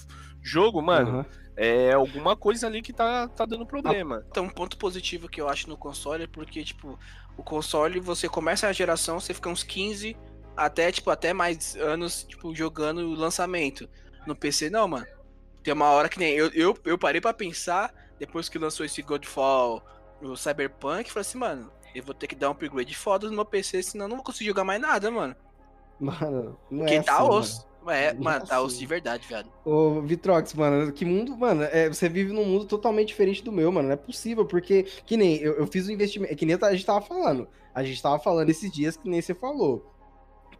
jogo, 0.41 0.81
mano. 0.81 1.09
Aham. 1.19 1.25
É 1.57 1.91
alguma 1.91 2.35
coisa 2.35 2.65
ali 2.65 2.81
que 2.81 2.93
tá, 2.93 3.27
tá 3.27 3.45
dando 3.45 3.65
problema. 3.65 4.23
Então, 4.31 4.45
um 4.45 4.49
ponto 4.49 4.77
positivo 4.77 5.27
que 5.27 5.39
eu 5.41 5.49
acho 5.49 5.69
no 5.69 5.75
console 5.77 6.23
é 6.23 6.27
porque, 6.27 6.63
tipo, 6.63 6.97
o 7.37 7.43
console, 7.43 7.99
você 7.99 8.29
começa 8.29 8.67
a 8.67 8.71
geração, 8.73 9.19
você 9.19 9.33
fica 9.33 9.49
uns 9.49 9.61
15 9.61 10.15
até, 10.55 10.91
tipo, 10.91 11.09
até 11.09 11.33
mais 11.33 11.75
anos, 11.75 12.23
tipo, 12.23 12.55
jogando 12.55 12.99
o 13.01 13.13
lançamento. 13.15 13.87
No 14.25 14.33
PC, 14.35 14.69
não, 14.69 14.87
mano. 14.87 15.05
Tem 15.61 15.73
uma 15.73 15.89
hora 15.89 16.07
que 16.07 16.17
nem. 16.17 16.33
Eu, 16.33 16.47
eu, 16.53 16.75
eu 16.85 16.97
parei 16.97 17.19
pra 17.19 17.33
pensar, 17.33 17.93
depois 18.17 18.47
que 18.47 18.57
lançou 18.57 18.85
esse 18.85 19.01
Godfall, 19.01 19.83
o 20.21 20.35
Cyberpunk, 20.37 21.11
falei 21.11 21.21
assim, 21.21 21.37
mano, 21.37 21.71
eu 21.93 22.03
vou 22.03 22.13
ter 22.15 22.27
que 22.27 22.35
dar 22.35 22.49
um 22.49 22.51
upgrade 22.53 22.95
foda 22.95 23.27
no 23.29 23.35
meu 23.35 23.45
PC, 23.45 23.83
senão 23.83 24.05
eu 24.05 24.09
não 24.09 24.17
vou 24.17 24.25
conseguir 24.25 24.49
jogar 24.49 24.63
mais 24.63 24.81
nada, 24.81 25.11
mano. 25.11 25.35
Mano, 25.99 26.59
não 26.69 26.85
Porque 26.85 26.95
é 26.95 27.01
tá 27.03 27.21
assim, 27.21 27.23
osso. 27.23 27.67
É, 27.87 28.13
Não 28.13 28.27
é 28.27 28.33
mano, 28.33 28.45
tá 28.45 28.57
assim. 28.57 28.65
osso 28.65 28.77
de 28.79 28.85
verdade, 28.85 29.27
viado. 29.27 29.51
Ô, 29.63 30.01
Vitrox, 30.01 30.53
mano, 30.55 30.91
que 30.91 31.05
mundo, 31.05 31.37
mano, 31.37 31.63
é, 31.63 31.87
você 31.87 32.09
vive 32.09 32.33
num 32.33 32.45
mundo 32.45 32.65
totalmente 32.65 33.09
diferente 33.09 33.43
do 33.43 33.51
meu, 33.51 33.71
mano, 33.71 33.89
não 33.89 33.93
é 33.93 33.97
possível, 33.97 34.45
porque, 34.47 34.83
que 35.05 35.15
nem, 35.15 35.37
eu, 35.37 35.53
eu 35.57 35.67
fiz 35.67 35.87
um 35.87 35.91
investimento, 35.91 36.35
que 36.35 36.45
nem 36.47 36.57
a 36.59 36.71
gente 36.73 36.85
tava 36.85 37.01
falando, 37.05 37.47
a 37.73 37.83
gente 37.83 38.01
tava 38.01 38.17
falando 38.19 38.49
esses 38.49 38.71
dias 38.71 38.97
que 38.97 39.07
nem 39.07 39.21
você 39.21 39.35
falou, 39.35 39.85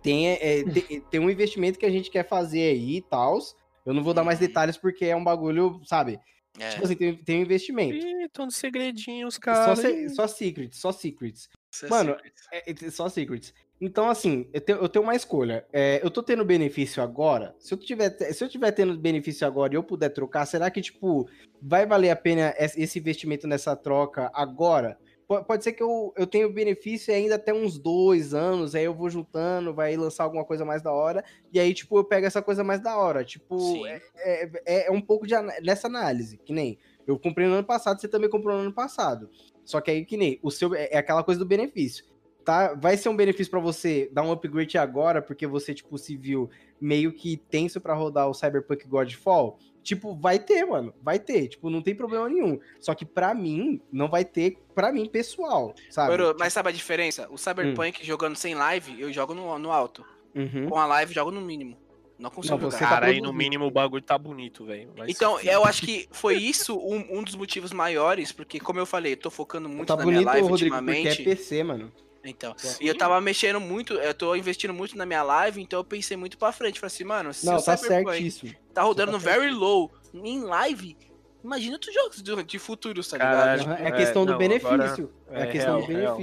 tem, 0.04 0.30
é, 0.34 0.64
tem, 0.70 1.02
tem 1.02 1.20
um 1.20 1.30
investimento 1.32 1.80
que 1.80 1.86
a 1.86 1.90
gente 1.92 2.12
quer 2.12 2.28
fazer 2.28 2.62
aí 2.72 2.98
e 2.98 3.02
tal, 3.02 3.40
eu 3.86 3.94
não 3.94 4.04
vou 4.04 4.14
dar 4.14 4.24
mais 4.24 4.40
Uhum. 4.40 4.40
detalhes 4.40 4.78
porque 4.78 5.06
é 5.06 5.16
um 5.16 5.24
bagulho, 5.24 5.82
sabe, 5.86 6.20
É. 6.60 6.70
tipo 6.70 6.84
assim, 6.84 6.96
tem, 6.96 7.16
tem 7.16 7.40
um 7.40 7.42
investimento, 7.44 7.96
Ih, 7.96 8.28
tão 8.34 8.46
de 8.48 8.54
segredinhos, 8.54 9.36
só, 9.36 9.40
cara. 9.42 9.76
se- 9.76 10.10
só 10.10 10.28
secrets, 10.28 10.78
só 10.80 10.92
secrets, 10.92 11.50
Isso 11.72 11.86
é 11.86 11.90
mano, 11.90 12.16
secret. 12.52 12.84
é, 12.84 12.88
é 12.88 12.92
só 12.92 13.08
secrets. 13.10 13.54
Então, 13.80 14.08
assim, 14.10 14.48
eu 14.54 14.62
tenho, 14.62 14.78
eu 14.80 14.88
tenho 14.90 15.02
uma 15.04 15.16
escolha. 15.16 15.66
É, 15.74 16.00
eu 16.04 16.12
tô 16.12 16.22
tendo 16.22 16.46
benefício 16.46 17.02
agora. 17.02 17.56
Se 17.58 17.74
eu, 17.74 17.78
tiver, 17.80 18.12
se 18.32 18.44
eu 18.44 18.48
tiver 18.48 18.72
tendo 18.74 18.96
benefício 18.96 19.48
agora 19.48 19.74
e 19.74 19.76
eu 19.76 19.84
puder 19.84 20.10
trocar, 20.10 20.46
será 20.46 20.70
que, 20.70 20.82
tipo, 20.82 21.28
vai 21.60 21.84
valer 21.88 22.12
a 22.12 22.16
pena 22.16 22.54
es- 22.60 22.78
esse 22.78 23.00
investimento 23.00 23.48
nessa 23.48 23.76
troca 23.76 24.30
agora? 24.36 25.00
Po- 25.32 25.46
Pode 25.46 25.64
ser 25.64 25.72
que 25.72 25.82
eu, 25.82 26.14
eu 26.18 26.28
tenha 26.28 26.46
o 26.46 26.52
benefício 26.52 27.14
ainda 27.14 27.36
até 27.36 27.54
uns 27.54 27.80
dois 27.80 28.34
anos, 28.34 28.76
aí 28.76 28.84
eu 28.84 28.94
vou 28.94 29.10
juntando, 29.10 29.74
vai 29.74 29.96
lançar 29.96 30.26
alguma 30.26 30.44
coisa 30.44 30.66
mais 30.66 30.82
da 30.82 30.92
hora, 30.92 31.24
e 31.54 31.58
aí, 31.58 31.74
tipo, 31.74 31.98
eu 31.98 32.04
pego 32.04 32.28
essa 32.28 32.42
coisa 32.42 32.66
mais 32.66 32.82
da 32.82 32.98
hora. 32.98 33.24
Tipo, 33.24 33.58
Sim. 33.58 33.88
é, 33.88 34.50
é, 34.66 34.88
é 34.88 34.92
um 34.92 35.00
pouco 35.00 35.26
de 35.26 35.34
análise, 35.34 36.38
que 36.38 36.52
nem 36.52 36.78
eu 37.08 37.18
comprei 37.18 37.48
no 37.48 37.54
ano 37.54 37.64
passado, 37.64 38.02
você 38.02 38.10
também 38.10 38.30
comprou 38.30 38.58
no 38.58 38.64
ano 38.64 38.74
passado. 38.74 39.30
Só 39.64 39.80
que 39.80 39.90
aí, 39.90 40.04
que 40.06 40.18
nem, 40.18 40.38
o 40.44 40.52
seu 40.52 40.76
é 40.76 40.90
é 40.92 40.98
aquela 40.98 41.24
coisa 41.24 41.40
do 41.40 41.46
benefício 41.46 42.04
tá? 42.44 42.74
Vai 42.74 42.98
ser 42.98 43.08
um 43.10 43.16
benefício 43.16 43.52
pra 43.52 43.60
você 43.60 44.10
dar 44.12 44.24
um 44.24 44.32
upgrade 44.32 44.78
agora, 44.78 45.22
porque 45.22 45.46
você, 45.48 45.74
tipo, 45.74 45.98
se 45.98 46.18
viu 46.18 46.50
meio 46.80 47.14
que 47.14 47.38
tenso 47.38 47.80
pra 47.80 47.94
rodar 47.94 48.28
o 48.28 48.34
Cyberpunk 48.34 48.88
Godfall? 48.88 49.58
Tipo, 49.84 50.16
vai 50.16 50.38
ter, 50.40 50.66
mano. 50.66 50.94
Vai 51.02 51.20
ter. 51.20 51.48
Tipo, 51.48 51.70
não 51.70 51.82
tem 51.82 51.96
problema 51.96 52.30
nenhum. 52.30 52.60
Só 52.80 52.94
que 52.94 53.06
pra 53.06 53.34
mim, 53.34 53.82
não 53.92 54.08
vai 54.08 54.24
ter 54.24 54.58
pra 54.76 54.92
mim, 54.92 55.08
pessoal, 55.08 55.74
sabe? 55.90 56.12
Mano, 56.18 56.36
mas 56.40 56.54
sabe 56.54 56.70
a 56.70 56.72
diferença? 56.72 57.28
O 57.32 57.38
Cyberpunk 57.38 58.06
jogando 58.06 58.36
sem 58.36 58.54
live, 58.56 59.02
eu 59.02 59.12
jogo 59.12 59.34
no, 59.34 59.58
no 59.58 59.72
alto. 59.72 60.06
Uhum. 60.36 60.70
Com 60.70 60.78
a 60.78 60.86
live, 60.86 61.12
eu 61.12 61.16
jogo 61.16 61.32
no 61.32 61.42
mínimo. 61.42 61.78
Não 62.18 62.30
consigo 62.30 62.56
Não, 62.56 62.70
você 62.70 62.78
jogar. 62.78 62.90
tá 62.90 62.96
Cara, 62.96 63.08
aí 63.08 63.20
no 63.20 63.34
mínimo 63.34 63.66
o 63.66 63.72
bagulho 63.72 64.04
tá 64.04 64.16
bonito, 64.16 64.64
velho. 64.64 64.92
Então, 65.08 65.40
eu 65.40 65.66
acho 65.66 65.82
que 65.82 66.08
foi 66.12 66.36
isso 66.36 66.78
um, 66.78 67.18
um 67.20 67.24
dos 67.24 67.36
motivos 67.36 67.74
maiores, 67.74 68.32
porque, 68.32 68.60
como 68.60 68.80
eu 68.80 68.86
falei, 68.86 69.14
eu 69.14 69.18
tô 69.18 69.32
focando 69.32 69.68
muito 69.68 69.88
Tá 69.88 69.96
na 69.98 70.04
bonito, 70.04 70.20
minha 70.20 70.32
live 70.32 70.48
Rodrigo, 70.48 70.76
porque 70.76 70.92
é 70.92 70.94
ultimamente. 70.94 71.24
PC, 71.24 71.64
mano. 71.64 71.92
Então, 72.24 72.54
Sim. 72.58 72.78
e 72.82 72.88
eu 72.88 72.96
tava 72.98 73.20
mexendo 73.20 73.60
muito, 73.60 73.94
eu 73.94 74.14
tô 74.14 74.36
investindo 74.36 74.74
muito 74.74 74.96
na 74.98 75.06
minha 75.06 75.24
live, 75.24 75.62
então 75.62 75.80
eu 75.80 75.84
pensei 75.84 76.16
muito 76.16 76.38
pra 76.38 76.52
frente. 76.52 76.80
Falei 76.80 76.94
assim, 76.94 77.04
mano, 77.04 77.34
se 77.34 77.46
Não, 77.46 77.56
o 77.58 77.62
tá 77.62 77.76
Cyberpunk 77.76 78.12
certíssimo. 78.16 78.54
tá 78.74 78.84
rodando 78.84 79.08
tá 79.12 79.18
no 79.18 79.20
very 79.20 79.50
low 79.52 79.92
em 80.14 80.42
live, 80.42 80.96
imagina 81.44 81.74
outros 81.74 81.94
jogos 81.94 82.22
de, 82.22 82.44
de 82.44 82.60
futuros, 82.60 83.08
tá 83.08 83.18
ligado? 83.18 83.64
Caralho. 83.66 83.84
É 83.84 83.88
É, 83.88 83.92
questão 83.92 84.26
do 84.26 84.34
não, 84.34 84.38
benefício. 84.38 84.72
agora- 84.74 85.10
é 85.32 85.42
a 85.42 85.46
é 85.46 85.52
questão 85.52 85.80
real, 85.80 85.88
do 85.88 85.94
real. 85.94 86.18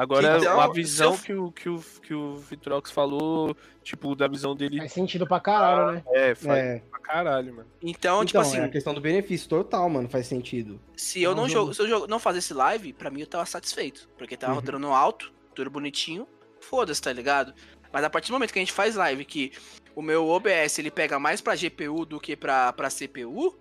Agora, 0.00 0.38
Então, 0.38 0.60
a 0.60 0.72
visão 0.72 1.12
eu- 1.14 1.18
que, 1.18 1.32
o, 1.34 1.50
que, 1.50 1.68
o, 1.68 1.82
que 2.02 2.14
o 2.14 2.36
Vitrox 2.36 2.88
falou, 2.92 3.56
tipo, 3.82 4.14
da 4.14 4.28
visão 4.28 4.54
dele, 4.54 4.78
Faz 4.78 4.92
sentido 4.92 5.26
pra 5.26 5.40
caralho, 5.40 5.92
né? 5.96 6.04
é, 6.12 6.34
faz 6.36 6.58
É. 6.58 6.78
pra 6.88 7.00
caralho, 7.00 7.52
mano. 7.52 7.68
Então, 7.82 8.24
tipo 8.24 8.38
Então, 8.38 8.40
assim, 8.48 8.58
é 8.60 8.64
a 8.64 8.68
questão 8.68 8.94
do 8.94 9.00
benefício 9.00 9.48
total, 9.48 9.90
mano, 9.90 10.08
faz 10.08 10.28
sentido. 10.28 10.80
se 10.96 11.20
eu 11.20 11.32
é 11.32 11.34
um 11.34 11.36
não 11.36 11.48
jogo- 11.48 11.74
se 11.74 11.82
eu 11.82 11.88
jogo- 11.88 12.06
não 12.06 12.20
fazesse 12.20 12.54
live, 12.54 12.92
pra 12.92 13.10
mim 13.10 13.22
eu 13.22 13.26
tava 13.26 13.44
satisfeito, 13.44 14.08
porque 14.16 14.36
tava 14.36 14.52
Uhum. 14.52 14.60
rodando 14.60 14.86
alto, 14.92 15.32
tudo 15.52 15.68
bonitinho, 15.68 16.28
foda-se, 16.60 17.02
tá 17.02 17.12
ligado? 17.12 17.52
Mas 17.92 18.04
a 18.04 18.10
partir 18.10 18.28
do 18.28 18.34
momento 18.34 18.52
que 18.52 18.58
a 18.60 18.62
gente 18.62 18.70
faz 18.72 18.94
live, 18.94 19.24
que 19.24 19.50
o 19.96 20.02
meu 20.02 20.28
OBS 20.28 20.78
ele 20.78 20.92
pega 20.92 21.18
mais 21.18 21.40
pra 21.40 21.56
GPU 21.56 22.04
do 22.06 22.20
que 22.20 22.36
pra, 22.36 22.72
pra 22.72 22.88
CPU, 22.88 23.58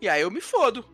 e 0.00 0.08
aí 0.08 0.22
eu 0.22 0.32
me 0.32 0.40
fodo. 0.40 0.84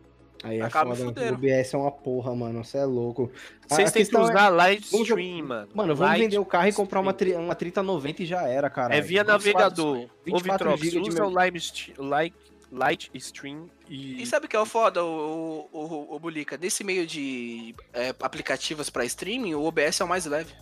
Aí 0.43 0.59
é 0.59 0.63
Acaba 0.63 0.95
foda. 0.95 1.05
fudendo. 1.07 1.31
O 1.33 1.35
OBS 1.35 1.73
é 1.73 1.77
uma 1.77 1.91
porra, 1.91 2.35
mano. 2.35 2.63
Você 2.63 2.77
é 2.79 2.85
louco. 2.85 3.31
Vocês 3.67 3.91
têm 3.91 4.05
que 4.05 4.15
é- 4.15 4.19
usar 4.19 4.49
live 4.49 4.85
Vamos 4.91 5.07
jo- 5.07 5.13
stream, 5.19 5.45
mano. 5.47 5.69
Mano, 5.73 5.95
vamos 5.95 6.11
Light 6.11 6.21
vender 6.23 6.39
o 6.39 6.45
carro 6.45 6.67
e 6.67 6.73
comprar 6.73 6.99
uma, 6.99 7.13
tri, 7.13 7.33
uma 7.33 7.53
3090 7.55 8.23
e 8.23 8.25
já 8.25 8.47
era, 8.47 8.69
cara. 8.69 8.95
É 8.95 9.01
via 9.01 9.23
24 9.23 9.33
navegador. 9.33 9.97
Ô, 9.97 10.09
24 10.25 10.69
Vitrox, 10.71 10.81
GB 10.81 11.01
de 11.03 11.09
usa 11.09 11.25
o 11.25 11.29
live 11.29 11.59
light, 11.97 12.33
light 12.71 13.11
stream 13.15 13.69
e... 13.87 14.21
E 14.21 14.25
sabe 14.25 14.45
o 14.45 14.49
que 14.49 14.55
é 14.55 14.59
o 14.59 14.65
foda, 14.65 15.03
o, 15.03 15.69
o, 15.71 15.79
o, 15.79 16.15
o 16.15 16.19
Bulica? 16.19 16.57
Nesse 16.57 16.83
meio 16.83 17.05
de 17.05 17.75
é, 17.93 18.09
aplicativos 18.21 18.89
pra 18.89 19.05
streaming, 19.05 19.53
o 19.53 19.63
OBS 19.63 20.01
é 20.01 20.03
o 20.03 20.07
mais 20.07 20.25
leve. 20.25 20.53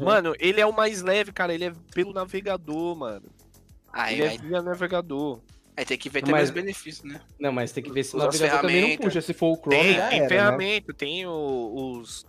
Mano, 0.00 0.34
ele 0.40 0.60
é 0.60 0.66
o 0.66 0.72
mais 0.72 1.00
leve, 1.00 1.32
cara. 1.32 1.54
Ele 1.54 1.66
é 1.66 1.72
pelo 1.94 2.12
navegador, 2.12 2.96
mano. 2.96 3.26
Aí, 3.92 4.14
Ele 4.16 4.22
é 4.24 4.28
aí, 4.30 4.38
via 4.38 4.60
navegador. 4.60 5.40
Aí 5.76 5.84
tem 5.84 5.98
que 5.98 6.08
ver 6.08 6.20
também 6.20 6.34
Mas- 6.36 6.48
os 6.48 6.54
benefícios, 6.54 7.04
né? 7.04 7.20
Não, 7.38 7.52
mas 7.52 7.70
tem 7.72 7.82
que 7.84 7.92
ver 7.92 8.04
se 8.04 8.14
o 8.14 8.18
navegador 8.18 8.60
também 8.60 8.76
não 8.76 8.82
ferramentas. 8.88 9.04
puxa. 9.06 9.20
Se 9.20 9.32
for 9.34 9.52
o 9.52 9.56
Chrome, 9.56 9.76
Tem, 9.82 9.94
já 9.94 10.08
tem 10.08 10.18
era, 10.18 10.22
né? 10.22 10.28
ferramenta, 10.28 10.94
tem 10.94 11.26
o- 11.26 11.98
os. 12.00 12.26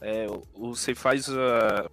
É, 0.00 0.26
o- 0.28 0.72
você 0.72 0.94
faz. 0.94 1.28
ah, 1.30 1.88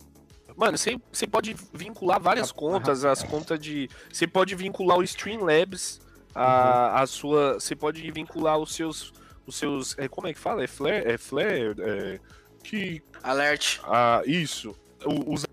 Mano, 0.56 0.76
você, 0.76 0.98
você 1.12 1.28
pode 1.28 1.56
vincular 1.72 2.20
várias 2.20 2.50
Ah, 2.50 2.54
contas, 2.54 3.06
as 3.06 3.22
contas 3.22 3.60
de. 3.60 3.88
Você 4.12 4.26
pode 4.26 4.56
vincular 4.56 4.98
o 4.98 5.04
Streamlabs, 5.04 6.02
a, 6.34 7.00
a 7.02 7.06
sua. 7.06 7.56
Você 7.60 7.76
pode 7.76 8.10
vincular 8.12 8.58
os 8.58 8.74
seus 8.74 9.14
os 9.46 9.56
seus. 9.56 9.96
É, 10.00 10.08
como 10.08 10.26
é 10.28 10.34
que 10.34 10.40
fala? 10.40 10.64
É 10.64 10.68
flare? 10.68 11.12
É 11.12 11.16
flare? 11.18 11.76
É, 11.80 12.20
que. 12.64 13.04
Alert. 13.22 13.80
Ah, 13.84 14.24
isso. 14.26 14.76
O- 15.06 15.34
Os 15.36 15.46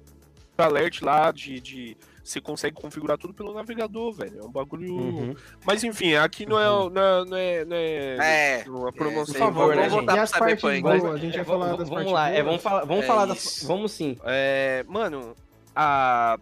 alert 0.57 1.03
lá 1.03 1.31
de, 1.33 1.61
de. 1.61 1.97
Você 2.25 2.41
consegue 2.41 2.75
configurar 2.75 3.19
tudo 3.19 3.35
pelo 3.35 3.53
navegador, 3.53 4.11
velho. 4.13 4.41
É 4.41 4.43
um 4.43 4.51
bagulho. 4.51 4.95
Uhum. 4.95 5.37
Mas 5.67 5.85
enfim, 5.85 6.15
aqui 6.15 6.47
não 6.47 6.59
é. 6.59 6.65
Não 6.65 7.03
é, 7.03 7.25
não 7.27 7.37
é, 7.37 7.65
não 7.67 7.77
é 7.77 8.63
É. 8.63 8.65
uma 8.67 8.91
promoção. 8.91 9.35
Por 9.35 9.39
favor, 9.39 9.67
vamos 9.75 9.77
né, 9.77 9.89
voltar? 9.91 10.17
E 10.17 10.19
as 10.21 10.31
Cyberpunk. 10.31 10.81
boas, 10.81 11.05
a 11.05 11.17
gente 11.19 11.33
vai 11.33 11.41
É, 11.43 11.45
falar 11.45 11.65
vamos- 11.67 11.79
das 11.81 11.89
vamos 11.91 12.13
lá, 12.13 12.31
é, 12.31 12.43
vamos 12.43 12.63
falar, 12.63 12.85
vamos 12.87 13.05
É 13.05 13.07
falar 13.07 13.27
vamos 13.65 13.93
sim. 13.93 14.17
É, 14.25 14.85
mano, 14.89 15.37
a. 15.77 16.39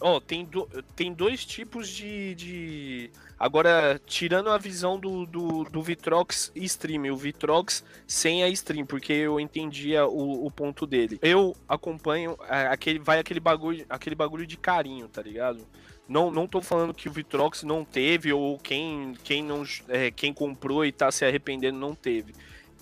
Ó, 0.00 0.20
tem, 0.20 0.44
do- 0.46 0.68
tem 0.94 1.12
dois 1.12 1.44
tipos 1.44 1.88
de, 1.88 2.34
de. 2.34 3.10
Agora, 3.38 4.00
tirando 4.06 4.48
a 4.48 4.56
visão 4.56 4.98
do, 4.98 5.26
do, 5.26 5.64
do 5.64 5.82
Vitrox 5.82 6.50
Stream, 6.54 7.12
o 7.12 7.16
Vitrox 7.16 7.84
sem 8.06 8.42
a 8.42 8.48
stream, 8.48 8.86
porque 8.86 9.12
eu 9.12 9.38
entendia 9.38 10.06
o, 10.06 10.46
o 10.46 10.50
ponto 10.50 10.86
dele. 10.86 11.18
Eu 11.20 11.54
acompanho 11.68 12.36
é, 12.48 12.66
aquele. 12.68 12.98
Vai 12.98 13.18
aquele 13.18 13.40
bagulho, 13.40 13.84
aquele 13.90 14.14
bagulho 14.14 14.46
de 14.46 14.56
carinho, 14.56 15.06
tá 15.06 15.20
ligado? 15.20 15.66
Não, 16.08 16.30
não 16.30 16.46
tô 16.46 16.62
falando 16.62 16.94
que 16.94 17.08
o 17.08 17.12
Vitrox 17.12 17.62
não 17.62 17.84
teve, 17.84 18.32
ou 18.32 18.58
quem, 18.58 19.14
quem, 19.22 19.42
não, 19.42 19.64
é, 19.88 20.10
quem 20.10 20.32
comprou 20.32 20.84
e 20.84 20.92
tá 20.92 21.10
se 21.10 21.24
arrependendo 21.24 21.78
não 21.78 21.94
teve. 21.94 22.32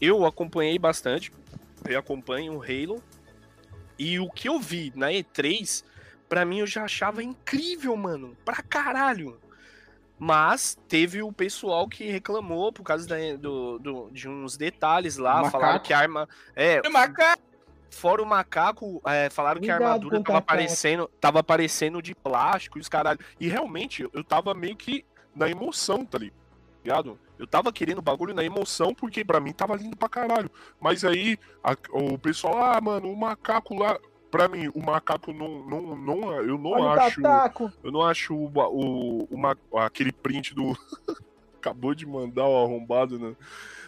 Eu 0.00 0.24
acompanhei 0.24 0.78
bastante. 0.78 1.32
Eu 1.84 1.98
acompanho 1.98 2.54
o 2.54 2.62
Halo. 2.62 3.02
E 3.98 4.20
o 4.20 4.28
que 4.30 4.48
eu 4.48 4.60
vi 4.60 4.92
na 4.94 5.08
E3, 5.08 5.84
pra 6.28 6.44
mim 6.44 6.58
eu 6.58 6.66
já 6.66 6.84
achava 6.84 7.22
incrível, 7.22 7.96
mano. 7.96 8.36
Pra 8.44 8.62
caralho. 8.62 9.38
Mas 10.24 10.78
teve 10.88 11.22
o 11.22 11.30
pessoal 11.30 11.86
que 11.86 12.10
reclamou 12.10 12.72
por 12.72 12.82
causa 12.82 13.06
da- 13.06 13.36
do, 13.38 13.78
do- 13.78 14.10
de 14.10 14.26
uns 14.26 14.56
detalhes 14.56 15.18
lá. 15.18 15.34
Macaco. 15.36 15.50
Falaram 15.52 15.80
que 15.82 15.92
a 15.92 15.98
arma. 15.98 16.26
É, 16.56 16.80
fora 17.90 18.22
o 18.22 18.26
macaco, 18.26 19.02
é, 19.06 19.28
falaram 19.28 19.60
que 19.60 19.70
a 19.70 19.74
armadura 19.74 20.16
tava 20.22 20.38
macaco. 20.38 20.46
parecendo, 20.46 21.10
tava 21.20 21.44
parecendo 21.44 22.00
de 22.00 22.14
plástico 22.14 22.78
e 22.78 22.80
os 22.80 22.88
caralho. 22.88 23.20
E 23.38 23.48
realmente, 23.48 24.08
eu 24.14 24.24
tava 24.24 24.54
meio 24.54 24.74
que 24.76 25.04
na 25.36 25.46
emoção, 25.48 26.06
tá 26.06 26.18
ligado? 26.18 27.18
Eu 27.38 27.46
tava 27.46 27.70
querendo 27.70 27.98
o 27.98 28.02
bagulho 28.02 28.32
na 28.32 28.42
emoção, 28.44 28.94
porque 28.94 29.22
pra 29.24 29.40
mim 29.40 29.52
tava 29.52 29.76
lindo 29.76 29.94
pra 29.96 30.08
caralho. 30.08 30.50
Mas 30.80 31.04
aí, 31.04 31.38
a- 31.62 31.76
o 31.90 32.16
pessoal, 32.16 32.62
ah, 32.64 32.80
mano, 32.80 33.12
o 33.12 33.16
macaco 33.16 33.74
lá. 33.74 33.98
Pra 34.34 34.48
mim, 34.48 34.68
o 34.74 34.82
macaco 34.82 35.32
não. 35.32 35.64
não, 35.64 35.96
não 35.96 36.32
eu 36.42 36.58
não 36.58 36.72
Olha 36.72 37.02
acho. 37.02 37.20
Eu 37.84 37.92
não 37.92 38.02
acho 38.02 38.34
o, 38.34 38.50
o, 38.52 39.28
o 39.30 39.78
aquele 39.78 40.10
print 40.10 40.52
do. 40.52 40.76
Acabou 41.56 41.94
de 41.94 42.04
mandar 42.04 42.44
o 42.44 42.64
arrombado, 42.64 43.16
né? 43.16 43.36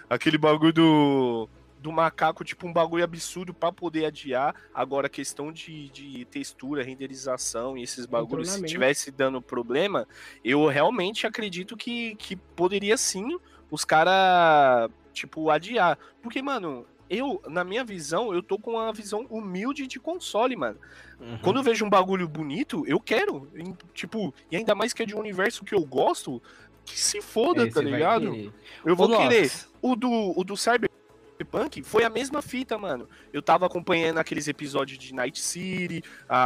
Aquele 0.09 0.39
bagulho 0.39 0.73
do. 0.73 1.48
Do 1.81 1.90
macaco, 1.90 2.44
tipo, 2.44 2.64
um 2.64 2.73
bagulho 2.73 3.02
absurdo 3.02 3.52
pra 3.52 3.73
poder 3.73 4.05
adiar. 4.05 4.55
Agora, 4.73 5.09
a 5.09 5.10
questão 5.10 5.51
de, 5.51 5.90
de 5.90 6.24
textura, 6.27 6.85
renderização 6.85 7.77
e 7.77 7.82
esses 7.82 8.06
bagulhos, 8.06 8.51
se 8.51 8.62
tivesse 8.62 9.10
dando 9.10 9.43
problema, 9.43 10.06
eu 10.44 10.66
realmente 10.68 11.27
acredito 11.27 11.77
que, 11.77 12.14
que 12.16 12.36
poderia 12.36 12.97
sim 12.97 13.36
os 13.68 13.85
caras, 13.85 14.90
tipo, 15.12 15.51
adiar. 15.51 15.98
Porque, 16.23 16.40
mano, 16.40 16.86
eu, 17.09 17.41
na 17.49 17.65
minha 17.65 17.85
visão, 17.85 18.35
eu 18.35 18.43
tô 18.43 18.59
com 18.59 18.73
uma 18.73 18.93
visão 18.93 19.27
humilde 19.31 19.87
de 19.87 19.99
console, 19.99 20.57
mano. 20.57 20.78
Uhum. 21.20 21.39
Quando 21.39 21.57
eu 21.57 21.62
vejo 21.62 21.85
um 21.85 21.91
bagulho 21.91 22.28
bonito, 22.28 22.85
eu 22.87 23.01
quero. 23.01 23.49
Tipo, 23.95 24.35
e 24.51 24.57
ainda 24.57 24.74
mais 24.74 24.93
que 24.93 25.03
é 25.03 25.07
de 25.07 25.15
um 25.15 25.20
universo 25.20 25.65
que 25.65 25.74
eu 25.74 25.85
gosto, 25.85 26.43
que 26.85 26.99
se 26.99 27.20
foda, 27.20 27.66
É, 27.66 27.70
tá 27.70 27.81
ligado? 27.81 28.31
querer. 28.31 28.53
Eu 28.85 28.97
vou 28.97 29.11
Ô, 29.11 29.16
querer. 29.16 29.51
O 29.81 29.97
do, 29.97 30.33
o 30.39 30.45
do 30.45 30.57
Cyberpunk 30.57 31.83
foi 31.83 32.05
a 32.05 32.11
mesma 32.11 32.43
fita, 32.43 32.78
mano. 32.78 33.09
Eu 33.33 33.43
tava 33.43 33.66
acompanhando 33.66 34.19
aqueles 34.19 34.49
episódios 34.49 34.99
de 34.99 35.15
Night 35.15 35.41
City, 35.41 36.03
a, 36.28 36.39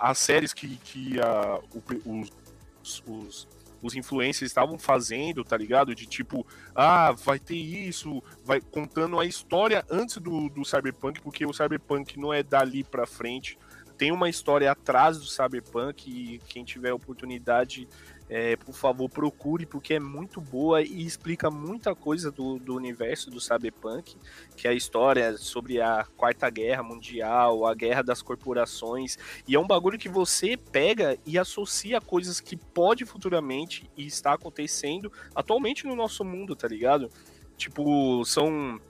a, 0.00 0.10
as 0.10 0.18
séries 0.18 0.52
que, 0.52 0.76
que 0.76 1.20
a, 1.20 1.60
o 2.04 2.22
os, 2.82 3.02
os, 3.06 3.48
os 3.82 3.94
influencers 3.94 4.50
estavam 4.50 4.78
fazendo, 4.78 5.44
tá 5.44 5.56
ligado? 5.56 5.94
De 5.94 6.06
tipo, 6.06 6.46
ah, 6.74 7.12
vai 7.12 7.38
ter 7.38 7.56
isso, 7.56 8.22
vai 8.44 8.60
contando 8.60 9.18
a 9.18 9.24
história 9.24 9.84
antes 9.90 10.16
do, 10.18 10.48
do 10.48 10.64
Cyberpunk, 10.64 11.20
porque 11.20 11.46
o 11.46 11.52
Cyberpunk 11.52 12.18
não 12.18 12.32
é 12.32 12.42
dali 12.42 12.82
pra 12.82 13.06
frente. 13.06 13.58
Tem 13.96 14.12
uma 14.12 14.28
história 14.28 14.70
atrás 14.70 15.18
do 15.18 15.26
Cyberpunk 15.26 16.08
e 16.08 16.38
quem 16.48 16.64
tiver 16.64 16.92
oportunidade 16.92 17.88
é, 18.28 18.56
por 18.56 18.74
favor, 18.74 19.08
procure, 19.08 19.64
porque 19.64 19.94
é 19.94 20.00
muito 20.00 20.40
boa 20.40 20.82
e 20.82 21.04
explica 21.04 21.50
muita 21.50 21.94
coisa 21.94 22.30
do, 22.30 22.58
do 22.58 22.74
universo 22.74 23.30
do 23.30 23.40
Cyberpunk, 23.40 24.16
que 24.56 24.68
é 24.68 24.70
a 24.70 24.74
história 24.74 25.36
sobre 25.38 25.80
a 25.80 26.06
Quarta 26.16 26.50
Guerra 26.50 26.82
Mundial, 26.82 27.66
a 27.66 27.74
Guerra 27.74 28.02
das 28.02 28.20
Corporações, 28.20 29.16
e 29.46 29.54
é 29.54 29.58
um 29.58 29.66
bagulho 29.66 29.98
que 29.98 30.08
você 30.08 30.56
pega 30.56 31.18
e 31.24 31.38
associa 31.38 32.00
coisas 32.00 32.38
que 32.38 32.56
pode 32.56 33.06
futuramente 33.06 33.90
e 33.96 34.06
está 34.06 34.34
acontecendo 34.34 35.10
atualmente 35.34 35.86
no 35.86 35.96
nosso 35.96 36.24
mundo, 36.24 36.54
tá 36.54 36.68
ligado? 36.68 37.10
Tipo, 37.56 38.24
são 38.24 38.80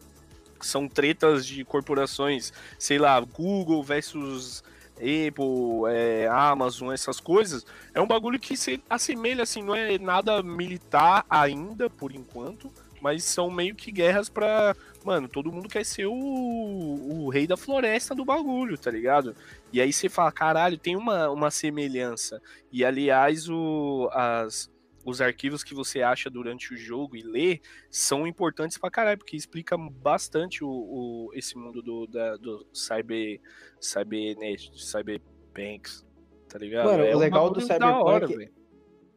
são 0.61 0.89
tretas 0.89 1.47
de 1.47 1.65
corporações, 1.65 2.53
sei 2.77 2.99
lá, 2.99 3.21
Google 3.21 3.81
versus 3.83 4.65
Apple, 4.99 5.89
é, 5.89 6.29
Amazon, 6.29 6.93
essas 6.93 7.21
coisas, 7.21 7.65
é 7.95 8.01
um 8.01 8.07
bagulho 8.07 8.39
que 8.39 8.57
se 8.57 8.83
assemelha, 8.89 9.43
assim, 9.43 9.63
não 9.63 9.75
é 9.75 9.99
nada 9.99 10.43
militar 10.43 11.25
ainda, 11.29 11.89
por 11.89 12.13
enquanto, 12.13 12.71
mas 13.01 13.25
são 13.25 13.51
meio 13.51 13.75
que 13.75 13.91
guerras 13.91 14.29
pra. 14.29 14.75
Mano, 15.05 15.29
todo 15.29 15.53
mundo 15.53 15.69
quer 15.69 15.85
ser 15.85 16.07
o, 16.07 16.13
o 16.13 17.31
rei 17.31 17.47
da 17.47 17.57
floresta 17.57 18.15
do 18.15 18.25
bagulho, 18.25 18.77
tá 18.77 18.91
ligado? 18.91 19.35
E 19.73 19.81
aí 19.81 19.93
você 19.93 20.09
fala, 20.09 20.33
caralho, 20.33 20.77
tem 20.77 20.97
uma, 20.97 21.31
uma 21.31 21.51
semelhança. 21.51 22.43
E 22.73 22.85
aliás, 22.85 23.49
o, 23.49 24.11
as, 24.13 24.69
os 25.09 25.21
arquivos 25.21 25.63
que 25.65 25.75
você 25.75 26.03
acha 26.03 26.29
durante 26.31 26.73
o 26.73 26.77
jogo 26.77 27.17
e 27.17 27.23
lê 27.23 27.61
são 27.91 28.27
importantes 28.27 28.77
pra 28.79 28.91
caralho, 28.91 29.19
porque 29.19 29.37
explica 29.37 29.77
bastante 29.77 30.63
o, 30.65 30.69
o- 30.69 31.31
esse 31.35 31.57
mundo 31.57 31.81
do, 31.83 32.07
da, 32.07 32.37
do 32.37 32.67
cyber, 32.73 33.41
cybernet, 33.81 34.71
cyberbanks, 34.75 36.07
tá 36.49 36.59
ligado? 36.59 36.87
Mano, 36.87 37.05
o 37.05 37.17
um 37.17 37.19
legal 37.19 37.51
do 37.51 37.61
hora, 38.05 38.27
Cyberpunk. 38.27 38.53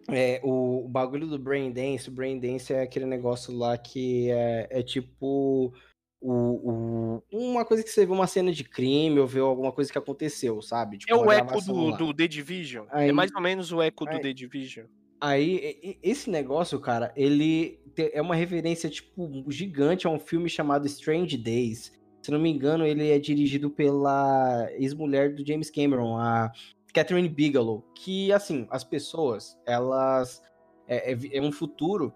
É, 0.10 0.42
o, 0.44 0.86
o 0.86 0.90
bagulho 0.90 1.28
do 1.28 1.38
Braindance, 1.38 2.10
o 2.10 2.12
Braindance 2.12 2.74
é 2.74 2.82
aquele 2.82 3.06
negócio 3.06 3.56
lá 3.56 3.78
que 3.78 4.30
é, 4.32 4.68
é 4.72 4.84
tipo 4.84 5.72
o, 6.20 6.32
o- 6.32 7.24
uma 7.32 7.64
coisa 7.64 7.84
que 7.84 7.90
você 7.90 8.06
vê 8.06 8.12
uma 8.12 8.28
cena 8.28 8.52
de 8.52 8.64
crime 8.64 9.20
ou 9.20 9.28
vê 9.28 9.40
alguma 9.40 9.72
coisa 9.72 9.92
que 9.92 9.98
aconteceu, 9.98 10.62
sabe? 10.62 10.98
Tipo, 10.98 11.12
É 11.14 11.16
o 11.16 11.32
eco 11.32 11.62
do, 11.62 11.86
lá. 11.90 11.98
do 11.98 12.14
The 12.14 12.28
Division. 12.28 12.86
Aí- 12.90 13.10
é 13.10 13.12
mais 13.12 13.32
ou 13.34 13.42
menos 13.42 13.72
o 13.72 13.82
eco 13.82 14.06
do 14.06 14.12
aí- 14.12 14.22
The 14.22 14.34
Division. 14.34 14.86
Aí, 15.22 16.00
esse 16.02 16.32
negócio, 16.32 16.80
cara, 16.80 17.14
ele 17.16 17.80
é 17.96 18.20
uma 18.20 18.34
referência, 18.34 18.90
tipo, 18.90 19.46
gigante 19.52 20.08
a 20.08 20.10
um 20.10 20.18
filme 20.18 20.50
chamado 20.50 20.88
Strange 20.88 21.38
Days. 21.38 21.94
Se 22.24 22.32
não 22.32 22.40
me 22.40 22.50
engano, 22.50 22.84
ele 22.88 23.08
é 23.12 23.20
dirigido 23.20 23.70
pela 23.70 24.68
ex-mulher 24.72 25.36
do 25.36 25.46
James 25.46 25.70
Cameron, 25.70 26.18
a 26.18 26.52
Catherine 26.92 27.30
Bigelow. 27.30 27.86
Que, 27.96 28.34
assim, 28.34 28.66
as 28.72 28.84
pessoas, 28.84 29.56
elas... 29.64 30.42
É, 30.88 31.14
é 31.14 31.18
é 31.34 31.42
um 31.42 31.52
futuro 31.52 32.12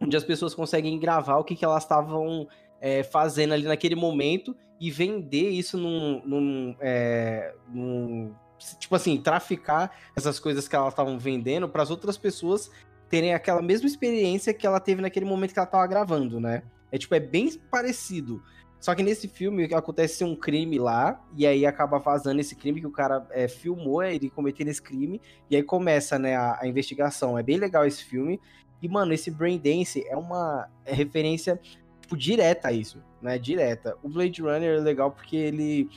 onde 0.00 0.16
as 0.16 0.22
pessoas 0.22 0.54
conseguem 0.54 0.96
gravar 0.96 1.38
o 1.38 1.44
que, 1.44 1.56
que 1.56 1.64
elas 1.64 1.82
estavam 1.82 2.46
é, 2.80 3.02
fazendo 3.02 3.52
ali 3.52 3.64
naquele 3.64 3.96
momento 3.96 4.56
e 4.80 4.92
vender 4.92 5.50
isso 5.50 5.76
num... 5.76 6.22
num, 6.24 6.76
é, 6.80 7.52
num 7.68 8.32
tipo 8.78 8.94
assim, 8.94 9.20
traficar 9.20 9.96
essas 10.16 10.38
coisas 10.38 10.66
que 10.66 10.74
elas 10.74 10.92
estavam 10.92 11.18
vendendo 11.18 11.68
para 11.68 11.82
as 11.82 11.90
outras 11.90 12.16
pessoas 12.16 12.70
terem 13.08 13.34
aquela 13.34 13.62
mesma 13.62 13.86
experiência 13.86 14.54
que 14.54 14.66
ela 14.66 14.80
teve 14.80 15.02
naquele 15.02 15.26
momento 15.26 15.52
que 15.52 15.58
ela 15.58 15.66
tava 15.66 15.86
gravando, 15.86 16.40
né? 16.40 16.62
É 16.90 16.98
tipo, 16.98 17.14
é 17.14 17.20
bem 17.20 17.50
parecido. 17.70 18.42
Só 18.84 18.94
que 18.94 19.02
nesse 19.02 19.28
filme 19.28 19.64
acontece 19.72 20.22
um 20.24 20.36
crime 20.36 20.78
lá, 20.78 21.18
e 21.34 21.46
aí 21.46 21.64
acaba 21.64 21.98
vazando 21.98 22.40
esse 22.40 22.54
crime 22.54 22.80
que 22.80 22.86
o 22.86 22.90
cara 22.90 23.26
é, 23.30 23.48
filmou, 23.48 24.02
ele 24.02 24.28
cometendo 24.28 24.68
esse 24.68 24.82
crime, 24.82 25.22
e 25.48 25.56
aí 25.56 25.62
começa, 25.62 26.18
né, 26.18 26.36
a, 26.36 26.58
a 26.60 26.66
investigação. 26.66 27.38
É 27.38 27.42
bem 27.42 27.56
legal 27.56 27.86
esse 27.86 28.04
filme. 28.04 28.38
E, 28.82 28.88
mano, 28.88 29.14
esse 29.14 29.30
Braindance 29.30 30.06
é 30.06 30.14
uma 30.14 30.68
referência, 30.84 31.58
tipo, 32.00 32.14
direta 32.14 32.68
a 32.68 32.72
isso, 32.72 33.02
né? 33.22 33.38
Direta. 33.38 33.96
O 34.02 34.08
Blade 34.10 34.42
Runner 34.42 34.76
é 34.76 34.80
legal 34.80 35.10
porque 35.10 35.36
ele 35.36 35.88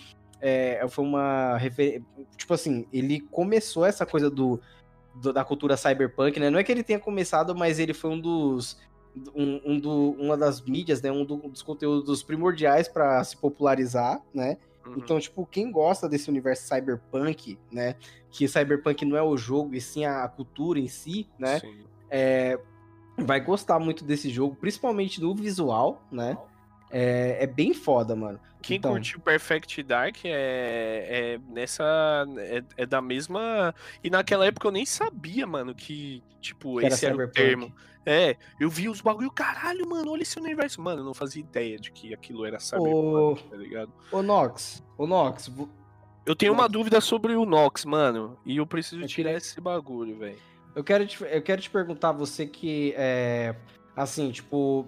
é, 0.41 0.85
foi 0.89 1.03
uma 1.05 1.57
referência. 1.57 2.03
Tipo 2.35 2.53
assim, 2.53 2.85
ele 2.91 3.19
começou 3.21 3.85
essa 3.85 4.05
coisa 4.05 4.29
do, 4.29 4.59
do- 5.15 5.33
da 5.33 5.43
cultura 5.43 5.75
cyberpunk, 5.77 6.39
né? 6.39 6.49
Não 6.49 6.59
é 6.59 6.63
que 6.63 6.71
ele 6.71 6.83
tenha 6.83 6.99
começado, 6.99 7.55
mas 7.55 7.79
ele 7.79 7.93
foi 7.93 8.09
um 8.11 8.19
dos. 8.19 8.77
Um, 9.33 9.59
um 9.65 9.79
do, 9.79 10.11
uma 10.19 10.37
das 10.37 10.61
mídias, 10.61 11.01
né? 11.01 11.11
Um 11.11 11.25
do- 11.25 11.37
dos 11.37 11.63
conteúdos 11.63 12.21
primordiais 12.21 12.87
para 12.87 13.23
se 13.23 13.35
popularizar, 13.35 14.21
né? 14.33 14.57
Uhum. 14.85 14.93
Então, 14.97 15.19
tipo, 15.19 15.45
quem 15.45 15.71
gosta 15.71 16.07
desse 16.07 16.29
universo 16.29 16.67
cyberpunk, 16.67 17.57
né? 17.71 17.95
Que 18.29 18.47
cyberpunk 18.47 19.03
não 19.05 19.17
é 19.17 19.23
o 19.23 19.35
jogo, 19.35 19.73
e 19.73 19.81
sim 19.81 20.05
a 20.05 20.27
cultura 20.27 20.79
em 20.79 20.87
si, 20.87 21.27
né? 21.39 21.59
É, 22.11 22.59
vai 23.17 23.39
gostar 23.41 23.79
muito 23.79 24.05
desse 24.05 24.29
jogo, 24.29 24.55
principalmente 24.55 25.19
do 25.19 25.33
visual, 25.33 26.03
né? 26.11 26.37
É, 26.89 27.37
é 27.43 27.47
bem 27.47 27.73
foda, 27.73 28.15
mano. 28.15 28.39
Quem 28.61 28.77
Então. 28.77 28.91
curtiu 28.91 29.19
Perfect 29.19 29.81
Dark 29.83 30.17
é, 30.25 30.29
é 31.35 31.39
nessa. 31.53 32.25
É, 32.37 32.63
é 32.77 32.85
da 32.85 33.01
mesma. 33.01 33.73
E 34.03 34.09
naquela 34.09 34.45
época 34.45 34.67
eu 34.67 34.71
nem 34.71 34.85
sabia, 34.85 35.45
mano, 35.45 35.73
que, 35.75 36.23
tipo, 36.41 36.79
Que 36.79 36.85
era 36.85 36.93
esse 36.95 37.05
era 37.05 37.15
o 37.15 37.17
Cyberpunk. 37.19 37.35
termo. 37.35 37.73
É, 38.05 38.37
eu 38.59 38.69
vi 38.69 38.87
os 38.87 39.01
bagulho, 39.01 39.29
caralho, 39.29 39.87
mano, 39.87 40.11
olha 40.11 40.21
esse 40.23 40.39
universo. 40.39 40.81
Mano, 40.81 41.01
eu 41.01 41.05
não 41.05 41.13
fazia 41.13 41.41
ideia 41.41 41.77
de 41.77 41.91
que 41.91 42.13
aquilo 42.13 42.45
era 42.45 42.57
Cyberpunk, 42.59 43.43
tá 43.49 43.57
ligado? 43.57 43.91
Ô 44.11 44.21
Nox, 44.21 44.81
ô 44.97 45.05
Nox, 45.05 45.47
vo- 45.49 45.69
Eu 46.25 46.35
tenho 46.35 46.53
uma 46.53 46.67
dúvida 46.69 46.99
sobre 47.01 47.35
o 47.35 47.45
Nox, 47.45 47.83
mano, 47.85 48.37
e 48.45 48.57
eu 48.57 48.65
preciso 48.65 49.01
Eu 49.01 49.07
tirar 49.07 49.29
queria- 49.31 49.37
esse 49.37 49.59
bagulho, 49.61 50.17
velho. 50.17 50.37
eu 50.75 50.83
quero 50.83 51.05
te, 51.05 51.21
eu 51.23 51.41
quero 51.41 51.61
te 51.61 51.69
perguntar, 51.69 52.11
você 52.13 52.45
que 52.45 52.93
é 52.97 53.55
assim, 53.97 54.31
tipo, 54.31 54.85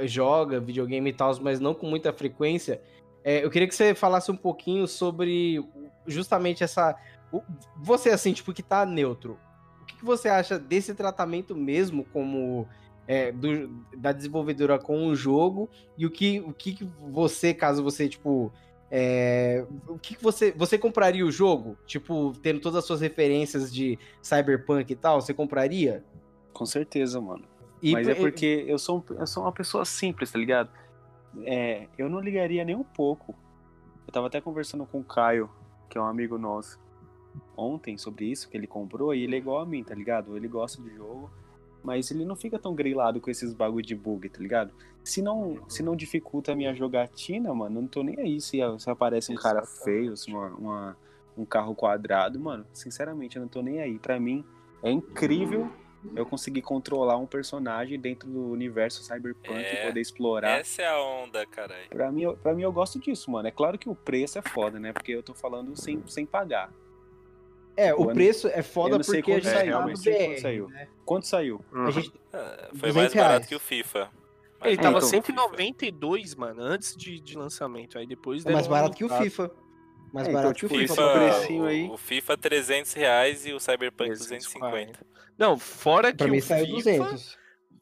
joga 0.00 0.58
videogame 0.58 1.08
e 1.10 1.12
tal, 1.12 1.32
mas 1.40 1.60
não 1.60 1.72
com 1.72 1.86
muita 1.86 2.12
frequência. 2.12 2.82
é, 3.24 3.44
eu 3.44 3.48
queria 3.50 3.68
que 3.68 3.74
você 3.74 3.94
falasse 3.94 4.30
um 4.30 4.36
pouquinho 4.36 4.86
sobre 4.88 5.64
justamente 6.06 6.64
essa. 6.64 6.96
Você, 7.76 8.10
assim, 8.10 8.32
tipo, 8.32 8.52
que 8.52 8.62
tá 8.62 8.84
neutro. 8.84 9.38
O 9.80 9.84
que, 9.86 9.96
que 9.96 10.04
você 10.04 10.28
acha 10.28 10.58
desse 10.58 10.94
tratamento 10.94 11.54
mesmo 11.54 12.04
como. 12.04 12.66
é, 13.06 13.30
do- 13.30 13.68
da 13.96 14.10
desenvolvedora 14.12 14.78
com 14.78 15.06
o 15.06 15.14
jogo 15.14 15.68
e 15.96 16.04
o 16.04 16.10
que, 16.10 16.40
o 16.40 16.52
que, 16.52 16.74
que 16.74 16.84
você, 17.10 17.54
caso 17.54 17.84
você, 17.84 18.08
tipo. 18.08 18.52
é, 18.90 19.64
o 19.86 19.96
que, 19.98 20.16
que 20.16 20.22
você. 20.22 20.50
Você 20.56 20.76
compraria 20.76 21.24
o 21.24 21.30
jogo? 21.30 21.76
Tipo, 21.86 22.32
tendo 22.42 22.58
todas 22.60 22.78
as 22.80 22.84
suas 22.84 23.00
referências 23.00 23.72
de 23.72 23.96
Cyberpunk 24.20 24.92
e 24.92 24.96
tal, 24.96 25.20
você 25.20 25.32
compraria? 25.32 26.02
Com 26.52 26.66
certeza, 26.66 27.20
mano. 27.20 27.44
E 27.82 27.92
Mas 27.92 28.06
é 28.08 28.14
por- 28.14 28.22
porque 28.30 28.64
eu 28.66 28.78
sou, 28.78 29.04
eu 29.10 29.26
sou 29.26 29.42
uma 29.44 29.52
pessoa 29.52 29.84
simples, 29.84 30.30
tá 30.30 30.38
ligado? 30.38 30.70
É, 31.44 31.86
eu 31.96 32.08
não 32.08 32.20
ligaria 32.20 32.64
nem 32.64 32.74
um 32.76 32.82
pouco. 32.84 33.34
Eu 34.06 34.12
tava 34.12 34.26
até 34.26 34.40
conversando 34.40 34.84
com 34.84 34.98
o 35.00 35.04
Caio, 35.04 35.48
que 35.88 35.96
é 35.96 36.00
um 36.00 36.06
amigo 36.06 36.36
nosso, 36.36 36.78
ontem 37.56 37.96
sobre 37.96 38.26
isso, 38.26 38.48
que 38.48 38.56
ele 38.56 38.66
comprou, 38.66 39.14
e 39.14 39.22
ele 39.22 39.36
é 39.36 39.38
igual 39.38 39.60
a 39.60 39.66
mim, 39.66 39.84
tá 39.84 39.94
ligado? 39.94 40.36
Ele 40.36 40.48
gosta 40.48 40.82
de 40.82 40.90
jogo, 40.94 41.30
mas 41.82 42.10
ele 42.10 42.24
não 42.24 42.34
fica 42.36 42.58
tão 42.58 42.74
grilado 42.74 43.20
com 43.20 43.30
esses 43.30 43.52
bagulho 43.54 43.84
de 43.86 43.94
bug, 43.94 44.28
tá 44.28 44.40
ligado? 44.40 44.72
Se 45.04 45.22
não, 45.22 45.58
se 45.68 45.82
não 45.82 45.94
dificulta 45.96 46.52
a 46.52 46.56
minha 46.56 46.74
jogatina, 46.74 47.54
mano, 47.54 47.78
eu 47.78 47.82
não 47.82 47.88
tô 47.88 48.02
nem 48.02 48.18
aí 48.18 48.40
se, 48.40 48.58
se 48.78 48.90
aparece 48.90 49.32
um 49.32 49.36
cara 49.36 49.62
feio, 49.64 50.16
se 50.16 50.30
uma, 50.30 50.48
uma- 50.48 50.96
um 51.38 51.44
carro 51.44 51.74
quadrado, 51.74 52.38
mano, 52.38 52.66
sinceramente, 52.74 53.36
eu 53.36 53.42
não 53.42 53.48
tô 53.48 53.62
nem 53.62 53.80
aí. 53.80 53.98
Pra 53.98 54.18
mim, 54.20 54.44
é 54.82 54.90
incrível 54.90 55.70
eu 56.16 56.24
conseguir 56.24 56.62
controlar 56.62 57.16
um 57.18 57.26
personagem 57.26 57.98
dentro 58.00 58.28
do 58.28 58.50
universo 58.50 59.02
cyberpunk 59.02 59.58
É, 59.58 59.82
e 59.84 59.86
poder 59.88 60.00
explorar. 60.00 60.60
Essa 60.60 60.82
é 60.82 60.86
a 60.88 61.00
onda, 61.02 61.44
caralho. 61.46 61.88
Pra 61.90 62.10
mim, 62.10 62.22
eu- 62.22 62.36
pra 62.36 62.54
mim, 62.54 62.62
eu 62.62 62.72
gosto 62.72 62.98
disso, 62.98 63.30
mano. 63.30 63.46
É 63.48 63.50
claro 63.50 63.78
que 63.78 63.88
o 63.88 63.94
preço 63.94 64.38
é 64.38 64.42
foda, 64.42 64.78
né? 64.80 64.92
Porque 64.92 65.12
eu 65.12 65.22
tô 65.22 65.34
falando 65.34 65.76
sem, 65.76 66.02
sem 66.06 66.24
pagar. 66.24 66.72
É, 67.76 67.94
o 67.94 68.06
preço 68.12 68.48
é 68.48 68.58
eu 68.58 68.64
foda 68.64 68.96
não 68.98 69.04
sei 69.04 69.20
porque 69.22 69.32
a 69.32 69.34
quanto 69.36 69.44
gente 69.44 69.54
saiu, 69.54 69.72
quanto 69.82 70.40
saiu. 70.40 70.68
né? 70.68 70.88
Quanto 71.04 71.26
saiu? 71.26 71.64
A 71.72 71.90
gente, 71.90 72.12
Ah, 72.32 72.68
Foi 72.74 72.90
200 72.90 72.94
mais 72.96 73.14
barato 73.14 73.30
reais. 73.32 73.46
que 73.46 73.54
o 73.54 73.60
FIFA. 73.60 73.98
Ele 73.98 74.08
Mais 74.60 74.76
tava 74.76 74.92
barato 75.00 75.00
que 75.00 75.06
o 75.06 75.10
192, 75.10 76.34
mano, 76.34 76.60
antes 76.62 76.94
de, 76.94 77.18
de 77.18 77.36
lançamento. 77.38 77.96
Aí 77.98 78.06
depois 78.06 78.44
é 78.44 78.52
mais 78.52 78.66
barato 78.66 78.94
que 78.96 79.04
o. 79.04 79.08
FIFA. 79.08 79.50
Mais 80.12 80.26
É, 80.26 80.30
então, 80.30 80.42
barato 80.42 80.58
que 80.58 80.66
o 80.66 80.68
tipo, 80.68 80.80
FIFA. 80.80 81.12
precinho 81.12 81.64
aí. 81.66 81.88
O, 81.88 81.96
FIFA 81.96 82.36
300 82.36 82.92
reais 82.94 83.46
e 83.46 83.52
o 83.52 83.60
Cyberpunk 83.60 84.10
340. 84.10 84.92
250. 84.92 85.06
Não, 85.38 85.58
fora 85.58 86.10
que 86.12 86.18
Pra 86.18 86.28
mim 86.28 86.38
o 86.38 86.42
saiu 86.42 86.66
FIFA, 86.66 86.76
200. 86.76 87.38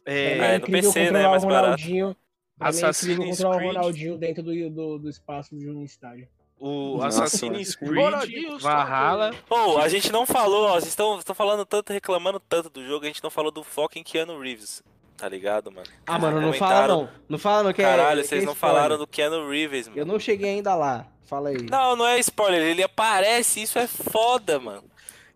É, 0.07 0.39
É, 0.39 0.49
no 0.53 0.57
incrível 0.59 0.93
PC, 0.93 0.99
né, 1.01 1.07
controlar 1.07 1.31
mais 1.31 1.45
o 1.45 1.47
barato. 1.47 1.83
É 1.83 2.15
Assassin's 2.61 3.17
controlar 3.17 3.57
o 3.57 3.59
Creed. 3.59 3.77
Ronaldinho 3.77 4.19
dentro 4.19 4.43
do, 4.43 4.71
do, 4.71 4.99
do 4.99 5.09
espaço 5.09 5.57
de 5.57 5.71
um 5.71 5.85
estádio. 5.85 6.29
o 6.59 7.01
Assassin's. 7.03 7.77
Creed, 7.77 7.95
Ronaldinho, 7.95 8.59
Valhalla. 8.59 9.35
Pô, 9.49 9.79
a 9.79 9.89
gente 9.89 10.11
não 10.11 10.27
falou, 10.27 10.65
ó, 10.67 10.73
vocês 10.75 10.89
estão 10.89 11.19
estão 11.19 11.35
falando 11.35 11.65
tanto, 11.65 11.93
reclamando 11.93 12.41
tanto 12.41 12.69
do 12.69 12.85
jogo, 12.85 13.05
a 13.05 13.09
gente 13.09 13.23
não 13.23 13.31
falou 13.31 13.51
do 13.53 13.65
em 13.97 14.03
Keanu 14.03 14.41
Reeves. 14.41 14.83
Tá 15.19 15.29
ligado, 15.29 15.71
mano? 15.73 15.87
Ah, 16.07 16.17
mano, 16.19 16.41
não 16.41 16.53
fala 16.53 16.87
não. 16.89 17.09
Não 17.29 17.39
fala 17.39 17.63
não 17.65 17.73
que 17.73 17.83
é- 17.83 17.85
Caralho, 17.85 18.23
que 18.23 18.29
vocês 18.29 18.45
é 18.45 18.47
não 18.47 18.55
falaram 18.55 18.97
do 18.97 19.07
Keanu 19.07 19.51
Reeves, 19.51 19.89
mano. 19.89 20.01
Eu 20.01 20.07
não 20.07 20.19
cheguei 20.19 20.49
ainda 20.51 20.75
lá. 20.77 21.07
Fala 21.27 21.49
aí. 21.51 21.59
Não, 21.69 21.97
não 21.97 22.07
é 22.07 22.19
spoiler, 22.21 22.63
ele 22.63 22.83
aparece, 22.85 23.61
isso 23.61 23.79
é 23.79 23.87
foda, 23.89 24.59
mano. 24.61 24.85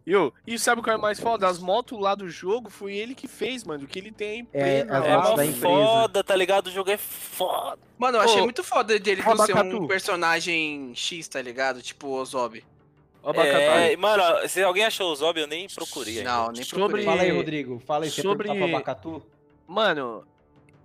Yo, 0.06 0.32
e 0.46 0.58
sabe 0.58 0.80
o 0.80 0.84
que 0.84 0.90
é 0.90 0.96
mais 0.96 1.20
foda? 1.20 1.46
As 1.46 1.58
motos 1.58 2.00
lá 2.00 2.14
do 2.14 2.28
jogo 2.28 2.70
foi 2.70 2.94
ele 2.94 3.14
que 3.14 3.28
fez, 3.28 3.62
mano. 3.64 3.86
Que 3.86 3.98
ele 3.98 4.10
tem 4.10 4.48
É, 4.52 4.78
É 4.80 4.84
mó 5.16 5.36
foda, 5.60 6.24
tá 6.24 6.34
ligado? 6.34 6.68
O 6.68 6.70
jogo 6.70 6.90
é 6.90 6.96
foda. 6.96 7.78
Mano, 7.98 8.18
eu 8.18 8.22
achei 8.22 8.40
Ô, 8.40 8.44
muito 8.44 8.64
foda 8.64 8.98
dele 8.98 9.22
não 9.24 9.36
ser 9.46 9.54
um 9.56 9.86
personagem 9.86 10.92
X, 10.94 11.28
tá 11.28 11.42
ligado? 11.42 11.82
Tipo 11.82 12.08
o 12.08 12.24
Zob. 12.24 12.64
É, 13.44 13.96
mano, 13.96 14.22
se 14.48 14.60
alguém 14.62 14.84
achou 14.84 15.12
o 15.12 15.14
Zob, 15.14 15.38
eu 15.40 15.46
nem 15.46 15.68
procurei. 15.68 16.18
ainda. 16.18 16.30
Não, 16.32 16.52
nem 16.52 16.64
Sobre- 16.64 16.80
procurei. 16.80 17.04
Fala 17.04 17.22
aí, 17.22 17.30
Rodrigo. 17.30 17.82
Fala 17.86 18.04
aí, 18.04 18.10
você 18.10 18.22
Sobre- 18.22 18.48
perguntar 18.48 18.66
pro 18.66 18.74
Abacatu? 18.76 19.22
Mano, 19.66 20.26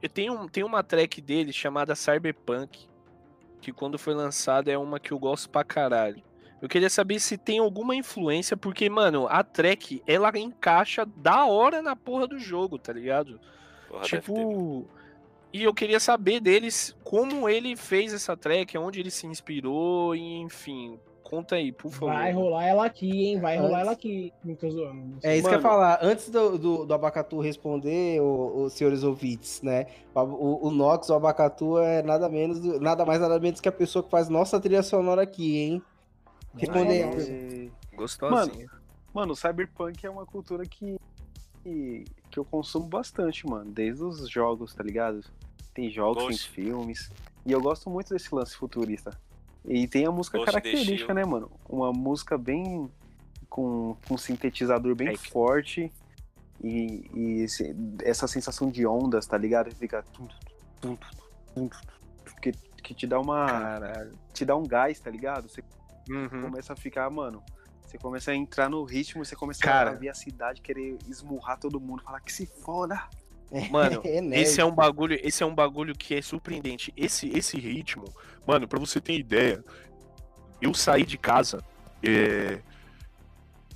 eu 0.01 0.09
tenho, 0.09 0.49
tenho 0.49 0.67
uma 0.67 0.83
track 0.83 1.21
dele 1.21 1.51
chamada 1.51 1.95
Cyberpunk. 1.95 2.87
Que 3.59 3.71
quando 3.71 3.97
foi 3.97 4.13
lançada 4.13 4.71
é 4.71 4.77
uma 4.77 4.99
que 4.99 5.11
eu 5.11 5.19
gosto 5.19 5.49
pra 5.49 5.63
caralho. 5.63 6.21
Eu 6.61 6.67
queria 6.67 6.89
saber 6.89 7.19
se 7.19 7.37
tem 7.37 7.59
alguma 7.59 7.95
influência, 7.95 8.57
porque, 8.57 8.89
mano, 8.89 9.27
a 9.29 9.43
track, 9.43 10.01
ela 10.07 10.31
encaixa 10.37 11.05
da 11.05 11.45
hora 11.45 11.81
na 11.81 11.95
porra 11.95 12.27
do 12.27 12.39
jogo, 12.39 12.79
tá 12.79 12.91
ligado? 12.91 13.39
Porra, 13.87 14.03
tipo. 14.03 14.87
E 15.53 15.63
eu 15.63 15.73
queria 15.73 15.99
saber 15.99 16.39
deles 16.39 16.95
como 17.03 17.47
ele 17.47 17.75
fez 17.75 18.13
essa 18.13 18.35
track, 18.35 18.77
onde 18.77 18.99
ele 18.99 19.11
se 19.11 19.27
inspirou, 19.27 20.15
e 20.15 20.37
enfim. 20.37 20.99
Conta 21.29 21.55
aí, 21.55 21.71
por 21.73 21.91
favor. 21.91 22.13
Vai 22.13 22.31
rolar 22.31 22.63
ela 22.65 22.85
aqui, 22.85 23.09
hein? 23.27 23.39
Vai 23.41 23.57
rolar 23.57 23.67
Antes- 23.69 23.81
ela 23.81 23.91
aqui. 23.91 24.33
Não 24.45 24.55
tô 24.55 24.69
zoando. 24.69 24.93
não. 24.95 25.19
É 25.21 25.35
isso 25.35 25.47
que 25.47 25.53
eu 25.53 25.57
ia 25.57 25.61
Mano. 25.61 25.61
falar. 25.61 25.99
Antes 26.01 26.29
do, 26.29 26.57
do, 26.57 26.85
do 26.85 26.93
Abacatu 26.93 27.39
responder, 27.41 28.21
o- 28.21 28.63
os 28.63 28.73
senhores 28.73 29.03
ouvintes, 29.03 29.61
né? 29.61 29.87
O, 30.15 30.67
o 30.67 30.71
Nox, 30.71 31.09
o 31.09 31.13
Abacatu, 31.13 31.77
é 31.79 32.01
nada 32.01 32.29
menos, 32.29 32.59
do- 32.61 32.79
nada 32.79 33.05
mais, 33.05 33.19
nada 33.19 33.37
menos 33.39 33.59
que 33.59 33.67
a 33.67 33.71
pessoa 33.73 34.01
que 34.03 34.09
faz 34.09 34.29
nossa 34.29 34.57
trilha 34.59 34.81
sonora 34.81 35.21
aqui, 35.23 35.57
hein? 35.57 35.81
Responder. 36.55 37.71
É, 37.91 37.95
Gostosinho. 37.95 38.69
Mano, 39.13 39.33
o 39.33 39.35
cyberpunk 39.35 40.05
é 40.05 40.09
uma 40.09 40.25
cultura 40.25 40.63
que, 40.65 40.97
que, 41.63 42.05
que 42.31 42.39
eu 42.39 42.45
consumo 42.45 42.85
bastante, 42.87 43.45
mano. 43.47 43.69
Desde 43.71 44.01
os 44.03 44.29
jogos, 44.29 44.73
tá 44.73 44.83
ligado? 44.83 45.21
Tem 45.73 45.89
jogos, 45.89 46.25
tem 46.25 46.37
filmes. 46.37 47.11
E 47.45 47.51
eu 47.51 47.61
gosto 47.61 47.89
muito 47.89 48.13
desse 48.13 48.33
lance 48.33 48.55
futurista. 48.55 49.11
E 49.68 49.88
tem 49.88 50.06
a 50.06 50.11
música 50.11 50.38
Ghost 50.38 50.52
característica, 50.52 51.14
né, 51.14 51.26
mano? 51.26 51.52
Uma 51.68 51.91
música 51.91 52.38
bem. 52.38 52.89
com, 53.49 53.95
com 54.07 54.14
um 54.14 54.18
sintetizador 54.18 54.94
bem 54.95 55.10
É. 55.10 55.18
forte. 55.18 55.91
E, 56.64 57.10
e 57.14 57.41
esse- 57.44 57.76
essa 58.03 58.27
sensação 58.27 58.69
de 58.69 58.85
ondas, 58.85 59.26
tá 59.27 59.38
ligado? 59.38 59.73
Fica. 59.76 60.03
Que, 62.41 62.52
que 62.84 62.94
te 62.94 63.07
dá 63.07 63.19
uma. 63.19 63.45
Caralho. 63.48 64.14
te 64.34 64.45
dá 64.45 64.56
um 64.56 64.64
gás, 64.64 64.99
tá 64.99 65.10
ligado? 65.10 65.49
Você 65.49 65.64
Uhum. 66.10 66.41
começa 66.44 66.73
a 66.73 66.76
ficar, 66.76 67.10
mano. 67.10 67.44
Você 67.81 67.98
começa 67.98 68.31
a 68.31 68.35
entrar 68.35 68.69
no 68.69 68.84
ritmo, 68.84 69.23
você 69.23 69.35
começa 69.35 69.61
Cara. 69.61 69.91
a 69.91 69.94
ver 69.94 70.10
a 70.10 70.14
cidade, 70.14 70.61
querer 70.61 70.98
esmurrar 71.07 71.57
todo 71.60 71.80
mundo, 71.80 72.03
falar 72.03 72.19
que 72.22 72.31
se 72.34 72.45
foda. 72.45 73.02
Mano, 73.72 74.02
É 74.03 74.41
esse 74.41 74.60
é 74.60 74.65
um 74.65 74.74
bagulho, 74.74 75.18
esse 75.24 75.41
é 75.41 75.45
um 75.45 75.56
bagulho 75.56 75.95
que 75.95 76.15
é 76.15 76.22
surpreendente. 76.22 76.94
Esse 76.95 77.30
esse 77.30 77.57
ritmo, 77.57 78.06
mano, 78.45 78.68
pra 78.68 78.80
você 78.80 78.99
ter 78.99 79.18
ideia, 79.18 79.64
eu 80.61 80.74
saí 80.74 81.06
de 81.06 81.18
casa, 81.18 81.64
é, 82.03 82.60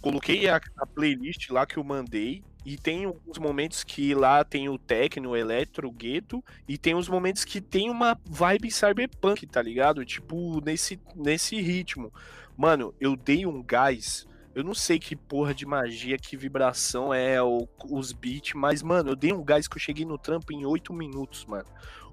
coloquei 0.01 0.49
a, 0.49 0.59
a 0.77 0.85
playlist 0.85 1.49
lá 1.49 1.65
que 1.65 1.77
eu 1.77 1.83
mandei 1.83 2.43
e 2.65 2.77
tem 2.77 3.05
alguns 3.05 3.37
momentos 3.37 3.83
que 3.83 4.13
lá 4.13 4.43
tem 4.43 4.69
o 4.69 4.77
techno, 4.77 5.31
o 5.31 5.37
eletro, 5.37 5.87
o 5.87 5.91
gueto 5.91 6.43
e 6.67 6.77
tem 6.77 6.93
os 6.93 7.07
momentos 7.07 7.43
que 7.43 7.59
tem 7.59 7.89
uma 7.89 8.19
vibe 8.25 8.69
cyberpunk, 8.69 9.47
tá 9.47 9.61
ligado? 9.61 10.05
Tipo 10.05 10.61
nesse 10.63 10.99
nesse 11.15 11.59
ritmo. 11.61 12.13
Mano, 12.57 12.93
eu 12.99 13.15
dei 13.15 13.45
um 13.45 13.63
gás 13.63 14.27
eu 14.53 14.63
não 14.63 14.73
sei 14.73 14.99
que 14.99 15.15
porra 15.15 15.53
de 15.53 15.65
magia, 15.65 16.17
que 16.17 16.35
vibração 16.35 17.13
é 17.13 17.41
o- 17.41 17.67
os 17.89 18.11
beats, 18.11 18.53
mas, 18.53 18.81
mano, 18.83 19.11
eu 19.11 19.15
dei 19.15 19.31
um 19.31 19.43
gás 19.43 19.67
que 19.67 19.77
eu 19.77 19.79
cheguei 19.81 20.05
no 20.05 20.17
trampo 20.17 20.51
em 20.51 20.65
8 20.65 20.93
minutos, 20.93 21.45
mano. 21.45 21.65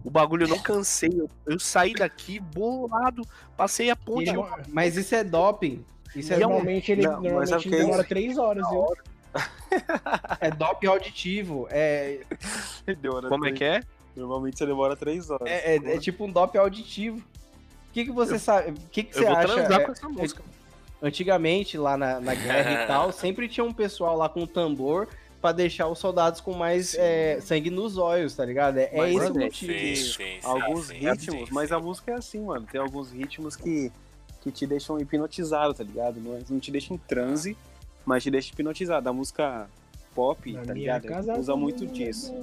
O 0.05 0.11
bagulho 0.11 0.45
eu 0.45 0.49
não 0.49 0.59
cansei. 0.61 1.11
Eu, 1.13 1.29
eu 1.47 1.59
saí 1.59 1.93
daqui 1.93 2.39
bolado, 2.39 3.23
passei 3.57 3.91
a 3.91 3.97
ponte. 3.97 4.33
Eu- 4.33 4.47
Mas 4.69 4.97
isso 4.97 5.15
é 5.15 5.25
doping. 5.25 5.85
Isso 6.15 6.33
é, 6.33 6.39
Normalmente 6.39 6.93
ele, 6.93 7.03
Não, 7.03 7.15
mas 7.15 7.23
normalmente 7.25 7.49
sabe 7.51 7.67
ele 7.67 7.75
é 7.75 7.79
demora 7.85 8.05
três 8.05 8.39
horas, 8.39 8.69
viu? 8.71 8.87
é 10.41 10.51
doping 10.51 10.87
auditivo. 10.87 11.67
É, 11.71 12.21
Como 13.29 13.47
é 13.47 13.53
que 13.53 13.65
é? 13.65 13.81
Normalmente 14.17 14.59
você 14.59 14.67
demora 14.67 14.97
três 14.97 15.31
horas. 15.31 15.47
é, 15.49 15.77
é- 15.77 15.95
é 15.97 15.99
tipo 15.99 16.25
um 16.25 16.31
doping 16.33 16.59
auditivo. 16.59 17.19
O 17.19 17.93
que, 17.93 18.05
que 18.05 18.11
você 18.13 18.39
sabe? 18.39 18.71
O 18.71 18.75
que, 18.91 19.03
que 19.03 19.11
Eu 19.17 19.21
você 19.21 19.25
vou 19.27 19.37
acha? 19.37 19.47
transar 19.55 19.81
é, 19.81 19.85
com 19.85 19.93
essa 19.93 20.09
música. 20.09 20.43
Antigamente, 21.03 21.79
lá 21.79 21.97
na, 21.97 22.21
na 22.21 22.35
guerra 22.35 22.85
e 22.85 22.87
tal, 22.87 23.13
sempre 23.13 23.49
tinha 23.49 23.65
um 23.65 23.73
pessoal 23.73 24.17
lá 24.17 24.29
com 24.29 24.43
um 24.43 24.47
tambor 24.47 25.09
pra 25.41 25.53
deixar 25.53 25.87
os 25.89 25.99
soldados 25.99 26.41
com 26.41 26.53
mais 26.53 26.95
é, 26.95 27.41
sangue 27.41 27.71
nos 27.71 27.97
olhos, 27.97 28.35
tá 28.35 28.45
ligado? 28.45 28.79
É, 28.79 28.91
é 28.93 28.97
Mas, 28.97 29.11
esse 29.11 29.19
o 29.19 29.35
mano, 29.35 29.41
motivo. 29.41 29.73
Sim, 29.73 29.95
sim, 29.95 30.13
sim, 30.13 30.39
alguns 30.43 30.87
sim, 30.87 30.95
ritmos, 30.95 31.49
sim, 31.49 31.55
mas 31.55 31.73
a 31.73 31.79
música 31.79 32.11
é 32.13 32.15
assim, 32.15 32.41
mano. 32.41 32.67
Tem 32.71 32.81
alguns 32.81 33.13
ritmos 33.13 33.55
que, 33.55 33.93
que 34.41 34.51
te 34.51 34.67
deixam 34.67 34.99
hipnotizado, 34.99 35.75
tá 35.75 35.85
ligado? 35.85 36.21
Não, 36.21 36.39
não 36.51 36.59
te 36.59 36.71
deixa 36.71 36.93
em 36.93 36.99
transe, 36.99 37.57
mas 38.05 38.23
te 38.23 38.31
deixa 38.31 38.53
hipnotizado. 38.53 39.09
A 39.09 39.13
música 39.13 39.69
pop, 40.19 40.53
Na 40.53 40.65
tá 40.65 40.75
ligado? 40.75 41.07
casa 41.07 41.39
Usa 41.39 41.55
muito 41.55 41.87
disso. 41.87 42.35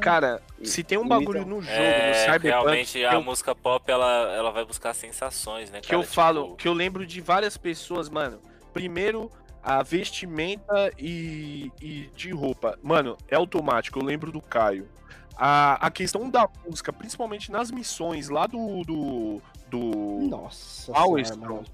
Cara, 0.00 0.40
se 0.64 0.82
tem 0.82 0.96
um 0.96 1.06
bagulho 1.06 1.44
no 1.44 1.60
jogo, 1.60 1.76
no 1.76 1.82
É, 1.82 2.14
Cyberpunk, 2.14 2.46
realmente 2.48 3.04
a 3.04 3.12
eu, 3.12 3.22
música 3.22 3.54
pop 3.54 3.90
ela, 3.92 4.32
ela 4.34 4.50
vai 4.50 4.64
buscar 4.64 4.94
sensações, 4.94 5.70
né, 5.70 5.82
que 5.82 5.88
cara? 5.88 6.00
eu 6.00 6.06
falo, 6.06 6.42
Tipo, 6.44 6.56
que 6.56 6.68
eu 6.68 6.72
lembro 6.72 7.04
de 7.06 7.20
várias 7.20 7.58
pessoas, 7.58 8.08
mano. 8.08 8.40
Primeiro, 8.72 9.30
a 9.62 9.82
vestimenta 9.82 10.90
e, 10.98 11.70
e 11.82 12.08
de 12.16 12.30
roupa. 12.30 12.78
Mano, 12.82 13.18
é 13.28 13.36
automático, 13.36 13.98
eu 13.98 14.02
lembro 14.04 14.32
do 14.32 14.40
Caio. 14.40 14.88
A, 15.36 15.86
a 15.86 15.90
questão 15.90 16.30
da 16.30 16.48
música, 16.66 16.90
principalmente 16.90 17.52
nas 17.52 17.70
missões 17.70 18.30
lá 18.30 18.46
do. 18.46 18.82
do. 18.84 19.42
do. 19.68 20.26
Nossa 20.26 20.90
Maelstrom, 20.92 21.64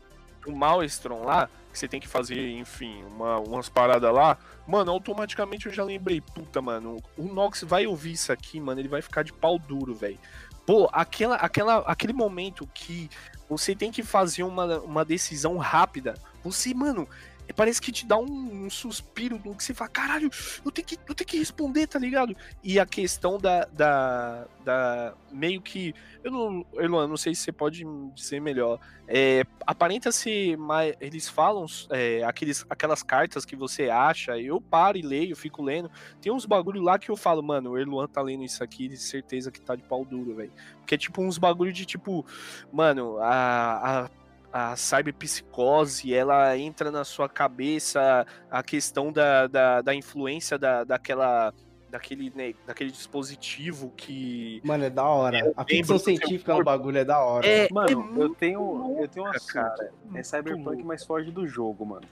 do 0.44 0.52
Maelstrom 0.56 1.23
lá, 1.24 1.48
que 1.77 1.81
você 1.81 1.86
tem 1.86 2.01
que 2.01 2.09
fazer, 2.09 2.53
enfim, 2.53 3.05
uma, 3.05 3.39
umas 3.39 3.69
paradas 3.69 4.12
lá. 4.12 4.39
Mano, 4.66 4.90
automaticamente 4.90 5.66
eu 5.66 5.73
já 5.73 5.85
lembrei, 5.85 6.23
puta, 6.23 6.62
mano, 6.62 6.97
o 7.19 7.24
Nox 7.24 7.62
vai 7.62 7.86
ouvir 7.86 8.12
isso 8.12 8.32
aqui, 8.32 8.59
mano, 8.59 8.81
ele 8.81 8.89
vai 8.89 9.03
ficar 9.03 9.23
de 9.23 9.32
pau 9.32 9.59
duro, 9.59 9.94
velho. 9.94 10.19
Pô, 10.65 10.89
aquela, 10.90 11.36
aquela, 11.36 11.78
aquele 11.81 12.15
momento 12.15 12.66
que 12.73 13.11
você 13.48 13.77
tem 13.77 13.93
que 13.93 14.03
fazer 14.03 14.43
uma, 14.43 14.81
uma 14.81 15.05
decisão 15.05 15.59
rápida, 15.59 16.15
você, 16.43 16.73
mano, 16.73 17.07
parece 17.52 17.81
que 17.81 17.93
te 17.93 18.06
dá 18.06 18.18
um, 18.18 18.66
um 18.66 18.70
suspiro 18.70 19.40
no 19.44 19.55
que 19.55 19.62
você 19.62 19.73
fala, 19.73 19.90
caralho, 19.90 20.31
eu 20.64 20.70
tenho, 20.70 20.86
que, 20.86 20.98
eu 21.09 21.14
tenho 21.14 21.28
que 21.28 21.39
responder, 21.39 21.86
tá 21.86 21.98
ligado? 21.98 22.36
E 22.62 22.78
a 22.78 22.86
questão 22.86 23.39
da. 23.39 23.64
da, 23.66 24.47
da 24.64 25.14
meio 25.31 25.60
que. 25.60 25.94
Eu 26.24 26.31
não. 26.31 26.66
Eloan, 26.74 27.06
não 27.06 27.16
sei 27.16 27.35
se 27.35 27.43
você 27.43 27.52
pode 27.52 27.85
dizer 28.14 28.40
melhor. 28.40 28.81
É, 29.06 29.44
aparenta 29.66 30.10
ser 30.10 30.56
mais. 30.56 30.94
Eles 31.01 31.28
falam 31.28 31.66
é, 31.90 32.24
aqueles, 32.24 32.66
aquelas 32.68 33.02
cartas 33.02 33.44
que 33.44 33.55
você 33.55 33.89
acha, 33.89 34.39
eu 34.39 34.60
paro 34.60 34.98
e 34.98 35.02
leio, 35.02 35.36
fico 35.36 35.62
lendo. 35.62 35.90
Tem 36.20 36.32
uns 36.32 36.44
bagulho 36.44 36.82
lá 36.82 36.98
que 36.98 37.10
eu 37.10 37.16
falo, 37.16 37.43
mano, 37.43 37.70
o 37.70 37.78
Erluan 37.78 38.09
tá 38.09 38.20
lendo 38.20 38.43
isso 38.44 38.64
aqui, 38.64 38.89
de 38.89 38.97
certeza 38.97 39.51
que 39.51 39.60
tá 39.60 39.77
de 39.77 39.82
pau 39.82 40.05
duro, 40.05 40.35
velho. 40.35 40.52
Porque 40.78 40.97
é 40.97 40.98
tipo 40.98 41.23
uns 41.23 41.39
bagulho 41.39 41.73
de 41.73 41.86
tipo, 41.86 42.27
mano, 42.73 43.18
a. 43.18 44.05
a 44.05 44.26
a 44.57 44.74
cyberpsicose, 44.74 46.15
ela 46.15 46.57
entra 46.57 46.91
na 46.91 47.05
sua 47.05 47.28
cabeça, 47.28 48.27
a 48.51 48.62
questão 48.62 49.12
da, 49.12 49.47
da, 49.47 49.83
da 49.83 49.95
influência 49.95 50.57
da, 50.59 50.83
daquela, 50.83 51.53
daquele, 51.91 52.33
né, 52.35 52.55
daquele 52.66 52.91
dispositivo 52.91 53.93
que. 53.95 54.62
Mano, 54.65 54.85
é 54.85 54.89
da 54.89 55.05
hora. 55.05 55.53
A 55.55 55.62
ficção 55.62 55.99
científica 55.99 56.53
no 56.53 56.65
corpo. 56.65 56.70
bagulho 56.70 56.97
é 56.97 57.05
da 57.05 57.23
hora. 57.23 57.47
É, 57.47 57.69
Mano, 57.70 58.19
é 58.19 58.24
eu 58.24 58.35
tenho, 58.35 58.97
eu 58.99 59.07
tenho 59.07 59.27
um 59.27 59.28
louca, 59.28 59.37
assunto. 59.37 59.53
cara. 59.53 59.93
É 60.15 60.23
Cyberpunk, 60.23 60.83
mas 60.83 61.05
foge 61.05 61.31
do 61.31 61.47
jogo, 61.47 61.85
mano. 61.85 62.09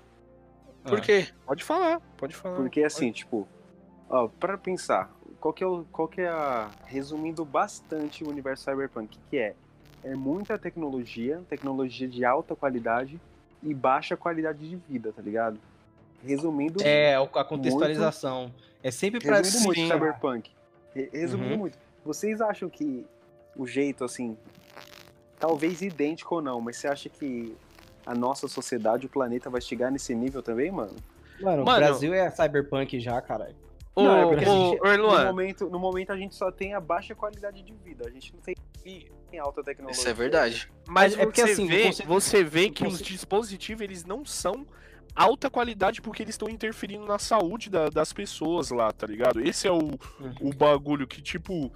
Por 0.82 1.00
quê? 1.00 1.28
Pode 1.46 1.64
falar, 1.64 1.98
pode 2.14 2.36
falar. 2.36 2.56
Porque 2.56 2.84
assim, 2.84 3.10
tipo, 3.10 3.48
ó, 4.06 4.28
para 4.28 4.58
pensar, 4.58 5.10
qual 5.40 5.54
que 5.54 5.64
é 5.64 5.66
o, 5.66 5.86
qual 5.90 6.08
que 6.08 6.20
é 6.20 6.28
a 6.28 6.68
resumindo 6.84 7.42
bastante 7.42 8.22
o 8.22 8.28
universo 8.28 8.64
Cyberpunk, 8.64 9.18
que 9.30 9.38
é 9.38 9.54
é 10.04 10.14
muita 10.14 10.58
tecnologia, 10.58 11.42
tecnologia 11.48 12.06
de 12.06 12.24
alta 12.24 12.54
qualidade 12.54 13.20
e 13.62 13.72
baixa 13.74 14.16
qualidade 14.16 14.68
de 14.68 14.76
vida, 14.76 15.12
tá 15.12 15.22
ligado? 15.22 15.58
Resumindo, 16.22 16.82
É, 16.82 17.14
a 17.16 17.44
contextualização. 17.44 18.52
É 18.82 18.90
sempre 18.90 19.20
pra 19.20 19.38
resumindo 19.38 19.64
muito 19.66 19.80
sim. 19.80 19.88
Cyberpunk. 19.88 20.50
Re- 20.94 21.10
Resumindo 21.12 21.52
Uhum. 21.54 21.58
muito. 21.58 21.78
Vocês 22.04 22.40
acham 22.40 22.68
que 22.68 23.04
o 23.56 23.66
jeito 23.66 24.04
assim, 24.04 24.36
talvez 25.38 25.80
idêntico 25.82 26.34
ou 26.36 26.42
não, 26.42 26.60
mas 26.60 26.76
você 26.76 26.88
acha 26.88 27.08
que 27.08 27.56
a 28.06 28.14
nossa 28.14 28.46
sociedade, 28.48 29.06
o 29.06 29.08
planeta 29.08 29.48
vai 29.48 29.60
chegar 29.60 29.90
nesse 29.90 30.14
nível 30.14 30.42
também, 30.42 30.70
mano? 30.70 30.94
Mano, 31.40 31.62
o 31.62 31.64
Mano- 31.64 31.78
Brasil 31.86 32.12
é 32.14 32.30
cyberpunk 32.30 33.00
já, 33.00 33.20
caralho. 33.20 33.56
Não, 33.96 34.16
é 34.16 34.26
porque 34.26 34.44
a 34.44 34.50
ô, 34.52 34.70
gente- 34.70 34.98
No 34.98 35.24
momento, 35.26 35.70
no 35.70 35.78
momento 35.78 36.10
a 36.12 36.16
gente 36.16 36.34
só 36.34 36.50
tem 36.50 36.74
a 36.74 36.80
baixa 36.80 37.14
qualidade 37.14 37.62
de 37.62 37.72
vida. 37.72 38.06
A 38.06 38.10
gente 38.10 38.34
não 38.34 38.40
tem 38.40 38.54
tem 39.34 39.38
alta 39.40 39.62
tecnologia. 39.64 40.00
Isso 40.00 40.08
é 40.08 40.12
verdade. 40.14 40.70
mas 40.86 41.14
é 41.18 41.24
porque, 41.24 41.40
você 41.42 41.52
assim, 41.52 41.66
vê, 41.66 41.90
você 42.06 42.44
vê 42.44 42.70
que 42.70 42.86
os 42.86 43.00
dispositivos 43.00 43.82
eles 43.82 44.04
não 44.04 44.24
são 44.24 44.64
alta 45.14 45.50
qualidade 45.50 46.00
porque 46.00 46.22
eles 46.22 46.34
estão 46.34 46.48
interferindo 46.48 47.04
na 47.06 47.18
saúde 47.18 47.68
da- 47.70 47.88
das 47.88 48.12
pessoas 48.12 48.70
lá, 48.70 48.92
tá 48.92 49.06
ligado? 49.06 49.40
Esse 49.40 49.66
é 49.68 49.72
o, 49.72 49.98
o 50.40 50.52
bagulho 50.52 51.06
que, 51.06 51.20
tipo, 51.22 51.72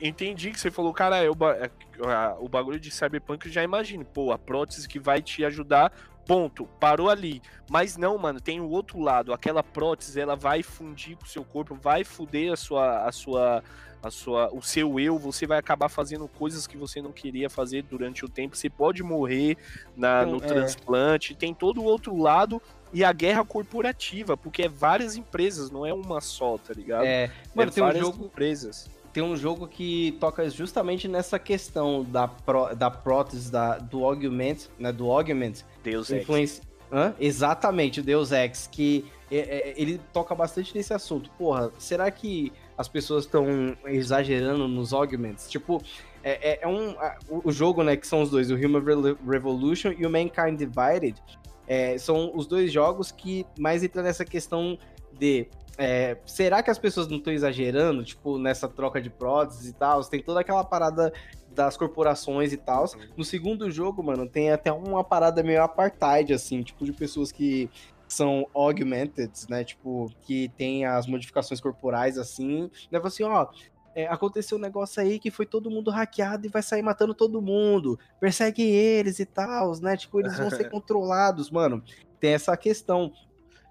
entendi 0.00 0.50
que 0.50 0.60
você 0.60 0.70
falou, 0.70 0.92
cara, 0.92 1.16
é 1.18 1.28
o, 1.30 1.34
ba- 1.34 1.56
é, 1.56 1.70
a- 2.06 2.36
o 2.38 2.48
bagulho 2.48 2.78
de 2.80 2.90
cyberpunk 2.90 3.46
eu 3.46 3.52
já 3.52 3.62
imagino, 3.62 4.04
pô, 4.04 4.32
a 4.32 4.38
prótese 4.38 4.88
que 4.88 4.98
vai 4.98 5.20
te 5.22 5.44
ajudar, 5.44 5.92
ponto, 6.30 6.64
parou 6.78 7.10
ali. 7.10 7.42
Mas 7.68 7.96
não, 7.96 8.16
mano, 8.16 8.40
tem 8.40 8.60
o 8.60 8.70
outro 8.70 9.00
lado, 9.00 9.32
aquela 9.32 9.64
prótese, 9.64 10.20
ela 10.20 10.36
vai 10.36 10.62
fundir 10.62 11.16
com 11.16 11.24
o 11.24 11.28
seu 11.28 11.44
corpo, 11.44 11.74
vai 11.74 12.04
fuder 12.04 12.52
a 12.52 12.56
sua, 12.56 13.04
a 13.04 13.10
sua, 13.10 13.64
a 14.00 14.10
sua, 14.12 14.48
o 14.54 14.62
seu 14.62 15.00
eu, 15.00 15.18
você 15.18 15.44
vai 15.44 15.58
acabar 15.58 15.88
fazendo 15.88 16.28
coisas 16.28 16.68
que 16.68 16.76
você 16.76 17.02
não 17.02 17.10
queria 17.10 17.50
fazer 17.50 17.82
durante 17.82 18.24
o 18.24 18.28
tempo, 18.28 18.56
você 18.56 18.70
pode 18.70 19.02
morrer 19.02 19.56
na, 19.96 20.24
Não, 20.24 20.34
no 20.34 20.44
é. 20.44 20.46
transplante, 20.46 21.34
tem 21.34 21.52
todo 21.52 21.80
o 21.80 21.84
outro 21.84 22.16
lado 22.16 22.62
e 22.92 23.02
a 23.02 23.12
guerra 23.12 23.44
corporativa, 23.44 24.36
porque 24.36 24.62
é 24.62 24.68
várias 24.68 25.16
empresas, 25.16 25.68
não 25.68 25.84
é 25.84 25.92
uma 25.92 26.20
só, 26.20 26.56
tá 26.58 26.72
ligado? 26.72 27.06
É, 27.06 27.28
mano, 27.52 27.70
é 27.70 27.74
tem 27.74 27.82
um 27.82 27.86
várias 27.86 28.06
jogo, 28.06 28.24
empresas. 28.26 28.88
Tem 29.12 29.22
um 29.22 29.36
jogo 29.36 29.66
que 29.66 30.16
toca 30.20 30.48
justamente 30.50 31.08
nessa 31.08 31.38
questão 31.38 32.04
da, 32.04 32.28
pró, 32.28 32.74
da 32.74 32.90
prótese, 32.90 33.50
da, 33.50 33.78
do 33.78 34.04
augment, 34.04 34.68
né, 34.78 34.92
do 34.92 35.10
augment, 35.10 35.54
Deus 35.82 36.10
influência... 36.10 36.62
Hã? 36.92 37.14
Exatamente, 37.20 38.00
o 38.00 38.02
Deus 38.02 38.32
Ex, 38.32 38.68
que 38.70 39.04
é, 39.30 39.38
é, 39.38 39.74
ele 39.76 40.00
toca 40.12 40.34
bastante 40.34 40.74
nesse 40.74 40.92
assunto. 40.92 41.30
Porra, 41.38 41.70
será 41.78 42.10
que 42.10 42.52
as 42.76 42.88
pessoas 42.88 43.26
estão 43.26 43.46
exagerando 43.86 44.66
nos 44.66 44.92
augments? 44.92 45.48
Tipo, 45.48 45.80
é, 46.24 46.54
é- 46.54 46.58
é 46.62 46.66
um... 46.66 46.90
a- 46.98 47.16
o, 47.28 47.52
jogo, 47.52 47.84
né, 47.84 47.96
que 47.96 48.06
são 48.08 48.22
os 48.22 48.30
dois, 48.30 48.50
o 48.50 48.56
Human 48.56 48.82
Revolution 49.24 49.92
e 49.96 50.04
o 50.04 50.10
Mankind 50.10 50.58
Divided, 50.58 51.14
é, 51.68 51.96
são 51.96 52.32
os 52.34 52.48
dois 52.48 52.72
jogos 52.72 53.12
que 53.12 53.46
mais 53.56 53.84
entram 53.84 54.02
nessa 54.02 54.24
questão 54.24 54.76
de... 55.16 55.46
é, 55.82 56.18
será 56.26 56.62
que 56.62 56.70
as 56.70 56.78
pessoas 56.78 57.08
não 57.08 57.16
estão 57.16 57.32
exagerando, 57.32 58.04
tipo, 58.04 58.36
nessa 58.36 58.68
troca 58.68 59.00
de 59.00 59.08
próteses 59.08 59.66
e 59.70 59.72
tal? 59.72 60.04
Tem 60.04 60.22
toda 60.22 60.40
aquela 60.40 60.62
parada 60.62 61.10
das 61.54 61.74
corporações 61.74 62.52
e 62.52 62.58
tal. 62.58 62.84
No 63.16 63.24
segundo 63.24 63.70
jogo, 63.70 64.02
mano, 64.02 64.28
tem 64.28 64.50
até 64.50 64.70
uma 64.70 65.02
parada 65.02 65.42
meio 65.42 65.62
apartheid, 65.62 66.34
assim, 66.34 66.62
tipo, 66.62 66.84
de 66.84 66.92
pessoas 66.92 67.32
que 67.32 67.70
são 68.06 68.46
augmented, 68.52 69.32
né? 69.48 69.64
Tipo, 69.64 70.12
que 70.20 70.50
tem 70.54 70.84
as 70.84 71.06
modificações 71.06 71.62
corporais, 71.62 72.18
assim. 72.18 72.70
Leva 72.92 73.08
assim, 73.08 73.22
ó. 73.22 73.46
é, 73.94 74.06
aconteceu 74.06 74.58
um 74.58 74.60
negócio 74.60 75.00
aí 75.00 75.18
que 75.18 75.30
foi 75.30 75.46
todo 75.46 75.70
mundo 75.70 75.90
hackeado 75.90 76.46
e 76.46 76.50
vai 76.50 76.62
sair 76.62 76.82
matando 76.82 77.14
todo 77.14 77.40
mundo. 77.40 77.98
Persegue 78.20 78.62
eles 78.62 79.18
e 79.18 79.24
tal, 79.24 79.72
né? 79.80 79.96
Tipo, 79.96 80.20
eles 80.20 80.36
vão 80.36 80.50
ser 80.50 80.64
controlados, 80.70 81.50
mano. 81.50 81.82
Tem 82.20 82.34
essa 82.34 82.54
questão. 82.54 83.10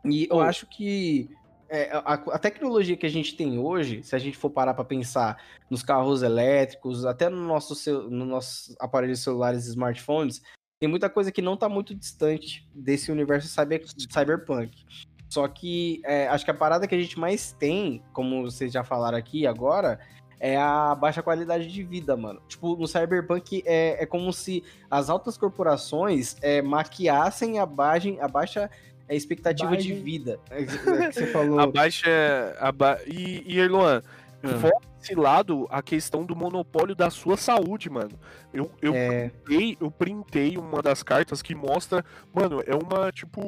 E 0.04 0.28
eu 0.32 0.40
acho 0.40 0.66
que 0.66 1.30
é, 1.70 1.92
a, 1.94 2.14
a 2.14 2.40
tecnologia 2.40 2.98
que 2.98 3.06
a 3.06 3.10
gente 3.10 3.36
tem 3.36 3.60
hoje, 3.60 4.04
se 4.04 4.16
a 4.16 4.20
gente 4.20 4.38
for 4.38 4.50
parar 4.50 4.74
pra 4.74 4.84
pensar 4.84 5.42
nos 5.70 5.84
carros 5.84 6.24
elétricos, 6.24 7.06
até 7.06 7.30
no 7.30 7.46
nosso, 7.46 8.10
no 8.10 8.26
nossos 8.26 8.76
aparelhos 8.80 9.20
celulares 9.20 9.66
e 9.66 9.70
smartphones, 9.70 10.42
tem 10.80 10.90
muita 10.90 11.10
coisa 11.10 11.32
que 11.32 11.42
não 11.42 11.58
tá 11.58 11.70
muito 11.70 11.94
distante 11.94 12.68
desse 12.74 13.12
universo 13.12 13.48
cyber, 13.48 13.84
cyberpunk. 14.10 14.86
Só 15.28 15.48
que 15.48 16.02
é, 16.06 16.28
acho 16.28 16.44
que 16.44 16.52
a 16.52 16.56
parada 16.56 16.88
que 16.88 16.96
a 16.96 17.00
gente 17.00 17.20
mais 17.20 17.54
tem, 17.54 18.04
como 18.14 18.42
vocês 18.42 18.72
já 18.72 18.84
falaram 18.84 19.18
aqui 19.18 19.46
agora, 19.46 20.00
é 20.40 20.58
a 20.58 20.96
baixa 20.96 21.22
qualidade 21.22 21.68
de 21.68 21.84
vida, 21.84 22.16
mano. 22.16 22.42
Tipo, 22.48 22.76
no 22.76 22.88
cyberpunk 22.88 23.62
é, 23.66 24.02
é 24.02 24.06
como 24.06 24.32
se 24.32 24.64
as 24.90 25.10
altas 25.10 25.38
corporações 25.38 26.36
é, 26.42 26.62
maquiassem 26.62 27.60
a, 27.60 27.64
a 27.64 28.28
baixa 28.28 28.70
é, 29.10 29.16
expectativa 29.16 29.76
de 29.76 29.94
vida. 29.94 30.40
É, 30.50 30.62
é 30.62 30.66
que 30.66 31.14
você 31.14 31.28
falou. 31.28 31.60
Abaixa. 31.60 32.56
Aba... 32.60 33.00
E, 33.06 33.44
e 33.46 33.60
Erluan, 33.60 34.02
Ah. 34.44 34.60
fora 34.60 34.90
esse 35.02 35.16
lado, 35.16 35.66
a 35.72 35.82
questão 35.82 36.26
do 36.26 36.36
monopólio 36.36 36.94
da 36.94 37.10
sua 37.10 37.38
saúde, 37.38 37.90
mano. 37.90 38.20
Eu, 38.54 38.72
eu, 38.82 38.94
É, 38.94 39.30
printei, 39.30 39.78
eu 39.80 39.90
printei 39.90 40.58
uma 40.58 40.82
das 40.82 41.02
cartas 41.02 41.42
que 41.42 41.56
mostra. 41.56 42.04
Mano, 42.34 42.62
é 42.66 42.76
uma, 42.76 43.12
tipo. 43.12 43.42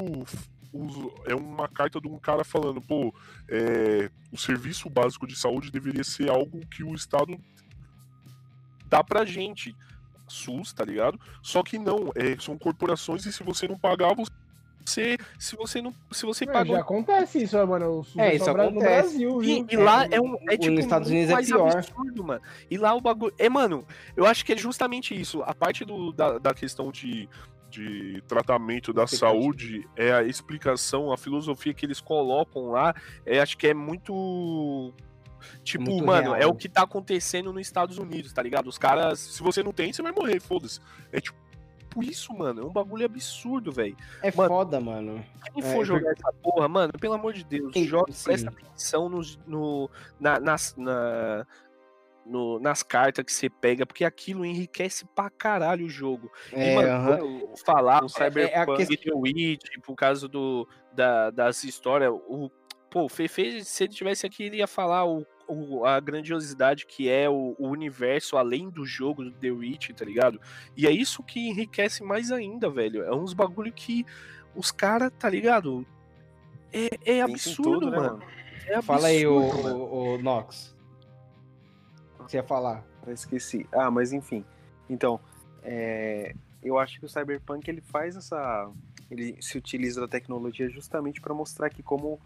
É 1.25 1.35
uma 1.35 1.67
carta 1.67 1.99
de 1.99 2.07
um 2.07 2.17
cara 2.17 2.45
falando, 2.45 2.81
pô, 2.81 3.13
é, 3.49 4.09
o 4.31 4.37
serviço 4.37 4.89
básico 4.89 5.27
de 5.27 5.35
saúde 5.35 5.69
deveria 5.69 6.03
ser 6.03 6.29
algo 6.29 6.65
que 6.67 6.81
o 6.81 6.95
Estado 6.95 7.37
dá 8.87 9.03
pra 9.03 9.25
gente. 9.25 9.75
SUS, 10.29 10.71
tá 10.71 10.85
ligado? 10.85 11.19
Só 11.43 11.61
que 11.61 11.77
não, 11.77 12.09
é, 12.15 12.39
são 12.39 12.57
corporações 12.57 13.25
e 13.25 13.33
se 13.33 13.43
você 13.43 13.67
não 13.67 13.77
pagar, 13.77 14.15
você 14.15 14.31
Você, 14.85 15.17
se 15.39 15.55
você 15.55 15.81
não, 15.81 15.93
se 16.11 16.25
você 16.25 16.45
pagou 16.45 16.75
já 16.75 16.81
acontece 16.81 17.43
isso, 17.43 17.57
ó, 17.57 17.65
mano. 17.65 18.05
É, 18.17 18.35
isso 18.35 18.45
bra- 18.45 18.63
no 18.63 18.69
acontece. 18.69 19.01
Brasil, 19.17 19.43
E, 19.43 19.45
viu? 19.45 19.67
e 19.69 19.75
lá 19.77 20.05
é 20.09 20.19
um. 20.19 20.35
É, 20.49 20.57
nos 20.57 20.65
tipo, 20.65 20.79
Estados 20.79 21.09
muito 21.11 21.23
Unidos 21.29 21.49
é 21.49 21.53
pior. 21.55 21.75
absurdo, 21.77 22.23
mano. 22.23 22.41
E 22.69 22.77
lá 22.77 22.93
o 22.95 23.01
bagulho. 23.01 23.33
É, 23.37 23.47
mano, 23.49 23.85
eu 24.15 24.25
acho 24.25 24.43
que 24.45 24.53
é 24.53 24.57
justamente 24.57 25.19
isso. 25.19 25.41
A 25.43 25.53
parte 25.53 25.85
do, 25.85 26.11
da, 26.11 26.37
da 26.39 26.53
questão 26.53 26.91
de, 26.91 27.29
de 27.69 28.21
tratamento 28.27 28.91
da 28.91 29.05
saúde 29.07 29.87
é 29.95 30.11
a 30.11 30.23
explicação, 30.23 31.11
a 31.11 31.17
filosofia 31.17 31.73
que 31.73 31.85
eles 31.85 32.01
colocam 32.01 32.71
lá. 32.71 32.93
É, 33.25 33.39
acho 33.39 33.57
que 33.57 33.67
é 33.67 33.73
muito. 33.73 34.93
Tipo, 35.63 35.85
Muito 35.85 36.05
mano, 36.05 36.33
real. 36.33 36.35
é 36.41 36.45
o 36.45 36.53
que 36.53 36.69
tá 36.69 36.83
acontecendo 36.83 37.51
nos 37.51 37.61
Estados 37.65 37.97
Unidos, 37.97 38.31
tá 38.31 38.43
ligado? 38.43 38.67
Os 38.67 38.77
caras, 38.77 39.17
se 39.19 39.41
você 39.41 39.63
não 39.63 39.71
tem, 39.73 39.91
você 39.91 40.01
vai 40.03 40.11
morrer, 40.11 40.39
foda-se. 40.39 40.79
É 41.11 41.19
tipo 41.19 41.35
isso, 41.99 42.33
mano. 42.33 42.61
É 42.61 42.65
um 42.65 42.71
bagulho 42.71 43.05
absurdo, 43.05 43.71
velho. 43.71 43.97
É 44.21 44.31
Mano, 44.33 44.49
foda, 44.49 44.79
mano. 44.79 45.25
Quem 45.53 45.63
É, 45.63 45.73
for 45.73 45.83
jogar 45.83 46.11
essa 46.11 46.31
porra, 46.41 46.67
mano, 46.67 46.93
pelo 46.99 47.15
amor 47.15 47.33
de 47.33 47.43
Deus, 47.43 47.73
joga, 47.87 48.11
sim. 48.11 48.23
presta 48.23 48.49
atenção 48.49 49.09
nos, 49.09 49.37
no, 49.47 49.89
na- 50.19 50.39
nas, 50.39 50.75
na- 50.77 51.45
no- 52.25 52.59
nas 52.59 52.83
cartas 52.83 53.25
que 53.25 53.31
você 53.33 53.49
pega, 53.49 53.85
porque 53.85 54.05
aquilo 54.05 54.45
enriquece 54.45 55.05
pra 55.15 55.29
caralho 55.29 55.85
o 55.85 55.89
jogo. 55.89 56.31
É, 56.53 56.71
e, 56.71 56.75
mano, 56.75 57.17
eu 57.17 57.53
falar 57.65 58.03
o 58.03 58.05
é 58.05 58.09
Cyberpunk 58.09 58.85
questão- 58.85 59.13
The 59.13 59.19
Witch, 59.19 59.79
por 59.83 59.95
causa 59.95 60.27
do, 60.27 60.67
da, 60.93 61.31
das 61.31 61.63
histórias, 61.63 62.11
o, 62.27 62.49
pô, 62.89 63.05
o 63.05 63.09
Fefe, 63.09 63.65
se 63.65 63.83
ele 63.85 63.93
tivesse 63.93 64.25
aqui, 64.25 64.43
ele 64.43 64.57
ia 64.57 64.67
falar 64.67 65.03
o, 65.05 65.25
o- 65.51 65.85
a 65.85 65.99
grandiosidade 65.99 66.85
que 66.85 67.09
é 67.09 67.29
o, 67.29 67.55
o 67.59 67.67
universo 67.67 68.37
além 68.37 68.69
do 68.69 68.85
jogo 68.85 69.23
do 69.23 69.31
The 69.31 69.51
Witch, 69.51 69.89
tá 69.91 70.05
ligado? 70.05 70.39
E 70.75 70.87
é 70.87 70.91
isso 70.91 71.21
que 71.23 71.49
enriquece 71.49 72.03
mais 72.03 72.31
ainda, 72.31 72.69
velho. 72.69 73.03
É 73.03 73.13
uns 73.13 73.33
bagulho 73.33 73.71
que 73.71 74.05
os 74.55 74.71
caras, 74.71 75.11
tá 75.19 75.29
ligado? 75.29 75.85
É, 76.73 77.17
é 77.17 77.21
absurdo, 77.21 77.79
tudo, 77.79 77.91
né, 77.91 77.97
mano. 77.97 78.23
É 78.67 78.81
Fala 78.81 79.07
aí, 79.07 79.25
o, 79.27 79.37
absurdo, 79.39 79.63
mano. 79.63 79.77
o, 79.83 80.15
o 80.15 80.17
Nox. 80.21 80.75
O 82.19 82.23
que 82.25 82.31
você 82.31 82.37
ia 82.37 82.43
falar? 82.43 82.85
Eu 83.05 83.13
esqueci. 83.13 83.67
Ah, 83.71 83.89
mas 83.91 84.13
enfim. 84.13 84.45
Então, 84.89 85.19
é, 85.63 86.33
eu 86.63 86.77
acho 86.77 86.99
que 86.99 87.05
o 87.05 87.09
Cyberpunk 87.09 87.69
ele 87.69 87.81
faz 87.81 88.15
essa. 88.15 88.69
Ele 89.09 89.35
se 89.41 89.57
utiliza 89.57 89.99
da 89.99 90.07
tecnologia 90.07 90.69
justamente 90.69 91.19
para 91.19 91.33
mostrar 91.33 91.69
que 91.69 91.83
como, 91.83 92.19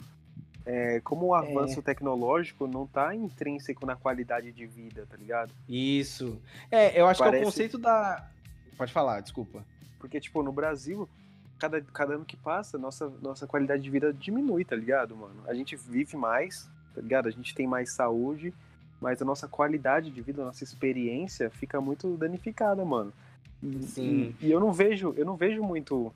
é, 0.65 0.99
como 1.01 1.27
o 1.27 1.35
avanço 1.35 1.81
tecnológico 1.81 2.65
não 2.67 2.87
tá 2.87 3.13
intrínseco 3.15 3.85
na 3.85 3.95
qualidade 3.95 4.51
de 4.51 4.65
vida, 4.65 5.05
tá 5.09 5.15
ligado? 5.17 5.51
Isso. 5.69 6.39
É, 6.71 6.99
eu 6.99 7.05
acho 7.07 7.21
que 7.21 7.27
é 7.27 7.31
Parece- 7.31 7.43
o 7.43 7.45
conceito 7.47 7.77
da. 7.77 8.27
Pode 8.77 8.91
falar, 8.91 9.21
desculpa. 9.21 9.63
Porque, 9.99 10.19
tipo, 10.19 10.41
no 10.43 10.51
Brasil, 10.51 11.07
cada, 11.57 11.79
cada 11.81 12.15
ano 12.15 12.25
que 12.25 12.35
passa, 12.37 12.77
nossa, 12.77 13.11
nossa 13.21 13.47
qualidade 13.47 13.81
de 13.83 13.89
vida 13.89 14.11
diminui, 14.13 14.65
tá 14.65 14.75
ligado, 14.75 15.15
mano? 15.15 15.35
A 15.47 15.53
gente 15.53 15.75
vive 15.75 16.17
mais, 16.17 16.69
tá 16.93 17.01
ligado? 17.01 17.27
A 17.27 17.31
gente 17.31 17.53
tem 17.55 17.65
mais 17.67 17.93
saúde, 17.93 18.53
mas 18.99 19.21
a 19.21 19.25
nossa 19.25 19.47
qualidade 19.47 20.09
de 20.11 20.21
vida, 20.21 20.41
a 20.41 20.45
nossa 20.45 20.63
experiência 20.63 21.49
fica 21.49 21.79
muito 21.79 22.17
danificada, 22.17 22.83
mano. 22.83 23.13
E, 23.63 23.83
Sim. 23.83 24.35
e- 24.41 24.47
e 24.47 24.51
eu 24.51 24.59
não 24.59 24.71
vejo, 24.73 25.13
eu 25.17 25.25
não 25.25 25.35
vejo 25.35 25.63
muito 25.63 26.13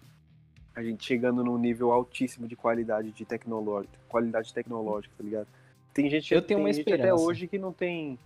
a 0.80 0.84
gente 0.84 1.04
chegando 1.06 1.44
num 1.44 1.58
nível 1.58 1.92
altíssimo 1.92 2.48
de 2.48 2.56
qualidade 2.56 3.12
de 3.12 3.26
tecnológica, 3.26 3.94
qualidade 4.08 4.54
tecnológica, 4.54 5.14
tá 5.18 5.24
ligado? 5.24 5.48
Tem 5.94 6.10
gente, 6.10 6.34
Eu 6.34 6.42
tenho 6.42 6.48
tem 6.60 6.66
uma 6.66 6.72
gente 6.74 6.94
até 6.94 7.14
hoje 7.14 7.48
que 7.48 7.58
não 7.60 7.74
tem 7.74 8.18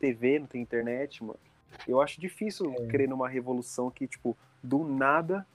TV, 0.00 0.40
não 0.40 0.46
tem 0.48 0.60
internet, 0.60 1.22
mano. 1.22 1.38
Eu 1.86 2.00
acho 2.00 2.20
difícil 2.20 2.74
É. 2.80 2.86
crer 2.86 3.08
numa 3.08 3.28
revolução 3.28 3.90
que, 3.92 4.08
tipo, 4.08 4.36
do 4.60 4.82
nada 4.84 5.46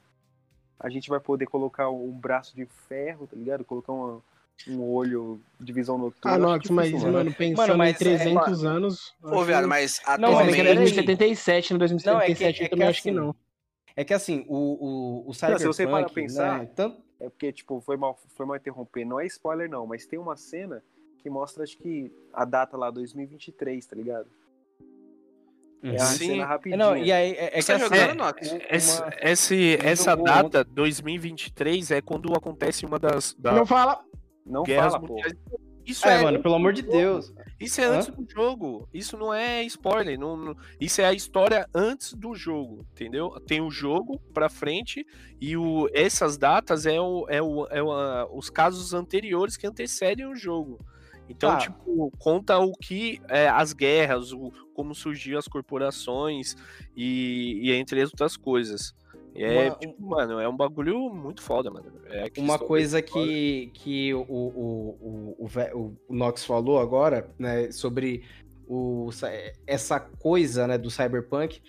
a 0.80 0.90
gente 0.90 1.10
vai 1.10 1.20
poder 1.20 1.46
colocar 1.48 1.90
um 1.90 2.10
braço 2.12 2.56
de 2.56 2.66
ferro, 2.88 3.28
tá 3.28 3.36
ligado? 3.36 3.66
Colocar 3.66 3.92
uma- 3.92 4.22
um 4.70 4.82
olho 4.82 5.42
de 5.60 5.74
visão 5.74 5.98
noturna. 5.98 6.32
Ah, 6.32 6.36
Eu 6.38 6.42
Nox, 6.42 6.70
mas, 6.70 6.88
difícil, 6.88 7.12
mano, 7.12 7.34
pensando 7.34 7.58
Mano, 7.68 7.78
mas 7.78 7.96
em 7.96 7.98
300 7.98 8.64
é- 8.64 8.68
anos... 8.68 9.14
Ô, 9.22 9.44
viado, 9.44 9.68
mas 9.68 10.02
Não, 10.08 10.18
Não, 10.18 10.34
mas 10.36 10.56
peraí. 10.56 10.72
em 10.72 10.76
2077, 10.76 11.74
no 11.74 11.80
Não, 11.80 11.86
é 11.86 11.88
que- 11.90 11.96
2077 11.96 12.62
é 12.62 12.66
eu 12.66 12.70
também 12.70 12.86
que 12.86 12.90
acho 12.90 13.04
que 13.04 13.10
assim, 13.10 13.18
não. 13.18 13.36
É 13.96 14.04
que 14.04 14.14
assim, 14.14 14.46
o, 14.48 14.56
o, 14.56 15.22
o 15.22 15.26
Não, 15.28 15.34
Cyberpunk, 15.34 15.60
se 15.62 15.68
você 15.68 15.88
parar 15.88 16.06
pra 16.06 16.14
pensar, 16.14 16.60
né, 16.60 16.70
tanto, 16.76 17.02
É 17.20 17.30
porque, 17.30 17.52
tipo, 17.54 17.80
foi 17.80 17.96
mal, 17.96 18.20
foi 18.36 18.46
mal 18.46 18.58
interromper. 18.58 19.06
Não 19.06 19.20
é 19.20 19.26
spoiler, 19.26 19.70
não, 19.70 19.88
mas 19.88 20.06
tem 20.06 20.20
uma 20.20 20.36
cena 20.36 20.84
que 21.20 21.30
mostra, 21.30 21.64
acho 21.64 21.78
que, 21.78 22.12
a 22.34 22.44
data 22.44 22.76
lá, 22.76 22.92
2023, 22.92 23.86
tá 23.86 23.96
ligado? 23.96 24.28
É 25.82 25.98
Sim. 26.00 26.28
cena 26.28 26.60
É. 26.66 26.76
Não, 26.78 26.98
e 26.98 27.12
aí 27.12 27.32
é, 27.34 27.46
é 27.46 27.50
que 27.52 27.62
Você 27.62 27.72
tá 27.72 27.86
assim, 27.86 27.96
jogando, 27.96 28.24
é, 28.24 28.78
uma- 28.78 29.14
Esse, 29.22 29.76
essa 29.82 30.16
data, 30.16 30.64
2023, 30.64 31.92
é 31.92 32.02
quando 32.02 32.34
acontece 32.36 32.86
uma 32.86 33.00
das, 33.00 33.34
das 33.36 33.56
Não 33.56 33.66
fala... 33.66 34.04
Não 34.46 34.64
guerras 34.64 34.94
fala, 34.94 35.08
pô. 35.08 35.16
Isso 35.86 36.08
É, 36.08 36.20
é, 36.20 36.24
mano, 36.24 36.42
pelo 36.42 36.56
amor 36.56 36.74
de 36.74 36.82
Deus. 36.82 37.34
Isso 37.60 37.80
é 37.80 37.86
antes 37.86 38.08
do 38.10 38.26
jogo. 38.30 38.90
Isso 38.94 39.16
não 39.18 39.34
é 39.34 39.64
spoiler. 39.64 40.20
Não, 40.20 40.36
não- 40.36 40.56
isso 40.80 41.00
é 41.02 41.06
a 41.06 41.14
história 41.14 41.68
antes 41.74 42.14
do 42.14 42.34
jogo, 42.36 42.86
entendeu? 42.92 43.30
Tem 43.48 43.62
o 43.62 43.70
jogo 43.70 44.20
pra 44.34 44.50
frente 44.50 45.06
e 45.40 45.56
o, 45.56 45.88
essas 45.94 46.38
datas 46.38 46.86
é, 46.86 47.00
o, 47.00 47.26
é, 47.30 47.42
o, 47.42 47.68
é 47.68 47.80
a- 47.80 48.28
os 48.34 48.50
casos 48.50 48.94
anteriores 48.94 49.56
que 49.58 49.68
antecedem 49.68 50.26
o 50.26 50.36
jogo. 50.36 50.80
Então, 51.30 51.52
Tá. 51.52 51.58
tipo, 51.58 52.12
conta 52.20 52.58
o 52.60 52.72
que 52.74 53.20
é, 53.30 53.48
as 53.48 53.74
guerras, 53.74 54.32
o, 54.32 54.52
como 54.74 54.94
surgiu 54.94 55.40
as 55.40 55.48
corporações 55.48 56.56
e, 56.96 57.60
e 57.64 57.72
entre 57.72 58.04
outras 58.04 58.36
coisas. 58.38 58.94
É, 59.36 59.68
Uma- 59.68 59.76
tipo, 59.76 60.06
mano, 60.06 60.40
é 60.40 60.48
um 60.48 60.56
bagulho 60.56 61.10
muito 61.10 61.42
foda, 61.42 61.70
mano. 61.70 61.92
É 62.10 62.32
Uma 62.38 62.58
coisa 62.58 63.02
que, 63.02 63.70
que 63.74 64.14
o, 64.14 64.22
o, 64.22 65.36
o, 65.40 65.48
o, 65.74 65.96
o 66.08 66.16
Nox 66.16 66.46
falou 66.46 66.80
agora, 66.80 67.30
né, 67.38 67.70
sobre 67.72 68.24
o, 68.68 69.10
essa 69.68 70.00
coisa, 70.00 70.68
né, 70.68 70.78
do 70.78 70.90
cyberpunk, 70.90 71.62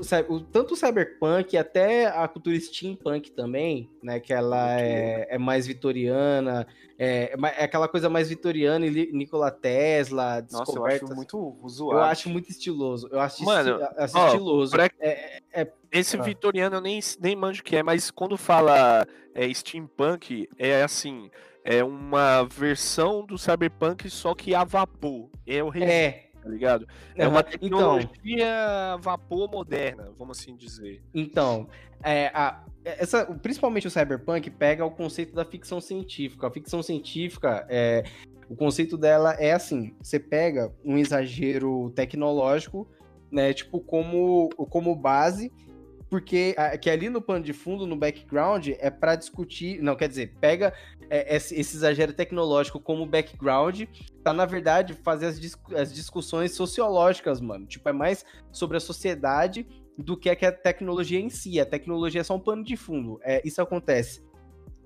o, 0.00 0.34
o- 0.34 0.40
tanto 0.40 0.74
o 0.74 0.76
cyberpunk 0.76 1.54
e 1.54 1.58
até 1.58 2.06
a 2.06 2.26
cultura 2.28 2.58
steampunk 2.58 3.30
também, 3.32 3.90
né, 4.02 4.20
que 4.20 4.32
ela 4.32 4.80
é, 4.80 5.26
é 5.30 5.38
mais 5.38 5.66
vitoriana, 5.66 6.66
é, 6.98 7.32
é 7.34 7.62
é 7.62 7.64
aquela 7.64 7.88
coisa 7.88 8.08
mais 8.08 8.28
vitoriana, 8.28 8.86
e 8.86 9.12
Nikola 9.12 9.50
Tesla, 9.50 10.44
Nossa, 10.50 10.72
eu 10.76 10.86
acho 10.86 11.06
muito 11.14 11.56
Eu 11.62 11.68
zoado. 11.68 12.00
acho 12.04 12.28
muito 12.28 12.50
estiloso. 12.50 13.08
Eu 13.10 13.20
acho, 13.20 13.44
Mano, 13.44 13.80
esti- 13.98 14.16
ó, 14.18 14.26
estiloso. 14.26 14.72
pra- 14.72 14.90
É, 15.00 15.40
é- 15.52 15.72
Esse 15.90 16.16
Ah. 16.16 16.22
vitoriano 16.22 16.76
eu 16.76 16.80
nem, 16.80 16.98
nem 17.20 17.36
manjo 17.36 17.60
o 17.60 17.64
que 17.64 17.76
é, 17.76 17.82
mas 17.82 18.10
quando 18.10 18.36
fala 18.38 19.06
é, 19.34 19.52
steampunk, 19.52 20.48
é 20.58 20.82
assim, 20.82 21.30
é 21.64 21.84
uma 21.84 22.44
versão 22.44 23.24
do 23.26 23.36
cyberpunk, 23.36 24.08
só 24.08 24.34
que 24.34 24.54
a 24.54 24.64
vapor. 24.64 25.28
É 25.46 25.62
o 25.62 25.70
é, 25.76 26.28
tá 26.42 26.48
ligado? 26.48 26.86
É 27.14 27.26
uma. 27.26 27.40
Então, 27.40 27.98
tecnologia 27.98 28.96
vapor 29.00 29.50
moderna, 29.50 30.10
vamos 30.18 30.38
assim 30.38 30.56
dizer. 30.56 31.02
Então, 31.14 31.68
é, 32.02 32.28
a- 32.34 32.64
essa, 32.84 33.24
principalmente 33.26 33.86
o 33.86 33.90
cyberpunk 33.90 34.50
pega 34.50 34.84
o 34.84 34.90
conceito 34.90 35.34
da 35.34 35.44
ficção 35.44 35.80
científica. 35.80 36.46
A 36.46 36.50
ficção 36.50 36.82
científica, 36.82 37.64
é, 37.68 38.02
o 38.48 38.56
conceito 38.56 38.96
dela 38.98 39.34
é 39.34 39.52
assim: 39.52 39.94
você 40.02 40.18
pega 40.18 40.72
um 40.84 40.98
exagero 40.98 41.90
tecnológico, 41.94 42.88
né, 43.30 43.52
tipo 43.52 43.80
como, 43.80 44.48
como 44.50 44.94
base, 44.96 45.52
porque 46.12 46.54
que 46.82 46.90
ali 46.90 47.08
no 47.08 47.22
pano 47.22 47.42
de 47.42 47.54
fundo, 47.54 47.86
no 47.86 47.96
background, 47.96 48.68
é 48.78 48.90
para 48.90 49.16
discutir. 49.16 49.80
Não, 49.80 49.96
quer 49.96 50.10
dizer, 50.10 50.34
pega 50.38 50.74
é, 51.08 51.36
esse, 51.36 51.58
esse 51.58 51.74
exagero 51.74 52.12
tecnológico 52.12 52.78
como 52.78 53.06
background, 53.06 53.84
tá 54.22 54.30
na 54.30 54.44
verdade 54.44 54.92
fazer 54.92 55.28
as, 55.28 55.40
dis- 55.40 55.56
as 55.74 55.90
discussões 55.90 56.54
sociológicas, 56.54 57.40
mano. 57.40 57.64
Tipo, 57.64 57.88
é 57.88 57.94
mais 57.94 58.26
sobre 58.52 58.76
a 58.76 58.80
sociedade 58.80 59.66
do 59.96 60.14
que 60.14 60.28
a 60.28 60.36
que 60.36 60.44
a 60.44 60.52
tecnologia 60.52 61.18
em 61.18 61.30
si. 61.30 61.58
A 61.58 61.64
tecnologia 61.64 62.20
é 62.20 62.24
só 62.24 62.36
um 62.36 62.40
pano 62.40 62.62
de 62.62 62.76
fundo. 62.76 63.18
É, 63.22 63.40
isso 63.42 63.62
acontece 63.62 64.22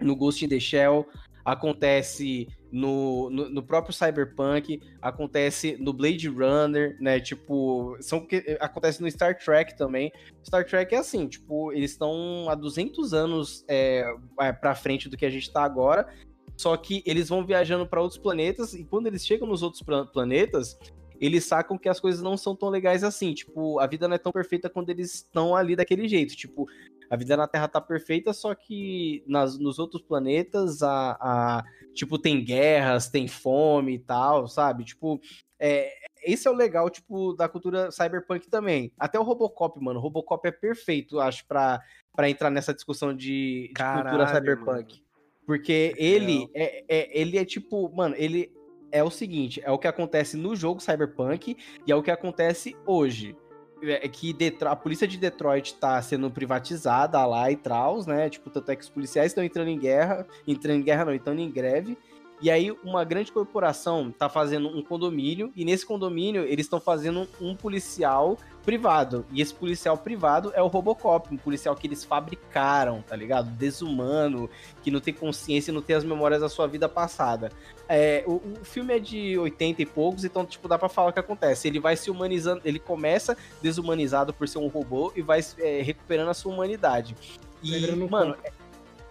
no 0.00 0.14
Ghost 0.14 0.44
in 0.44 0.48
the 0.48 0.60
Shell, 0.60 1.08
acontece 1.46 2.48
no, 2.72 3.30
no, 3.30 3.48
no 3.48 3.62
próprio 3.62 3.94
Cyberpunk, 3.94 4.80
acontece 5.00 5.76
no 5.78 5.92
Blade 5.92 6.28
Runner, 6.28 6.96
né? 7.00 7.20
Tipo, 7.20 7.96
são 8.00 8.26
acontece 8.58 9.00
no 9.00 9.08
Star 9.08 9.38
Trek 9.38 9.78
também. 9.78 10.10
Star 10.44 10.66
Trek 10.66 10.92
é 10.92 10.98
assim, 10.98 11.28
tipo, 11.28 11.72
eles 11.72 11.92
estão 11.92 12.50
há 12.50 12.56
200 12.56 13.14
anos 13.14 13.64
é, 13.68 14.12
é, 14.40 14.52
para 14.52 14.74
frente 14.74 15.08
do 15.08 15.16
que 15.16 15.24
a 15.24 15.30
gente 15.30 15.52
tá 15.52 15.62
agora. 15.62 16.12
Só 16.56 16.76
que 16.76 17.00
eles 17.06 17.28
vão 17.28 17.46
viajando 17.46 17.86
para 17.86 18.02
outros 18.02 18.18
planetas 18.18 18.74
e 18.74 18.84
quando 18.84 19.06
eles 19.06 19.24
chegam 19.24 19.46
nos 19.46 19.62
outros 19.62 19.82
pla- 19.82 20.06
planetas, 20.06 20.76
eles 21.20 21.44
sacam 21.44 21.78
que 21.78 21.88
as 21.88 22.00
coisas 22.00 22.20
não 22.22 22.36
são 22.36 22.56
tão 22.56 22.70
legais 22.70 23.04
assim. 23.04 23.32
Tipo, 23.32 23.78
a 23.78 23.86
vida 23.86 24.08
não 24.08 24.16
é 24.16 24.18
tão 24.18 24.32
perfeita 24.32 24.68
quando 24.68 24.90
eles 24.90 25.14
estão 25.14 25.54
ali 25.54 25.76
daquele 25.76 26.08
jeito. 26.08 26.34
Tipo, 26.34 26.66
a 27.10 27.16
vida 27.16 27.36
na 27.36 27.46
Terra 27.46 27.68
tá 27.68 27.80
perfeita, 27.80 28.32
só 28.32 28.54
que 28.54 29.22
nas, 29.26 29.58
nos 29.58 29.78
outros 29.78 30.02
planetas, 30.02 30.82
a, 30.82 31.16
a- 31.20 31.64
tipo, 31.94 32.18
tem 32.18 32.44
guerras, 32.44 33.08
tem 33.08 33.26
fome 33.28 33.94
e 33.94 33.98
tal, 33.98 34.48
sabe? 34.48 34.84
Tipo, 34.84 35.20
é, 35.58 35.90
esse 36.24 36.46
é 36.46 36.50
o 36.50 36.54
legal, 36.54 36.90
tipo, 36.90 37.32
da 37.34 37.48
cultura 37.48 37.90
cyberpunk 37.90 38.48
também. 38.50 38.92
Até 38.98 39.18
o 39.18 39.22
Robocop, 39.22 39.80
mano. 39.80 39.98
O 39.98 40.02
Robocop 40.02 40.46
é 40.46 40.50
perfeito, 40.50 41.18
acho, 41.20 41.46
pra, 41.46 41.80
pra 42.14 42.28
entrar 42.28 42.50
nessa 42.50 42.74
discussão 42.74 43.14
de, 43.14 43.68
de 43.68 43.72
cultura 43.74 44.24
Caralho, 44.26 44.28
cyberpunk. 44.34 45.02
Porque 45.46 45.94
ele 45.96 46.48
é, 46.54 46.84
é- 46.88 47.20
ele 47.20 47.38
é 47.38 47.44
tipo, 47.44 47.88
mano, 47.94 48.14
ele 48.18 48.52
é 48.90 49.02
o 49.02 49.10
seguinte, 49.10 49.60
é 49.64 49.70
o 49.70 49.78
que 49.78 49.86
acontece 49.88 50.36
no 50.36 50.54
jogo 50.56 50.80
Cyberpunk 50.80 51.56
e 51.86 51.92
é 51.92 51.94
o 51.94 52.02
que 52.02 52.10
acontece 52.10 52.74
hoje. 52.86 53.36
É 53.82 54.08
que 54.08 54.32
Detro- 54.32 54.68
a 54.68 54.76
polícia 54.76 55.06
de 55.06 55.18
Detroit 55.18 55.74
tá 55.74 56.00
sendo 56.00 56.30
privatizada 56.30 57.24
lá 57.26 57.50
e 57.50 57.56
traus, 57.56 58.06
né? 58.06 58.30
Tipo, 58.30 58.48
tanto 58.48 58.70
é 58.70 58.76
que 58.76 58.82
os 58.82 58.88
policiais 58.88 59.32
estão 59.32 59.44
entrando 59.44 59.68
em 59.68 59.78
guerra, 59.78 60.26
entrando 60.46 60.78
em 60.78 60.82
guerra 60.82 61.04
não, 61.04 61.14
entrando 61.14 61.40
em 61.40 61.50
greve. 61.50 61.98
E 62.40 62.50
aí 62.50 62.70
uma 62.84 63.04
grande 63.04 63.32
corporação 63.32 64.10
tá 64.10 64.28
fazendo 64.28 64.68
um 64.68 64.82
condomínio 64.82 65.52
e 65.56 65.64
nesse 65.64 65.86
condomínio 65.86 66.42
eles 66.42 66.66
estão 66.66 66.80
fazendo 66.80 67.26
um 67.40 67.54
policial 67.54 68.38
privado. 68.66 69.24
E 69.30 69.40
esse 69.40 69.54
policial 69.54 69.96
privado 69.96 70.52
é 70.52 70.60
o 70.60 70.66
Robocop, 70.66 71.32
um 71.32 71.36
policial 71.36 71.76
que 71.76 71.86
eles 71.86 72.02
fabricaram, 72.02 73.00
tá 73.00 73.14
ligado? 73.14 73.48
Desumano, 73.50 74.50
que 74.82 74.90
não 74.90 74.98
tem 74.98 75.14
consciência 75.14 75.70
e 75.70 75.74
não 75.74 75.80
tem 75.80 75.94
as 75.94 76.02
memórias 76.02 76.40
da 76.40 76.48
sua 76.48 76.66
vida 76.66 76.88
passada. 76.88 77.52
É, 77.88 78.24
o, 78.26 78.32
o 78.32 78.64
filme 78.64 78.92
é 78.92 78.98
de 78.98 79.38
80 79.38 79.82
e 79.82 79.86
poucos, 79.86 80.24
então, 80.24 80.44
tipo, 80.44 80.66
dá 80.66 80.76
pra 80.76 80.88
falar 80.88 81.10
o 81.10 81.12
que 81.12 81.20
acontece. 81.20 81.68
Ele 81.68 81.78
vai 81.78 81.96
se 81.96 82.10
humanizando, 82.10 82.60
ele 82.64 82.80
começa 82.80 83.36
desumanizado 83.62 84.34
por 84.34 84.48
ser 84.48 84.58
um 84.58 84.66
robô 84.66 85.12
e 85.14 85.22
vai 85.22 85.40
é, 85.58 85.82
recuperando 85.82 86.28
a 86.28 86.34
sua 86.34 86.52
humanidade. 86.52 87.16
E, 87.62 87.94
mano, 88.10 88.36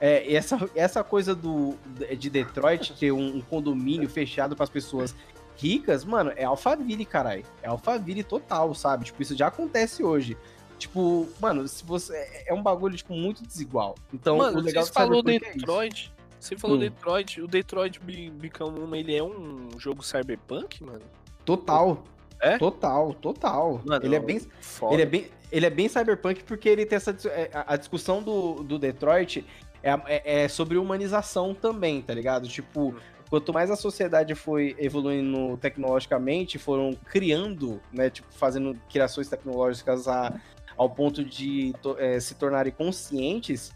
é, 0.02 0.30
e 0.30 0.36
essa, 0.36 0.70
essa 0.76 1.02
coisa 1.02 1.34
do, 1.34 1.76
de 2.20 2.30
Detroit 2.30 2.94
ter 2.94 3.14
um, 3.14 3.38
um 3.38 3.42
condomínio 3.42 4.10
fechado 4.10 4.54
para 4.54 4.66
as 4.66 4.70
pessoas 4.70 5.16
ricas, 5.58 6.04
mano, 6.06 6.32
é 6.36 6.44
Alphaville, 6.44 7.06
caralho. 7.06 7.44
É 7.62 7.68
Alphaville 7.68 8.24
total, 8.24 8.74
sabe? 8.76 9.06
Tipo, 9.06 9.22
isso 9.22 9.36
já 9.36 9.48
acontece 9.48 10.04
hoje. 10.04 10.38
Tipo, 10.78 11.28
mano, 11.40 11.68
se 11.68 11.84
você. 11.86 12.14
é- 12.16 12.46
É 12.48 12.54
um 12.54 12.62
bagulho, 12.62 12.96
tipo, 12.98 13.14
muito 13.14 13.42
desigual. 13.46 13.96
Então, 14.14 14.38
Mano, 14.38 14.60
o 14.60 14.62
legal 14.62 14.84
você 14.86 14.92
falou 14.92 15.20
é. 15.22 15.40
Detroit. 15.40 16.14
Você 16.40 16.58
falou 16.58 16.76
Hum. 16.76 16.80
Detroit. 16.82 17.42
O 17.42 17.48
Detroit 17.48 18.00
Be- 18.02 18.30
Become 18.30 18.80
Human, 18.80 19.00
ele 19.00 19.16
é 19.16 19.24
um 19.24 19.70
jogo 19.80 20.04
cyberpunk, 20.04 20.84
mano? 20.84 21.02
Total. 21.46 22.04
É? 22.42 22.58
Total, 22.58 23.14
total. 23.16 23.82
Mano, 23.86 24.06
ele 24.06 24.16
é 24.16 24.20
bem. 24.20 24.40
Foda. 24.60 24.94
Ele 24.94 25.02
é 25.02 25.06
bem, 25.06 25.28
ele 25.52 25.66
é 25.66 25.70
bem 25.70 25.88
cyberpunk 25.88 26.44
porque 26.44 26.68
ele 26.68 26.86
tem 26.86 26.98
essa. 26.98 27.16
é, 27.30 27.50
A, 27.66 27.78
discussão 27.78 28.22
do, 28.22 28.56
do 28.62 28.78
Detroit 28.78 29.46
é, 29.82 29.92
é, 30.08 30.44
é 30.44 30.48
sobre 30.50 30.78
humanização 30.78 31.54
também, 31.56 32.02
tá 32.02 32.14
ligado? 32.14 32.48
Tipo, 32.50 32.94
quanto 33.36 33.52
mais 33.52 33.70
a 33.70 33.76
sociedade 33.76 34.34
foi 34.34 34.74
evoluindo 34.80 35.58
tecnologicamente, 35.58 36.58
foram 36.58 36.94
criando, 37.04 37.82
né? 37.92 38.10
Tipo, 38.10 38.30
fazendo 38.32 38.74
criações 38.90 39.28
tecnológicas 39.28 40.08
a- 40.08 40.34
ao 40.78 40.90
ponto 40.90 41.22
de 41.22 41.74
to- 41.82 41.98
é, 42.00 42.18
se 42.18 42.36
tornarem 42.36 42.72
conscientes, 42.72 43.74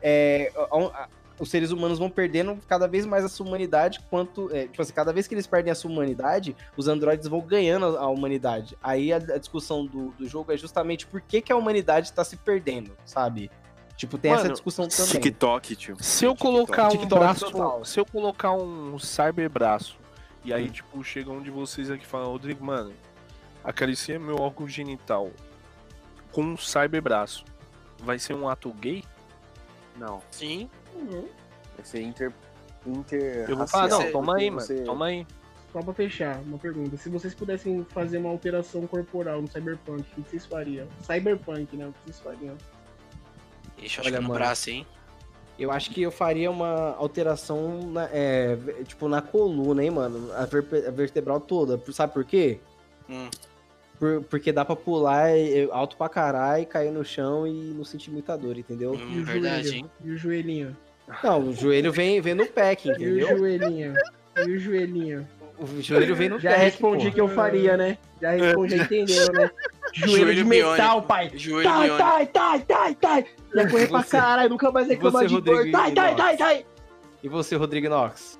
é, 0.00 0.52
a- 0.56 0.76
a- 0.78 1.08
os 1.40 1.50
seres 1.50 1.72
humanos 1.72 1.98
vão 1.98 2.08
perdendo 2.08 2.56
cada 2.68 2.86
vez 2.86 3.04
mais 3.04 3.24
a 3.24 3.28
sua 3.28 3.44
humanidade, 3.44 3.98
quanto. 4.08 4.48
é, 4.54 4.68
tipo 4.68 4.80
assim, 4.80 4.92
cada 4.92 5.12
vez 5.12 5.26
que 5.26 5.34
eles 5.34 5.48
perdem 5.48 5.72
a 5.72 5.74
sua 5.74 5.90
humanidade, 5.90 6.54
os 6.76 6.86
androides 6.86 7.26
vão 7.26 7.40
ganhando 7.40 7.96
a 7.96 8.02
a 8.02 8.08
humanidade. 8.08 8.78
Aí 8.80 9.12
a, 9.12 9.16
a 9.16 9.38
discussão 9.38 9.84
do, 9.84 10.10
do 10.12 10.28
jogo 10.28 10.52
é 10.52 10.56
justamente 10.56 11.04
por 11.04 11.20
que, 11.20 11.40
que 11.40 11.52
a 11.52 11.56
humanidade 11.56 12.12
tá 12.12 12.22
se 12.22 12.36
perdendo, 12.36 12.92
sabe? 13.04 13.50
Tipo, 13.96 14.18
tem 14.18 14.32
essa 14.32 14.42
Mano, 14.42 14.54
discussão 14.54 14.88
também. 14.88 15.12
TikTok, 15.12 15.76
tio. 15.76 15.96
Se 16.02 16.24
eu 16.24 16.34
colocar 16.34 16.86
um 16.88 16.90
TikTok 16.90 17.14
braço, 17.20 17.50
total. 17.50 17.84
se 17.84 18.00
eu 18.00 18.04
colocar 18.04 18.52
um 18.52 18.98
cyber 18.98 19.48
braço, 19.48 19.96
e 20.44 20.52
aí, 20.52 20.66
Hum. 20.68 20.72
tipo, 20.72 21.04
chega 21.04 21.30
um 21.30 21.40
de 21.40 21.50
vocês 21.50 21.90
aqui 21.90 22.02
e 22.02 22.06
fala, 22.06 22.26
Rodrigo, 22.26 22.64
mano, 22.64 22.92
acaricia 23.62 24.18
meu 24.18 24.36
órgão 24.40 24.66
genital 24.68 25.30
com 26.32 26.42
um 26.42 26.56
cyber 26.56 27.00
braço. 27.00 27.44
Vai 28.00 28.18
ser 28.18 28.34
um 28.34 28.48
ato 28.48 28.72
gay? 28.74 29.04
Não, 29.96 30.20
Sim. 30.30 30.68
vai 31.76 31.84
ser 31.84 32.02
inter. 32.02 32.32
inter 32.84 33.48
Eu 33.48 33.56
vou 33.56 33.66
falar, 33.66 33.88
não, 33.88 34.00
Você- 34.02 34.10
toma 34.10 34.36
aí, 34.36 34.50
você- 34.50 34.74
mano, 34.74 34.86
toma 34.86 35.06
aí. 35.06 35.26
Só 35.72 35.80
pra 35.82 35.94
fechar, 35.94 36.38
uma 36.42 36.58
pergunta. 36.58 36.96
Se 36.96 37.08
vocês 37.08 37.34
pudessem 37.34 37.84
fazer 37.90 38.18
uma 38.18 38.28
alteração 38.30 38.86
corporal 38.86 39.40
no 39.40 39.48
Cyberpunk, 39.50 40.02
o 40.02 40.22
que 40.22 40.28
vocês 40.30 40.44
fariam? 40.46 40.86
Cyberpunk, 41.00 41.76
né? 41.76 41.86
O 41.86 41.92
que 41.92 41.98
vocês 42.12 42.20
fariam? 42.20 42.56
Acho 43.82 44.00
Olha, 44.00 44.10
que 44.12 44.16
no 44.16 44.22
mano. 44.22 44.34
braço, 44.34 44.70
hein? 44.70 44.86
Eu 45.58 45.70
acho 45.70 45.90
que 45.90 46.02
eu 46.02 46.10
faria 46.10 46.50
uma 46.50 46.94
alteração, 46.96 47.80
na- 47.92 48.08
é, 48.12 48.56
tipo, 48.86 49.08
na 49.08 49.22
coluna, 49.22 49.84
hein, 49.84 49.90
mano? 49.90 50.32
A, 50.34 50.44
verpe- 50.46 50.84
a 50.86 50.90
vertebral 50.90 51.40
toda. 51.40 51.80
Sabe 51.92 52.12
por 52.12 52.24
quê? 52.24 52.58
Hum. 53.08 53.28
Por- 53.98 54.22
porque 54.24 54.50
dá 54.50 54.64
pra 54.64 54.74
pular 54.74 55.28
é, 55.30 55.68
alto 55.70 55.96
pra 55.96 56.08
caralho, 56.08 56.66
cair 56.66 56.90
no 56.90 57.04
chão 57.04 57.46
e 57.46 57.52
não 57.52 57.84
sentir 57.84 58.10
muita 58.10 58.36
dor, 58.36 58.58
entendeu? 58.58 58.92
Hum, 58.94 59.12
E 59.16 59.20
o 59.20 59.24
verdade, 59.24 59.68
joelho? 59.68 59.76
hein? 59.84 59.90
E 60.04 60.10
o 60.10 60.16
joelhinho? 60.16 60.76
Não, 61.22 61.48
o 61.48 61.52
joelho 61.52 61.92
vem, 61.92 62.20
vem 62.20 62.34
no 62.34 62.46
pack, 62.46 62.88
E 62.88 62.90
o 62.90 62.94
entendeu? 62.94 63.38
joelhinho? 63.38 63.94
E 64.38 64.50
o 64.50 64.58
joelhinho? 64.58 65.28
O 65.56 65.80
joelho 65.80 66.16
vem 66.16 66.28
no 66.30 66.40
Já 66.40 66.50
pack, 66.50 66.62
respondi 66.64 67.08
pô. 67.10 67.14
que 67.14 67.20
eu 67.20 67.28
faria, 67.28 67.76
né? 67.76 67.96
Já 68.20 68.32
respondi, 68.32 68.74
entendeu, 68.82 69.32
né? 69.32 69.48
Joelho, 69.94 70.34
de 70.34 70.44
metal, 70.44 71.02
pai. 71.02 71.30
Joelho 71.34 71.62
Tai, 71.68 71.88
tai, 71.96 72.26
tai, 72.26 72.60
tai, 72.60 72.94
tai. 72.96 73.26
Ia 73.54 73.70
correr 73.70 73.88
pra 73.88 74.02
caralho, 74.02 74.50
nunca 74.50 74.70
mais 74.72 74.88
reclamar 74.88 75.26
de 75.26 75.40
dor. 75.40 75.70
Tai, 75.70 75.92
tai, 75.92 76.08
Inox. 76.08 76.16
tai, 76.16 76.36
tai. 76.36 76.66
E 77.22 77.28
você, 77.28 77.56
Rodrigo 77.56 77.88
Knox? 77.88 78.38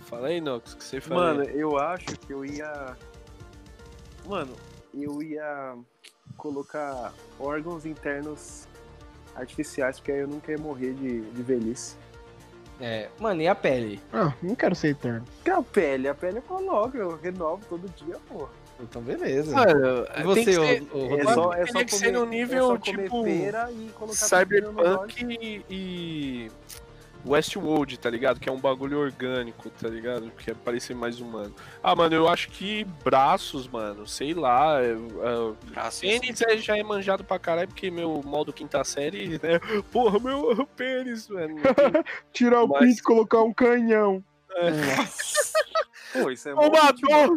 Fala 0.00 0.28
aí, 0.28 0.40
Nox, 0.40 0.72
o 0.72 0.76
que 0.78 0.84
você 0.84 1.00
faria? 1.00 1.22
Mano, 1.22 1.44
eu 1.44 1.78
acho 1.78 2.06
que 2.20 2.32
eu 2.32 2.44
ia. 2.44 2.96
Mano, 4.24 4.54
eu 4.94 5.22
ia 5.22 5.76
colocar 6.36 7.12
órgãos 7.38 7.84
internos 7.84 8.66
artificiais, 9.34 9.98
porque 9.98 10.12
aí 10.12 10.20
eu 10.20 10.28
nunca 10.28 10.50
ia 10.50 10.58
morrer 10.58 10.94
de, 10.94 11.20
de 11.20 11.42
velhice. 11.42 11.96
É, 12.80 13.08
mano, 13.18 13.40
e 13.40 13.48
a 13.48 13.54
pele? 13.54 14.00
Ah, 14.12 14.32
não 14.42 14.54
quero 14.54 14.74
ser 14.74 14.88
eterno. 14.88 15.24
Que 15.44 15.50
a 15.50 15.62
pele, 15.62 16.08
a 16.08 16.14
pele 16.14 16.38
eu 16.38 16.42
coloco, 16.42 16.96
eu 16.96 17.16
renovo 17.16 17.64
todo 17.68 17.88
dia, 17.96 18.16
pô. 18.28 18.48
Então, 18.78 19.00
beleza. 19.02 19.54
Mano, 19.54 20.04
e 20.04 20.12
tem 20.14 20.24
você, 20.24 20.44
que 20.44 20.52
ser 20.54 20.82
ô- 20.92 20.98
ô, 20.98 21.16
É 21.18 21.24
só, 21.34 21.52
é 21.54 21.66
só 21.66 21.84
que 21.84 21.94
ser 21.94 22.06
comer- 22.06 22.18
no 22.18 22.26
nível, 22.26 22.58
é 22.58 22.60
só 22.60 22.78
comer 22.78 23.02
tipo, 23.04 23.26
e 23.26 23.50
no. 24.00 24.08
Cyberpunk 24.14 25.24
e, 25.24 25.64
e 25.70 26.50
Westworld, 27.24 27.98
tá 27.98 28.08
ligado? 28.10 28.38
Que 28.38 28.48
é 28.48 28.52
um 28.52 28.60
bagulho 28.60 28.98
orgânico, 29.00 29.68
tá 29.70 29.88
ligado? 29.88 30.30
Que 30.30 30.50
é 30.50 30.54
parecer 30.54 30.94
mais 30.94 31.20
humano. 31.20 31.52
Ah, 31.82 31.96
mano, 31.96 32.14
eu 32.14 32.28
acho 32.28 32.50
que 32.50 32.84
braços, 33.02 33.66
mano, 33.66 34.06
sei 34.06 34.32
lá. 34.34 34.80
é- 34.80 34.92
é- 34.92 35.70
Braço. 35.70 36.02
Pênis 36.02 36.40
é- 36.42 36.56
já 36.58 36.76
é 36.76 36.82
manjado 36.84 37.24
pra 37.24 37.38
caralho, 37.38 37.68
porque 37.68 37.90
meu 37.90 38.22
modo 38.24 38.52
quinta 38.52 38.84
série, 38.84 39.40
né? 39.42 39.58
Porra, 39.90 40.20
meu 40.20 40.66
pênis, 40.76 41.28
mano. 41.28 41.56
Tirar 42.32 42.62
o 42.62 42.68
Mas- 42.68 42.80
pinto 42.80 42.98
e 43.00 43.02
colocar 43.02 43.42
um 43.42 43.52
canhão. 43.54 44.22
Pô, 46.12 46.30
isso 46.30 46.48
é 46.48 46.54
Uma 46.54 46.66
útil, 46.90 47.08
dor! 47.08 47.34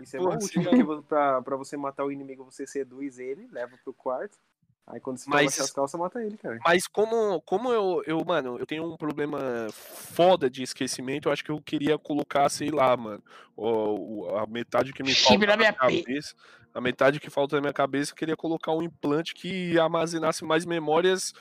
Isso 0.00 0.16
é 0.16 0.20
sim. 0.20 0.26
útil, 0.26 0.62
porque 0.64 1.02
pra, 1.08 1.42
pra 1.42 1.56
você 1.56 1.76
matar 1.76 2.04
o 2.04 2.12
inimigo, 2.12 2.44
você 2.44 2.66
seduz 2.66 3.18
ele, 3.18 3.48
leva 3.50 3.76
pro 3.82 3.92
quarto. 3.92 4.38
Aí 4.86 4.98
quando 5.00 5.16
você 5.18 5.30
Mas- 5.30 5.60
as 5.60 5.70
calças, 5.70 5.98
mata 5.98 6.20
ele, 6.22 6.36
cara. 6.36 6.58
Mas 6.64 6.88
como, 6.88 7.40
como 7.42 7.72
eu, 7.72 8.02
eu, 8.04 8.24
mano, 8.24 8.58
eu 8.58 8.66
tenho 8.66 8.84
um 8.84 8.96
problema 8.96 9.38
foda 9.70 10.50
de 10.50 10.62
esquecimento, 10.62 11.28
eu 11.28 11.32
acho 11.32 11.44
que 11.44 11.50
eu 11.52 11.60
queria 11.62 11.96
colocar, 11.96 12.48
sei 12.48 12.68
lá, 12.70 12.96
mano, 12.96 13.22
o, 13.56 14.24
o- 14.24 14.36
a 14.36 14.46
metade 14.46 14.92
que 14.92 15.02
me 15.04 15.14
falta 15.14 15.46
na 15.46 15.56
minha 15.56 15.72
cabeça. 15.72 16.34
A 16.74 16.80
metade 16.80 17.20
que 17.20 17.28
falta 17.30 17.54
na 17.56 17.60
minha 17.60 17.72
cabeça, 17.72 18.12
eu 18.12 18.16
queria 18.16 18.36
colocar 18.36 18.72
um 18.72 18.82
implante 18.82 19.34
que 19.34 19.78
armazenasse 19.78 20.42
mais 20.44 20.64
memórias 20.64 21.32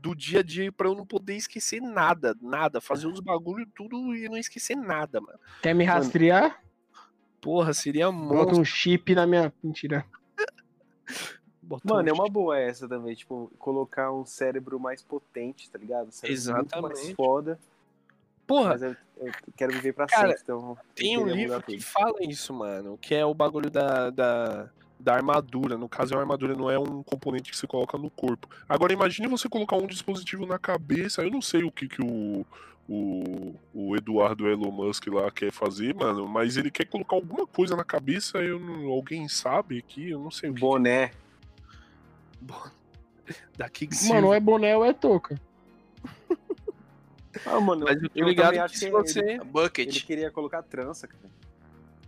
do 0.00 0.14
dia 0.14 0.40
a 0.40 0.42
dia 0.42 0.72
pra 0.72 0.88
eu 0.88 0.94
não 0.94 1.06
poder 1.06 1.34
esquecer 1.36 1.80
nada, 1.80 2.36
nada. 2.40 2.80
Fazer 2.80 3.06
os 3.06 3.20
bagulho 3.20 3.66
tudo 3.74 4.14
e 4.14 4.28
não 4.28 4.36
esquecer 4.36 4.76
nada, 4.76 5.20
mano. 5.20 5.38
Quer 5.62 5.74
me 5.74 5.84
rastrear? 5.84 6.62
Porra, 7.40 7.72
seria 7.72 8.10
Bota 8.10 8.34
monstro. 8.34 8.60
um 8.60 8.64
chip 8.64 9.14
na 9.14 9.26
minha. 9.26 9.52
Mentira. 9.62 10.04
Mano, 11.84 12.02
um 12.02 12.08
é 12.08 12.12
uma 12.12 12.28
boa 12.28 12.58
essa 12.58 12.88
também, 12.88 13.14
tipo, 13.14 13.48
colocar 13.56 14.12
um 14.12 14.24
cérebro 14.24 14.80
mais 14.80 15.02
potente, 15.02 15.70
tá 15.70 15.78
ligado? 15.78 16.00
Um 16.00 16.10
Muito 16.10 16.20
mais 16.20 16.28
Exatamente. 16.28 17.14
foda, 17.14 17.60
Porra, 18.50 18.70
mas 18.70 18.82
eu, 18.82 18.96
eu 19.18 19.32
quero 19.56 19.72
viver 19.74 19.92
pra 19.92 20.08
Cara, 20.08 20.30
sempre, 20.30 20.42
então... 20.42 20.76
Tem 20.92 21.16
um 21.16 21.28
livro 21.28 21.62
que 21.62 21.78
fala 21.78 22.16
isso, 22.22 22.52
mano, 22.52 22.98
que 22.98 23.14
é 23.14 23.24
o 23.24 23.32
bagulho 23.32 23.70
da, 23.70 24.10
da, 24.10 24.68
da 25.00 25.14
armadura. 25.14 25.76
No 25.76 25.88
caso, 25.88 26.14
a 26.14 26.20
armadura 26.20 26.54
não 26.54 26.70
é 26.70 26.78
um 26.78 27.02
componente 27.02 27.50
que 27.50 27.56
você 27.56 27.66
coloca 27.66 27.96
no 27.98 28.10
corpo. 28.10 28.48
Agora, 28.68 28.92
imagine 28.92 29.26
você 29.28 29.48
colocar 29.48 29.76
um 29.76 29.86
dispositivo 29.86 30.46
na 30.46 30.58
cabeça. 30.58 31.22
Eu 31.22 31.30
não 31.30 31.40
sei 31.42 31.64
o 31.64 31.72
que, 31.72 31.88
que 31.88 32.02
o, 32.02 32.44
o, 32.88 33.54
o 33.72 33.96
Eduardo 33.96 34.46
Elon 34.48 34.70
Musk 34.70 35.06
lá 35.08 35.30
quer 35.30 35.50
fazer, 35.50 35.94
mano, 35.94 36.28
mas 36.28 36.56
ele 36.56 36.70
quer 36.70 36.84
colocar 36.86 37.16
alguma 37.16 37.46
coisa 37.46 37.74
na 37.74 37.84
cabeça. 37.84 38.38
Eu 38.38 38.60
não- 38.60 38.88
alguém 38.88 39.26
sabe 39.28 39.78
aqui? 39.78 40.10
Eu 40.10 40.18
não 40.20 40.30
sei 40.30 40.50
o 40.50 40.54
que. 40.54 40.60
Boné. 40.60 41.12
Daqui 43.56 43.86
que 43.86 44.08
Mano, 44.08 44.28
ou 44.28 44.34
é 44.34 44.40
boné 44.40 44.76
ou 44.76 44.84
é 44.84 44.92
touca. 44.92 45.40
Ah, 47.46 47.60
mano, 47.60 47.84
Mas 47.84 48.02
eu 48.02 48.08
tô 48.10 48.24
ligado 48.24 48.46
também 48.46 48.58
que 48.58 48.64
acho 48.64 48.74
se 48.76 48.84
que 48.86 48.90
você, 48.90 49.20
ele, 49.20 49.32
A 49.40 49.44
Bucket. 49.44 49.86
ele 49.86 50.00
queria 50.00 50.30
colocar 50.32 50.62
trança, 50.62 51.06
cara. 51.06 51.30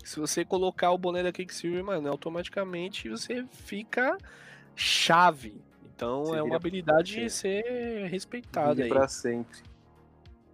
Se 0.03 0.19
você 0.21 0.45
colocar 0.45 0.91
o 0.91 0.99
boné 0.99 1.23
da 1.23 1.33
Quicksilver, 1.33 1.85
mano, 1.85 2.09
automaticamente 2.09 3.09
você 3.09 3.45
fica 3.51 4.17
chave. 4.75 5.61
Então 5.95 6.25
Você 6.25 6.37
é 6.37 6.43
uma 6.43 6.57
habilidade 6.57 7.25
a 7.25 7.29
ser 7.31 8.07
respeitada 8.09 8.83
aí. 8.83 8.89
pra 8.89 9.07
sempre. 9.07 9.61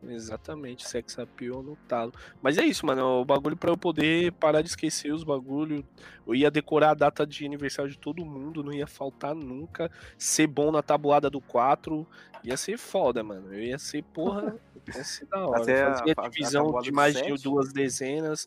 Exatamente, 0.07 0.89
sex 0.89 1.19
appeal 1.19 1.61
no 1.61 1.75
talo. 1.89 2.13
Mas 2.41 2.57
é 2.57 2.63
isso, 2.65 2.87
mano. 2.87 3.21
O 3.21 3.25
bagulho 3.25 3.57
pra 3.57 3.71
eu 3.71 3.77
poder 3.77 4.31
parar 4.33 4.63
de 4.63 4.69
esquecer 4.69 5.13
os 5.13 5.25
bagulho. 5.25 5.85
Eu 6.25 6.37
ia 6.37 6.51
decorar 6.53 6.91
a 6.91 6.95
data 6.95 7.27
de 7.27 7.45
aniversário 7.45 7.91
de 7.91 7.99
todo 7.99 8.25
mundo, 8.25 8.63
não 8.63 8.73
ia 8.73 8.87
faltar 8.87 9.35
nunca. 9.35 9.91
Ser 10.17 10.47
bom 10.47 10.71
na 10.71 10.83
tabuada 10.83 11.29
do 11.29 11.41
4. 11.41 12.07
Ia 12.45 12.57
ser 12.57 12.79
foda, 12.79 13.25
mano. 13.25 13.53
Eu 13.53 13.61
ia 13.61 13.79
ser, 13.79 14.05
porra. 14.05 14.55
ia 14.87 15.03
ser 15.03 15.27
da 15.27 15.45
hora. 15.45 15.59
Fazer 15.59 15.83
a- 15.85 15.95
Fazia 15.97 16.15
a- 16.17 16.27
a 16.27 16.29
divisão 16.29 16.65
tabuada 16.67 16.85
de 16.85 16.93
mais 16.93 17.15
de 17.15 17.21
sete? 17.21 17.43
duas 17.43 17.73
dezenas. 17.73 18.47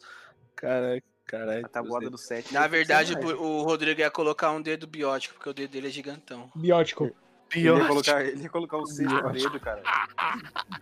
Cara, 0.61 1.01
cara. 1.25 1.59
A 1.65 1.67
tabuada 1.67 2.09
do 2.09 2.17
7. 2.17 2.53
Na 2.53 2.67
verdade, 2.67 3.15
o 3.15 3.63
Rodrigo 3.63 3.99
ia 3.99 4.11
colocar 4.11 4.51
um 4.51 4.61
dedo 4.61 4.85
biótico, 4.85 5.33
porque 5.35 5.49
o 5.49 5.53
dedo 5.53 5.71
dele 5.71 5.87
é 5.87 5.91
gigantão. 5.91 6.51
Biótico. 6.55 7.09
Ele 7.53 7.67
ia 7.67 7.85
colocar, 7.85 8.25
ele 8.25 8.43
ia 8.43 8.49
colocar 8.49 8.77
o 8.77 8.85
sexto 8.85 9.29
dedo, 9.33 9.59
cara. 9.59 9.81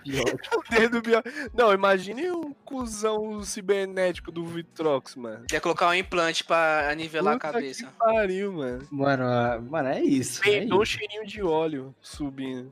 dedo 0.70 1.02
bio- 1.02 1.24
Não, 1.54 1.74
imagine 1.74 2.30
um 2.32 2.54
cuzão 2.64 3.42
cibernético 3.44 4.32
do 4.32 4.46
Vitrox, 4.46 5.16
mano. 5.16 5.46
Ia 5.52 5.60
colocar 5.62 5.88
um 5.88 5.94
implante 5.96 6.44
pra 6.44 6.94
nivelar 6.96 7.36
a 7.36 7.38
Puta 7.40 7.54
cabeça. 7.54 7.86
Que 7.88 7.92
pariu, 7.98 8.54
mano. 8.54 8.88
Mano, 8.92 9.24
ah, 9.24 9.60
mano, 9.60 9.90
é 9.90 10.02
isso. 10.02 10.42
É 10.42 10.44
Peidou 10.60 10.82
um 10.82 10.86
cheirinho 10.86 11.26
de 11.26 11.42
óleo 11.42 11.96
subindo. 12.02 12.72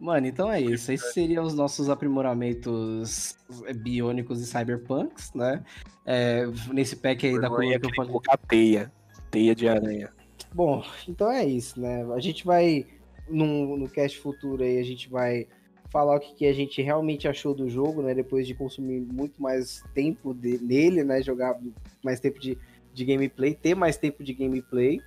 Mano, 0.00 0.26
então 0.26 0.50
é 0.50 0.60
isso. 0.60 0.92
Esses 0.92 1.12
seriam 1.12 1.44
os 1.44 1.54
nossos 1.54 1.88
aprimoramentos 1.90 3.36
biônicos 3.80 4.40
e 4.40 4.46
cyberpunks, 4.46 5.32
né? 5.34 5.64
É, 6.06 6.46
nesse 6.72 6.96
pack 6.96 7.26
aí 7.26 7.40
da 7.40 7.48
Eu 7.48 7.50
coluna 7.50 7.80
que 7.80 7.86
eu 7.86 7.94
falei. 7.94 8.10
colocar 8.12 8.36
teia. 8.36 8.92
Teia 9.30 9.54
de 9.54 9.68
aranha. 9.68 10.12
Bom, 10.54 10.84
então 11.08 11.30
é 11.30 11.44
isso, 11.44 11.80
né? 11.80 12.06
A 12.14 12.20
gente 12.20 12.44
vai, 12.44 12.86
no, 13.28 13.76
no 13.76 13.88
cast 13.88 14.18
futuro 14.18 14.62
aí, 14.62 14.78
a 14.78 14.84
gente 14.84 15.10
vai 15.10 15.46
falar 15.90 16.16
o 16.16 16.20
que, 16.20 16.34
que 16.34 16.46
a 16.46 16.52
gente 16.52 16.80
realmente 16.80 17.26
achou 17.26 17.54
do 17.54 17.68
jogo, 17.68 18.02
né? 18.02 18.14
Depois 18.14 18.46
de 18.46 18.54
consumir 18.54 19.00
muito 19.00 19.42
mais 19.42 19.82
tempo 19.94 20.32
de- 20.32 20.58
nele, 20.62 21.02
né? 21.02 21.20
Jogar 21.22 21.58
mais 22.04 22.20
tempo 22.20 22.38
de, 22.38 22.56
de 22.94 23.04
gameplay, 23.04 23.54
ter 23.54 23.74
mais 23.74 23.96
tempo 23.96 24.22
de 24.22 24.32
gameplay. 24.32 25.00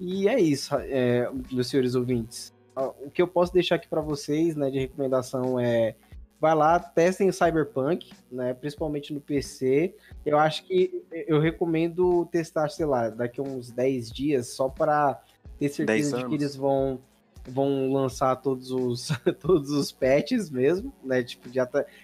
E 0.00 0.28
é 0.28 0.40
isso, 0.40 0.74
é, 0.76 1.30
meus 1.52 1.66
senhores 1.68 1.94
ouvintes. 1.94 2.53
O 2.76 3.10
que 3.10 3.22
eu 3.22 3.28
posso 3.28 3.52
deixar 3.52 3.76
aqui 3.76 3.88
para 3.88 4.00
vocês, 4.00 4.56
né, 4.56 4.70
de 4.70 4.78
recomendação 4.78 5.60
é 5.60 5.94
vai 6.40 6.54
lá, 6.54 6.78
testem 6.78 7.28
o 7.28 7.32
Cyberpunk, 7.32 8.12
né, 8.30 8.52
principalmente 8.52 9.14
no 9.14 9.20
PC. 9.20 9.94
Eu 10.26 10.38
acho 10.38 10.64
que 10.64 11.02
eu 11.10 11.40
recomendo 11.40 12.26
testar, 12.26 12.68
sei 12.68 12.84
lá, 12.84 13.08
daqui 13.08 13.40
a 13.40 13.42
uns 13.42 13.70
10 13.70 14.10
dias, 14.10 14.48
só 14.48 14.68
para 14.68 15.22
ter 15.58 15.70
certeza 15.70 16.18
de 16.18 16.26
que 16.26 16.34
eles 16.34 16.54
vão 16.54 17.00
vão 17.46 17.92
lançar 17.92 18.36
todos 18.36 18.70
os 18.70 19.08
todos 19.40 19.70
os 19.70 19.92
patches 19.92 20.50
mesmo, 20.50 20.92
né, 21.02 21.22
tipo 21.22 21.48
de, 21.48 21.60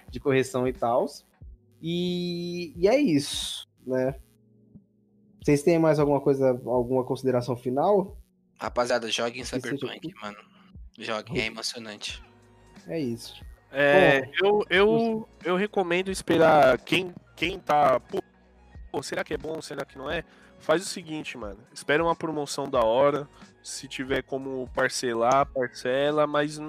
de 0.09 0.19
correção 0.19 0.67
e 0.67 0.73
tal. 0.73 1.05
E, 1.81 2.73
e 2.77 2.87
é 2.87 2.97
isso, 2.97 3.67
né? 3.85 4.15
Vocês 5.43 5.63
têm 5.63 5.79
mais 5.79 5.99
alguma 5.99 6.21
coisa, 6.21 6.49
alguma 6.65 7.03
consideração 7.03 7.55
final? 7.55 8.17
Rapaziada, 8.59 9.09
joguem 9.09 9.43
Cyberpunk, 9.43 10.13
mano. 10.21 10.50
Joguem, 10.97 11.41
é 11.41 11.45
emocionante. 11.45 12.21
É 12.87 12.99
isso. 12.99 13.41
É, 13.71 14.29
eu, 14.41 14.65
eu, 14.69 15.29
eu 15.45 15.55
recomendo 15.55 16.11
esperar 16.11 16.77
quem, 16.79 17.13
quem 17.35 17.57
tá. 17.57 17.99
Pô, 17.99 18.21
pô, 18.91 19.01
será 19.01 19.23
que 19.23 19.33
é 19.33 19.37
bom? 19.37 19.61
Será 19.61 19.85
que 19.85 19.97
não 19.97 20.09
é? 20.09 20.23
Faz 20.59 20.83
o 20.83 20.85
seguinte, 20.85 21.37
mano. 21.37 21.59
Espera 21.73 22.03
uma 22.03 22.15
promoção 22.15 22.69
da 22.69 22.83
hora. 22.83 23.27
Se 23.63 23.87
tiver 23.87 24.23
como 24.23 24.69
parcelar, 24.73 25.45
parcela, 25.45 26.27
mas 26.27 26.59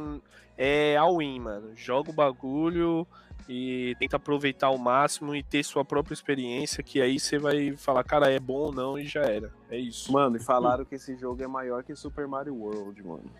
é 0.57 0.97
all-in, 0.97 1.41
mano. 1.41 1.73
Joga 1.75 2.11
o 2.11 2.15
bagulho 2.15 3.07
e 3.49 3.97
tenta 3.99 4.17
aproveitar 4.17 4.69
ao 4.69 4.79
máximo 4.79 5.35
e 5.35 5.43
ter 5.43 5.65
sua 5.65 5.85
própria 5.85 6.15
experiência, 6.15 6.83
que 6.83 7.01
aí 7.03 7.19
você 7.19 7.39
vai 7.39 7.77
falar, 7.77 8.05
cara, 8.05 8.31
é 8.31 8.39
bom 8.39 8.55
ou 8.55 8.73
não, 8.73 8.99
e 8.99 9.05
já 9.07 9.23
era. 9.23 9.53
É 9.69 9.77
isso. 9.77 10.13
Mano, 10.13 10.37
e 10.37 10.41
falaram 10.41 10.85
que 10.85 10.95
esse 10.95 11.17
jogo 11.17 11.43
é 11.43 11.47
maior 11.49 11.83
que 11.83 11.95
Super 11.97 12.29
Mario 12.29 12.55
World, 12.55 13.03
mano. 13.03 13.31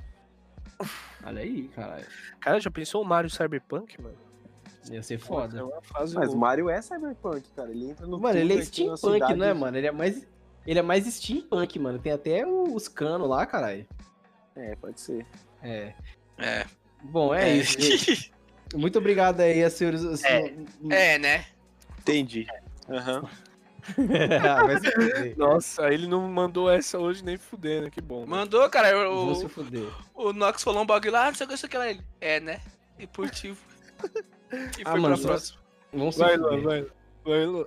Olha 1.25 1.43
aí, 1.43 1.69
caralho. 1.69 2.07
Cara, 2.41 2.61
já 2.61 2.71
pensou 2.71 3.03
o 3.03 3.05
Mario 3.05 3.31
Cyberpunk, 3.31 4.01
mano? 4.01 4.17
Ia 4.91 5.03
ser 5.03 5.15
É 5.15 5.19
foda. 5.19 5.65
fase 5.83 6.15
Mas 6.15 6.33
o. 6.33 6.37
Mario 6.37 6.69
é 6.69 6.83
Cyberpunk, 6.83 7.49
cara. 7.55 7.71
Ele 7.71 7.91
entra 7.91 8.07
no 8.07 8.19
Mano, 8.19 8.39
ele 8.39 8.55
é 8.55 8.65
steampunk, 8.65 9.35
né, 9.35 9.53
mano? 9.53 9.77
Ele 9.77 9.87
é 9.87 9.93
mais. 9.93 10.27
Ele 10.67 10.79
é 10.79 10.83
mais 10.83 11.07
steampunk, 11.07 11.79
mano. 11.79 11.99
Tem 11.99 12.13
até 12.13 12.47
os 12.47 12.89
canos 12.89 13.29
lá, 13.29 13.47
caralho. 13.47 13.87
É, 14.57 14.75
pode 14.77 15.01
ser. 15.01 15.27
É. 15.63 15.95
É. 16.39 16.67
Bom, 17.03 17.35
é, 17.35 17.57
isso. 17.57 17.81
gente. 17.81 18.33
Muito 18.75 18.99
obrigado 18.99 19.41
aí, 19.41 19.63
a 19.63 19.71
senhores. 19.71 20.25
É. 20.25 20.55
É, 20.91 21.19
né? 21.19 21.45
Entendi. 22.01 22.47
Aham. 22.89 23.23
Ah, 23.25 23.52
Se 24.81 24.93
fuder. 24.93 25.35
Nossa, 25.37 25.93
ele 25.93 26.07
não 26.07 26.29
mandou 26.29 26.71
essa 26.71 26.99
hoje 26.99 27.25
nem 27.25 27.37
fudendo, 27.37 27.91
que 27.91 28.01
bom. 28.01 28.21
mano. 28.21 28.31
Mandou, 28.31 28.69
cara. 28.71 28.97
Vou 29.09 29.35
se 29.35 29.47
O, 29.47 29.49
fuder. 29.49 29.89
o 30.15 30.33
Nox 30.33 30.63
falou 30.63 30.83
um 30.83 30.87
bagulho 30.87 31.13
lá, 31.13 31.27
ah, 31.27 31.31
não 31.31 31.35
sei 31.35 31.45
o 31.45 31.49
que, 31.49 31.53
não 31.55 31.59
sei 31.59 31.67
o 31.67 31.71
que 31.71 31.79
lá. 31.79 31.91
Ele, 31.91 32.01
é, 32.21 32.41
né? 32.41 32.61
E 32.99 33.07
curtiu. 33.07 33.57
E 34.53 34.83
Ah, 34.85 34.91
foi 34.91 35.01
mano, 35.01 35.17
pra 35.17 35.29
próxima. 35.29 35.59
Vamos 35.93 36.15
se 36.15 36.21
Vai. 36.21 36.37
Luan, 36.37 36.61
vai. 36.61 36.87
Vai, 37.25 37.47
Luan. 37.47 37.65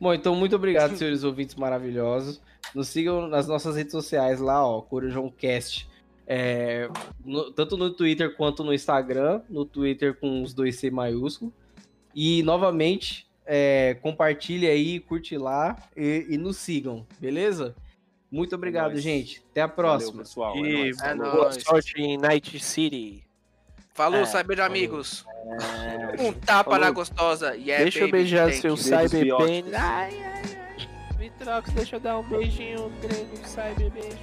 Bom, 0.00 0.14
então 0.14 0.34
muito 0.36 0.54
obrigado, 0.54 0.96
senhores 0.96 1.24
ouvintes 1.24 1.56
maravilhosos. 1.56 2.40
Nos 2.72 2.86
sigam 2.86 3.26
nas 3.26 3.48
nossas 3.48 3.74
redes 3.74 3.90
sociais 3.90 4.38
lá, 4.38 4.64
ó, 4.64 4.80
Corujão 4.80 5.28
Cast. 5.28 5.88
É, 6.26 6.88
no- 7.24 7.50
tanto 7.50 7.76
no 7.76 7.90
Twitter 7.90 8.36
quanto 8.36 8.62
no 8.62 8.72
Instagram. 8.72 9.42
No 9.50 9.64
Twitter 9.64 10.14
com 10.20 10.40
os 10.42 10.54
dois 10.54 10.76
C 10.76 10.88
maiúsculo. 10.88 11.52
E 12.14 12.44
novamente, 12.44 13.28
é, 13.46 13.96
compartilhe 14.02 14.66
aí, 14.66 15.00
curte 15.00 15.36
lá 15.36 15.76
e, 15.96 16.26
e 16.30 16.36
nos 16.38 16.56
sigam, 16.58 17.06
beleza? 17.18 17.74
Muito 18.30 18.54
obrigado, 18.54 18.92
nóis. 18.92 19.02
gente. 19.02 19.42
Até 19.50 19.62
a 19.62 19.66
Valeu, 19.66 19.76
próxima. 19.76 20.22
pessoal. 20.22 20.54
É 20.56 20.58
E 20.60 20.72
nóis. 20.72 21.00
É 21.02 21.14
boa 21.14 21.28
nóis. 21.44 21.62
sorte 21.64 22.00
em 22.00 22.16
Night 22.16 22.60
City. 22.60 23.24
Falou, 23.92 24.20
É, 24.20 24.24
cyber 24.26 24.60
amigos. 24.60 25.26
É. 26.16 26.22
Um 26.22 26.32
tapa 26.32 26.70
Falou. 26.70 26.78
na 26.86 26.90
gostosa. 26.92 27.54
Yeah, 27.56 27.82
deixa 27.82 27.98
eu 27.98 28.06
baby, 28.06 28.12
beijar 28.18 28.48
thank 28.50 28.60
seu 28.60 28.76
cyberpen. 28.76 29.22
bióticos. 29.24 29.74
Ai, 29.74 30.22
ai, 30.22 30.42
ai. 30.44 31.16
Vitrox, 31.18 31.70
deixa 31.72 31.96
eu 31.96 32.00
dar 32.00 32.18
um 32.18 32.22
beijinho 32.28 32.88
grande, 33.02 33.48
cyber 33.48 33.90
beijo. 33.90 34.16